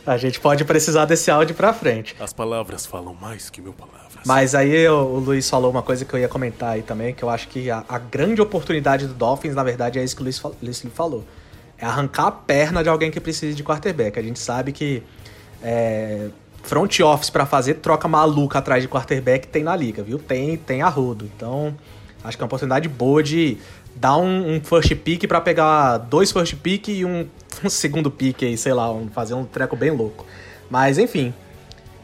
A 0.07 0.17
gente 0.17 0.39
pode 0.39 0.65
precisar 0.65 1.05
desse 1.05 1.31
áudio 1.31 1.55
pra 1.55 1.73
frente. 1.73 2.15
As 2.21 2.33
palavras 2.33 2.87
falam 2.87 3.13
mais 3.21 3.51
que 3.51 3.61
mil 3.61 3.73
palavras. 3.73 4.25
Mas 4.25 4.55
aí 4.55 4.87
o, 4.89 4.95
o 4.95 5.19
Luiz 5.19 5.51
falou 5.51 5.71
uma 5.71 5.83
coisa 5.83 6.05
que 6.05 6.15
eu 6.15 6.21
ia 6.21 6.29
comentar 6.29 6.71
aí 6.75 6.83
também, 6.83 7.13
que 7.13 7.23
eu 7.23 7.29
acho 7.29 7.49
que 7.49 7.71
a, 7.71 7.85
a 7.89 7.99
grande 7.99 8.41
oportunidade 8.41 9.07
do 9.07 9.15
Dolphins, 9.15 9.55
na 9.55 9.65
verdade, 9.65 9.99
é 9.99 10.05
isso 10.05 10.15
que 10.15 10.23
o 10.23 10.25
Luiz, 10.25 10.41
Luiz 10.63 10.87
falou. 10.95 11.25
É 11.77 11.85
arrancar 11.85 12.27
a 12.29 12.31
perna 12.31 12.83
de 12.83 12.89
alguém 12.89 13.11
que 13.11 13.21
precisa 13.21 13.55
de 13.55 13.65
quarterback. 13.65 14.19
A 14.19 14.23
gente 14.23 14.39
sabe 14.39 14.73
que 14.73 15.03
é, 15.63 16.29
front 16.63 17.01
office 17.01 17.31
pra 17.31 17.45
fazer 17.45 17.75
troca 17.75 18.07
maluca 18.07 18.59
atrás 18.59 18.83
de 18.83 18.89
quarterback 18.89 19.49
tem 19.49 19.63
na 19.63 19.75
liga, 19.75 20.03
viu? 20.03 20.19
Tem, 20.19 20.57
tem 20.57 20.83
a 20.83 20.89
rodo. 20.89 21.29
Então, 21.37 21.75
acho 22.23 22.37
que 22.37 22.43
é 22.43 22.45
uma 22.45 22.47
oportunidade 22.47 22.89
boa 22.89 23.23
de 23.23 23.59
dar 23.95 24.17
um, 24.17 24.57
um 24.57 24.61
first 24.61 24.95
pick 24.97 25.27
pra 25.27 25.41
pegar 25.41 25.99
dois 25.99 26.31
first 26.31 26.55
pick 26.57 26.89
e 26.89 27.05
um, 27.05 27.27
um 27.65 27.71
segundo 27.71 28.11
pick 28.11 28.43
aí, 28.43 28.57
sei 28.57 28.73
lá, 28.73 28.91
um- 28.93 29.09
fazer 29.09 29.35
um 29.35 29.45
treco 29.45 29.77
bem 29.77 29.91
louco. 29.91 30.25
Mas, 30.71 30.99
enfim, 30.99 31.33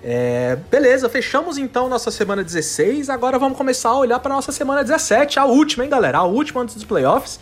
é, 0.03 0.57
beleza, 0.70 1.09
fechamos 1.09 1.59
então 1.59 1.88
nossa 1.88 2.11
semana 2.11 2.42
16. 2.42 3.09
Agora 3.11 3.38
vamos 3.38 3.57
começar 3.57 3.90
a 3.90 3.96
olhar 3.98 4.18
para 4.18 4.34
nossa 4.34 4.53
semana 4.53 4.82
17, 4.82 5.38
a 5.38 5.44
última, 5.44 5.84
hein, 5.84 5.90
galera? 5.90 6.18
A 6.18 6.24
última 6.24 6.61
antes 6.62 6.74
dos 6.74 6.84
playoffs. 6.84 7.38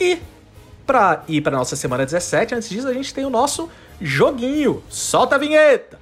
E 0.00 0.18
para 0.86 1.22
ir 1.28 1.40
para 1.42 1.56
nossa 1.56 1.76
semana 1.76 2.04
17, 2.04 2.54
antes 2.54 2.68
disso, 2.68 2.88
a 2.88 2.92
gente 2.94 3.12
tem 3.12 3.24
o 3.24 3.30
nosso 3.30 3.68
joguinho. 4.00 4.82
Solta 4.88 5.34
a 5.34 5.38
vinheta! 5.38 5.98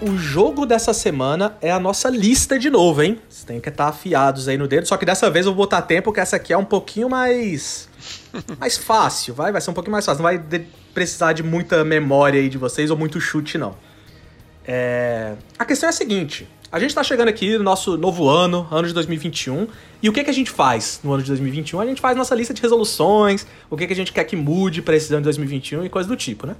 O 0.00 0.16
jogo 0.16 0.64
dessa 0.64 0.92
semana 0.92 1.56
é 1.60 1.72
a 1.72 1.80
nossa 1.80 2.08
lista 2.08 2.56
de 2.56 2.70
novo, 2.70 3.02
hein? 3.02 3.18
Vocês 3.28 3.42
têm 3.44 3.60
que 3.60 3.68
estar 3.68 3.88
afiados 3.88 4.46
aí 4.46 4.56
no 4.56 4.68
dedo. 4.68 4.86
Só 4.86 4.96
que 4.96 5.04
dessa 5.04 5.28
vez 5.28 5.44
eu 5.44 5.52
vou 5.52 5.64
botar 5.64 5.82
tempo, 5.82 6.12
que 6.12 6.20
essa 6.20 6.36
aqui 6.36 6.52
é 6.52 6.56
um 6.56 6.64
pouquinho 6.64 7.08
mais. 7.08 7.88
mais 8.60 8.76
fácil, 8.78 9.34
vai? 9.34 9.50
Vai 9.50 9.60
ser 9.60 9.70
um 9.70 9.74
pouquinho 9.74 9.92
mais 9.92 10.06
fácil. 10.06 10.22
Não 10.22 10.30
vai 10.30 10.38
de- 10.38 10.66
precisar 10.94 11.32
de 11.32 11.42
muita 11.42 11.84
memória 11.84 12.40
aí 12.40 12.48
de 12.48 12.56
vocês 12.56 12.92
ou 12.92 12.96
muito 12.96 13.20
chute, 13.20 13.58
não. 13.58 13.74
É... 14.64 15.34
A 15.58 15.64
questão 15.64 15.88
é 15.88 15.90
a 15.90 15.92
seguinte: 15.92 16.48
a 16.70 16.78
gente 16.78 16.94
tá 16.94 17.02
chegando 17.02 17.28
aqui 17.28 17.58
no 17.58 17.64
nosso 17.64 17.96
novo 17.96 18.28
ano, 18.28 18.68
ano 18.70 18.86
de 18.86 18.94
2021, 18.94 19.66
e 20.00 20.08
o 20.08 20.12
que, 20.12 20.22
que 20.22 20.30
a 20.30 20.34
gente 20.34 20.50
faz 20.50 21.00
no 21.02 21.12
ano 21.12 21.24
de 21.24 21.28
2021? 21.28 21.80
A 21.80 21.86
gente 21.86 22.00
faz 22.00 22.16
nossa 22.16 22.36
lista 22.36 22.54
de 22.54 22.62
resoluções, 22.62 23.44
o 23.68 23.76
que, 23.76 23.84
que 23.84 23.94
a 23.94 23.96
gente 23.96 24.12
quer 24.12 24.22
que 24.22 24.36
mude 24.36 24.80
pra 24.80 24.94
esse 24.94 25.12
ano 25.12 25.22
de 25.22 25.24
2021 25.24 25.84
e 25.86 25.88
coisa 25.88 26.08
do 26.08 26.14
tipo, 26.14 26.46
né? 26.46 26.54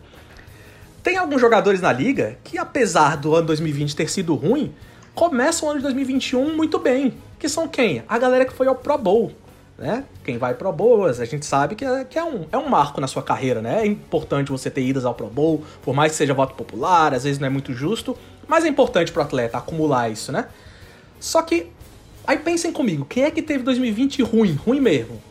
Tem 1.09 1.17
alguns 1.17 1.41
jogadores 1.41 1.81
na 1.81 1.91
liga 1.91 2.37
que, 2.45 2.59
apesar 2.59 3.17
do 3.17 3.35
ano 3.35 3.47
2020 3.47 3.97
ter 3.97 4.11
sido 4.11 4.35
ruim, 4.35 4.75
começam 5.15 5.67
o 5.67 5.71
ano 5.71 5.81
de 5.81 5.85
2021 5.85 6.55
muito 6.55 6.79
bem. 6.79 7.15
Que 7.39 7.49
são 7.49 7.67
quem? 7.67 8.03
A 8.07 8.19
galera 8.19 8.45
que 8.45 8.53
foi 8.53 8.67
ao 8.67 8.75
Pro 8.75 8.99
Bowl. 8.99 9.33
Né? 9.79 10.05
Quem 10.23 10.37
vai 10.37 10.53
Pro 10.53 10.71
Bowl, 10.71 11.07
a 11.07 11.25
gente 11.25 11.47
sabe 11.47 11.77
que, 11.77 11.83
é, 11.83 12.05
que 12.05 12.19
é, 12.19 12.23
um, 12.23 12.45
é 12.53 12.59
um 12.59 12.69
marco 12.69 13.01
na 13.01 13.07
sua 13.07 13.23
carreira, 13.23 13.63
né? 13.63 13.81
É 13.81 13.87
importante 13.87 14.51
você 14.51 14.71
ter 14.71 14.83
idas 14.83 15.07
ao 15.07 15.15
Pro 15.15 15.29
Bowl, 15.29 15.65
por 15.81 15.95
mais 15.95 16.13
que 16.13 16.19
seja 16.19 16.35
voto 16.35 16.53
popular, 16.53 17.15
às 17.15 17.25
vezes 17.25 17.39
não 17.39 17.47
é 17.47 17.51
muito 17.51 17.73
justo, 17.73 18.15
mas 18.47 18.67
é 18.67 18.69
importante 18.69 19.11
pro 19.11 19.23
atleta 19.23 19.57
acumular 19.57 20.11
isso, 20.11 20.31
né? 20.31 20.49
Só 21.19 21.41
que, 21.41 21.69
aí 22.27 22.37
pensem 22.37 22.71
comigo, 22.71 23.07
quem 23.07 23.23
é 23.23 23.31
que 23.31 23.41
teve 23.41 23.65
2020 23.65 24.23
ruim, 24.25 24.53
ruim 24.53 24.79
mesmo? 24.79 25.23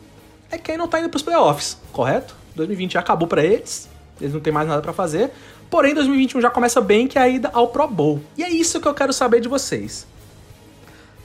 É 0.50 0.58
quem 0.58 0.76
não 0.76 0.88
tá 0.88 0.98
indo 0.98 1.08
pros 1.08 1.22
playoffs, 1.22 1.78
correto? 1.92 2.34
2020 2.56 2.94
já 2.94 2.98
acabou 2.98 3.28
pra 3.28 3.44
eles, 3.44 3.88
eles 4.20 4.34
não 4.34 4.40
tem 4.40 4.52
mais 4.52 4.66
nada 4.66 4.82
pra 4.82 4.92
fazer. 4.92 5.30
Porém, 5.70 5.94
2021 5.94 6.40
já 6.40 6.50
começa 6.50 6.80
bem, 6.80 7.06
que 7.06 7.18
é 7.18 7.22
a 7.22 7.28
ida 7.28 7.50
ao 7.52 7.68
Pro 7.68 7.86
Bowl. 7.86 8.22
E 8.36 8.42
é 8.42 8.50
isso 8.50 8.80
que 8.80 8.88
eu 8.88 8.94
quero 8.94 9.12
saber 9.12 9.40
de 9.40 9.48
vocês. 9.48 10.06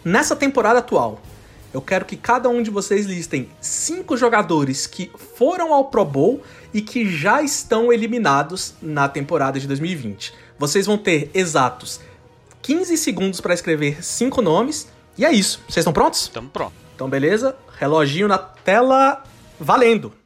Nessa 0.04 0.36
temporada 0.36 0.80
atual, 0.80 1.22
eu 1.74 1.82
quero 1.82 2.06
que 2.06 2.18
cada 2.18 2.50
um 2.50 2.62
de 2.62 2.70
vocês 2.70 3.06
listem 3.06 3.50
cinco 3.62 4.18
jogadores 4.18 4.86
que 4.86 5.10
foram 5.36 5.74
ao 5.74 5.86
Pro 5.86 6.04
Bowl 6.04 6.42
e 6.74 6.82
que 6.82 7.10
já 7.10 7.42
estão 7.42 7.92
eliminados 7.92 8.76
na 8.82 9.08
temporada 9.08 9.60
de 9.60 9.68
2020. 9.68 10.34
Vocês 10.60 10.86
vão 10.86 10.98
ter 10.98 11.32
exatos 11.34 12.00
15 12.62 12.98
segundos 12.98 13.42
para 13.42 13.54
escrever 13.54 14.04
cinco 14.04 14.42
nomes. 14.42 14.88
E 15.18 15.26
é 15.26 15.32
isso. 15.32 15.62
Vocês 15.68 15.78
estão 15.78 15.94
prontos? 15.94 16.28
Tamo 16.28 16.50
pronto. 16.50 16.74
Então, 16.96 17.10
beleza? 17.10 17.56
Reloginho 17.78 18.28
na 18.28 18.38
tela, 18.38 19.24
valendo! 19.60 20.23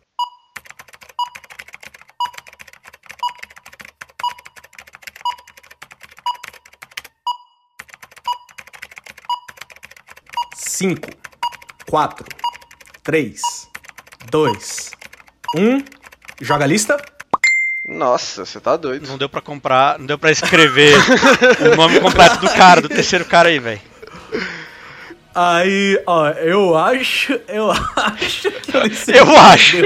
Cinco, 10.78 11.09
quatro, 11.89 12.23
três, 13.03 13.41
dois, 14.30 14.91
um. 15.55 15.84
Joga 16.39 16.65
a 16.65 16.67
lista. 16.67 17.03
Nossa, 17.84 18.45
você 18.45 18.59
tá 18.59 18.78
doido. 18.78 19.07
Não 19.07 19.17
deu 19.17 19.28
pra 19.28 19.41
comprar, 19.41 19.97
não 19.97 20.05
deu 20.05 20.19
pra 20.19 20.30
escrever 20.30 20.93
o 21.73 21.75
nome 21.75 21.99
completo 21.99 22.38
do 22.41 22.49
cara, 22.49 22.80
do 22.80 22.89
terceiro 22.89 23.25
cara 23.25 23.49
aí, 23.49 23.57
velho. 23.57 23.82
Aí, 25.34 25.99
ó, 26.05 26.30
eu 26.30 26.78
acho, 26.78 27.34
eu 27.47 27.71
acho 27.71 28.51
que 28.51 29.17
Eu 29.17 29.36
acho. 29.36 29.78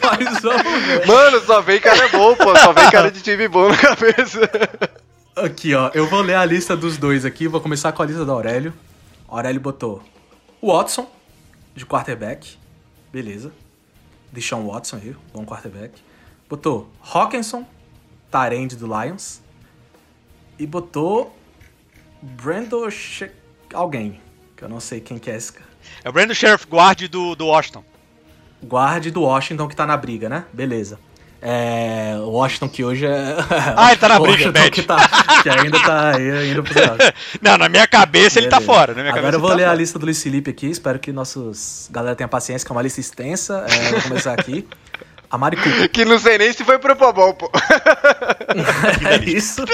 mas 0.00 0.42
vamos. 0.42 1.06
Mano, 1.08 1.40
só 1.40 1.60
vem 1.60 1.80
cara 1.80 2.06
bom, 2.06 2.36
pô. 2.36 2.56
Só 2.56 2.72
vem 2.72 2.88
cara 2.88 3.10
de 3.10 3.20
time 3.20 3.48
bom 3.48 3.68
na 3.68 3.76
cabeça. 3.76 4.48
Aqui, 5.34 5.74
ó, 5.74 5.90
eu 5.92 6.06
vou 6.06 6.22
ler 6.22 6.36
a 6.36 6.44
lista 6.44 6.76
dos 6.76 6.96
dois 6.96 7.24
aqui, 7.24 7.48
vou 7.48 7.60
começar 7.60 7.90
com 7.90 8.00
a 8.04 8.06
lista 8.06 8.24
do 8.24 8.30
Aurélio. 8.30 8.72
Aurélio 9.28 9.60
botou 9.60 10.00
Watson, 10.62 11.06
de 11.74 11.84
quarterback, 11.86 12.56
beleza. 13.12 13.52
Deshaun 14.32 14.66
Watson 14.66 14.96
aí, 14.96 15.16
bom 15.32 15.44
quarterback. 15.44 16.00
Botou 16.48 16.88
Hawkinson, 17.02 17.66
Tyrande 18.30 18.76
do 18.76 18.86
Lions. 18.86 19.40
E 20.58 20.66
botou 20.66 21.36
Brandon 22.22 22.90
She- 22.90 23.30
alguém, 23.74 24.20
que 24.56 24.64
eu 24.64 24.68
não 24.68 24.80
sei 24.80 25.00
quem 25.00 25.18
que 25.18 25.30
é 25.30 25.36
esse 25.36 25.52
cara. 25.52 25.66
É 26.02 26.08
o 26.08 26.12
Brandon 26.12 26.34
Sheriff, 26.34 26.66
guarde 26.66 27.08
do, 27.08 27.34
do 27.36 27.46
Washington. 27.46 27.84
Guarde 28.62 29.10
do 29.10 29.22
Washington 29.22 29.68
que 29.68 29.76
tá 29.76 29.86
na 29.86 29.96
briga, 29.96 30.28
né? 30.28 30.46
Beleza. 30.52 30.98
É, 31.40 32.16
o 32.20 32.30
Washington 32.30 32.68
que 32.68 32.82
hoje 32.82 33.06
é. 33.06 33.36
Ah, 33.76 33.90
ele 33.92 34.00
tá 34.00 34.08
na 34.08 34.18
o 34.18 34.22
briga, 34.26 34.48
Washington 34.48 34.70
que, 34.70 34.82
tá, 34.82 35.08
que 35.42 35.48
ainda 35.48 35.78
tá 35.80 36.12
indo 36.20 36.62
playoffs. 36.62 37.12
Não, 37.42 37.58
na 37.58 37.68
minha 37.68 37.86
cabeça 37.86 38.38
ele 38.38 38.48
tá 38.48 38.60
fora. 38.60 38.94
Na 38.94 39.02
minha 39.02 39.12
Agora 39.12 39.22
cabeça 39.22 39.36
eu 39.36 39.40
vou 39.40 39.50
ele 39.50 39.56
ler 39.58 39.62
tá 39.64 39.68
a 39.68 39.72
fora. 39.72 39.80
lista 39.80 39.98
do 39.98 40.04
Luiz 40.06 40.22
Felipe 40.22 40.50
aqui. 40.50 40.68
Espero 40.68 40.98
que 40.98 41.12
nossos 41.12 41.88
galera 41.90 42.16
tenha 42.16 42.28
paciência, 42.28 42.66
que 42.66 42.72
é 42.72 42.74
uma 42.74 42.82
lista 42.82 43.00
extensa. 43.00 43.64
É, 43.68 43.92
vou 43.92 44.02
começar 44.02 44.32
aqui. 44.32 44.66
A 45.30 45.36
Mari 45.36 45.56
Cooper. 45.56 45.90
Que 45.90 46.04
não 46.04 46.18
sei 46.18 46.38
nem 46.38 46.52
se 46.52 46.64
foi 46.64 46.78
pro 46.78 46.94
Pro 46.96 47.12
Bowl, 47.12 47.34
pô. 47.34 47.50
é 49.04 49.24
isso. 49.24 49.64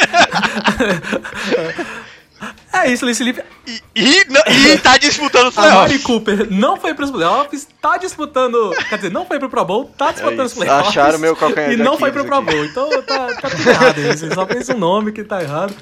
É 2.72 2.90
isso, 2.90 3.04
Luiz 3.04 3.18
Felipe. 3.18 3.42
E, 3.66 3.80
e, 3.94 4.24
não- 4.28 4.42
e 4.46 4.78
tá 4.78 4.96
disputando 4.98 5.48
os 5.48 5.58
A 5.58 5.62
Mari 5.62 5.72
playoffs. 5.74 6.02
Cooper 6.02 6.46
não 6.50 6.76
foi 6.76 6.94
pros 6.94 7.10
playoffs, 7.10 7.68
tá 7.80 7.96
disputando. 7.96 8.74
Quer 8.88 8.96
dizer, 8.96 9.10
não 9.10 9.26
foi 9.26 9.38
pro 9.38 9.48
Pro 9.50 9.64
Bowl, 9.64 9.84
tá 9.96 10.12
disputando 10.12 10.40
É 10.40 10.44
os 10.44 10.54
playoffs. 10.54 10.88
Acharam 10.88 11.18
meu 11.18 11.36
calcanhar 11.36 11.72
E 11.72 11.76
não 11.76 11.98
foi 11.98 12.10
pro 12.12 12.24
Pro 12.24 12.42
Bowl. 12.42 12.64
Então 12.64 12.88
tá, 13.02 13.26
tá 13.34 13.50
tudo 13.50 13.68
errado 13.68 14.34
só 14.34 14.44
pensa 14.46 14.74
um 14.74 14.78
nome 14.78 15.12
que 15.12 15.22
tá 15.22 15.42
errado. 15.42 15.74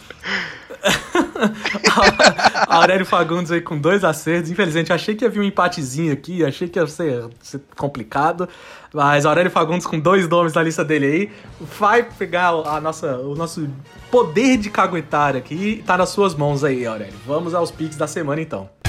Aurélio 2.68 3.07
Fagundes 3.07 3.51
aí 3.51 3.61
com 3.61 3.78
dois 3.78 4.05
acertos. 4.05 4.51
Infelizmente, 4.51 4.93
achei 4.93 5.14
que 5.14 5.24
ia 5.24 5.31
vir 5.31 5.41
um 5.41 5.45
empatezinho 5.45 6.12
aqui, 6.12 6.45
achei 6.45 6.68
que 6.68 6.78
ia 6.78 6.87
ser, 6.87 7.28
ser 7.41 7.61
complicado. 7.76 8.49
Mas 8.93 9.24
Aurélio 9.24 9.51
Fagundes 9.51 9.87
com 9.87 9.99
dois 9.99 10.28
nomes 10.28 10.53
na 10.53 10.62
lista 10.62 10.85
dele 10.85 11.07
aí 11.07 11.31
vai 11.78 12.03
pegar 12.03 12.49
a 12.49 12.81
nossa, 12.81 13.16
o 13.18 13.35
nosso 13.35 13.68
poder 14.11 14.57
de 14.57 14.70
caguetar 14.70 15.37
aqui. 15.37 15.83
Tá 15.87 15.97
nas 15.97 16.09
suas 16.09 16.35
mãos 16.35 16.64
aí, 16.64 16.87
Aurélio. 16.87 17.14
Vamos 17.26 17.55
aos 17.55 17.70
picks 17.70 17.97
da 17.97 18.07
semana 18.07 18.41
então. 18.41 18.80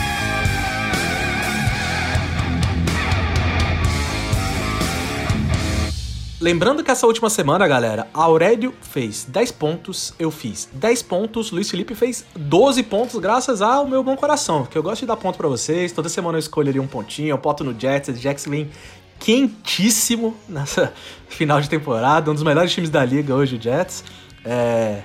Lembrando 6.42 6.84
que 6.84 6.90
essa 6.90 7.06
última 7.06 7.30
semana, 7.30 7.68
galera, 7.68 8.08
Aurélio 8.12 8.74
fez 8.82 9.26
10 9.26 9.52
pontos, 9.52 10.12
eu 10.18 10.32
fiz 10.32 10.68
10 10.74 11.04
pontos, 11.04 11.52
Luiz 11.52 11.70
Felipe 11.70 11.94
fez 11.94 12.26
12 12.36 12.82
pontos, 12.82 13.20
graças 13.20 13.62
ao 13.62 13.88
meu 13.88 14.04
bom 14.04 14.18
coração, 14.18 14.66
que 14.66 14.76
eu 14.76 14.82
gosto 14.82 15.02
de 15.02 15.06
dar 15.06 15.18
ponto 15.18 15.38
pra 15.38 15.48
vocês. 15.48 15.92
Toda 15.92 16.10
semana 16.10 16.38
eu 16.38 16.40
escolho 16.40 16.70
ali 16.70 16.80
um 16.80 16.88
pontinho, 16.88 17.30
eu 17.30 17.38
boto 17.38 17.64
no 17.64 17.80
Jets, 17.80 18.10
o 18.10 18.20
Jets 18.20 18.48
vem 18.48 18.72
quentíssimo 19.20 20.36
nessa 20.50 20.92
final 21.30 21.62
de 21.62 21.70
temporada, 21.70 22.32
um 22.32 22.34
dos 22.34 22.42
melhores 22.42 22.74
times 22.74 22.90
da 22.90 23.06
liga 23.06 23.36
hoje, 23.36 23.58
o 23.58 23.62
Jets. 23.62 24.04
É... 24.44 25.04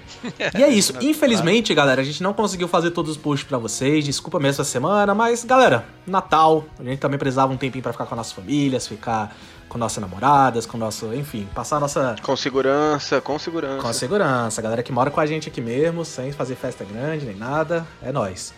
E 0.57 0.62
é 0.62 0.68
isso. 0.68 0.95
Infelizmente, 1.05 1.74
galera, 1.74 2.01
a 2.01 2.05
gente 2.05 2.22
não 2.22 2.32
conseguiu 2.32 2.66
fazer 2.66 2.93
todos 2.93 3.11
os 3.11 3.16
posts 3.18 3.47
pra 3.47 3.59
vocês. 3.59 4.07
Desculpa 4.07 4.39
mesmo 4.39 4.62
essa 4.62 4.64
semana, 4.64 5.14
mas, 5.14 5.45
galera, 5.45 5.84
Natal, 6.07 6.64
a 6.78 6.82
gente 6.82 6.99
também 6.99 7.18
precisava 7.18 7.53
um 7.53 7.59
tempinho 7.59 7.82
pra 7.82 7.93
ficar 7.93 8.07
com 8.07 8.14
as 8.14 8.16
nossas 8.16 8.32
famílias, 8.32 8.89
ficar 8.89 9.37
com 9.69 9.79
nossas 9.79 10.01
namoradas, 10.01 10.67
com 10.67 10.79
nosso. 10.79 11.12
Enfim, 11.14 11.49
passar 11.55 11.77
a 11.77 11.81
nossa. 11.81 12.17
Com 12.23 12.37
segurança, 12.37 13.21
com 13.21 13.39
segurança. 13.39 13.83
Com 13.83 13.93
segurança, 13.93 14.61
a 14.61 14.62
galera 14.62 14.83
que 14.83 14.93
mora 14.93 15.11
com 15.11 15.21
a 15.21 15.27
gente 15.27 15.49
aqui 15.49 15.61
mesmo, 15.61 16.05
sem 16.05 16.33
fazer 16.33 16.57
festa 16.57 16.85
grande 16.85 17.27
nem 17.27 17.37
nada, 17.37 17.87
é 18.03 18.12
nóis. 18.12 18.53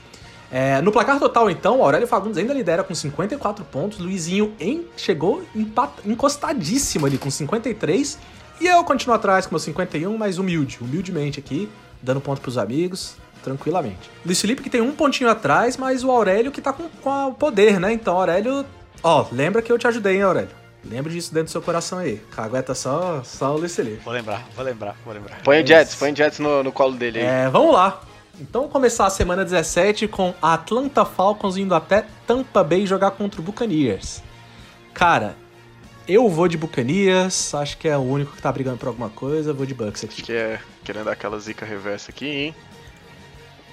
É, 0.51 0.81
no 0.81 0.91
placar 0.91 1.19
total, 1.19 1.51
então, 1.51 1.83
Aurélio 1.83 2.07
Fagundes 2.07 2.39
ainda 2.39 2.55
lidera 2.55 2.83
com 2.83 2.95
54 2.95 3.65
pontos, 3.67 3.99
Luizinho 3.99 4.55
em, 4.59 4.87
chegou 4.97 5.43
empat, 5.55 5.93
encostadíssimo 6.07 7.05
ali 7.05 7.19
com 7.19 7.31
53, 7.31 8.19
e 8.59 8.67
eu 8.67 8.83
continuo 8.83 9.15
atrás 9.15 9.47
com 9.47 9.55
meu 9.55 9.61
51, 9.61 10.17
mas 10.17 10.39
humilde, 10.39 10.79
humildemente 10.81 11.39
aqui, 11.39 11.69
dando 12.03 12.21
ponto 12.21 12.41
pros 12.41 12.57
amigos, 12.57 13.17
tranquilamente. 13.43 14.11
Luiz 14.25 14.41
Felipe 14.41 14.63
que 14.63 14.71
tem 14.71 14.81
um 14.81 14.93
pontinho 14.93 15.29
atrás, 15.29 15.77
mas 15.77 16.03
o 16.03 16.11
Aurélio 16.11 16.51
que 16.51 16.63
tá 16.63 16.73
com, 16.73 16.89
com 16.89 17.27
o 17.27 17.35
poder, 17.35 17.79
né? 17.79 17.93
Então, 17.93 18.17
Aurélio, 18.17 18.65
ó, 19.03 19.27
lembra 19.31 19.61
que 19.61 19.71
eu 19.71 19.79
te 19.79 19.87
ajudei, 19.87 20.17
hein, 20.17 20.23
Aurélio? 20.23 20.68
Lembre 20.85 21.13
disso 21.13 21.33
dentro 21.35 21.47
do 21.49 21.51
seu 21.51 21.63
coração 21.63 21.99
aí. 21.99 22.21
Cagueta 22.31 22.75
só, 22.75 23.23
só 23.25 23.55
o 23.55 23.59
Luiz 23.59 23.75
Felipe. 23.75 24.03
Vou 24.05 24.13
lembrar, 24.13 24.47
vou 24.55 24.65
lembrar, 24.65 24.97
vou 25.05 25.13
lembrar. 25.13 25.41
Põe 25.43 25.59
É 25.59 25.63
o 25.63 25.67
Jets, 25.67 25.91
isso. 25.91 25.99
põe 25.99 26.13
o 26.13 26.17
Jets 26.17 26.39
no, 26.39 26.63
no 26.63 26.73
colo 26.73 26.97
dele 26.97 27.19
aí. 27.19 27.25
É, 27.25 27.49
vamos 27.51 27.73
lá. 27.75 28.01
Então 28.41 28.69
começar 28.69 29.07
a 29.07 29.11
semana 29.11 29.45
17 29.45 30.07
com 30.07 30.33
a 30.41 30.55
Atlanta 30.55 31.05
Falcons 31.05 31.57
indo 31.57 31.75
até 31.75 32.07
Tampa 32.27 32.63
Bay 32.63 32.87
jogar 32.87 33.11
contra 33.11 33.41
o 33.41 33.45
Buccaneers. 33.45 34.23
Cara, 34.95 35.35
eu 36.07 36.29
vou 36.29 36.47
de 36.49 36.57
Buccaneers, 36.57 37.53
acho 37.55 37.77
que 37.77 37.89
é 37.89 37.97
o 37.97 38.01
único 38.01 38.35
que 38.37 38.41
tá 38.41 38.51
brigando 38.51 38.79
por 38.79 38.87
alguma 38.89 39.11
coisa, 39.11 39.53
vou 39.53 39.67
de 39.67 39.75
Bucks 39.75 40.05
aqui. 40.05 40.15
Acho 40.15 40.25
que 40.25 40.33
é 40.33 40.61
querendo 40.85 41.07
dar 41.07 41.13
aquela 41.13 41.39
zica 41.39 41.67
reversa 41.67 42.11
aqui, 42.11 42.27
hein? 42.27 42.55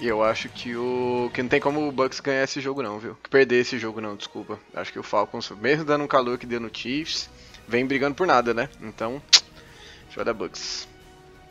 E 0.00 0.06
eu 0.06 0.22
acho 0.22 0.48
que 0.48 0.76
o. 0.76 1.30
que 1.32 1.42
não 1.42 1.48
tem 1.48 1.60
como 1.60 1.88
o 1.88 1.92
Bucks 1.92 2.20
ganhar 2.20 2.44
esse 2.44 2.60
jogo 2.60 2.82
não, 2.82 2.98
viu? 2.98 3.16
Que 3.22 3.30
perder 3.30 3.60
esse 3.60 3.78
jogo 3.78 4.00
não, 4.00 4.14
desculpa. 4.14 4.58
Acho 4.74 4.92
que 4.92 4.98
o 4.98 5.02
Falcons, 5.02 5.50
mesmo 5.60 5.84
dando 5.84 6.04
um 6.04 6.08
calor 6.08 6.36
que 6.36 6.46
deu 6.46 6.60
no 6.60 6.70
Chiefs, 6.72 7.30
vem 7.66 7.86
brigando 7.86 8.14
por 8.14 8.26
nada, 8.26 8.52
né? 8.52 8.68
Então, 8.82 9.22
eu 10.16 10.24
dar 10.24 10.34
Bucks. 10.34 10.86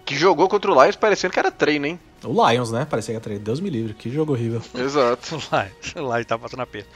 Que 0.06 0.16
jogou 0.16 0.48
contra 0.48 0.72
o 0.72 0.84
Lions 0.84 0.96
parecendo 0.96 1.34
que 1.34 1.40
era 1.40 1.52
treino, 1.52 1.88
hein? 1.88 2.00
O 2.24 2.50
Lions, 2.50 2.72
né? 2.72 2.86
Parecia 2.86 3.14
que 3.14 3.18
ia 3.18 3.22
três. 3.22 3.40
Deus 3.40 3.60
me 3.60 3.70
livre, 3.70 3.94
que 3.94 4.12
jogo 4.12 4.34
horrível. 4.34 4.62
Exato. 4.74 5.42
Lá, 5.52 5.68
lá 5.96 6.18
ele 6.18 6.26
tá 6.26 6.38
passando 6.38 6.62
a 6.62 6.66
peso. 6.68 6.88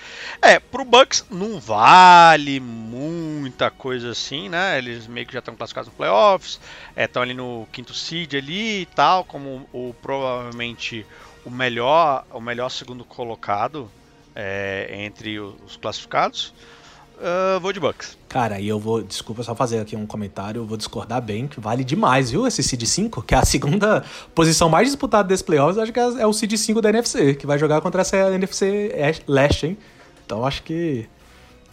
É, 0.42 0.60
pro 0.60 0.86
Bucks 0.86 1.26
não 1.30 1.60
vale 1.60 2.60
muita 2.60 3.72
coisa 3.72 4.12
assim, 4.12 4.50
né? 4.50 4.78
Eles 4.78 5.08
meio 5.08 5.26
que 5.26 5.34
já 5.34 5.40
estão 5.40 5.56
classificados 5.56 5.90
no 5.90 5.96
playoffs, 5.96 6.60
estão 6.96 7.24
ali 7.24 7.34
no 7.34 7.68
quinto 7.72 7.94
seed 7.94 8.36
ali 8.36 8.82
e 8.82 8.86
tal, 8.88 9.24
como 9.24 9.68
o 9.74 9.94
provavelmente 10.02 11.06
o 11.46 11.50
melhor, 11.50 12.26
o 12.32 12.40
melhor 12.42 12.70
segundo 12.70 13.04
colocado 13.04 13.90
é, 14.36 14.90
entre 15.06 15.40
os 15.40 15.78
classificados. 15.82 16.54
Ah, 17.22 17.60
vou 17.62 17.74
de 17.74 17.80
Bucks. 17.80 18.18
Cara, 18.30 18.60
e 18.60 18.68
eu 18.68 18.80
vou, 18.80 19.02
desculpa 19.02 19.44
só 19.44 19.54
fazer 19.54 19.80
aqui 19.80 19.96
um 19.96 20.06
comentário, 20.06 20.62
eu 20.62 20.66
vou 20.66 20.78
discordar 20.78 21.22
bem, 21.22 21.48
que 21.48 21.60
vale 21.60 21.84
demais, 21.84 22.32
viu? 22.32 22.48
Esse 22.48 22.64
Seed 22.64 22.84
5, 22.84 23.22
que 23.24 23.36
é 23.36 23.38
a 23.38 23.46
segunda 23.46 24.04
posição 24.34 24.70
mais 24.70 24.88
disputada 24.88 25.28
desse 25.28 25.44
playoffs, 25.44 25.78
acho 25.78 25.92
que 25.92 26.00
é 26.00 26.26
o 26.26 26.34
Seed 26.34 26.56
5 26.56 26.82
da 26.82 26.90
NFC, 26.90 27.36
que 27.36 27.46
vai 27.46 27.60
jogar 27.60 27.82
contra 27.82 28.02
essa 28.02 28.16
NFC 28.34 28.92
leste, 29.28 29.68
hein? 29.68 29.78
Então 30.26 30.46
acho 30.46 30.64
que 30.64 31.08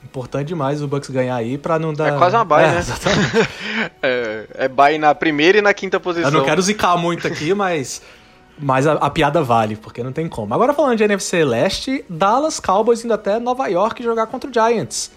importante 0.03 0.49
demais 0.49 0.83
o 0.83 0.89
Bucks 0.89 1.11
ganhar 1.11 1.35
aí 1.37 1.59
pra 1.59 1.79
não 1.79 1.93
dar. 1.93 2.15
É 2.15 2.19
quase 2.19 2.37
uma 2.37 2.45
bye, 2.45 2.65
É, 2.65 2.73
né? 2.73 2.79
exatamente. 2.79 3.27
É, 4.03 4.47
é 4.55 4.69
bye 4.69 4.99
na 4.99 5.15
primeira 5.15 5.59
e 5.59 5.61
na 5.61 5.75
quinta 5.75 6.01
posição. 6.01 6.29
Eu 6.29 6.33
não 6.33 6.45
quero 6.45 6.61
zicar 6.63 6.97
muito 6.97 7.27
aqui, 7.27 7.53
mas. 7.55 8.03
Mas 8.59 8.87
a, 8.87 8.95
a 8.95 9.11
piada 9.11 9.43
vale, 9.43 9.77
porque 9.77 10.03
não 10.03 10.13
tem 10.13 10.29
como. 10.29 10.55
Agora 10.55 10.73
falando 10.73 10.97
de 10.97 11.05
NFC 11.05 11.45
Leste, 11.45 12.05
Dallas 12.09 12.59
Cowboys 12.59 13.05
indo 13.05 13.13
até 13.13 13.39
Nova 13.39 13.67
York 13.69 14.03
jogar 14.03 14.27
contra 14.27 14.49
o 14.49 14.53
Giants. 14.53 15.11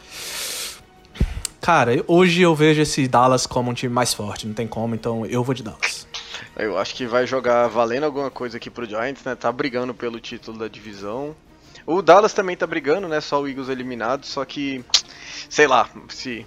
Cara, 1.61 2.03
hoje 2.07 2.41
eu 2.41 2.55
vejo 2.55 2.81
esse 2.81 3.07
Dallas 3.07 3.45
como 3.45 3.71
um 3.71 3.73
time 3.73 3.93
mais 3.93 4.13
forte, 4.13 4.47
não 4.47 4.53
tem 4.53 4.67
como, 4.67 4.95
então 4.95 5.25
eu 5.25 5.43
vou 5.43 5.53
de 5.53 5.63
Dallas. 5.63 6.07
Eu 6.55 6.77
acho 6.77 6.95
que 6.95 7.05
vai 7.05 7.25
jogar 7.25 7.67
valendo 7.67 8.03
alguma 8.03 8.29
coisa 8.29 8.57
aqui 8.57 8.69
pro 8.69 8.85
Giants, 8.85 9.23
né? 9.23 9.35
Tá 9.35 9.51
brigando 9.51 9.93
pelo 9.93 10.19
título 10.19 10.57
da 10.57 10.67
divisão. 10.67 11.35
O 11.85 12.01
Dallas 12.01 12.33
também 12.33 12.57
tá 12.57 12.67
brigando, 12.67 13.07
né? 13.07 13.21
Só 13.21 13.41
o 13.41 13.47
Eagles 13.47 13.69
eliminado, 13.69 14.25
só 14.25 14.43
que. 14.45 14.83
Sei 15.49 15.67
lá, 15.67 15.89
se. 16.09 16.45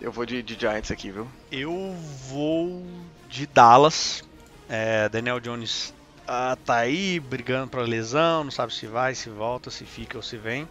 Eu 0.00 0.12
vou 0.12 0.26
de, 0.26 0.42
de 0.42 0.58
Giants 0.58 0.90
aqui, 0.90 1.10
viu? 1.10 1.28
Eu 1.50 1.94
vou 2.28 2.84
de 3.28 3.46
Dallas. 3.46 4.22
É, 4.68 5.08
Daniel 5.08 5.38
Jones 5.38 5.94
ah, 6.26 6.56
tá 6.64 6.76
aí 6.76 7.20
brigando 7.20 7.68
pra 7.68 7.82
lesão, 7.82 8.44
não 8.44 8.50
sabe 8.50 8.74
se 8.74 8.86
vai, 8.86 9.14
se 9.14 9.28
volta, 9.30 9.70
se 9.70 9.84
fica 9.84 10.16
ou 10.16 10.22
se 10.22 10.36
vem. 10.36 10.68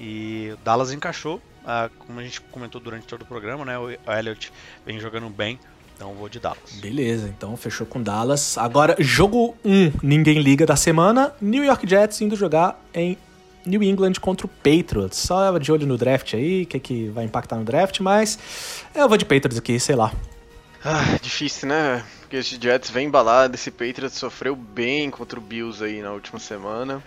E 0.00 0.50
o 0.52 0.56
Dallas 0.64 0.92
encaixou, 0.92 1.40
ah, 1.64 1.88
como 1.98 2.20
a 2.20 2.22
gente 2.22 2.40
comentou 2.40 2.80
durante 2.80 3.06
todo 3.06 3.22
o 3.22 3.26
programa, 3.26 3.64
né? 3.64 3.78
O 3.78 3.90
Elliott 4.10 4.52
vem 4.84 4.98
jogando 4.98 5.28
bem, 5.28 5.58
então 5.94 6.10
eu 6.10 6.16
vou 6.16 6.28
de 6.28 6.40
Dallas. 6.40 6.72
Beleza, 6.80 7.28
então 7.28 7.56
fechou 7.56 7.86
com 7.86 8.02
Dallas. 8.02 8.58
Agora, 8.58 8.96
jogo 8.98 9.56
1, 9.64 9.92
ninguém 10.02 10.40
liga 10.40 10.66
da 10.66 10.76
semana. 10.76 11.32
New 11.40 11.64
York 11.64 11.88
Jets 11.88 12.20
indo 12.20 12.34
jogar 12.34 12.82
em 12.92 13.16
New 13.64 13.82
England 13.82 14.14
contra 14.20 14.46
o 14.46 14.48
Patriots. 14.48 15.18
Só 15.18 15.56
de 15.58 15.70
olho 15.70 15.86
no 15.86 15.96
draft 15.96 16.34
aí, 16.34 16.62
o 16.62 16.66
que, 16.66 16.80
que 16.80 17.08
vai 17.08 17.24
impactar 17.24 17.56
no 17.56 17.64
draft, 17.64 18.00
mas 18.00 18.38
eu 18.94 19.08
vou 19.08 19.16
de 19.16 19.24
Patriots 19.24 19.58
aqui, 19.58 19.78
sei 19.78 19.94
lá. 19.94 20.12
Ah, 20.84 21.16
difícil, 21.22 21.68
né? 21.68 22.04
Porque 22.32 22.40
esse 22.40 22.58
Jets 22.58 22.88
vem 22.88 23.08
embalado, 23.08 23.54
esse 23.56 23.70
Patriots 23.70 24.14
sofreu 24.16 24.56
bem 24.56 25.10
contra 25.10 25.38
o 25.38 25.42
Bills 25.42 25.84
aí 25.84 26.00
na 26.00 26.12
última 26.12 26.38
semana. 26.38 27.04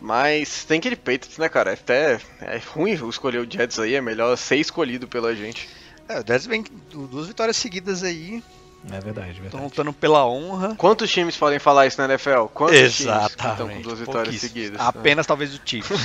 Mas 0.00 0.64
tem 0.64 0.78
aquele 0.78 0.94
Patriots, 0.94 1.38
né, 1.38 1.48
cara? 1.48 1.72
Até 1.72 2.20
é 2.40 2.56
ruim 2.72 2.92
escolher 2.92 3.38
o 3.40 3.50
Jets 3.52 3.80
aí, 3.80 3.96
é 3.96 4.00
melhor 4.00 4.36
ser 4.36 4.58
escolhido 4.58 5.08
pela 5.08 5.34
gente. 5.34 5.68
É, 6.08 6.20
o 6.20 6.24
Jets 6.24 6.46
vem 6.46 6.62
du- 6.88 7.08
duas 7.08 7.26
vitórias 7.26 7.56
seguidas 7.56 8.04
aí, 8.04 8.40
É 8.88 8.98
verdade, 8.98 9.30
estão 9.30 9.42
verdade. 9.42 9.64
lutando 9.64 9.92
pela 9.92 10.26
honra. 10.26 10.74
Quantos 10.76 11.10
times 11.10 11.36
podem 11.36 11.58
falar 11.58 11.86
isso 11.86 12.00
na 12.00 12.06
NFL? 12.06 12.46
Quantos 12.54 12.76
times 12.76 12.96
que 12.96 13.02
estão 13.02 13.18
com 13.18 13.24
Exatamente. 13.24 13.82
duas 13.82 13.98
vitórias 13.98 14.34
seguidas? 14.36 14.80
Apenas 14.80 15.26
talvez 15.26 15.54
o 15.54 15.60
Chiefs. 15.64 15.98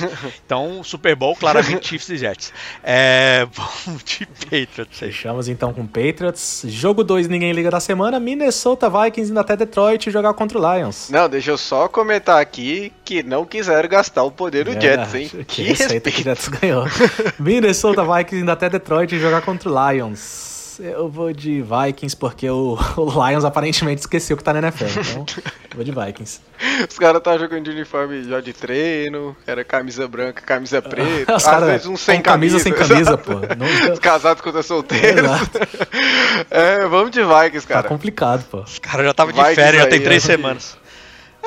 então, 0.46 0.84
Super 0.84 1.16
Bowl, 1.16 1.36
claramente 1.36 1.88
Chiefs 1.88 2.10
e 2.10 2.18
Jets. 2.18 2.54
É, 2.84 3.48
vamos 3.86 4.04
de 4.04 4.26
Patriots. 4.26 5.00
Fechamos 5.00 5.48
então 5.48 5.74
com 5.74 5.88
Patriots. 5.88 6.64
Jogo 6.66 7.04
2, 7.04 7.30
ninguém 7.30 7.54
liga 7.54 7.72
da 7.72 7.80
semana. 7.80 8.20
Minnesota 8.20 8.90
Vikings 8.90 9.32
indo 9.32 9.40
até 9.40 9.56
Detroit 9.56 10.12
jogar 10.12 10.34
contra 10.34 10.60
o 10.60 10.76
Lions. 10.76 11.10
Não, 11.10 11.30
deixa 11.30 11.52
eu 11.52 11.58
só 11.58 11.88
comentar 11.88 12.42
aqui 12.42 12.92
que 13.06 13.24
não 13.24 13.46
quiseram 13.46 13.88
gastar 13.88 14.24
o 14.24 14.32
poder 14.32 14.66
do 14.66 14.74
Jets, 14.74 15.16
hein? 15.16 15.30
Que 15.30 15.44
que 15.46 15.62
o 15.62 15.66
respeito. 15.68 16.10
Jets 16.10 16.48
ganhou. 16.50 16.86
Minnesota 17.40 18.04
Vikings 18.04 18.42
indo 18.42 18.52
até 18.52 18.70
Detroit 18.70 19.18
jogar 19.18 19.42
contra 19.42 19.70
o 19.70 19.92
Lions. 19.92 20.55
Eu 20.80 21.08
vou 21.10 21.32
de 21.32 21.62
Vikings 21.62 22.16
porque 22.18 22.50
o, 22.50 22.78
o 22.98 23.28
Lions 23.28 23.46
aparentemente 23.46 24.02
esqueceu 24.02 24.36
que 24.36 24.44
tá 24.44 24.52
na 24.54 24.60
NFL. 24.60 24.86
Então, 25.00 25.26
eu 25.72 25.76
vou 25.76 25.84
de 25.84 25.92
Vikings. 25.92 26.40
Os 26.90 26.98
caras 26.98 27.18
estavam 27.20 27.40
jogando 27.40 27.64
de 27.66 27.70
uniforme 27.72 28.24
já 28.24 28.42
de 28.42 28.54
treino, 28.54 29.36
era 29.46 29.64
camisa 29.64 30.08
branca, 30.08 30.42
camisa 30.42 30.82
preta, 30.84 31.36
Os 31.36 31.46
às 31.46 31.52
caras 31.52 31.70
vezes 31.70 31.88
um 31.88 31.96
sem 31.98 32.22
camisa 32.22 32.58
camisa. 32.64 32.64
sem 32.64 32.88
camisa, 32.88 33.18
pô. 33.18 33.34
Não- 33.34 33.94
Os 33.94 34.00
casados 34.00 34.42
contra 34.42 34.64
solteiros. 34.64 35.30
É, 36.50 36.86
vamos 36.88 37.12
de 37.12 37.22
Vikings, 37.22 37.68
Tá 37.68 37.74
cara. 37.76 37.88
complicado, 37.88 38.44
pô. 38.50 38.60
Os 38.62 38.80
caras 38.80 39.06
já 39.06 39.12
estavam 39.12 39.34
de 39.34 39.56
férias, 39.56 39.84
já 39.84 39.90
tem 39.90 40.00
aí, 40.00 40.04
três 40.06 40.24
é. 40.24 40.28
semanas. 40.28 40.78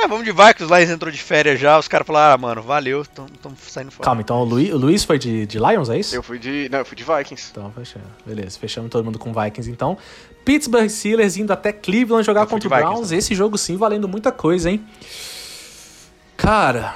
É, 0.00 0.06
vamos 0.06 0.24
de 0.24 0.30
Vikings, 0.30 0.64
o 0.64 0.76
Lions 0.76 0.90
entrou 0.90 1.10
de 1.10 1.20
férias 1.20 1.58
já, 1.58 1.76
os 1.76 1.88
caras 1.88 2.06
falaram, 2.06 2.34
ah, 2.34 2.38
mano, 2.38 2.62
valeu, 2.62 3.02
estamos 3.02 3.58
saindo 3.66 3.90
fora. 3.90 4.04
Calma, 4.04 4.20
então 4.20 4.38
o 4.38 4.44
Luiz, 4.44 4.72
o 4.72 4.76
Luiz 4.76 5.02
foi 5.02 5.18
de, 5.18 5.44
de 5.44 5.58
Lions, 5.58 5.90
é 5.90 5.98
isso? 5.98 6.14
Eu 6.14 6.22
fui 6.22 6.38
de. 6.38 6.68
Não, 6.70 6.78
eu 6.78 6.84
fui 6.84 6.96
de 6.96 7.02
Vikings. 7.02 7.48
Então, 7.50 7.72
fechamos. 7.72 8.06
Beleza, 8.24 8.56
fechamos 8.60 8.90
todo 8.90 9.04
mundo 9.04 9.18
com 9.18 9.32
Vikings, 9.32 9.68
então. 9.68 9.98
Pittsburgh 10.44 10.88
Steelers 10.88 11.36
indo 11.36 11.52
até 11.52 11.72
Cleveland 11.72 12.24
jogar 12.24 12.42
Eu 12.42 12.46
contra 12.46 12.68
o 12.68 12.70
Vikings 12.70 12.92
Browns. 12.92 13.12
Esse 13.12 13.34
jogo 13.34 13.58
sim 13.58 13.76
valendo 13.76 14.06
muita 14.06 14.30
coisa, 14.30 14.70
hein? 14.70 14.86
Cara, 16.36 16.94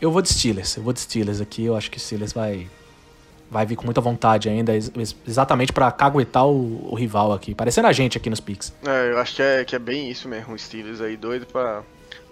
eu 0.00 0.12
vou 0.12 0.22
de 0.22 0.28
Steelers. 0.32 0.76
Eu 0.76 0.84
vou 0.84 0.92
de 0.92 1.00
Steelers 1.00 1.40
aqui. 1.40 1.64
Eu 1.64 1.76
acho 1.76 1.90
que 1.90 1.98
o 1.98 2.00
Steelers 2.00 2.32
vai 2.32 2.68
vai 3.50 3.64
vir 3.66 3.76
com 3.76 3.84
muita 3.84 4.00
vontade 4.00 4.48
ainda, 4.48 4.74
ex- 4.74 4.90
ex- 4.96 5.16
exatamente 5.26 5.72
pra 5.72 5.90
caguetar 5.92 6.46
o, 6.46 6.92
o 6.92 6.94
rival 6.94 7.32
aqui. 7.32 7.54
Parecendo 7.54 7.86
a 7.88 7.92
gente 7.92 8.16
aqui 8.18 8.28
nos 8.30 8.40
picks. 8.40 8.72
É, 8.84 9.12
eu 9.12 9.18
acho 9.18 9.36
que 9.36 9.42
é, 9.42 9.64
que 9.64 9.76
é 9.76 9.78
bem 9.78 10.10
isso 10.10 10.28
mesmo, 10.28 10.54
o 10.54 10.58
Steelers 10.58 11.00
aí 11.00 11.16
doido 11.16 11.46
pra 11.46 11.82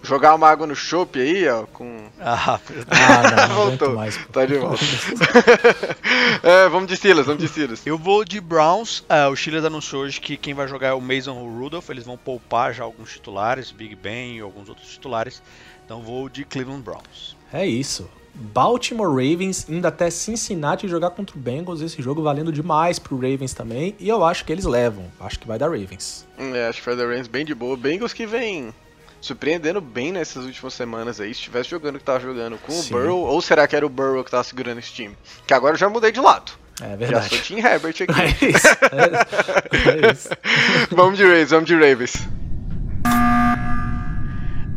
jogar 0.03 0.35
uma 0.35 0.47
água 0.47 0.67
no 0.67 0.75
chopp 0.75 1.19
aí, 1.19 1.47
ó, 1.47 1.65
com. 1.65 2.05
Ah, 2.19 2.59
Ah, 2.91 3.23
não, 3.23 3.55
não 3.55 3.63
aguento 3.63 3.79
Voltou. 3.79 3.95
mais. 3.95 4.17
Tá 4.31 4.45
de 4.45 4.55
volta. 4.57 4.83
é, 6.43 6.69
vamos 6.69 6.87
de 6.87 6.95
Steelers, 6.97 7.25
vamos 7.25 7.41
de 7.41 7.47
Steelers. 7.49 7.85
eu 7.85 7.97
vou 7.97 8.23
de 8.23 8.39
Browns, 8.39 9.03
ah, 9.09 9.29
o 9.29 9.35
Steelers 9.35 9.65
anunciou 9.65 10.03
hoje 10.03 10.19
que 10.19 10.37
quem 10.37 10.53
vai 10.53 10.67
jogar 10.67 10.89
é 10.89 10.93
o 10.93 11.01
Mason 11.01 11.33
Rudolph, 11.33 11.89
eles 11.89 12.05
vão 12.05 12.17
poupar 12.17 12.73
já 12.73 12.83
alguns 12.83 13.13
titulares, 13.13 13.71
Big 13.71 13.95
Ben 13.95 14.37
e 14.37 14.41
alguns 14.41 14.69
outros 14.69 14.89
titulares, 14.89 15.41
então 15.85 16.01
vou 16.01 16.29
de 16.29 16.43
Cleveland 16.45 16.81
Browns. 16.83 17.35
É 17.53 17.65
isso. 17.65 18.09
Baltimore 18.35 19.07
Ravens 19.07 19.65
indo 19.69 19.87
até 19.87 20.09
Cincinnati 20.09 20.87
jogar 20.87 21.11
contra 21.11 21.35
o 21.35 21.39
Bengals. 21.39 21.81
Esse 21.81 22.01
jogo 22.01 22.21
valendo 22.21 22.51
demais 22.51 22.99
pro 22.99 23.15
Ravens 23.15 23.53
também. 23.53 23.95
E 23.99 24.09
eu 24.09 24.23
acho 24.25 24.43
que 24.45 24.51
eles 24.51 24.65
levam. 24.65 25.05
Acho 25.19 25.39
que 25.39 25.47
vai 25.47 25.57
dar 25.57 25.67
Ravens. 25.69 26.27
É, 26.37 26.67
acho 26.67 26.81
que 26.81 26.85
vai 26.85 26.95
dar 26.95 27.07
Rams 27.07 27.27
bem 27.27 27.45
de 27.45 27.55
boa. 27.55 27.77
Bengals 27.77 28.13
que 28.13 28.25
vem 28.25 28.73
surpreendendo 29.21 29.81
bem 29.81 30.11
nessas 30.11 30.45
últimas 30.45 30.73
semanas 30.73 31.19
aí. 31.19 31.33
Se 31.33 31.39
estivesse 31.39 31.69
jogando 31.69 31.95
o 31.95 31.99
que 31.99 32.05
tava 32.05 32.19
jogando 32.19 32.57
com 32.59 32.71
Sim. 32.71 32.93
o 32.93 32.97
Burrow, 32.97 33.19
ou 33.21 33.41
será 33.41 33.67
que 33.67 33.75
era 33.75 33.85
o 33.85 33.89
Burrow 33.89 34.23
que 34.23 34.29
tava 34.29 34.43
segurando 34.43 34.77
esse 34.77 34.91
time? 34.91 35.17
Que 35.47 35.53
agora 35.53 35.73
eu 35.73 35.79
já 35.79 35.89
mudei 35.89 36.11
de 36.11 36.19
lado. 36.19 36.51
É 36.81 36.89
Já 36.89 36.95
verdade. 36.95 37.29
sou 37.29 37.39
Team 37.39 37.65
Herbert 37.65 37.95
aqui. 38.01 38.05
É 38.45 38.49
isso. 38.49 38.67
É, 38.91 40.07
é 40.07 40.11
isso. 40.11 40.29
vamos 40.91 41.17
de 41.17 41.23
Ravens, 41.23 41.49
vamos 41.49 41.65
de 41.67 41.73
Ravens. 41.73 42.27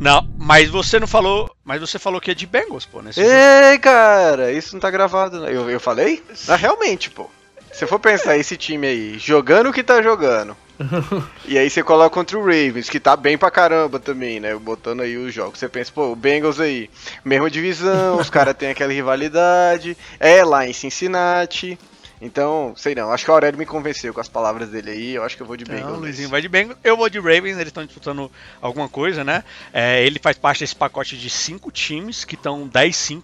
Não, 0.00 0.28
mas 0.38 0.68
você 0.68 1.00
não 1.00 1.06
falou. 1.06 1.50
Mas 1.64 1.80
você 1.80 1.98
falou 1.98 2.20
que 2.20 2.30
é 2.30 2.34
de 2.34 2.46
Bengals, 2.46 2.86
pô, 2.86 3.02
nesse 3.02 3.20
jogo. 3.20 3.32
Ei, 3.32 3.78
cara, 3.78 4.52
isso 4.52 4.74
não 4.74 4.80
tá 4.80 4.90
gravado. 4.90 5.40
né? 5.40 5.48
Eu, 5.50 5.68
eu 5.68 5.80
falei? 5.80 6.22
Ah, 6.46 6.56
realmente, 6.56 7.10
pô. 7.10 7.28
Se 7.72 7.86
for 7.86 7.98
pensar 7.98 8.36
esse 8.36 8.56
time 8.56 8.86
aí, 8.86 9.18
jogando 9.18 9.68
o 9.68 9.72
que 9.72 9.82
tá 9.82 10.02
jogando. 10.02 10.56
e 11.44 11.58
aí 11.58 11.68
você 11.68 11.82
coloca 11.82 12.10
contra 12.10 12.38
o 12.38 12.42
Ravens, 12.44 12.88
que 12.88 13.00
tá 13.00 13.16
bem 13.16 13.36
pra 13.36 13.50
caramba 13.50 13.98
também, 13.98 14.38
né? 14.40 14.54
Botando 14.54 15.00
aí 15.00 15.16
os 15.16 15.34
jogos. 15.34 15.58
Você 15.58 15.68
pensa, 15.68 15.90
pô, 15.92 16.12
o 16.12 16.16
Bengals 16.16 16.60
aí, 16.60 16.88
mesma 17.24 17.50
divisão, 17.50 18.18
os 18.18 18.30
caras 18.30 18.56
têm 18.56 18.70
aquela 18.70 18.92
rivalidade. 18.92 19.96
É 20.20 20.44
lá 20.44 20.66
em 20.66 20.72
Cincinnati. 20.72 21.78
Então, 22.20 22.74
sei 22.76 22.94
não, 22.94 23.12
acho 23.12 23.24
que 23.24 23.30
o 23.30 23.34
Aurélio 23.34 23.58
me 23.58 23.66
convenceu 23.66 24.12
com 24.12 24.20
as 24.20 24.28
palavras 24.28 24.70
dele 24.70 24.90
aí. 24.90 25.14
Eu 25.14 25.22
acho 25.22 25.36
que 25.36 25.42
eu 25.42 25.46
vou 25.46 25.56
de 25.56 25.64
Bengals. 25.64 25.86
O 25.86 25.90
nesse. 25.92 26.02
Luizinho 26.02 26.28
vai 26.28 26.40
de 26.40 26.48
Bengals, 26.48 26.78
eu 26.82 26.96
vou 26.96 27.08
de 27.08 27.18
Ravens, 27.18 27.56
eles 27.56 27.68
estão 27.68 27.84
disputando 27.84 28.30
alguma 28.60 28.88
coisa, 28.88 29.22
né? 29.22 29.44
É, 29.72 30.04
ele 30.04 30.18
faz 30.18 30.36
parte 30.36 30.60
desse 30.60 30.74
pacote 30.74 31.16
de 31.16 31.30
cinco 31.30 31.70
times 31.70 32.24
que 32.24 32.34
estão 32.34 32.68
10-5 32.68 33.22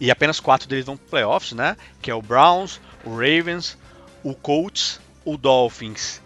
e 0.00 0.10
apenas 0.10 0.40
quatro 0.40 0.66
deles 0.66 0.86
vão 0.86 0.96
pro 0.96 1.08
playoffs, 1.08 1.52
né? 1.52 1.76
Que 2.00 2.10
é 2.10 2.14
o 2.14 2.22
Browns, 2.22 2.80
o 3.04 3.10
Ravens, 3.10 3.76
o 4.22 4.34
Colts, 4.34 4.98
o 5.24 5.36
Dolphins 5.36 6.22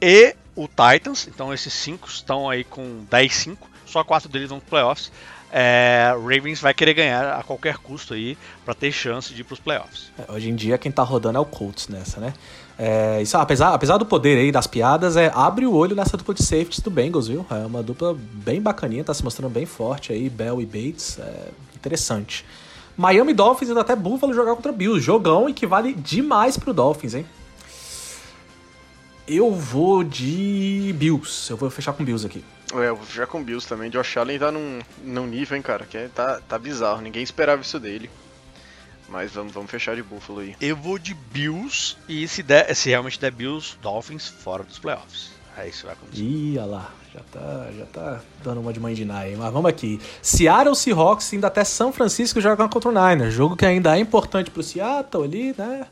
e 0.00 0.34
o 0.56 0.66
Titans. 0.66 1.28
Então 1.28 1.52
esses 1.52 1.72
cinco 1.72 2.08
estão 2.08 2.48
aí 2.48 2.64
com 2.64 3.04
10-5, 3.10 3.58
só 3.84 4.02
quatro 4.02 4.28
deles 4.28 4.48
vão 4.48 4.58
pro 4.58 4.70
playoffs. 4.70 5.12
É, 5.50 6.12
Ravens 6.14 6.60
vai 6.60 6.74
querer 6.74 6.94
ganhar 6.94 7.38
a 7.38 7.42
qualquer 7.42 7.78
custo 7.78 8.14
aí 8.14 8.36
para 8.64 8.74
ter 8.74 8.92
chance 8.92 9.32
de 9.32 9.40
ir 9.40 9.44
pros 9.44 9.58
playoffs. 9.58 10.10
É, 10.18 10.30
Hoje 10.32 10.50
em 10.50 10.54
dia 10.54 10.76
quem 10.76 10.92
tá 10.92 11.02
rodando 11.02 11.38
é 11.38 11.40
o 11.40 11.44
Colts 11.44 11.88
nessa, 11.88 12.20
né? 12.20 12.34
É, 12.78 13.20
isso, 13.20 13.36
apesar, 13.36 13.74
apesar 13.74 13.96
do 13.96 14.06
poder 14.06 14.38
aí 14.38 14.52
das 14.52 14.66
piadas, 14.66 15.16
é, 15.16 15.32
abre 15.34 15.66
o 15.66 15.74
olho 15.74 15.96
nessa 15.96 16.16
dupla 16.16 16.32
de 16.32 16.44
safeties 16.44 16.80
do 16.80 16.90
Bengals, 16.90 17.26
viu? 17.26 17.44
É 17.50 17.66
uma 17.66 17.82
dupla 17.82 18.16
bem 18.16 18.62
bacaninha, 18.62 19.02
tá 19.02 19.12
se 19.12 19.24
mostrando 19.24 19.50
bem 19.50 19.66
forte 19.66 20.12
aí, 20.12 20.30
Bell 20.30 20.60
e 20.60 20.66
Bates, 20.66 21.18
é 21.18 21.48
interessante. 21.74 22.44
Miami 22.96 23.32
Dolphins 23.32 23.70
indo 23.70 23.80
até 23.80 23.96
Buffalo 23.96 24.34
jogar 24.34 24.54
contra 24.54 24.70
Bills, 24.70 25.00
jogão 25.00 25.48
e 25.48 25.54
que 25.54 25.66
vale 25.66 25.92
demais 25.92 26.56
pro 26.56 26.72
Dolphins, 26.72 27.14
hein? 27.14 27.26
Eu 29.28 29.52
vou 29.52 30.02
de 30.02 30.94
Bills, 30.96 31.50
eu 31.50 31.56
vou 31.56 31.68
fechar 31.68 31.92
com 31.92 32.02
Bills 32.02 32.26
aqui. 32.26 32.42
É, 32.72 32.88
eu 32.88 32.96
vou 32.96 33.06
já 33.06 33.26
com 33.26 33.44
Bills 33.44 33.68
também. 33.68 33.90
Josh 33.90 34.16
Allen 34.16 34.38
tá 34.38 34.50
num, 34.50 34.78
num 35.04 35.26
nível, 35.26 35.54
hein, 35.54 35.62
cara, 35.62 35.84
que 35.84 35.98
é, 35.98 36.08
tá, 36.08 36.40
tá 36.48 36.58
bizarro. 36.58 37.02
Ninguém 37.02 37.22
esperava 37.22 37.60
isso 37.60 37.78
dele. 37.78 38.08
Mas 39.06 39.32
vamos, 39.32 39.52
vamos 39.52 39.70
fechar 39.70 39.94
de 39.94 40.02
Buffalo 40.02 40.40
aí. 40.40 40.56
Eu 40.60 40.76
vou 40.76 40.98
de 40.98 41.12
Bills 41.12 41.96
e 42.08 42.26
se, 42.26 42.42
der, 42.42 42.74
se 42.74 42.88
realmente 42.88 43.20
der 43.20 43.30
Bills, 43.30 43.76
Dolphins 43.82 44.28
fora 44.28 44.62
dos 44.62 44.78
playoffs. 44.78 45.30
É 45.58 45.68
isso 45.68 45.80
que 45.80 45.86
vai 45.86 45.94
acontecer. 45.94 46.22
Ih, 46.22 46.58
olha 46.58 46.66
lá, 46.66 46.92
já 47.12 47.20
tá, 47.32 47.66
já 47.76 47.86
tá 47.86 48.20
dando 48.44 48.60
uma 48.60 48.72
de 48.72 48.80
mãe 48.80 48.94
de 48.94 49.04
Nai, 49.04 49.34
mas 49.36 49.52
vamos 49.52 49.68
aqui. 49.68 50.00
Seattle 50.22 50.76
Seahawks 50.76 51.32
indo 51.32 51.46
até 51.46 51.64
São 51.64 51.92
Francisco 51.92 52.40
jogar 52.40 52.68
contra 52.68 52.88
o 52.88 52.92
Niners, 52.92 53.34
jogo 53.34 53.56
que 53.56 53.66
ainda 53.66 53.96
é 53.96 54.00
importante 54.00 54.50
pro 54.50 54.62
Seattle 54.62 55.24
ali, 55.24 55.54
né? 55.58 55.86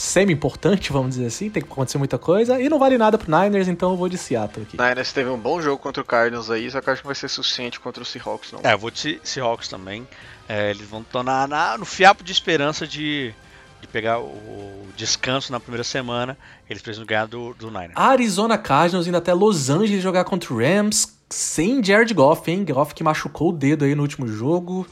Semi-importante, 0.00 0.90
vamos 0.92 1.10
dizer 1.10 1.26
assim, 1.26 1.50
tem 1.50 1.62
que 1.62 1.70
acontecer 1.70 1.98
muita 1.98 2.16
coisa, 2.18 2.58
e 2.58 2.70
não 2.70 2.78
vale 2.78 2.96
nada 2.96 3.18
pro 3.18 3.30
Niners, 3.30 3.68
então 3.68 3.90
eu 3.90 3.96
vou 3.98 4.08
de 4.08 4.16
Seattle 4.16 4.64
aqui. 4.66 4.78
Niners 4.80 5.12
teve 5.12 5.28
um 5.28 5.36
bom 5.38 5.60
jogo 5.60 5.76
contra 5.76 6.02
o 6.02 6.06
Cardinals 6.06 6.50
aí, 6.50 6.70
só 6.70 6.80
que 6.80 6.88
eu 6.88 6.92
acho 6.94 7.02
que 7.02 7.06
vai 7.06 7.14
ser 7.14 7.28
suficiente 7.28 7.78
contra 7.78 8.02
o 8.02 8.06
Seahawks, 8.06 8.50
não. 8.52 8.60
É, 8.64 8.72
eu 8.72 8.78
vou 8.78 8.90
de 8.90 8.98
Se- 8.98 9.20
Seahawks 9.22 9.68
também. 9.68 10.08
É, 10.48 10.70
eles 10.70 10.88
vão 10.88 11.02
estar 11.02 11.22
na, 11.22 11.46
na- 11.46 11.76
no 11.76 11.84
fiapo 11.84 12.24
de 12.24 12.32
esperança 12.32 12.86
de, 12.86 13.34
de 13.82 13.86
pegar 13.88 14.20
o 14.20 14.86
descanso 14.96 15.52
na 15.52 15.60
primeira 15.60 15.84
semana. 15.84 16.36
Eles 16.68 16.80
precisam 16.82 17.04
ganhar 17.06 17.26
do, 17.26 17.52
do 17.52 17.66
Niners. 17.70 17.92
Arizona 17.94 18.56
Cardinals 18.56 19.06
indo 19.06 19.18
até 19.18 19.34
Los 19.34 19.68
Angeles 19.68 20.02
jogar 20.02 20.24
contra 20.24 20.50
o 20.54 20.58
Rams, 20.58 21.12
sem 21.28 21.84
Jared 21.84 22.14
Goff, 22.14 22.50
hein? 22.50 22.64
Goff 22.64 22.94
que 22.94 23.04
machucou 23.04 23.50
o 23.50 23.52
dedo 23.52 23.84
aí 23.84 23.94
no 23.94 24.00
último 24.00 24.26
jogo. 24.26 24.86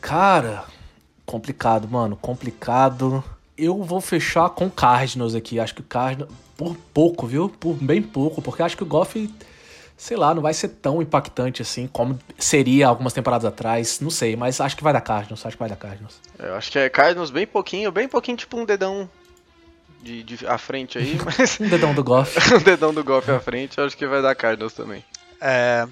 Cara, 0.00 0.64
complicado, 1.24 1.86
mano, 1.88 2.16
complicado. 2.16 3.22
Eu 3.60 3.82
vou 3.82 4.00
fechar 4.00 4.48
com 4.50 4.66
o 4.66 4.70
Cardinals 4.70 5.34
aqui. 5.34 5.60
Acho 5.60 5.74
que 5.74 5.82
o 5.82 5.84
Cardinals, 5.84 6.32
por 6.56 6.74
pouco, 6.94 7.26
viu? 7.26 7.48
Por 7.48 7.74
bem 7.74 8.00
pouco, 8.00 8.40
porque 8.40 8.62
acho 8.62 8.76
que 8.76 8.82
o 8.82 8.86
Goff, 8.86 9.30
sei 9.96 10.16
lá, 10.16 10.34
não 10.34 10.40
vai 10.40 10.54
ser 10.54 10.68
tão 10.68 11.02
impactante 11.02 11.60
assim 11.60 11.86
como 11.86 12.18
seria 12.38 12.88
algumas 12.88 13.12
temporadas 13.12 13.44
atrás. 13.44 14.00
Não 14.00 14.10
sei, 14.10 14.34
mas 14.34 14.60
acho 14.60 14.76
que 14.76 14.82
vai 14.82 14.94
dar 14.94 15.02
Cardinals. 15.02 15.44
Acho 15.44 15.56
que 15.56 15.60
vai 15.60 15.68
dar 15.68 15.76
Cardinals. 15.76 16.18
Eu 16.38 16.54
acho 16.54 16.70
que 16.72 16.78
é 16.78 16.88
Cardinals 16.88 17.30
bem 17.30 17.46
pouquinho, 17.46 17.92
bem 17.92 18.08
pouquinho, 18.08 18.38
tipo 18.38 18.56
um 18.58 18.64
dedão 18.64 19.08
de, 20.02 20.22
de 20.22 20.46
à 20.46 20.56
frente 20.56 20.96
aí, 20.96 21.18
mas 21.24 21.60
Um 21.60 21.68
dedão 21.68 21.94
do 21.94 22.02
Goff. 22.02 22.38
um 22.54 22.62
dedão 22.62 22.94
do 22.94 23.04
golfe 23.04 23.30
à 23.30 23.40
frente, 23.40 23.78
eu 23.78 23.84
acho 23.84 23.96
que 23.96 24.06
vai 24.06 24.22
dar 24.22 24.34
Cardinals 24.34 24.72
também. 24.72 25.04
É, 25.40 25.86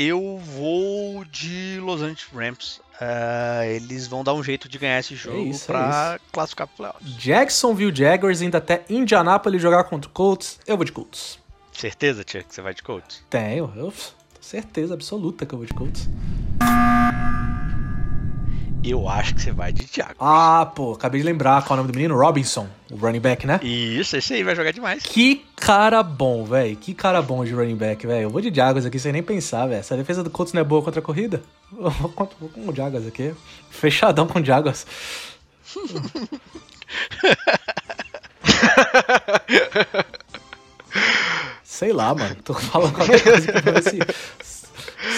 eu 0.00 0.38
vou 0.38 1.26
de 1.26 1.78
Los 1.82 2.00
Angeles 2.00 2.26
Rams. 2.34 2.80
É, 2.98 3.74
eles 3.76 4.06
vão 4.06 4.24
dar 4.24 4.32
um 4.32 4.42
jeito 4.42 4.66
de 4.66 4.78
ganhar 4.78 4.98
esse 4.98 5.14
jogo 5.14 5.38
isso, 5.38 5.64
é 5.64 5.66
pra 5.66 6.20
classificar 6.32 6.66
pro 6.66 6.76
playoffs. 6.76 7.16
Jacksonville 7.16 7.94
Jaguars 7.94 8.40
indo 8.40 8.56
até 8.56 8.82
Indianapolis 8.88 9.60
jogar 9.60 9.84
contra 9.84 10.08
o 10.08 10.12
Colts. 10.12 10.58
Eu 10.66 10.76
vou 10.76 10.84
de 10.86 10.92
Colts. 10.92 11.38
Certeza, 11.72 12.24
Tia, 12.24 12.42
que 12.42 12.54
você 12.54 12.62
vai 12.62 12.74
de 12.74 12.82
Colts? 12.82 13.22
Tenho, 13.28 13.72
eu 13.76 13.92
tenho 13.92 13.94
certeza 14.40 14.94
absoluta 14.94 15.44
que 15.44 15.54
eu 15.54 15.58
vou 15.58 15.66
de 15.66 15.74
Colts. 15.74 16.08
Eu 18.82 19.06
acho 19.08 19.34
que 19.34 19.42
você 19.42 19.52
vai 19.52 19.72
de 19.72 19.86
Thiago. 19.86 20.14
Ah, 20.18 20.72
pô, 20.74 20.92
acabei 20.92 21.20
de 21.20 21.26
lembrar 21.26 21.62
qual 21.62 21.76
é 21.76 21.80
o 21.80 21.82
nome 21.82 21.92
do 21.92 21.96
menino? 21.96 22.16
Robinson, 22.16 22.66
o 22.90 22.96
running 22.96 23.20
back, 23.20 23.46
né? 23.46 23.60
Isso, 23.62 24.16
esse 24.16 24.32
aí 24.32 24.42
vai 24.42 24.56
jogar 24.56 24.70
demais. 24.70 25.02
Que 25.02 25.44
cara 25.54 26.02
bom, 26.02 26.46
velho. 26.46 26.74
Que 26.76 26.94
cara 26.94 27.20
bom 27.20 27.44
de 27.44 27.52
running 27.52 27.76
back, 27.76 28.06
velho. 28.06 28.22
Eu 28.22 28.30
vou 28.30 28.40
de 28.40 28.54
Jaguars 28.54 28.86
aqui 28.86 28.98
sem 28.98 29.12
nem 29.12 29.22
pensar, 29.22 29.66
velho. 29.66 29.80
Essa 29.80 29.98
defesa 29.98 30.24
do 30.24 30.30
Colts 30.30 30.54
não 30.54 30.62
é 30.62 30.64
boa 30.64 30.82
contra 30.82 31.00
a 31.00 31.02
corrida? 31.02 31.42
Eu 31.78 31.90
vou 31.90 32.08
com 32.10 32.26
o 32.68 32.74
Jaguars 32.74 33.06
aqui. 33.06 33.34
Fechadão 33.70 34.26
com 34.26 34.40
o 34.40 34.44
Jaguars. 34.44 34.86
Sei 41.62 41.92
lá, 41.92 42.14
mano. 42.14 42.34
Tô 42.42 42.54
falando 42.54 42.94
qualquer 42.94 43.22
coisa 43.22 43.50
aqui 43.50 43.62
pra 43.62 43.82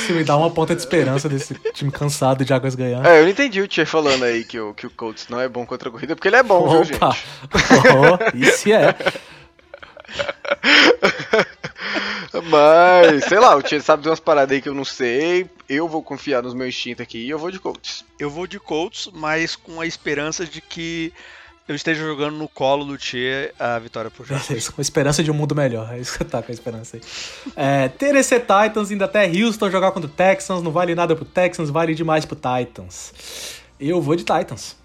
se, 0.07 0.13
me 0.13 0.25
dá 0.25 0.37
uma 0.37 0.51
ponta 0.51 0.75
de 0.75 0.81
esperança 0.81 1.29
desse 1.29 1.55
time 1.73 1.91
cansado 1.91 2.45
de 2.45 2.49
Jaguars 2.49 2.75
ganhar. 2.75 3.05
É, 3.05 3.21
eu 3.21 3.25
não 3.25 3.31
entendi 3.31 3.61
o 3.61 3.69
Tia 3.69 3.87
falando 3.87 4.25
aí 4.25 4.45
que 4.45 4.59
o, 4.59 4.75
que 4.75 4.87
o 4.87 4.91
Colts 4.91 5.29
não 5.29 5.41
é 5.41 5.49
bom 5.49 5.67
contra 5.67 5.89
a 5.89 5.93
corrida, 5.93 6.15
porque 6.15 6.29
ele 6.29 6.37
é 6.37 6.43
bom, 6.43 6.69
viu, 6.69 6.85
gente? 6.85 6.97
Opa! 6.97 7.17
Oh, 7.93 8.37
isso 8.37 8.73
é. 8.73 8.95
Mas, 12.49 13.25
sei 13.25 13.39
lá, 13.39 13.55
o 13.55 13.63
Tia 13.63 13.81
sabe 13.81 14.03
de 14.03 14.09
umas 14.09 14.21
paradas 14.21 14.55
aí 14.55 14.63
que 14.63 14.69
eu 14.69 14.75
não 14.75 14.85
sei. 14.85 15.49
Eu 15.69 15.89
vou 15.89 16.03
confiar 16.03 16.43
nos 16.43 16.55
meus 16.55 16.71
instintos 16.71 17.03
aqui 17.03 17.19
e 17.19 17.31
eu 17.31 17.39
vou 17.39 17.51
de 17.51 17.59
Colts. 17.59 18.05
Eu 18.19 18.31
vou 18.31 18.47
de 18.47 18.59
Colts, 18.59 19.11
mas 19.13 19.55
com 19.55 19.81
a 19.81 19.87
esperança 19.87 20.47
de 20.47 20.61
que 20.61 21.13
eu 21.69 21.75
esteja 21.75 22.03
jogando 22.05 22.37
no 22.37 22.49
colo 22.49 22.85
do 22.85 22.99
Tia 22.99 23.53
a 23.59 23.79
vitória 23.79 24.11
pro 24.11 24.25
Jaguars. 24.25 24.47
Beleza, 24.49 24.73
com 24.73 24.81
esperança 24.83 25.23
de 25.23 25.31
um 25.31 25.35
mundo 25.35 25.55
melhor. 25.55 25.93
É 25.93 25.99
isso 25.99 26.19
que 26.19 26.25
tá 26.25 26.43
com 26.43 26.51
a 26.51 26.55
esperança 26.55 26.97
aí. 26.97 27.03
É, 27.57 27.89
Tennessee 27.89 28.41
Titans 28.41 28.91
indo 28.91 29.05
até 29.05 29.27
Houston 29.27 29.71
jogar 29.71 29.93
contra 29.93 30.09
o 30.09 30.13
Texans. 30.13 30.63
Não 30.63 30.73
vale 30.73 30.95
nada 30.95 31.15
pro 31.15 31.25
Texans, 31.25 31.71
vale 31.71 31.95
demais 31.95 32.25
pro 32.25 32.37
Titans. 32.37 33.61
Eu 33.81 34.01
vou 34.01 34.17
de 34.17 34.25
Titans. 34.25 34.77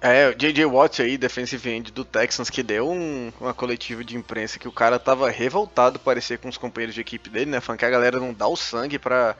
É, 0.00 0.28
o 0.28 0.34
J.J. 0.34 0.64
Watt 0.66 1.00
aí, 1.02 1.16
defensive 1.16 1.68
end 1.70 1.90
do 1.90 2.04
Texans, 2.04 2.50
que 2.50 2.62
deu 2.62 2.88
um- 2.88 3.32
uma 3.40 3.54
coletiva 3.54 4.04
de 4.04 4.14
imprensa 4.16 4.58
que 4.58 4.68
o 4.68 4.72
cara 4.72 4.98
tava 4.98 5.28
revoltado, 5.30 5.98
parecer 5.98 6.38
com 6.38 6.48
os 6.48 6.58
companheiros 6.58 6.94
de 6.94 7.00
equipe 7.00 7.28
dele, 7.30 7.50
né? 7.50 7.60
Falando 7.60 7.78
que 7.80 7.84
a 7.86 7.90
galera 7.90 8.20
não 8.20 8.32
dá 8.32 8.46
o 8.46 8.54
sangue 8.56 8.98
pra, 8.98 9.34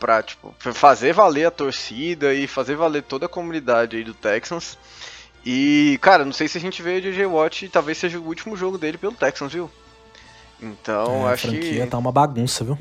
pra 0.00 0.22
tipo, 0.22 0.52
fazer 0.58 1.12
valer 1.12 1.44
a 1.46 1.50
torcida 1.50 2.32
e 2.34 2.46
fazer 2.46 2.74
valer 2.74 3.02
toda 3.02 3.26
a 3.26 3.28
comunidade 3.28 3.96
aí 3.96 4.02
do 4.02 4.14
Texans. 4.14 4.76
E, 5.46 5.96
cara, 6.02 6.24
não 6.24 6.32
sei 6.32 6.48
se 6.48 6.58
a 6.58 6.60
gente 6.60 6.82
vê 6.82 6.98
o 6.98 7.00
J.J. 7.00 7.24
Watt, 7.26 7.68
talvez 7.68 7.96
seja 7.98 8.18
o 8.18 8.26
último 8.26 8.56
jogo 8.56 8.76
dele 8.76 8.98
pelo 8.98 9.14
Texans, 9.14 9.52
viu? 9.52 9.70
Então, 10.60 11.26
É, 11.26 11.30
a 11.30 11.32
acho 11.32 11.48
franquia 11.48 11.84
que 11.84 11.90
tá 11.90 11.98
uma 11.98 12.10
bagunça, 12.10 12.64
viu? 12.64 12.76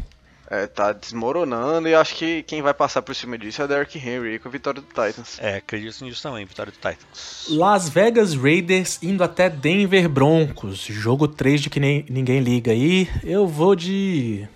é, 0.50 0.68
tá 0.68 0.94
desmoronando 0.94 1.88
e 1.88 1.96
acho 1.96 2.16
que 2.16 2.44
quem 2.44 2.62
vai 2.62 2.74
passar 2.74 3.02
por 3.02 3.16
cima 3.16 3.38
disso 3.38 3.62
é 3.62 3.66
o 3.66 3.68
Derrick 3.68 3.98
Henry 3.98 4.32
aí 4.32 4.40
com 4.40 4.48
a 4.48 4.52
vitória 4.52 4.82
do 4.82 4.88
Titans. 4.88 5.38
É, 5.40 5.58
acredito 5.58 6.04
nisso 6.04 6.22
também, 6.22 6.46
vitória 6.46 6.72
do 6.72 6.76
Titans. 6.76 7.48
Las 7.50 7.90
Vegas 7.90 8.36
Raiders 8.36 9.02
indo 9.02 9.24
até 9.24 9.50
Denver 9.50 10.08
Broncos. 10.08 10.80
Jogo 10.80 11.28
3 11.28 11.62
de 11.62 11.70
que 11.70 11.80
nem, 11.80 12.06
ninguém 12.10 12.40
liga 12.40 12.72
aí. 12.72 13.10
Eu 13.24 13.48
vou 13.48 13.76
de. 13.76 14.48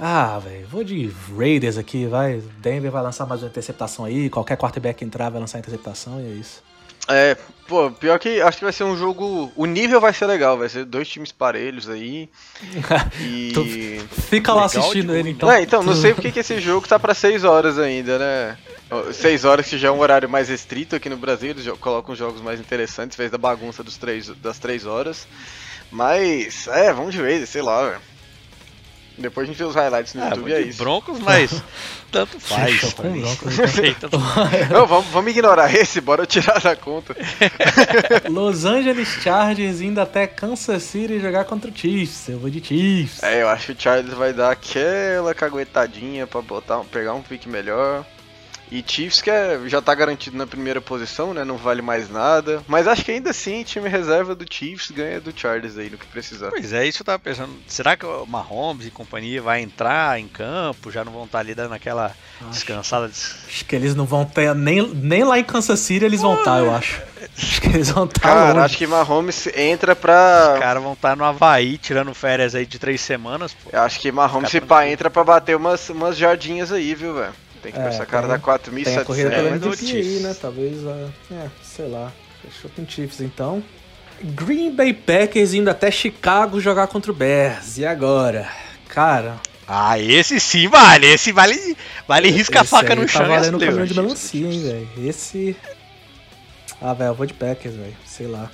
Ah, 0.00 0.38
velho, 0.38 0.66
vou 0.68 0.82
de 0.82 1.12
Raiders 1.36 1.76
aqui, 1.76 2.06
vai. 2.06 2.42
Denver 2.58 2.90
vai 2.90 3.02
lançar 3.02 3.26
mais 3.26 3.42
uma 3.42 3.48
interceptação 3.48 4.04
aí. 4.04 4.30
Qualquer 4.30 4.56
quarterback 4.56 5.04
entrar 5.04 5.28
vai 5.28 5.40
lançar 5.40 5.58
interceptação 5.58 6.20
e 6.20 6.24
é 6.24 6.30
isso. 6.30 6.62
É, 7.08 7.36
pô, 7.66 7.90
pior 7.90 8.18
que 8.18 8.40
acho 8.40 8.58
que 8.58 8.64
vai 8.64 8.72
ser 8.72 8.84
um 8.84 8.96
jogo. 8.96 9.52
O 9.56 9.66
nível 9.66 10.00
vai 10.00 10.12
ser 10.12 10.26
legal, 10.26 10.56
vai 10.56 10.68
ser 10.68 10.84
dois 10.84 11.08
times 11.08 11.32
parelhos 11.32 11.88
aí. 11.88 12.28
E. 13.20 14.00
Fica 14.28 14.52
lá 14.52 14.66
Legal 14.66 14.82
assistindo 14.82 15.12
de 15.12 15.18
ele 15.18 15.30
então. 15.30 15.50
é, 15.50 15.62
então, 15.62 15.82
não 15.82 15.94
sei 15.94 16.14
porque 16.14 16.30
que 16.30 16.40
esse 16.40 16.60
jogo 16.60 16.86
tá 16.86 16.98
pra 16.98 17.14
6 17.14 17.44
horas 17.44 17.78
ainda, 17.78 18.18
né? 18.18 18.58
6 19.12 19.44
horas 19.44 19.66
que 19.68 19.78
já 19.78 19.88
é 19.88 19.90
um 19.90 20.00
horário 20.00 20.28
mais 20.28 20.48
restrito 20.48 20.94
aqui 20.94 21.08
no 21.08 21.16
Brasil, 21.16 21.50
eles 21.50 21.66
colocam 21.80 22.14
jogos 22.14 22.40
mais 22.40 22.60
interessantes, 22.60 23.16
vez 23.16 23.30
da 23.30 23.38
bagunça 23.38 23.82
dos 23.82 23.96
três, 23.96 24.28
das 24.28 24.58
3 24.58 24.86
horas. 24.86 25.26
Mas, 25.90 26.66
é, 26.68 26.92
vamos 26.92 27.14
de 27.14 27.20
vez, 27.20 27.48
sei 27.48 27.62
lá, 27.62 27.88
velho. 27.88 28.11
Depois 29.18 29.46
a 29.46 29.52
gente 29.52 29.58
vê 29.58 29.64
os 29.64 29.74
highlights 29.74 30.14
no 30.14 30.22
Ah, 30.22 30.28
YouTube, 30.30 30.52
é 30.52 30.60
isso. 30.62 30.78
Broncos, 30.82 31.18
mas 31.20 31.62
tanto 32.10 32.40
faz. 32.40 32.92
Com 32.94 33.02
mim. 33.10 33.20
Broncos, 33.20 33.56
Não 33.58 33.68
sei, 33.68 33.94
tanto 33.94 34.18
faz. 34.18 34.68
Não, 34.70 34.86
vamos, 34.86 35.06
vamos 35.12 35.30
ignorar 35.30 35.72
esse, 35.74 36.00
bora 36.00 36.24
tirar 36.26 36.60
da 36.60 36.74
conta. 36.74 37.14
Los 38.30 38.64
Angeles 38.64 39.08
Chargers 39.22 39.80
indo 39.80 40.00
até 40.00 40.26
Kansas 40.26 40.82
City 40.82 41.20
jogar 41.20 41.44
contra 41.44 41.70
o 41.70 41.76
Chiefs. 41.76 42.28
Eu 42.28 42.38
vou 42.38 42.50
de 42.50 42.64
Chiefs. 42.64 43.22
É, 43.22 43.42
eu 43.42 43.48
acho 43.48 43.66
que 43.66 43.72
o 43.72 43.76
Charles 43.82 44.12
vai 44.14 44.32
dar 44.32 44.50
aquela 44.52 45.34
caguetadinha 45.34 46.26
pra 46.26 46.40
botar, 46.40 46.78
um- 46.80 46.84
pegar 46.84 47.14
um 47.14 47.22
pique 47.22 47.48
melhor. 47.48 48.04
E 48.74 48.82
Chiefs 48.86 49.20
que 49.20 49.30
é- 49.30 49.60
já 49.66 49.82
tá 49.82 49.94
garantido 49.94 50.34
na 50.36 50.46
primeira 50.46 50.80
posição, 50.80 51.34
né? 51.34 51.44
Não 51.44 51.58
vale 51.58 51.82
mais 51.82 52.08
nada. 52.10 52.62
Mas 52.66 52.88
acho 52.88 53.04
que 53.04 53.12
ainda 53.12 53.28
assim, 53.30 53.62
time 53.64 53.86
reserva 53.86 54.34
do 54.34 54.46
Chiefs 54.48 54.90
ganha 54.90 55.20
do 55.20 55.30
Chargers 55.36 55.76
aí 55.76 55.90
no 55.90 55.98
que 55.98 56.06
precisar. 56.06 56.48
Pois 56.50 56.72
é, 56.72 56.86
isso 56.86 56.96
que 56.98 57.02
eu 57.02 57.06
tava 57.06 57.18
pensando. 57.18 57.52
Será 57.68 57.96
que 57.98 58.06
o 58.06 58.24
Mahomes 58.24 58.86
e 58.86 58.90
companhia 58.90 59.42
vai 59.42 59.60
entrar 59.60 60.18
em 60.18 60.26
campo? 60.26 60.90
Já 60.90 61.04
não 61.04 61.12
vão 61.12 61.24
estar 61.24 61.40
ali 61.40 61.54
dando 61.54 61.74
aquela 61.74 62.12
descansada? 62.50 63.08
des- 63.08 63.36
Acho 63.46 63.64
que 63.66 63.76
eles 63.76 63.94
não 63.94 64.06
vão 64.06 64.24
ter. 64.24 64.54
Nem, 64.54 64.88
nem 64.88 65.22
lá 65.22 65.38
em 65.38 65.44
Kansas 65.44 65.78
City 65.80 66.04
eles 66.06 66.22
vão 66.22 66.38
estar, 66.38 66.58
eu 66.60 66.74
acho. 66.74 67.02
Acho 67.36 67.60
que 67.60 67.68
eles 67.68 67.90
vão 67.90 68.04
estar. 68.06 68.20
Cara, 68.20 68.48
longe. 68.54 68.58
acho 68.64 68.78
que 68.78 68.86
Mahomes 68.86 69.46
entra 69.54 69.92
Os 69.92 69.98
pra. 69.98 70.56
caras 70.58 70.82
vão 70.82 70.94
estar 70.94 71.14
no 71.16 71.24
Havaí 71.24 71.76
tirando 71.78 72.12
férias 72.14 72.54
aí 72.54 72.64
de 72.66 72.78
três 72.78 73.00
semanas, 73.00 73.52
pô. 73.54 73.70
Eu 73.72 73.82
acho 73.82 74.00
que 74.00 74.10
Mahomes 74.10 74.50
se 74.50 74.60
pá 74.60 74.88
entra 74.88 75.10
pra 75.10 75.22
bater 75.22 75.56
umas, 75.56 75.88
umas 75.90 76.16
jardinhas 76.16 76.72
aí, 76.72 76.94
viu, 76.94 77.14
velho? 77.14 77.32
Tem 77.62 77.70
que 77.72 77.78
É, 77.78 77.84
pensar, 77.84 78.06
cara, 78.06 78.22
tem- 78.26 78.36
dá 78.36 78.38
4.700. 78.38 78.84
Tem 78.84 78.96
a 78.96 79.04
corrida 79.04 79.30
pelo 79.30 79.50
mas 79.50 79.62
o 79.62 79.66
MVP 79.66 79.96
aí, 79.96 80.20
né? 80.20 80.36
Talvez, 80.40 80.86
ah, 80.86 81.08
é, 81.32 81.46
sei 81.62 81.88
lá. 81.88 82.12
Fechou 82.42 82.70
com 82.74 82.82
o 82.82 82.86
Chiefs, 82.90 83.20
então. 83.20 83.62
Green 84.22 84.74
Bay 84.74 84.92
Packers 84.92 85.54
indo 85.54 85.68
até 85.70 85.90
Chicago 85.90 86.60
jogar 86.60 86.86
contra 86.88 87.10
o 87.10 87.14
Bears. 87.14 87.78
E 87.78 87.86
agora? 87.86 88.48
Cara, 88.88 89.36
Ah, 89.66 89.98
esse 89.98 90.38
sim 90.40 90.68
vale. 90.68 91.06
Esse 91.06 91.30
vale, 91.32 91.76
vale 92.06 92.28
risca 92.30 92.60
a 92.60 92.64
faca 92.64 92.94
no 92.96 93.02
tá 93.02 93.08
chão 93.08 93.24
e 93.26 93.28
valendo 93.28 93.56
o 93.56 93.60
caminhão 93.60 93.86
de 93.86 93.94
melancia, 93.94 94.46
hein, 94.46 94.62
velho. 94.62 95.08
Esse... 95.08 95.56
Ah, 96.80 96.92
velho, 96.92 97.10
eu 97.10 97.14
vou 97.14 97.24
de 97.26 97.32
Packers, 97.34 97.76
velho. 97.76 97.96
Sei 98.04 98.26
lá. 98.26 98.50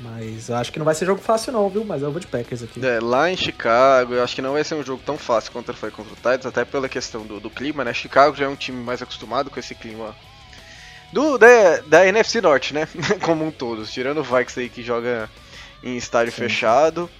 Mas 0.00 0.48
eu 0.48 0.56
acho 0.56 0.72
que 0.72 0.78
não 0.78 0.86
vai 0.86 0.94
ser 0.94 1.04
jogo 1.04 1.20
fácil 1.20 1.52
não, 1.52 1.68
viu? 1.68 1.84
Mas 1.84 2.02
eu 2.02 2.10
vou 2.10 2.20
de 2.20 2.26
Packers 2.26 2.62
aqui. 2.62 2.84
É, 2.84 2.98
lá 3.00 3.30
em 3.30 3.36
Chicago, 3.36 4.14
eu 4.14 4.22
acho 4.22 4.34
que 4.34 4.42
não 4.42 4.54
vai 4.54 4.64
ser 4.64 4.74
um 4.74 4.82
jogo 4.82 5.02
tão 5.04 5.18
fácil 5.18 5.52
quanto 5.52 5.74
foi 5.74 5.90
contra 5.90 6.12
o 6.12 6.16
Titans, 6.16 6.46
até 6.46 6.64
pela 6.64 6.88
questão 6.88 7.26
do, 7.26 7.38
do 7.38 7.50
clima, 7.50 7.84
né? 7.84 7.92
Chicago 7.92 8.36
já 8.36 8.46
é 8.46 8.48
um 8.48 8.56
time 8.56 8.82
mais 8.82 9.02
acostumado 9.02 9.50
com 9.50 9.60
esse 9.60 9.74
clima 9.74 10.14
do, 11.12 11.36
da, 11.36 11.80
da 11.86 12.06
NFC 12.06 12.40
Norte, 12.40 12.72
né? 12.72 12.88
Como 13.20 13.44
um 13.44 13.50
todo. 13.50 13.84
Tirando 13.84 14.18
o 14.18 14.24
Vikings 14.24 14.60
aí 14.60 14.68
que 14.68 14.82
joga 14.82 15.28
em 15.82 15.96
estádio 15.96 16.32
fechado, 16.32 17.10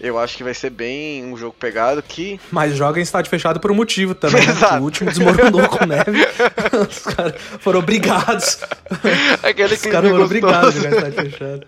eu 0.00 0.18
acho 0.18 0.36
que 0.36 0.44
vai 0.44 0.52
ser 0.52 0.70
bem 0.70 1.24
um 1.24 1.36
jogo 1.36 1.54
pegado 1.58 2.02
que. 2.02 2.40
Mas 2.50 2.74
joga 2.76 2.98
em 2.98 3.02
estádio 3.02 3.30
fechado 3.30 3.60
por 3.60 3.70
um 3.70 3.74
motivo 3.74 4.14
também, 4.14 4.44
né? 4.44 4.52
Exato. 4.52 4.76
O 4.76 4.82
último 4.82 5.10
desmoronou 5.10 5.68
com 5.68 5.86
neve. 5.86 6.26
Os 6.88 6.98
caras 6.98 7.34
foram 7.60 7.78
obrigados. 7.78 8.58
Aquele 9.42 9.74
Os 9.74 9.82
caras 9.82 10.10
foram 10.10 10.18
gostoso. 10.18 10.24
obrigados 10.24 10.68
a 10.68 10.80
jogar 10.80 10.90
em 10.90 11.08
estádio 11.08 11.30
fechado. 11.30 11.66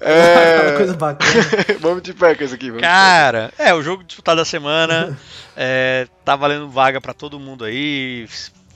É... 0.00 0.56
Aquela 0.56 0.76
coisa 0.76 0.94
bacana. 0.94 1.44
vamos 1.80 2.02
de 2.02 2.12
Packers 2.12 2.52
aqui, 2.52 2.66
vamos 2.66 2.82
de 2.82 2.88
Cara, 2.88 3.52
é, 3.58 3.72
o 3.72 3.82
jogo 3.82 4.04
disputado 4.04 4.38
da 4.38 4.44
semana 4.44 5.16
é, 5.56 6.08
tá 6.24 6.34
valendo 6.36 6.68
vaga 6.68 7.00
pra 7.00 7.14
todo 7.14 7.38
mundo 7.38 7.64
aí. 7.64 8.26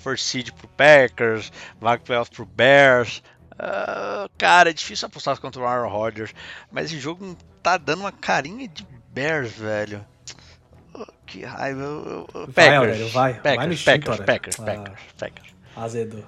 First 0.02 0.24
seed 0.24 0.52
pro 0.52 0.68
Packers, 0.68 1.52
vaga 1.80 2.02
playoff 2.04 2.30
pro 2.30 2.46
Bears. 2.46 3.22
Ah, 3.58 4.28
cara, 4.38 4.70
é 4.70 4.72
difícil 4.72 5.06
apostar 5.06 5.38
contra 5.40 5.60
o 5.60 5.66
Aaron 5.66 5.88
Rodgers, 5.88 6.32
mas 6.70 6.86
esse 6.86 7.00
jogo 7.00 7.36
tá 7.70 7.76
dando 7.78 8.00
uma 8.00 8.12
carinha 8.12 8.66
de 8.68 8.86
Bears, 9.12 9.52
velho. 9.52 10.04
Oh, 10.94 11.04
Que 11.26 11.44
raiva. 11.44 11.80
eu- 11.80 12.04
eu- 12.06 12.28
eu- 12.34 12.46
Vai, 12.46 12.52
Packers, 12.54 12.76
Aurélio, 12.78 13.08
vai. 13.10 13.32
Vai 13.34 13.52
no 13.52 13.58
Packers, 13.58 13.72
instinto, 13.74 14.06
Packers. 14.24 14.26
Packers, 14.26 14.60
Ah. 14.60 14.64
Packers, 14.64 15.00
Packers. 15.18 15.48
Azedou. 15.76 16.24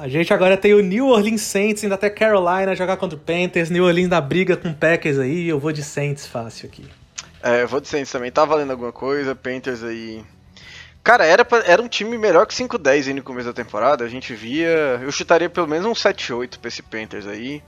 A 0.00 0.06
gente 0.08 0.32
agora 0.34 0.56
tem 0.56 0.74
o 0.74 0.80
New 0.82 1.06
Orleans 1.08 1.40
Saints 1.40 1.82
indo 1.82 1.94
até 1.94 2.10
Carolina 2.10 2.74
jogar 2.74 2.96
contra 2.96 3.16
o 3.16 3.20
Panthers. 3.20 3.70
New 3.70 3.84
Orleans 3.84 4.08
na 4.08 4.20
briga 4.20 4.56
com 4.56 4.68
o 4.68 4.74
Packers 4.74 5.18
aí. 5.18 5.48
Eu 5.48 5.58
vou 5.58 5.72
de 5.72 5.82
Saints 5.82 6.26
fácil 6.26 6.68
aqui. 6.68 6.86
É, 7.42 7.62
eu 7.62 7.68
vou 7.68 7.80
de 7.80 7.88
Saints 7.88 8.10
também. 8.12 8.30
Tá 8.30 8.44
valendo 8.44 8.70
alguma 8.72 8.92
coisa, 8.92 9.34
Panthers 9.34 9.82
aí. 9.82 10.22
Cara, 11.02 11.24
era, 11.24 11.42
pra- 11.44 11.62
era 11.64 11.80
um 11.80 11.88
time 11.88 12.18
melhor 12.18 12.46
que 12.46 12.54
5-10 12.54 13.06
aí 13.08 13.14
no 13.14 13.22
começo 13.22 13.46
da 13.46 13.52
temporada. 13.54 14.04
A 14.04 14.08
gente 14.08 14.34
via. 14.34 14.68
Eu 15.02 15.10
chutaria 15.10 15.48
pelo 15.48 15.66
menos 15.66 15.86
um 15.86 15.94
7-8 15.94 16.58
pra 16.58 16.68
esse 16.68 16.82
Panthers 16.82 17.26
aí. 17.26 17.62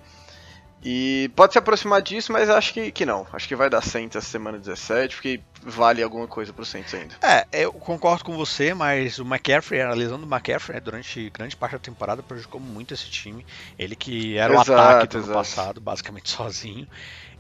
E 0.83 1.31
pode 1.37 1.53
se 1.53 1.59
aproximar 1.59 2.01
disso, 2.01 2.33
mas 2.33 2.49
acho 2.49 2.73
que, 2.73 2.91
que 2.91 3.05
não. 3.05 3.27
Acho 3.33 3.47
que 3.47 3.55
vai 3.55 3.69
dar 3.69 3.83
Saints 3.83 4.17
essa 4.17 4.27
semana 4.29 4.59
17, 4.59 5.15
porque 5.15 5.41
vale 5.63 6.03
alguma 6.03 6.27
coisa 6.27 6.53
pro 6.55 6.65
Saints 6.65 6.95
ainda. 6.95 7.15
É, 7.21 7.47
eu 7.53 7.71
concordo 7.73 8.25
com 8.25 8.35
você, 8.35 8.73
mas 8.73 9.19
o 9.19 9.23
McCaffrey, 9.25 9.83
a 9.83 9.93
lesão 9.93 10.19
do 10.19 10.27
McCaffrey, 10.27 10.77
né, 10.77 10.81
durante 10.81 11.29
grande 11.31 11.55
parte 11.55 11.73
da 11.73 11.79
temporada, 11.79 12.23
prejudicou 12.23 12.59
muito 12.61 12.95
esse 12.95 13.11
time. 13.11 13.45
Ele 13.79 13.95
que 13.95 14.39
era 14.39 14.51
o 14.51 14.57
Exato, 14.57 14.73
ataque 14.73 15.07
do 15.09 15.19
ano 15.19 15.27
passado, 15.35 15.81
basicamente 15.83 16.31
sozinho. 16.35 16.89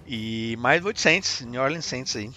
E 0.06 0.56
mais 0.58 0.82
vou 0.82 0.92
de 0.92 1.00
Saints, 1.00 1.40
New 1.40 1.62
Orleans 1.62 1.86
Saints 1.86 2.14
aí. 2.16 2.30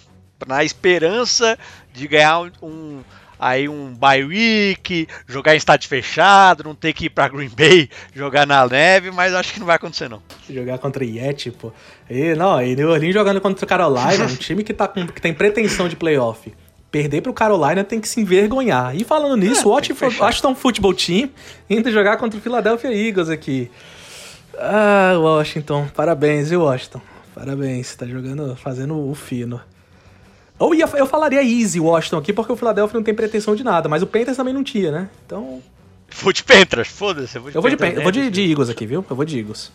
Na 0.48 0.64
esperança 0.64 1.58
de 1.94 2.08
ganhar 2.08 2.40
um, 2.42 2.52
um- 2.62 3.04
aí 3.44 3.68
um 3.68 3.94
bye 3.94 4.24
week, 4.24 5.08
jogar 5.28 5.54
em 5.54 5.58
estádio 5.58 5.90
fechado, 5.90 6.64
não 6.64 6.74
ter 6.74 6.94
que 6.94 7.06
ir 7.06 7.10
pra 7.10 7.28
Green 7.28 7.50
Bay 7.50 7.90
jogar 8.16 8.48
na 8.48 8.66
neve, 8.66 9.12
mas 9.12 9.34
acho 9.34 9.54
que 9.54 9.60
não 9.60 9.68
vai 9.68 9.76
acontecer 9.76 10.10
não. 10.10 10.22
Jogar 10.50 10.78
contra 10.78 11.04
Yeti, 11.04 11.52
pô. 11.52 11.72
E, 12.10 12.34
não, 12.36 12.62
e 12.62 12.76
New 12.76 12.90
Orleans 12.90 13.14
jogando 13.14 13.42
contra 13.42 13.64
o 13.64 13.68
Carolina, 13.68 14.26
um 14.26 14.36
time 14.38 14.64
que, 14.64 14.74
tá 14.74 14.88
com, 14.88 15.06
que 15.06 15.22
tem 15.22 15.34
pretensão 15.34 15.90
de 15.90 15.96
playoff. 15.96 16.54
Perder 16.90 17.22
pro 17.22 17.34
Carolina 17.34 17.84
tem 17.84 18.00
que 18.00 18.08
se 18.08 18.22
envergonhar. 18.22 18.96
E 18.96 19.04
falando 19.04 19.36
nisso, 19.36 19.68
o 19.68 19.78
É, 19.80 19.82
fechar. 19.84 20.26
Washington 20.26 20.56
Football 20.56 20.94
Team 20.94 21.30
indo 21.70 21.92
jogar 21.92 22.18
contra 22.18 22.38
o 22.38 22.42
Philadelphia 22.42 22.94
Eagles 22.94 23.30
aqui. 23.30 23.70
Ah, 24.58 25.16
Washington. 25.18 25.88
Parabéns, 25.96 26.50
viu, 26.50 26.62
Washington? 26.62 27.02
Parabéns, 27.34 27.96
tá 27.96 28.06
jogando, 28.06 28.56
fazendo 28.56 28.96
o 28.96 29.16
fino. 29.16 29.60
Ou 30.64 30.74
ia, 30.74 30.86
eu 30.96 31.06
falaria 31.06 31.44
easy 31.44 31.80
Washington 31.80 32.18
aqui, 32.18 32.32
porque 32.32 32.52
o 32.52 32.56
Philadelphia 32.56 32.98
não 32.98 33.04
tem 33.04 33.14
pretensão 33.14 33.54
de 33.54 33.64
nada, 33.64 33.90
mas 33.90 34.02
o 34.02 34.08
Panthers 34.08 34.38
também 34.38 34.54
não 34.54 34.64
tinha, 34.64 34.92
né? 34.92 35.10
Então, 35.26 35.62
Vou 36.22 36.32
de 36.32 36.44
Panthers, 36.44 36.88
foda-se. 36.88 37.36
Eu 37.36 37.42
vou 37.42 37.52
de, 37.52 37.58
eu 37.58 37.62
vou 37.62 37.70
de, 37.70 37.76
Panthers, 37.76 37.96
Pan- 37.96 38.00
eu 38.00 38.04
vou 38.04 38.12
de, 38.12 38.30
de 38.30 38.50
Eagles 38.52 38.70
aqui, 38.70 38.86
viu? 38.86 39.06
Eu 39.10 39.16
vou 39.16 39.26
de 39.26 39.40
Eagles. 39.40 39.72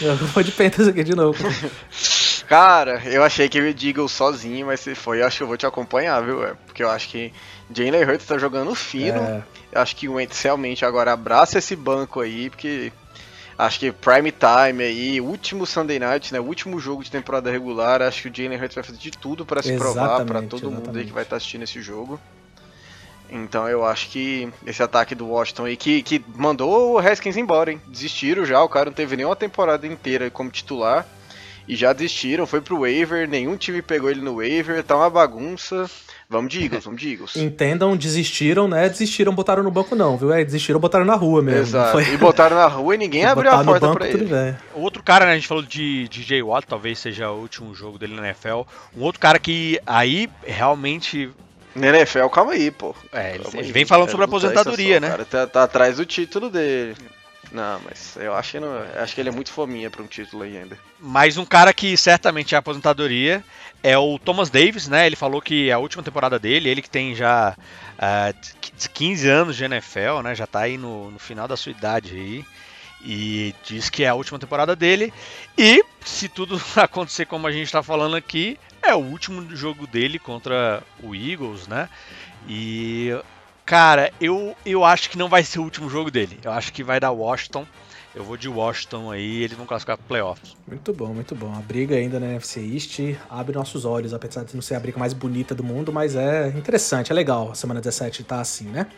Eu 0.00 0.16
vou 0.32 0.42
de 0.42 0.52
Panthers 0.52 0.88
aqui 0.88 1.04
de 1.04 1.14
novo. 1.14 1.38
Cara, 2.48 3.02
eu 3.04 3.22
achei 3.22 3.48
que 3.48 3.58
eu 3.58 3.66
ia 3.66 3.74
de 3.74 3.88
Eagles 3.88 4.10
sozinho, 4.12 4.66
mas 4.66 4.80
se 4.80 4.94
foi, 4.94 5.20
eu 5.20 5.26
acho 5.26 5.36
que 5.38 5.42
eu 5.42 5.46
vou 5.46 5.56
te 5.56 5.66
acompanhar, 5.66 6.22
viu? 6.22 6.44
é? 6.44 6.54
Porque 6.66 6.82
eu 6.82 6.90
acho 6.90 7.08
que 7.08 7.32
Jalen 7.72 8.04
Hurts 8.04 8.26
tá 8.26 8.38
jogando 8.38 8.74
fino. 8.74 9.18
É. 9.20 9.42
Eu 9.72 9.80
acho 9.82 9.94
que 9.94 10.08
o 10.08 10.14
Wentz 10.14 10.40
realmente 10.42 10.84
agora 10.84 11.12
abraça 11.12 11.58
esse 11.58 11.76
banco 11.76 12.20
aí, 12.20 12.48
porque 12.48 12.92
acho 13.60 13.78
que 13.78 13.92
prime 13.92 14.32
time 14.32 14.82
aí, 14.82 15.20
último 15.20 15.66
Sunday 15.66 15.98
night, 15.98 16.32
né? 16.32 16.40
Último 16.40 16.78
jogo 16.80 17.04
de 17.04 17.10
temporada 17.10 17.50
regular, 17.50 18.00
acho 18.02 18.22
que 18.22 18.28
o 18.28 18.34
Jalen 18.34 18.58
Hurts 18.58 18.74
vai 18.74 18.84
fazer 18.84 18.98
de 18.98 19.10
tudo 19.10 19.44
pra 19.44 19.62
se 19.62 19.76
provar 19.76 20.22
Exatamente, 20.22 20.48
todo 20.48 20.64
mundo 20.64 20.76
aí 20.76 20.82
exatamente. 20.82 21.06
que 21.06 21.12
vai 21.12 21.22
estar 21.22 21.36
assistindo 21.36 21.62
esse 21.62 21.80
jogo. 21.82 22.18
Então 23.30 23.68
eu 23.68 23.84
acho 23.84 24.08
que 24.08 24.52
esse 24.66 24.82
ataque 24.82 25.14
do 25.14 25.28
Washington 25.28 25.66
aí, 25.66 25.76
que, 25.76 26.02
que 26.02 26.24
mandou 26.34 26.94
o 26.94 26.98
Haskins 26.98 27.36
embora, 27.36 27.70
hein? 27.70 27.80
Desistiram 27.86 28.44
já, 28.44 28.62
o 28.62 28.68
cara 28.68 28.86
não 28.86 28.94
teve 28.94 29.16
nenhuma 29.16 29.36
temporada 29.36 29.86
inteira 29.86 30.30
como 30.30 30.50
titular. 30.50 31.06
E 31.68 31.76
já 31.76 31.92
desistiram, 31.92 32.46
foi 32.46 32.60
pro 32.60 32.80
waiver, 32.80 33.28
nenhum 33.28 33.56
time 33.56 33.80
pegou 33.80 34.10
ele 34.10 34.20
no 34.20 34.36
waiver, 34.36 34.82
tá 34.82 34.96
uma 34.96 35.08
bagunça. 35.08 35.88
Vamos 36.32 36.48
de 36.52 36.62
Eagles, 36.62 36.84
vamos 36.84 37.00
de 37.00 37.10
Eagles. 37.12 37.34
Entendam, 37.34 37.96
desistiram, 37.96 38.68
né? 38.68 38.88
Desistiram, 38.88 39.34
botaram 39.34 39.64
no 39.64 39.70
banco 39.70 39.96
não, 39.96 40.16
viu? 40.16 40.32
É, 40.32 40.44
desistiram, 40.44 40.78
botaram 40.78 41.04
na 41.04 41.16
rua 41.16 41.42
mesmo. 41.42 41.60
Exato. 41.62 41.90
Foi- 41.90 42.04
E 42.08 42.16
botaram 42.16 42.56
na 42.56 42.68
rua 42.68 42.94
e 42.94 42.98
ninguém 42.98 43.24
abriu 43.26 43.50
a 43.50 43.64
porta 43.64 43.80
banco, 43.88 43.98
pra 43.98 44.06
tudo 44.06 44.22
ele. 44.22 44.32
bem. 44.32 44.56
Outro 44.72 45.02
cara, 45.02 45.26
né, 45.26 45.32
a 45.32 45.34
gente 45.34 45.48
falou 45.48 45.64
de 45.64 46.06
DJ 46.08 46.40
Watt, 46.44 46.68
talvez 46.68 47.00
seja 47.00 47.32
o 47.32 47.40
último 47.40 47.74
jogo 47.74 47.98
dele 47.98 48.14
na 48.14 48.28
NFL. 48.28 48.60
Um 48.96 49.02
outro 49.02 49.20
cara 49.20 49.40
que 49.40 49.80
aí 49.84 50.30
realmente. 50.46 51.30
Na 51.74 51.88
NFL, 51.88 52.26
calma 52.28 52.52
aí, 52.52 52.70
pô. 52.70 52.94
É, 53.12 53.34
ele, 53.34 53.44
aí, 53.52 53.72
vem 53.72 53.84
falando 53.84 54.06
quero 54.06 54.12
sobre 54.12 54.24
aposentadoria, 54.26 55.00
né? 55.00 55.08
O 55.08 55.10
cara 55.10 55.24
tá, 55.24 55.46
tá 55.48 55.62
atrás 55.64 55.96
do 55.96 56.06
título 56.06 56.48
dele. 56.48 56.94
Não, 57.52 57.80
mas 57.84 58.16
eu 58.16 58.34
acho 58.34 58.52
que, 58.52 58.60
não, 58.60 58.70
acho 59.02 59.14
que 59.14 59.20
ele 59.20 59.28
é 59.28 59.32
muito 59.32 59.52
fominha 59.52 59.90
pra 59.90 60.02
um 60.02 60.06
título 60.06 60.44
aí 60.44 60.56
ainda. 60.56 60.78
Mas 61.00 61.36
um 61.36 61.44
cara 61.44 61.74
que 61.74 61.96
certamente 61.96 62.54
é 62.54 62.58
aposentadoria 62.58 63.42
é 63.82 63.98
o 63.98 64.18
Thomas 64.18 64.50
Davis, 64.50 64.86
né? 64.86 65.06
Ele 65.06 65.16
falou 65.16 65.42
que 65.42 65.68
é 65.68 65.72
a 65.72 65.78
última 65.78 66.02
temporada 66.02 66.38
dele, 66.38 66.68
ele 66.68 66.82
que 66.82 66.90
tem 66.90 67.14
já 67.14 67.56
uh, 67.56 68.88
15 68.94 69.28
anos 69.28 69.56
de 69.56 69.64
NFL, 69.64 70.22
né? 70.22 70.34
Já 70.34 70.46
tá 70.46 70.60
aí 70.60 70.78
no, 70.78 71.10
no 71.10 71.18
final 71.18 71.48
da 71.48 71.56
sua 71.56 71.72
idade 71.72 72.14
aí. 72.14 72.44
E 73.02 73.54
diz 73.64 73.88
que 73.88 74.04
é 74.04 74.08
a 74.08 74.14
última 74.14 74.38
temporada 74.38 74.76
dele. 74.76 75.12
E 75.56 75.82
se 76.04 76.28
tudo 76.28 76.60
acontecer 76.76 77.26
como 77.26 77.46
a 77.46 77.52
gente 77.52 77.64
está 77.64 77.82
falando 77.82 78.14
aqui, 78.14 78.58
é 78.82 78.94
o 78.94 78.98
último 78.98 79.56
jogo 79.56 79.86
dele 79.86 80.18
contra 80.18 80.82
o 81.02 81.14
Eagles, 81.14 81.66
né? 81.66 81.88
E 82.48 83.10
cara, 83.70 84.12
eu, 84.20 84.56
eu 84.66 84.84
acho 84.84 85.08
que 85.08 85.16
não 85.16 85.28
vai 85.28 85.44
ser 85.44 85.60
o 85.60 85.62
último 85.62 85.88
jogo 85.88 86.10
dele. 86.10 86.40
Eu 86.42 86.50
acho 86.50 86.72
que 86.72 86.82
vai 86.82 86.98
dar 86.98 87.12
Washington. 87.12 87.64
Eu 88.12 88.24
vou 88.24 88.36
de 88.36 88.48
Washington 88.48 89.12
aí, 89.12 89.44
eles 89.44 89.56
vão 89.56 89.64
classificar 89.64 89.96
para 89.96 90.06
playoffs. 90.08 90.56
Muito 90.66 90.92
bom, 90.92 91.14
muito 91.14 91.36
bom. 91.36 91.54
A 91.56 91.60
briga 91.60 91.94
ainda 91.94 92.18
na 92.18 92.26
NFC 92.26 92.58
East 92.60 92.98
abre 93.30 93.54
nossos 93.54 93.84
olhos, 93.84 94.12
apesar 94.12 94.42
de 94.42 94.56
não 94.56 94.60
ser 94.60 94.74
a 94.74 94.80
briga 94.80 94.98
mais 94.98 95.12
bonita 95.12 95.54
do 95.54 95.62
mundo, 95.62 95.92
mas 95.92 96.16
é 96.16 96.48
interessante, 96.48 97.12
é 97.12 97.14
legal 97.14 97.52
a 97.52 97.54
semana 97.54 97.80
17 97.80 98.24
tá 98.24 98.40
assim, 98.40 98.64
né? 98.64 98.88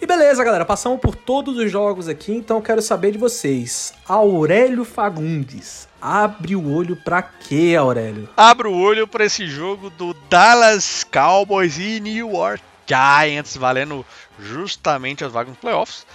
E 0.00 0.06
beleza, 0.06 0.44
galera, 0.44 0.64
passamos 0.64 1.00
por 1.00 1.16
todos 1.16 1.56
os 1.56 1.68
jogos 1.68 2.06
aqui, 2.06 2.30
então 2.30 2.62
quero 2.62 2.80
saber 2.80 3.10
de 3.10 3.18
vocês. 3.18 3.92
Aurélio 4.06 4.84
Fagundes, 4.84 5.88
abre 6.00 6.54
o 6.54 6.72
olho 6.72 6.94
pra 6.94 7.22
quê, 7.22 7.74
Aurélio? 7.76 8.28
Abre 8.36 8.68
o 8.68 8.72
olho 8.72 9.08
para 9.08 9.24
esse 9.24 9.48
jogo 9.48 9.90
do 9.90 10.14
Dallas 10.30 11.02
Cowboys 11.02 11.76
e 11.76 11.98
New 11.98 12.30
York 12.30 12.62
Giants, 12.86 13.56
valendo 13.56 14.04
justamente 14.38 15.24
as 15.24 15.32
vagas 15.32 15.50
nos 15.50 15.58
playoffs. 15.58 16.06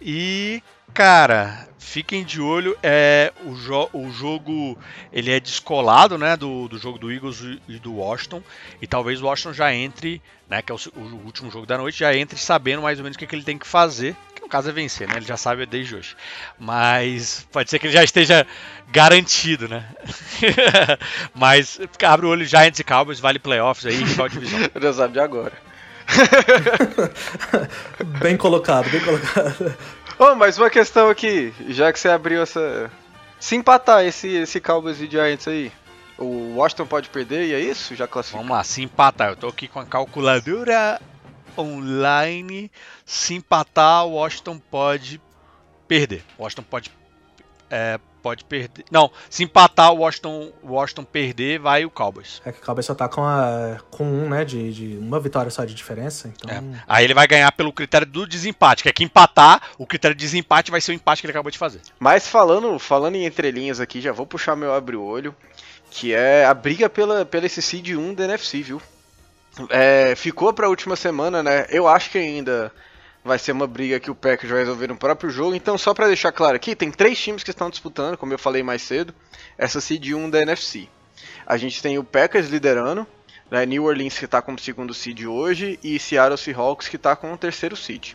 E 0.00 0.62
Cara, 0.92 1.68
fiquem 1.78 2.24
de 2.24 2.40
olho. 2.40 2.76
É, 2.82 3.32
o, 3.44 3.54
jo 3.54 3.88
o 3.92 4.10
jogo 4.10 4.76
ele 5.12 5.30
é 5.30 5.38
descolado 5.38 6.18
né, 6.18 6.36
do, 6.36 6.68
do 6.68 6.78
jogo 6.78 6.98
do 6.98 7.10
Eagles 7.10 7.40
e 7.68 7.78
do 7.78 7.94
Washington. 7.94 8.42
E 8.80 8.86
talvez 8.86 9.22
o 9.22 9.26
Washington 9.26 9.52
já 9.52 9.72
entre, 9.72 10.20
né, 10.48 10.62
que 10.62 10.72
é 10.72 10.74
o, 10.74 10.78
o 10.96 11.24
último 11.24 11.50
jogo 11.50 11.66
da 11.66 11.78
noite, 11.78 11.98
já 11.98 12.14
entre 12.14 12.38
sabendo 12.38 12.82
mais 12.82 12.98
ou 12.98 13.04
menos 13.04 13.16
o 13.16 13.18
que, 13.18 13.26
que 13.26 13.34
ele 13.34 13.44
tem 13.44 13.58
que 13.58 13.66
fazer. 13.66 14.16
Que 14.34 14.42
no 14.42 14.48
caso 14.48 14.68
é 14.68 14.72
vencer, 14.72 15.08
né? 15.08 15.14
Ele 15.16 15.26
já 15.26 15.36
sabe 15.36 15.64
desde 15.64 15.94
hoje. 15.94 16.16
Mas 16.58 17.46
pode 17.52 17.70
ser 17.70 17.78
que 17.78 17.86
ele 17.86 17.94
já 17.94 18.02
esteja 18.02 18.46
garantido, 18.88 19.68
né? 19.68 19.88
Mas 21.34 21.78
abre 22.02 22.26
o 22.26 22.30
olho 22.30 22.44
Giants 22.44 22.80
e 22.80 22.84
Cowboys, 22.84 23.20
vale 23.20 23.38
playoffs 23.38 23.86
aí, 23.86 24.02
rival 24.02 24.28
divisão. 24.28 24.58
Já 24.80 24.92
sabe 24.92 25.14
de 25.14 25.20
agora. 25.20 25.69
bem 28.20 28.36
colocado, 28.36 28.90
bem 28.90 29.00
colocado. 29.00 29.76
Oh, 30.18 30.34
mas 30.34 30.58
uma 30.58 30.68
questão 30.68 31.08
aqui, 31.08 31.54
já 31.68 31.92
que 31.92 31.98
você 31.98 32.08
abriu 32.08 32.42
essa. 32.42 32.90
Se 33.38 33.56
empatar 33.56 34.04
esse, 34.04 34.28
esse 34.28 34.60
Cowboys 34.60 35.00
e 35.00 35.06
Giants 35.06 35.48
aí, 35.48 35.72
o 36.18 36.56
Washington 36.56 36.86
pode 36.86 37.08
perder 37.08 37.46
e 37.46 37.54
é 37.54 37.60
isso? 37.60 37.94
Já 37.94 38.06
classificou? 38.06 38.42
Vamos 38.42 38.56
lá, 38.56 38.62
se 38.62 38.82
empatar. 38.82 39.30
Eu 39.30 39.36
tô 39.36 39.48
aqui 39.48 39.66
com 39.66 39.80
a 39.80 39.86
calculadora 39.86 41.00
online. 41.56 42.70
Se 43.06 43.34
empatar, 43.34 44.04
o 44.04 44.12
Washington 44.12 44.58
pode 44.58 45.20
perder. 45.88 46.22
O 46.36 46.42
Washington 46.42 46.64
pode 46.64 46.90
é, 47.70 47.98
pode 48.20 48.44
perder. 48.44 48.84
Não, 48.90 49.10
se 49.28 49.42
empatar 49.44 49.92
o 49.92 49.98
Washington, 49.98 50.52
Washington 50.62 51.04
perder, 51.04 51.58
vai 51.58 51.84
o 51.84 51.90
Cowboys. 51.90 52.40
É 52.44 52.52
que 52.52 52.60
o 52.60 52.64
Cowboys 52.64 52.86
só 52.86 52.94
tá 52.94 53.08
com, 53.08 53.22
a, 53.22 53.78
com 53.90 54.04
um, 54.04 54.28
né, 54.28 54.44
de, 54.44 54.72
de 54.72 54.98
uma 54.98 55.18
vitória 55.18 55.50
só 55.50 55.64
de 55.64 55.74
diferença, 55.74 56.28
então... 56.28 56.50
É. 56.50 56.62
Aí 56.86 57.04
ele 57.04 57.14
vai 57.14 57.26
ganhar 57.26 57.50
pelo 57.52 57.72
critério 57.72 58.06
do 58.06 58.26
desempate, 58.26 58.82
que 58.82 58.88
é 58.88 58.92
que 58.92 59.04
empatar, 59.04 59.62
o 59.78 59.86
critério 59.86 60.14
de 60.14 60.24
desempate 60.24 60.70
vai 60.70 60.80
ser 60.80 60.92
o 60.92 60.94
empate 60.94 61.22
que 61.22 61.26
ele 61.26 61.32
acabou 61.32 61.50
de 61.50 61.58
fazer. 61.58 61.80
Mas 61.98 62.26
falando, 62.26 62.78
falando 62.78 63.16
em 63.16 63.26
entrelinhas 63.26 63.80
aqui, 63.80 64.00
já 64.00 64.12
vou 64.12 64.26
puxar 64.26 64.56
meu 64.56 64.72
abre-olho, 64.72 65.34
que 65.90 66.14
é 66.14 66.44
a 66.44 66.54
briga 66.54 66.88
pela, 66.88 67.24
pela 67.24 67.46
esse 67.46 67.60
seed 67.60 67.90
1 67.90 68.14
da 68.14 68.24
NFC, 68.24 68.62
viu? 68.62 68.80
É, 69.68 70.14
ficou 70.14 70.52
pra 70.52 70.68
última 70.68 70.94
semana, 70.94 71.42
né? 71.42 71.66
Eu 71.68 71.88
acho 71.88 72.10
que 72.10 72.18
ainda 72.18 72.72
vai 73.24 73.38
ser 73.38 73.52
uma 73.52 73.66
briga 73.66 74.00
que 74.00 74.10
o 74.10 74.14
Packers 74.14 74.50
vai 74.50 74.60
resolver 74.60 74.88
no 74.88 74.96
próprio 74.96 75.30
jogo. 75.30 75.54
Então, 75.54 75.76
só 75.76 75.92
para 75.92 76.06
deixar 76.06 76.32
claro 76.32 76.56
aqui, 76.56 76.74
tem 76.74 76.90
três 76.90 77.18
times 77.18 77.42
que 77.42 77.50
estão 77.50 77.70
disputando, 77.70 78.16
como 78.16 78.32
eu 78.32 78.38
falei 78.38 78.62
mais 78.62 78.82
cedo, 78.82 79.14
essa 79.58 79.80
seed 79.80 80.12
1 80.12 80.30
da 80.30 80.42
NFC. 80.42 80.88
A 81.46 81.56
gente 81.56 81.82
tem 81.82 81.98
o 81.98 82.04
Packers 82.04 82.48
liderando, 82.48 83.06
né, 83.50 83.66
New 83.66 83.84
Orleans 83.84 84.18
que 84.18 84.24
está 84.24 84.40
como 84.40 84.58
segundo 84.58 84.94
seed 84.94 85.24
hoje 85.26 85.78
e 85.82 85.98
Seattle 85.98 86.38
Seahawks 86.38 86.88
que 86.88 86.96
está 86.96 87.16
com 87.16 87.32
o 87.32 87.36
terceiro 87.36 87.76
seed. 87.76 88.12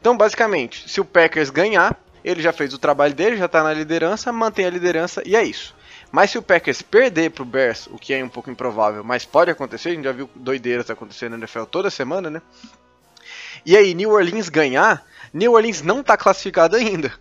Então, 0.00 0.16
basicamente, 0.16 0.88
se 0.88 1.00
o 1.00 1.04
Packers 1.04 1.50
ganhar, 1.50 1.96
ele 2.24 2.42
já 2.42 2.52
fez 2.52 2.72
o 2.72 2.78
trabalho 2.78 3.14
dele, 3.14 3.36
já 3.36 3.46
está 3.46 3.62
na 3.62 3.72
liderança, 3.72 4.32
mantém 4.32 4.64
a 4.64 4.70
liderança 4.70 5.22
e 5.24 5.36
é 5.36 5.42
isso. 5.42 5.74
Mas 6.10 6.30
se 6.30 6.38
o 6.38 6.42
Packers 6.42 6.82
perder 6.82 7.30
para 7.30 7.42
o 7.42 7.46
Bears, 7.46 7.86
o 7.86 7.96
que 7.96 8.12
é 8.12 8.24
um 8.24 8.28
pouco 8.28 8.50
improvável, 8.50 9.04
mas 9.04 9.24
pode 9.24 9.50
acontecer, 9.50 9.90
a 9.90 9.92
gente 9.92 10.04
já 10.04 10.12
viu 10.12 10.28
doideiras 10.34 10.90
acontecendo 10.90 11.32
na 11.32 11.38
NFL 11.38 11.64
toda 11.64 11.88
semana, 11.88 12.28
né? 12.28 12.42
E 13.64 13.76
aí, 13.76 13.94
New 13.94 14.10
Orleans 14.10 14.48
ganhar, 14.48 15.04
New 15.32 15.52
Orleans 15.52 15.82
não 15.82 16.00
está 16.00 16.16
classificado 16.16 16.76
ainda. 16.76 17.12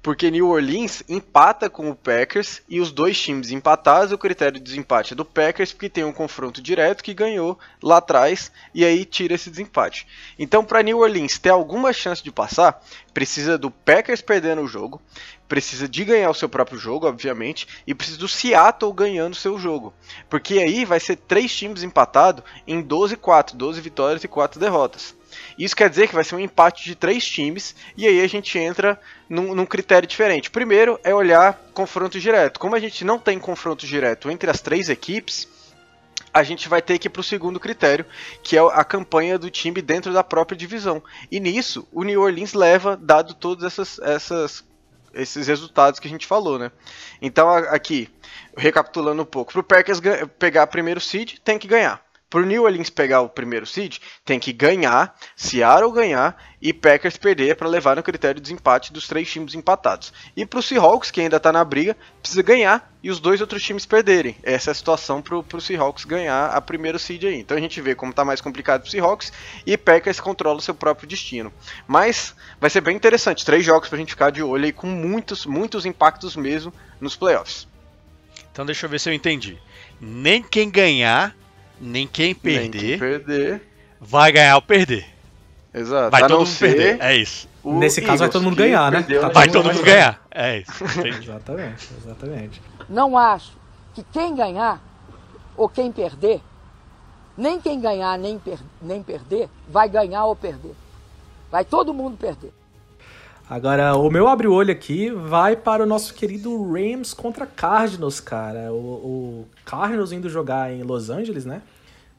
Porque 0.00 0.30
New 0.30 0.48
Orleans 0.48 1.02
empata 1.08 1.68
com 1.68 1.90
o 1.90 1.94
Packers 1.94 2.62
e 2.68 2.80
os 2.80 2.92
dois 2.92 3.20
times 3.20 3.50
empatados, 3.50 4.12
o 4.12 4.18
critério 4.18 4.58
de 4.58 4.64
desempate 4.64 5.12
é 5.12 5.16
do 5.16 5.24
Packers, 5.24 5.72
porque 5.72 5.88
tem 5.88 6.04
um 6.04 6.12
confronto 6.12 6.62
direto 6.62 7.02
que 7.02 7.12
ganhou 7.12 7.58
lá 7.82 7.96
atrás 7.96 8.52
e 8.72 8.84
aí 8.84 9.04
tira 9.04 9.34
esse 9.34 9.50
desempate. 9.50 10.06
Então, 10.38 10.64
para 10.64 10.82
New 10.82 10.98
Orleans 10.98 11.38
ter 11.38 11.50
alguma 11.50 11.92
chance 11.92 12.22
de 12.22 12.30
passar, 12.30 12.80
precisa 13.12 13.58
do 13.58 13.72
Packers 13.72 14.22
perdendo 14.22 14.62
o 14.62 14.68
jogo, 14.68 15.02
precisa 15.48 15.88
de 15.88 16.04
ganhar 16.04 16.30
o 16.30 16.34
seu 16.34 16.48
próprio 16.48 16.78
jogo, 16.78 17.08
obviamente, 17.08 17.66
e 17.84 17.92
precisa 17.92 18.18
do 18.18 18.28
Seattle 18.28 18.92
ganhando 18.92 19.32
o 19.32 19.36
seu 19.36 19.58
jogo. 19.58 19.92
Porque 20.30 20.60
aí 20.60 20.84
vai 20.84 21.00
ser 21.00 21.16
três 21.16 21.52
times 21.52 21.82
empatados 21.82 22.44
em 22.68 22.80
12-4, 22.82 23.56
12 23.56 23.80
vitórias 23.80 24.22
e 24.22 24.28
4 24.28 24.60
derrotas. 24.60 25.17
Isso 25.58 25.76
quer 25.76 25.90
dizer 25.90 26.08
que 26.08 26.14
vai 26.14 26.24
ser 26.24 26.34
um 26.34 26.40
empate 26.40 26.84
de 26.84 26.94
três 26.94 27.26
times, 27.26 27.74
e 27.96 28.06
aí 28.06 28.20
a 28.20 28.26
gente 28.26 28.58
entra 28.58 29.00
num, 29.28 29.54
num, 29.54 29.66
critério 29.66 30.08
diferente. 30.08 30.50
Primeiro 30.50 30.98
é 31.02 31.14
olhar 31.14 31.54
confronto 31.74 32.18
direto. 32.18 32.60
Como 32.60 32.74
a 32.74 32.80
gente 32.80 33.04
não 33.04 33.18
tem 33.18 33.38
confronto 33.38 33.86
direto 33.86 34.30
entre 34.30 34.50
as 34.50 34.60
três 34.60 34.88
equipes, 34.88 35.48
a 36.32 36.42
gente 36.42 36.68
vai 36.68 36.80
ter 36.80 36.98
que 36.98 37.08
ir 37.08 37.10
para 37.10 37.20
o 37.20 37.24
segundo 37.24 37.58
critério, 37.58 38.06
que 38.42 38.56
é 38.56 38.60
a 38.60 38.84
campanha 38.84 39.38
do 39.38 39.50
time 39.50 39.82
dentro 39.82 40.12
da 40.12 40.22
própria 40.22 40.56
divisão. 40.56 41.02
E 41.30 41.40
nisso, 41.40 41.86
o 41.92 42.04
New 42.04 42.20
Orleans 42.20 42.54
leva, 42.54 42.96
dado 42.96 43.34
todos 43.34 43.64
essas, 43.64 43.98
essas, 44.00 44.64
esses 45.14 45.46
resultados 45.46 45.98
que 45.98 46.06
a 46.06 46.10
gente 46.10 46.26
falou, 46.26 46.58
né? 46.58 46.70
Então, 47.20 47.48
aqui, 47.50 48.08
recapitulando 48.56 49.22
um 49.22 49.26
pouco, 49.26 49.52
para 49.52 49.60
o 49.60 49.64
Packers 49.64 50.00
pegar 50.38 50.66
primeiro 50.66 51.00
seed, 51.00 51.38
tem 51.44 51.58
que 51.58 51.66
ganhar. 51.66 52.07
Pro 52.30 52.44
New 52.44 52.64
Orleans 52.64 52.90
pegar 52.90 53.22
o 53.22 53.28
primeiro 53.28 53.64
seed, 53.64 53.98
tem 54.22 54.38
que 54.38 54.52
ganhar, 54.52 55.14
Seattle 55.34 55.92
ganhar 55.92 56.36
e 56.60 56.74
Packers 56.74 57.16
perder 57.16 57.56
para 57.56 57.66
levar 57.66 57.96
no 57.96 58.02
critério 58.02 58.34
de 58.34 58.42
desempate 58.42 58.92
dos 58.92 59.08
três 59.08 59.30
times 59.30 59.54
empatados. 59.54 60.12
E 60.36 60.44
pro 60.44 60.62
Seahawks, 60.62 61.10
que 61.10 61.22
ainda 61.22 61.40
tá 61.40 61.50
na 61.50 61.64
briga, 61.64 61.96
precisa 62.20 62.42
ganhar 62.42 62.92
e 63.02 63.10
os 63.10 63.18
dois 63.18 63.40
outros 63.40 63.62
times 63.62 63.86
perderem. 63.86 64.36
Essa 64.42 64.70
é 64.70 64.72
a 64.72 64.74
situação 64.74 65.22
pro, 65.22 65.42
pro 65.42 65.58
Seahawks 65.58 66.04
ganhar 66.04 66.50
a 66.50 66.60
primeiro 66.60 66.98
seed 66.98 67.24
aí. 67.24 67.38
Então 67.40 67.56
a 67.56 67.60
gente 67.60 67.80
vê 67.80 67.94
como 67.94 68.12
tá 68.12 68.26
mais 68.26 68.42
complicado 68.42 68.82
pro 68.82 68.90
Seahawks 68.90 69.32
e 69.64 69.74
Packers 69.78 70.20
controla 70.20 70.58
o 70.58 70.62
seu 70.62 70.74
próprio 70.74 71.08
destino. 71.08 71.50
Mas 71.86 72.34
vai 72.60 72.68
ser 72.68 72.82
bem 72.82 72.94
interessante, 72.94 73.42
três 73.42 73.64
jogos 73.64 73.88
pra 73.88 73.96
gente 73.96 74.10
ficar 74.10 74.30
de 74.30 74.42
olho 74.42 74.66
aí 74.66 74.72
com 74.72 74.86
muitos, 74.86 75.46
muitos 75.46 75.86
impactos 75.86 76.36
mesmo 76.36 76.74
nos 77.00 77.16
playoffs. 77.16 77.66
Então 78.52 78.66
deixa 78.66 78.84
eu 78.84 78.90
ver 78.90 79.00
se 79.00 79.08
eu 79.08 79.14
entendi. 79.14 79.56
Nem 79.98 80.42
quem 80.42 80.68
ganhar 80.68 81.34
nem 81.80 82.06
quem 82.06 82.34
perder, 82.34 82.60
nem 82.60 82.70
quem 82.70 82.98
perder 82.98 83.62
vai 84.00 84.32
ganhar 84.32 84.56
ou 84.56 84.62
perder. 84.62 85.06
Exato. 85.72 86.10
Vai 86.10 86.26
todo 86.26 86.46
mundo 86.46 86.58
perder. 86.58 87.00
É 87.00 87.16
isso. 87.16 87.48
Nesse 87.64 88.00
caso 88.00 88.18
vai 88.20 88.28
todo 88.28 88.42
mundo 88.42 88.56
ganhar, 88.56 88.90
né? 88.90 89.02
Tá 89.02 89.28
vai 89.28 89.48
todo 89.48 89.72
mundo 89.72 89.82
ganhar. 89.82 90.22
É 90.30 90.58
isso. 90.58 90.84
exatamente, 91.06 91.88
exatamente. 91.98 92.62
Não 92.88 93.16
acho 93.16 93.52
que 93.94 94.02
quem 94.12 94.34
ganhar 94.34 94.82
ou 95.56 95.68
quem 95.68 95.92
perder, 95.92 96.40
nem 97.36 97.60
quem 97.60 97.80
ganhar 97.80 98.16
nem, 98.18 98.38
per 98.38 98.58
nem 98.80 99.02
perder, 99.02 99.48
vai 99.68 99.88
ganhar 99.88 100.24
ou 100.24 100.34
perder. 100.34 100.74
Vai 101.50 101.64
todo 101.64 101.92
mundo 101.92 102.16
perder. 102.16 102.52
Agora, 103.50 103.96
o 103.96 104.10
meu 104.10 104.28
abre-olho 104.28 104.70
aqui 104.70 105.10
vai 105.10 105.56
para 105.56 105.82
o 105.82 105.86
nosso 105.86 106.12
querido 106.12 106.70
Rams 106.70 107.14
contra 107.14 107.46
Cardinals, 107.46 108.20
cara. 108.20 108.70
O, 108.72 108.76
o 108.76 109.48
Cardinals 109.64 110.12
indo 110.12 110.28
jogar 110.28 110.70
em 110.70 110.82
Los 110.82 111.08
Angeles, 111.08 111.46
né? 111.46 111.62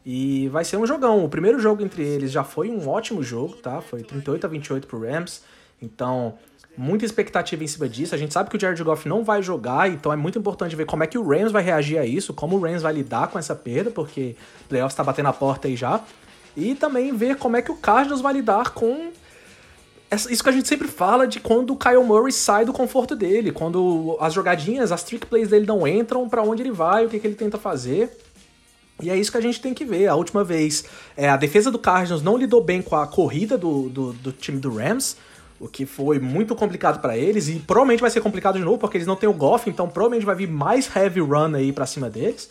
E 0.03 0.47
vai 0.47 0.65
ser 0.65 0.77
um 0.77 0.87
jogão. 0.87 1.23
O 1.23 1.29
primeiro 1.29 1.59
jogo 1.59 1.83
entre 1.83 2.01
eles 2.01 2.31
já 2.31 2.43
foi 2.43 2.71
um 2.71 2.89
ótimo 2.89 3.21
jogo, 3.21 3.55
tá? 3.57 3.79
Foi 3.79 4.01
38 4.01 4.43
a 4.43 4.49
28 4.49 4.87
pro 4.87 5.01
Rams. 5.01 5.43
Então, 5.79 6.33
muita 6.75 7.05
expectativa 7.05 7.63
em 7.63 7.67
cima 7.67 7.87
disso. 7.87 8.15
A 8.15 8.17
gente 8.17 8.33
sabe 8.33 8.49
que 8.49 8.57
o 8.57 8.59
Jared 8.59 8.83
Goff 8.83 9.07
não 9.07 9.23
vai 9.23 9.43
jogar, 9.43 9.87
então 9.87 10.11
é 10.11 10.15
muito 10.15 10.39
importante 10.39 10.75
ver 10.75 10.87
como 10.87 11.03
é 11.03 11.07
que 11.07 11.17
o 11.17 11.27
Rams 11.27 11.51
vai 11.51 11.61
reagir 11.61 11.99
a 11.99 12.05
isso, 12.07 12.33
como 12.33 12.57
o 12.57 12.59
Rams 12.59 12.81
vai 12.81 12.93
lidar 12.93 13.27
com 13.27 13.37
essa 13.37 13.55
perda, 13.55 13.91
porque 13.91 14.35
o 14.65 14.69
playoffs 14.69 14.95
tá 14.95 15.03
batendo 15.03 15.29
a 15.29 15.33
porta 15.33 15.67
aí 15.67 15.75
já. 15.75 16.01
E 16.57 16.73
também 16.73 17.15
ver 17.15 17.35
como 17.35 17.55
é 17.55 17.61
que 17.61 17.71
o 17.71 17.75
Cardinals 17.75 18.21
vai 18.21 18.33
lidar 18.33 18.71
com 18.71 19.11
isso 20.15 20.43
que 20.43 20.49
a 20.49 20.51
gente 20.51 20.67
sempre 20.67 20.87
fala 20.87 21.27
de 21.27 21.39
quando 21.39 21.71
o 21.71 21.77
Kyle 21.77 22.03
Murray 22.03 22.31
sai 22.31 22.65
do 22.65 22.73
conforto 22.73 23.15
dele, 23.15 23.51
quando 23.51 24.17
as 24.19 24.33
jogadinhas, 24.33 24.91
as 24.91 25.03
trick 25.03 25.25
plays 25.25 25.49
dele 25.49 25.65
não 25.65 25.87
entram, 25.87 26.27
pra 26.27 26.41
onde 26.41 26.63
ele 26.63 26.71
vai, 26.71 27.05
o 27.05 27.09
que, 27.09 27.19
que 27.19 27.27
ele 27.27 27.35
tenta 27.35 27.57
fazer. 27.57 28.17
E 29.01 29.09
é 29.09 29.15
isso 29.15 29.31
que 29.31 29.37
a 29.37 29.41
gente 29.41 29.61
tem 29.61 29.73
que 29.73 29.85
ver. 29.85 30.07
A 30.07 30.15
última 30.15 30.43
vez, 30.43 30.83
é, 31.15 31.29
a 31.29 31.37
defesa 31.37 31.71
do 31.71 31.79
Cardinals 31.79 32.21
não 32.21 32.37
lidou 32.37 32.61
bem 32.61 32.81
com 32.81 32.95
a 32.95 33.07
corrida 33.07 33.57
do, 33.57 33.87
do, 33.87 34.13
do 34.13 34.31
time 34.31 34.59
do 34.59 34.75
Rams, 34.75 35.15
o 35.59 35.67
que 35.67 35.85
foi 35.85 36.19
muito 36.19 36.55
complicado 36.55 36.99
pra 36.99 37.17
eles, 37.17 37.47
e 37.47 37.59
provavelmente 37.59 38.01
vai 38.01 38.09
ser 38.09 38.21
complicado 38.21 38.57
de 38.57 38.63
novo, 38.63 38.77
porque 38.77 38.97
eles 38.97 39.07
não 39.07 39.15
têm 39.15 39.29
o 39.29 39.33
Goff, 39.33 39.69
então 39.69 39.87
provavelmente 39.87 40.25
vai 40.25 40.35
vir 40.35 40.47
mais 40.47 40.89
heavy 40.93 41.19
run 41.19 41.55
aí 41.55 41.71
pra 41.71 41.85
cima 41.85 42.09
deles. 42.09 42.49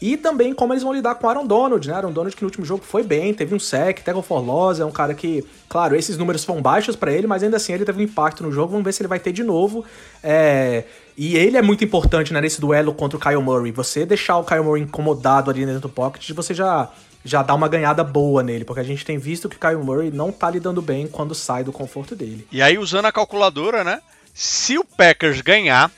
E 0.00 0.16
também 0.16 0.52
como 0.52 0.74
eles 0.74 0.82
vão 0.82 0.92
lidar 0.92 1.14
com 1.14 1.26
Aaron 1.26 1.46
Donald, 1.46 1.88
né? 1.88 1.94
Aaron 1.94 2.12
Donald 2.12 2.36
que 2.36 2.42
no 2.42 2.48
último 2.48 2.66
jogo 2.66 2.84
foi 2.84 3.02
bem, 3.02 3.32
teve 3.32 3.54
um 3.54 3.58
sec, 3.58 4.00
tackle 4.02 4.22
for 4.22 4.44
loss, 4.44 4.78
é 4.78 4.84
um 4.84 4.90
cara 4.90 5.14
que, 5.14 5.42
claro, 5.68 5.96
esses 5.96 6.18
números 6.18 6.44
foram 6.44 6.60
baixos 6.60 6.94
pra 6.94 7.10
ele, 7.10 7.26
mas 7.26 7.42
ainda 7.42 7.56
assim 7.56 7.72
ele 7.72 7.84
teve 7.84 8.00
um 8.00 8.04
impacto 8.04 8.42
no 8.42 8.52
jogo, 8.52 8.72
vamos 8.72 8.84
ver 8.84 8.92
se 8.92 9.00
ele 9.00 9.08
vai 9.08 9.18
ter 9.18 9.32
de 9.32 9.42
novo. 9.42 9.84
É, 10.22 10.84
E 11.16 11.34
ele 11.36 11.56
é 11.56 11.62
muito 11.62 11.82
importante 11.82 12.30
né, 12.30 12.42
nesse 12.42 12.60
duelo 12.60 12.92
contra 12.92 13.16
o 13.16 13.20
Kyle 13.20 13.42
Murray. 13.42 13.72
Você 13.72 14.04
deixar 14.04 14.36
o 14.36 14.44
Kyle 14.44 14.62
Murray 14.62 14.82
incomodado 14.82 15.50
ali 15.50 15.64
dentro 15.64 15.80
do 15.80 15.88
pocket, 15.88 16.30
você 16.32 16.52
já, 16.52 16.90
já 17.24 17.42
dá 17.42 17.54
uma 17.54 17.68
ganhada 17.68 18.04
boa 18.04 18.42
nele, 18.42 18.66
porque 18.66 18.80
a 18.80 18.84
gente 18.84 19.02
tem 19.02 19.16
visto 19.16 19.48
que 19.48 19.56
o 19.56 19.58
Kyle 19.58 19.82
Murray 19.82 20.10
não 20.10 20.30
tá 20.30 20.50
lidando 20.50 20.82
bem 20.82 21.06
quando 21.06 21.34
sai 21.34 21.64
do 21.64 21.72
conforto 21.72 22.14
dele. 22.14 22.46
E 22.52 22.60
aí, 22.60 22.76
usando 22.76 23.06
a 23.06 23.12
calculadora, 23.12 23.82
né? 23.82 24.02
Se 24.34 24.76
o 24.76 24.84
Packers 24.84 25.40
ganhar 25.40 25.90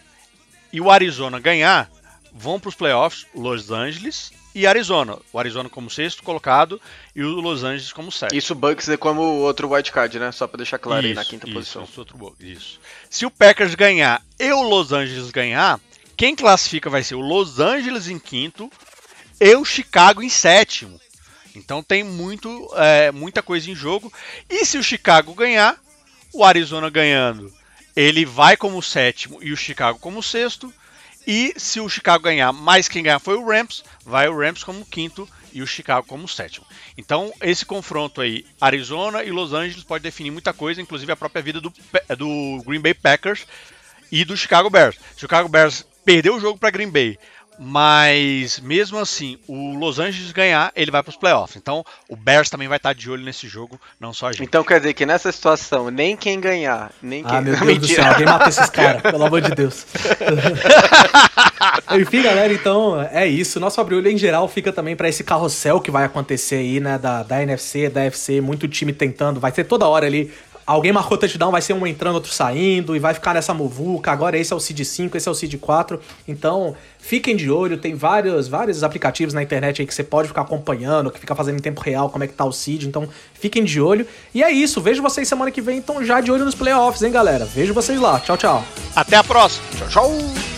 e 0.73 0.81
o 0.81 0.89
Arizona 0.89 1.41
ganhar, 1.41 1.91
vão 2.33 2.59
para 2.61 2.69
os 2.69 2.75
playoffs 2.75 3.27
Los 3.35 3.71
Angeles 3.71 4.31
e 4.55 4.67
Arizona. 4.67 5.19
O 5.33 5.39
Arizona 5.39 5.69
como 5.69 5.91
sexto 5.91 6.23
colocado 6.23 6.81
e 7.15 7.23
o 7.23 7.41
Los 7.41 7.63
Angeles 7.65 7.93
como 7.93 8.11
sétimo. 8.11 8.39
Isso 8.39 8.53
o 8.53 8.57
Bucks 8.57 8.89
é 8.89 8.97
como 8.97 9.21
o 9.21 9.41
outro 9.41 9.71
wildcard, 9.71 10.19
né? 10.19 10.33
Só 10.33 10.47
pra 10.47 10.57
deixar 10.57 10.79
claro 10.79 11.07
aí 11.07 11.15
na 11.15 11.23
Isso, 11.23 11.31
quinta 11.31 11.47
isso, 11.47 11.55
posição. 11.55 11.85
isso, 11.85 12.01
outro 12.01 12.37
isso. 12.41 12.81
Se 13.09 13.25
o 13.25 13.31
Packers 13.31 13.75
ganhar 13.75 14.23
e 14.39 14.53
o 14.53 14.63
Los 14.63 14.93
Angeles 14.93 15.31
ganhar, 15.31 15.81
quem 16.17 16.35
classifica 16.35 16.91
vai 16.91 17.03
ser 17.03 17.15
o 17.15 17.21
Los 17.21 17.61
Angeles 17.61 18.09
em 18.09 18.19
quinto 18.19 18.71
e 19.41 19.55
o 19.55 19.65
Chicago 19.65 20.23
em 20.23 20.29
sétimo. 20.29 21.01
Então 21.55 21.83
tem 21.83 22.03
muito, 22.03 22.69
é, 22.77 23.11
muita 23.13 23.43
coisa 23.43 23.71
em 23.71 23.75
jogo. 23.75 24.13
E 24.49 24.65
se 24.65 24.79
o 24.79 24.83
Chicago 24.83 25.35
ganhar, 25.35 25.79
o 26.33 26.45
Arizona 26.45 26.91
ganhando, 26.91 27.53
ele 27.95 28.25
vai 28.25 28.57
como 28.57 28.83
sétimo 28.83 29.39
e 29.43 29.53
o 29.53 29.57
Chicago 29.57 29.99
como 29.99 30.23
sexto. 30.23 30.73
E 31.31 31.53
se 31.59 31.79
o 31.79 31.91
Chicago 31.91 32.25
ganhar, 32.25 32.55
mais 32.55 32.89
quem 32.89 33.03
ganhar 33.03 33.19
foi 33.19 33.37
o 33.37 33.47
Rams, 33.47 33.85
vai 34.03 34.27
o 34.29 34.39
Rams 34.39 34.65
como 34.65 34.87
quinto 34.87 35.29
e 35.53 35.61
o 35.61 35.67
Chicago 35.67 36.07
como 36.07 36.27
sétimo. 36.27 36.65
Então, 36.97 37.31
esse 37.43 37.67
confronto 37.67 38.23
aí, 38.23 38.47
Arizona 38.59 39.23
e 39.23 39.31
Los 39.31 39.53
Angeles, 39.53 39.85
pode 39.85 40.03
definir 40.03 40.31
muita 40.31 40.55
coisa, 40.55 40.81
inclusive 40.81 41.13
a 41.13 41.17
própria 41.17 41.43
vida 41.43 41.61
do, 41.61 41.71
do 42.17 42.63
Green 42.65 42.81
Bay 42.81 42.95
Packers 42.95 43.47
e 44.11 44.25
do 44.25 44.39
Chicago 44.39 44.71
Bears. 44.71 44.97
Chicago 45.19 45.51
Bears 45.51 45.87
perdeu 46.03 46.37
o 46.37 46.41
jogo 46.41 46.59
para 46.59 46.71
Green 46.71 46.91
Bay, 46.91 47.19
mas 47.59 48.61
mesmo 48.61 48.99
assim, 48.99 49.39
o 49.49 49.77
Los 49.77 49.99
Angeles 49.99 50.31
ganhar, 50.33 50.73
ele 50.77 50.91
vai 50.91 51.03
para 51.03 51.11
os 51.11 51.17
playoffs. 51.17 51.57
Então, 51.57 51.85
o 52.09 52.17
Bears 52.17 52.49
também 52.49 52.69
vai 52.69 52.77
estar 52.77 52.93
de 52.93 53.11
olho 53.11 53.25
nesse 53.25 53.49
jogo, 53.49 53.81
não 53.99 54.13
só 54.13 54.29
a 54.29 54.33
gente. 54.33 54.45
Então 54.45 54.63
quer 54.63 54.79
dizer 54.79 54.95
que 54.95 55.05
nessa 55.05 55.33
situação, 55.33 55.91
nem 55.91 56.17
quem 56.17 56.41
ganhar, 56.41 56.93
nem 57.03 57.25
quem. 57.25 57.37
Ah, 57.37 57.41
meu 57.41 57.55
Deus 57.59 57.61
do 57.61 57.67
Mentira. 57.67 58.03
céu, 58.03 58.13
alguém 58.13 58.27
mata 58.27 58.49
esses 58.49 58.71
caras, 58.71 59.03
pelo 59.03 59.25
amor 59.25 59.41
de 59.41 59.55
Deus. 59.55 59.87
Enfim, 61.99 62.23
galera, 62.23 62.53
então 62.53 63.01
é 63.13 63.27
isso. 63.27 63.59
Nosso 63.59 63.81
abriolho 63.81 64.11
em 64.11 64.19
geral 64.19 64.47
fica 64.49 64.73
também 64.73 64.95
pra 64.95 65.09
esse 65.09 65.25
carrossel 65.25 65.81
que 65.81 65.91
vai 65.91 66.05
acontecer 66.05 66.57
aí, 66.57 66.81
né? 66.81 66.99
Da, 66.99 67.23
da 67.23 67.43
NFC, 67.43 67.89
da 67.89 68.05
FC, 68.05 68.41
muito 68.41 68.69
time 68.69 68.93
tentando. 68.93 69.41
Vai 69.41 69.53
ser 69.53 69.65
toda 69.65 69.87
hora 69.87 70.07
ali. 70.07 70.33
Alguém 70.69 70.93
marcou 70.93 71.17
touchdown, 71.17 71.51
vai 71.51 71.63
ser 71.63 71.73
um 71.73 71.87
entrando, 71.87 72.17
outro 72.17 72.31
saindo, 72.31 72.95
e 72.95 72.99
vai 72.99 73.15
ficar 73.15 73.33
nessa 73.33 73.55
muvuca. 73.55 74.13
Agora 74.13 74.37
esse 74.37 74.53
é 74.53 74.57
o 74.57 74.61
Seed 74.61 74.85
5, 74.85 75.17
esse 75.17 75.27
é 75.27 75.33
o 75.33 75.35
Seed 75.35 75.55
4. 75.59 75.99
Então, 76.29 76.77
fiquem 76.99 77.35
de 77.35 77.51
olho, 77.51 77.79
tem 77.79 77.95
vários, 77.95 78.49
vários 78.49 78.85
aplicativos 78.85 79.33
na 79.33 79.43
internet 79.43 79.81
aí 79.81 79.87
que 79.87 79.95
você 79.95 80.05
pode 80.05 80.29
ficar 80.29 80.43
acompanhando, 80.43 81.11
que 81.11 81.19
fica 81.19 81.35
fazendo 81.35 81.57
em 81.57 81.63
tempo 81.63 81.81
real 81.81 82.11
como 82.11 82.23
é 82.23 82.27
que 82.27 82.35
tá 82.35 82.45
o 82.45 82.53
Seed. 82.53 82.83
Então, 82.83 83.09
fiquem 83.33 83.65
de 83.65 83.81
olho. 83.81 84.07
E 84.35 84.43
é 84.43 84.53
isso, 84.53 84.79
vejo 84.79 85.01
vocês 85.01 85.27
semana 85.27 85.51
que 85.51 85.63
vem, 85.63 85.79
então 85.79 86.05
já 86.05 86.21
de 86.21 86.31
olho 86.31 86.45
nos 86.45 86.55
playoffs, 86.55 87.03
hein, 87.03 87.11
galera? 87.11 87.47
Vejo 87.47 87.73
vocês 87.73 87.99
lá. 87.99 88.21
Tchau, 88.21 88.37
tchau. 88.37 88.63
Até 88.95 89.17
a 89.17 89.25
próxima! 89.25 89.65
Tchau, 89.79 89.89
tchau. 89.89 90.58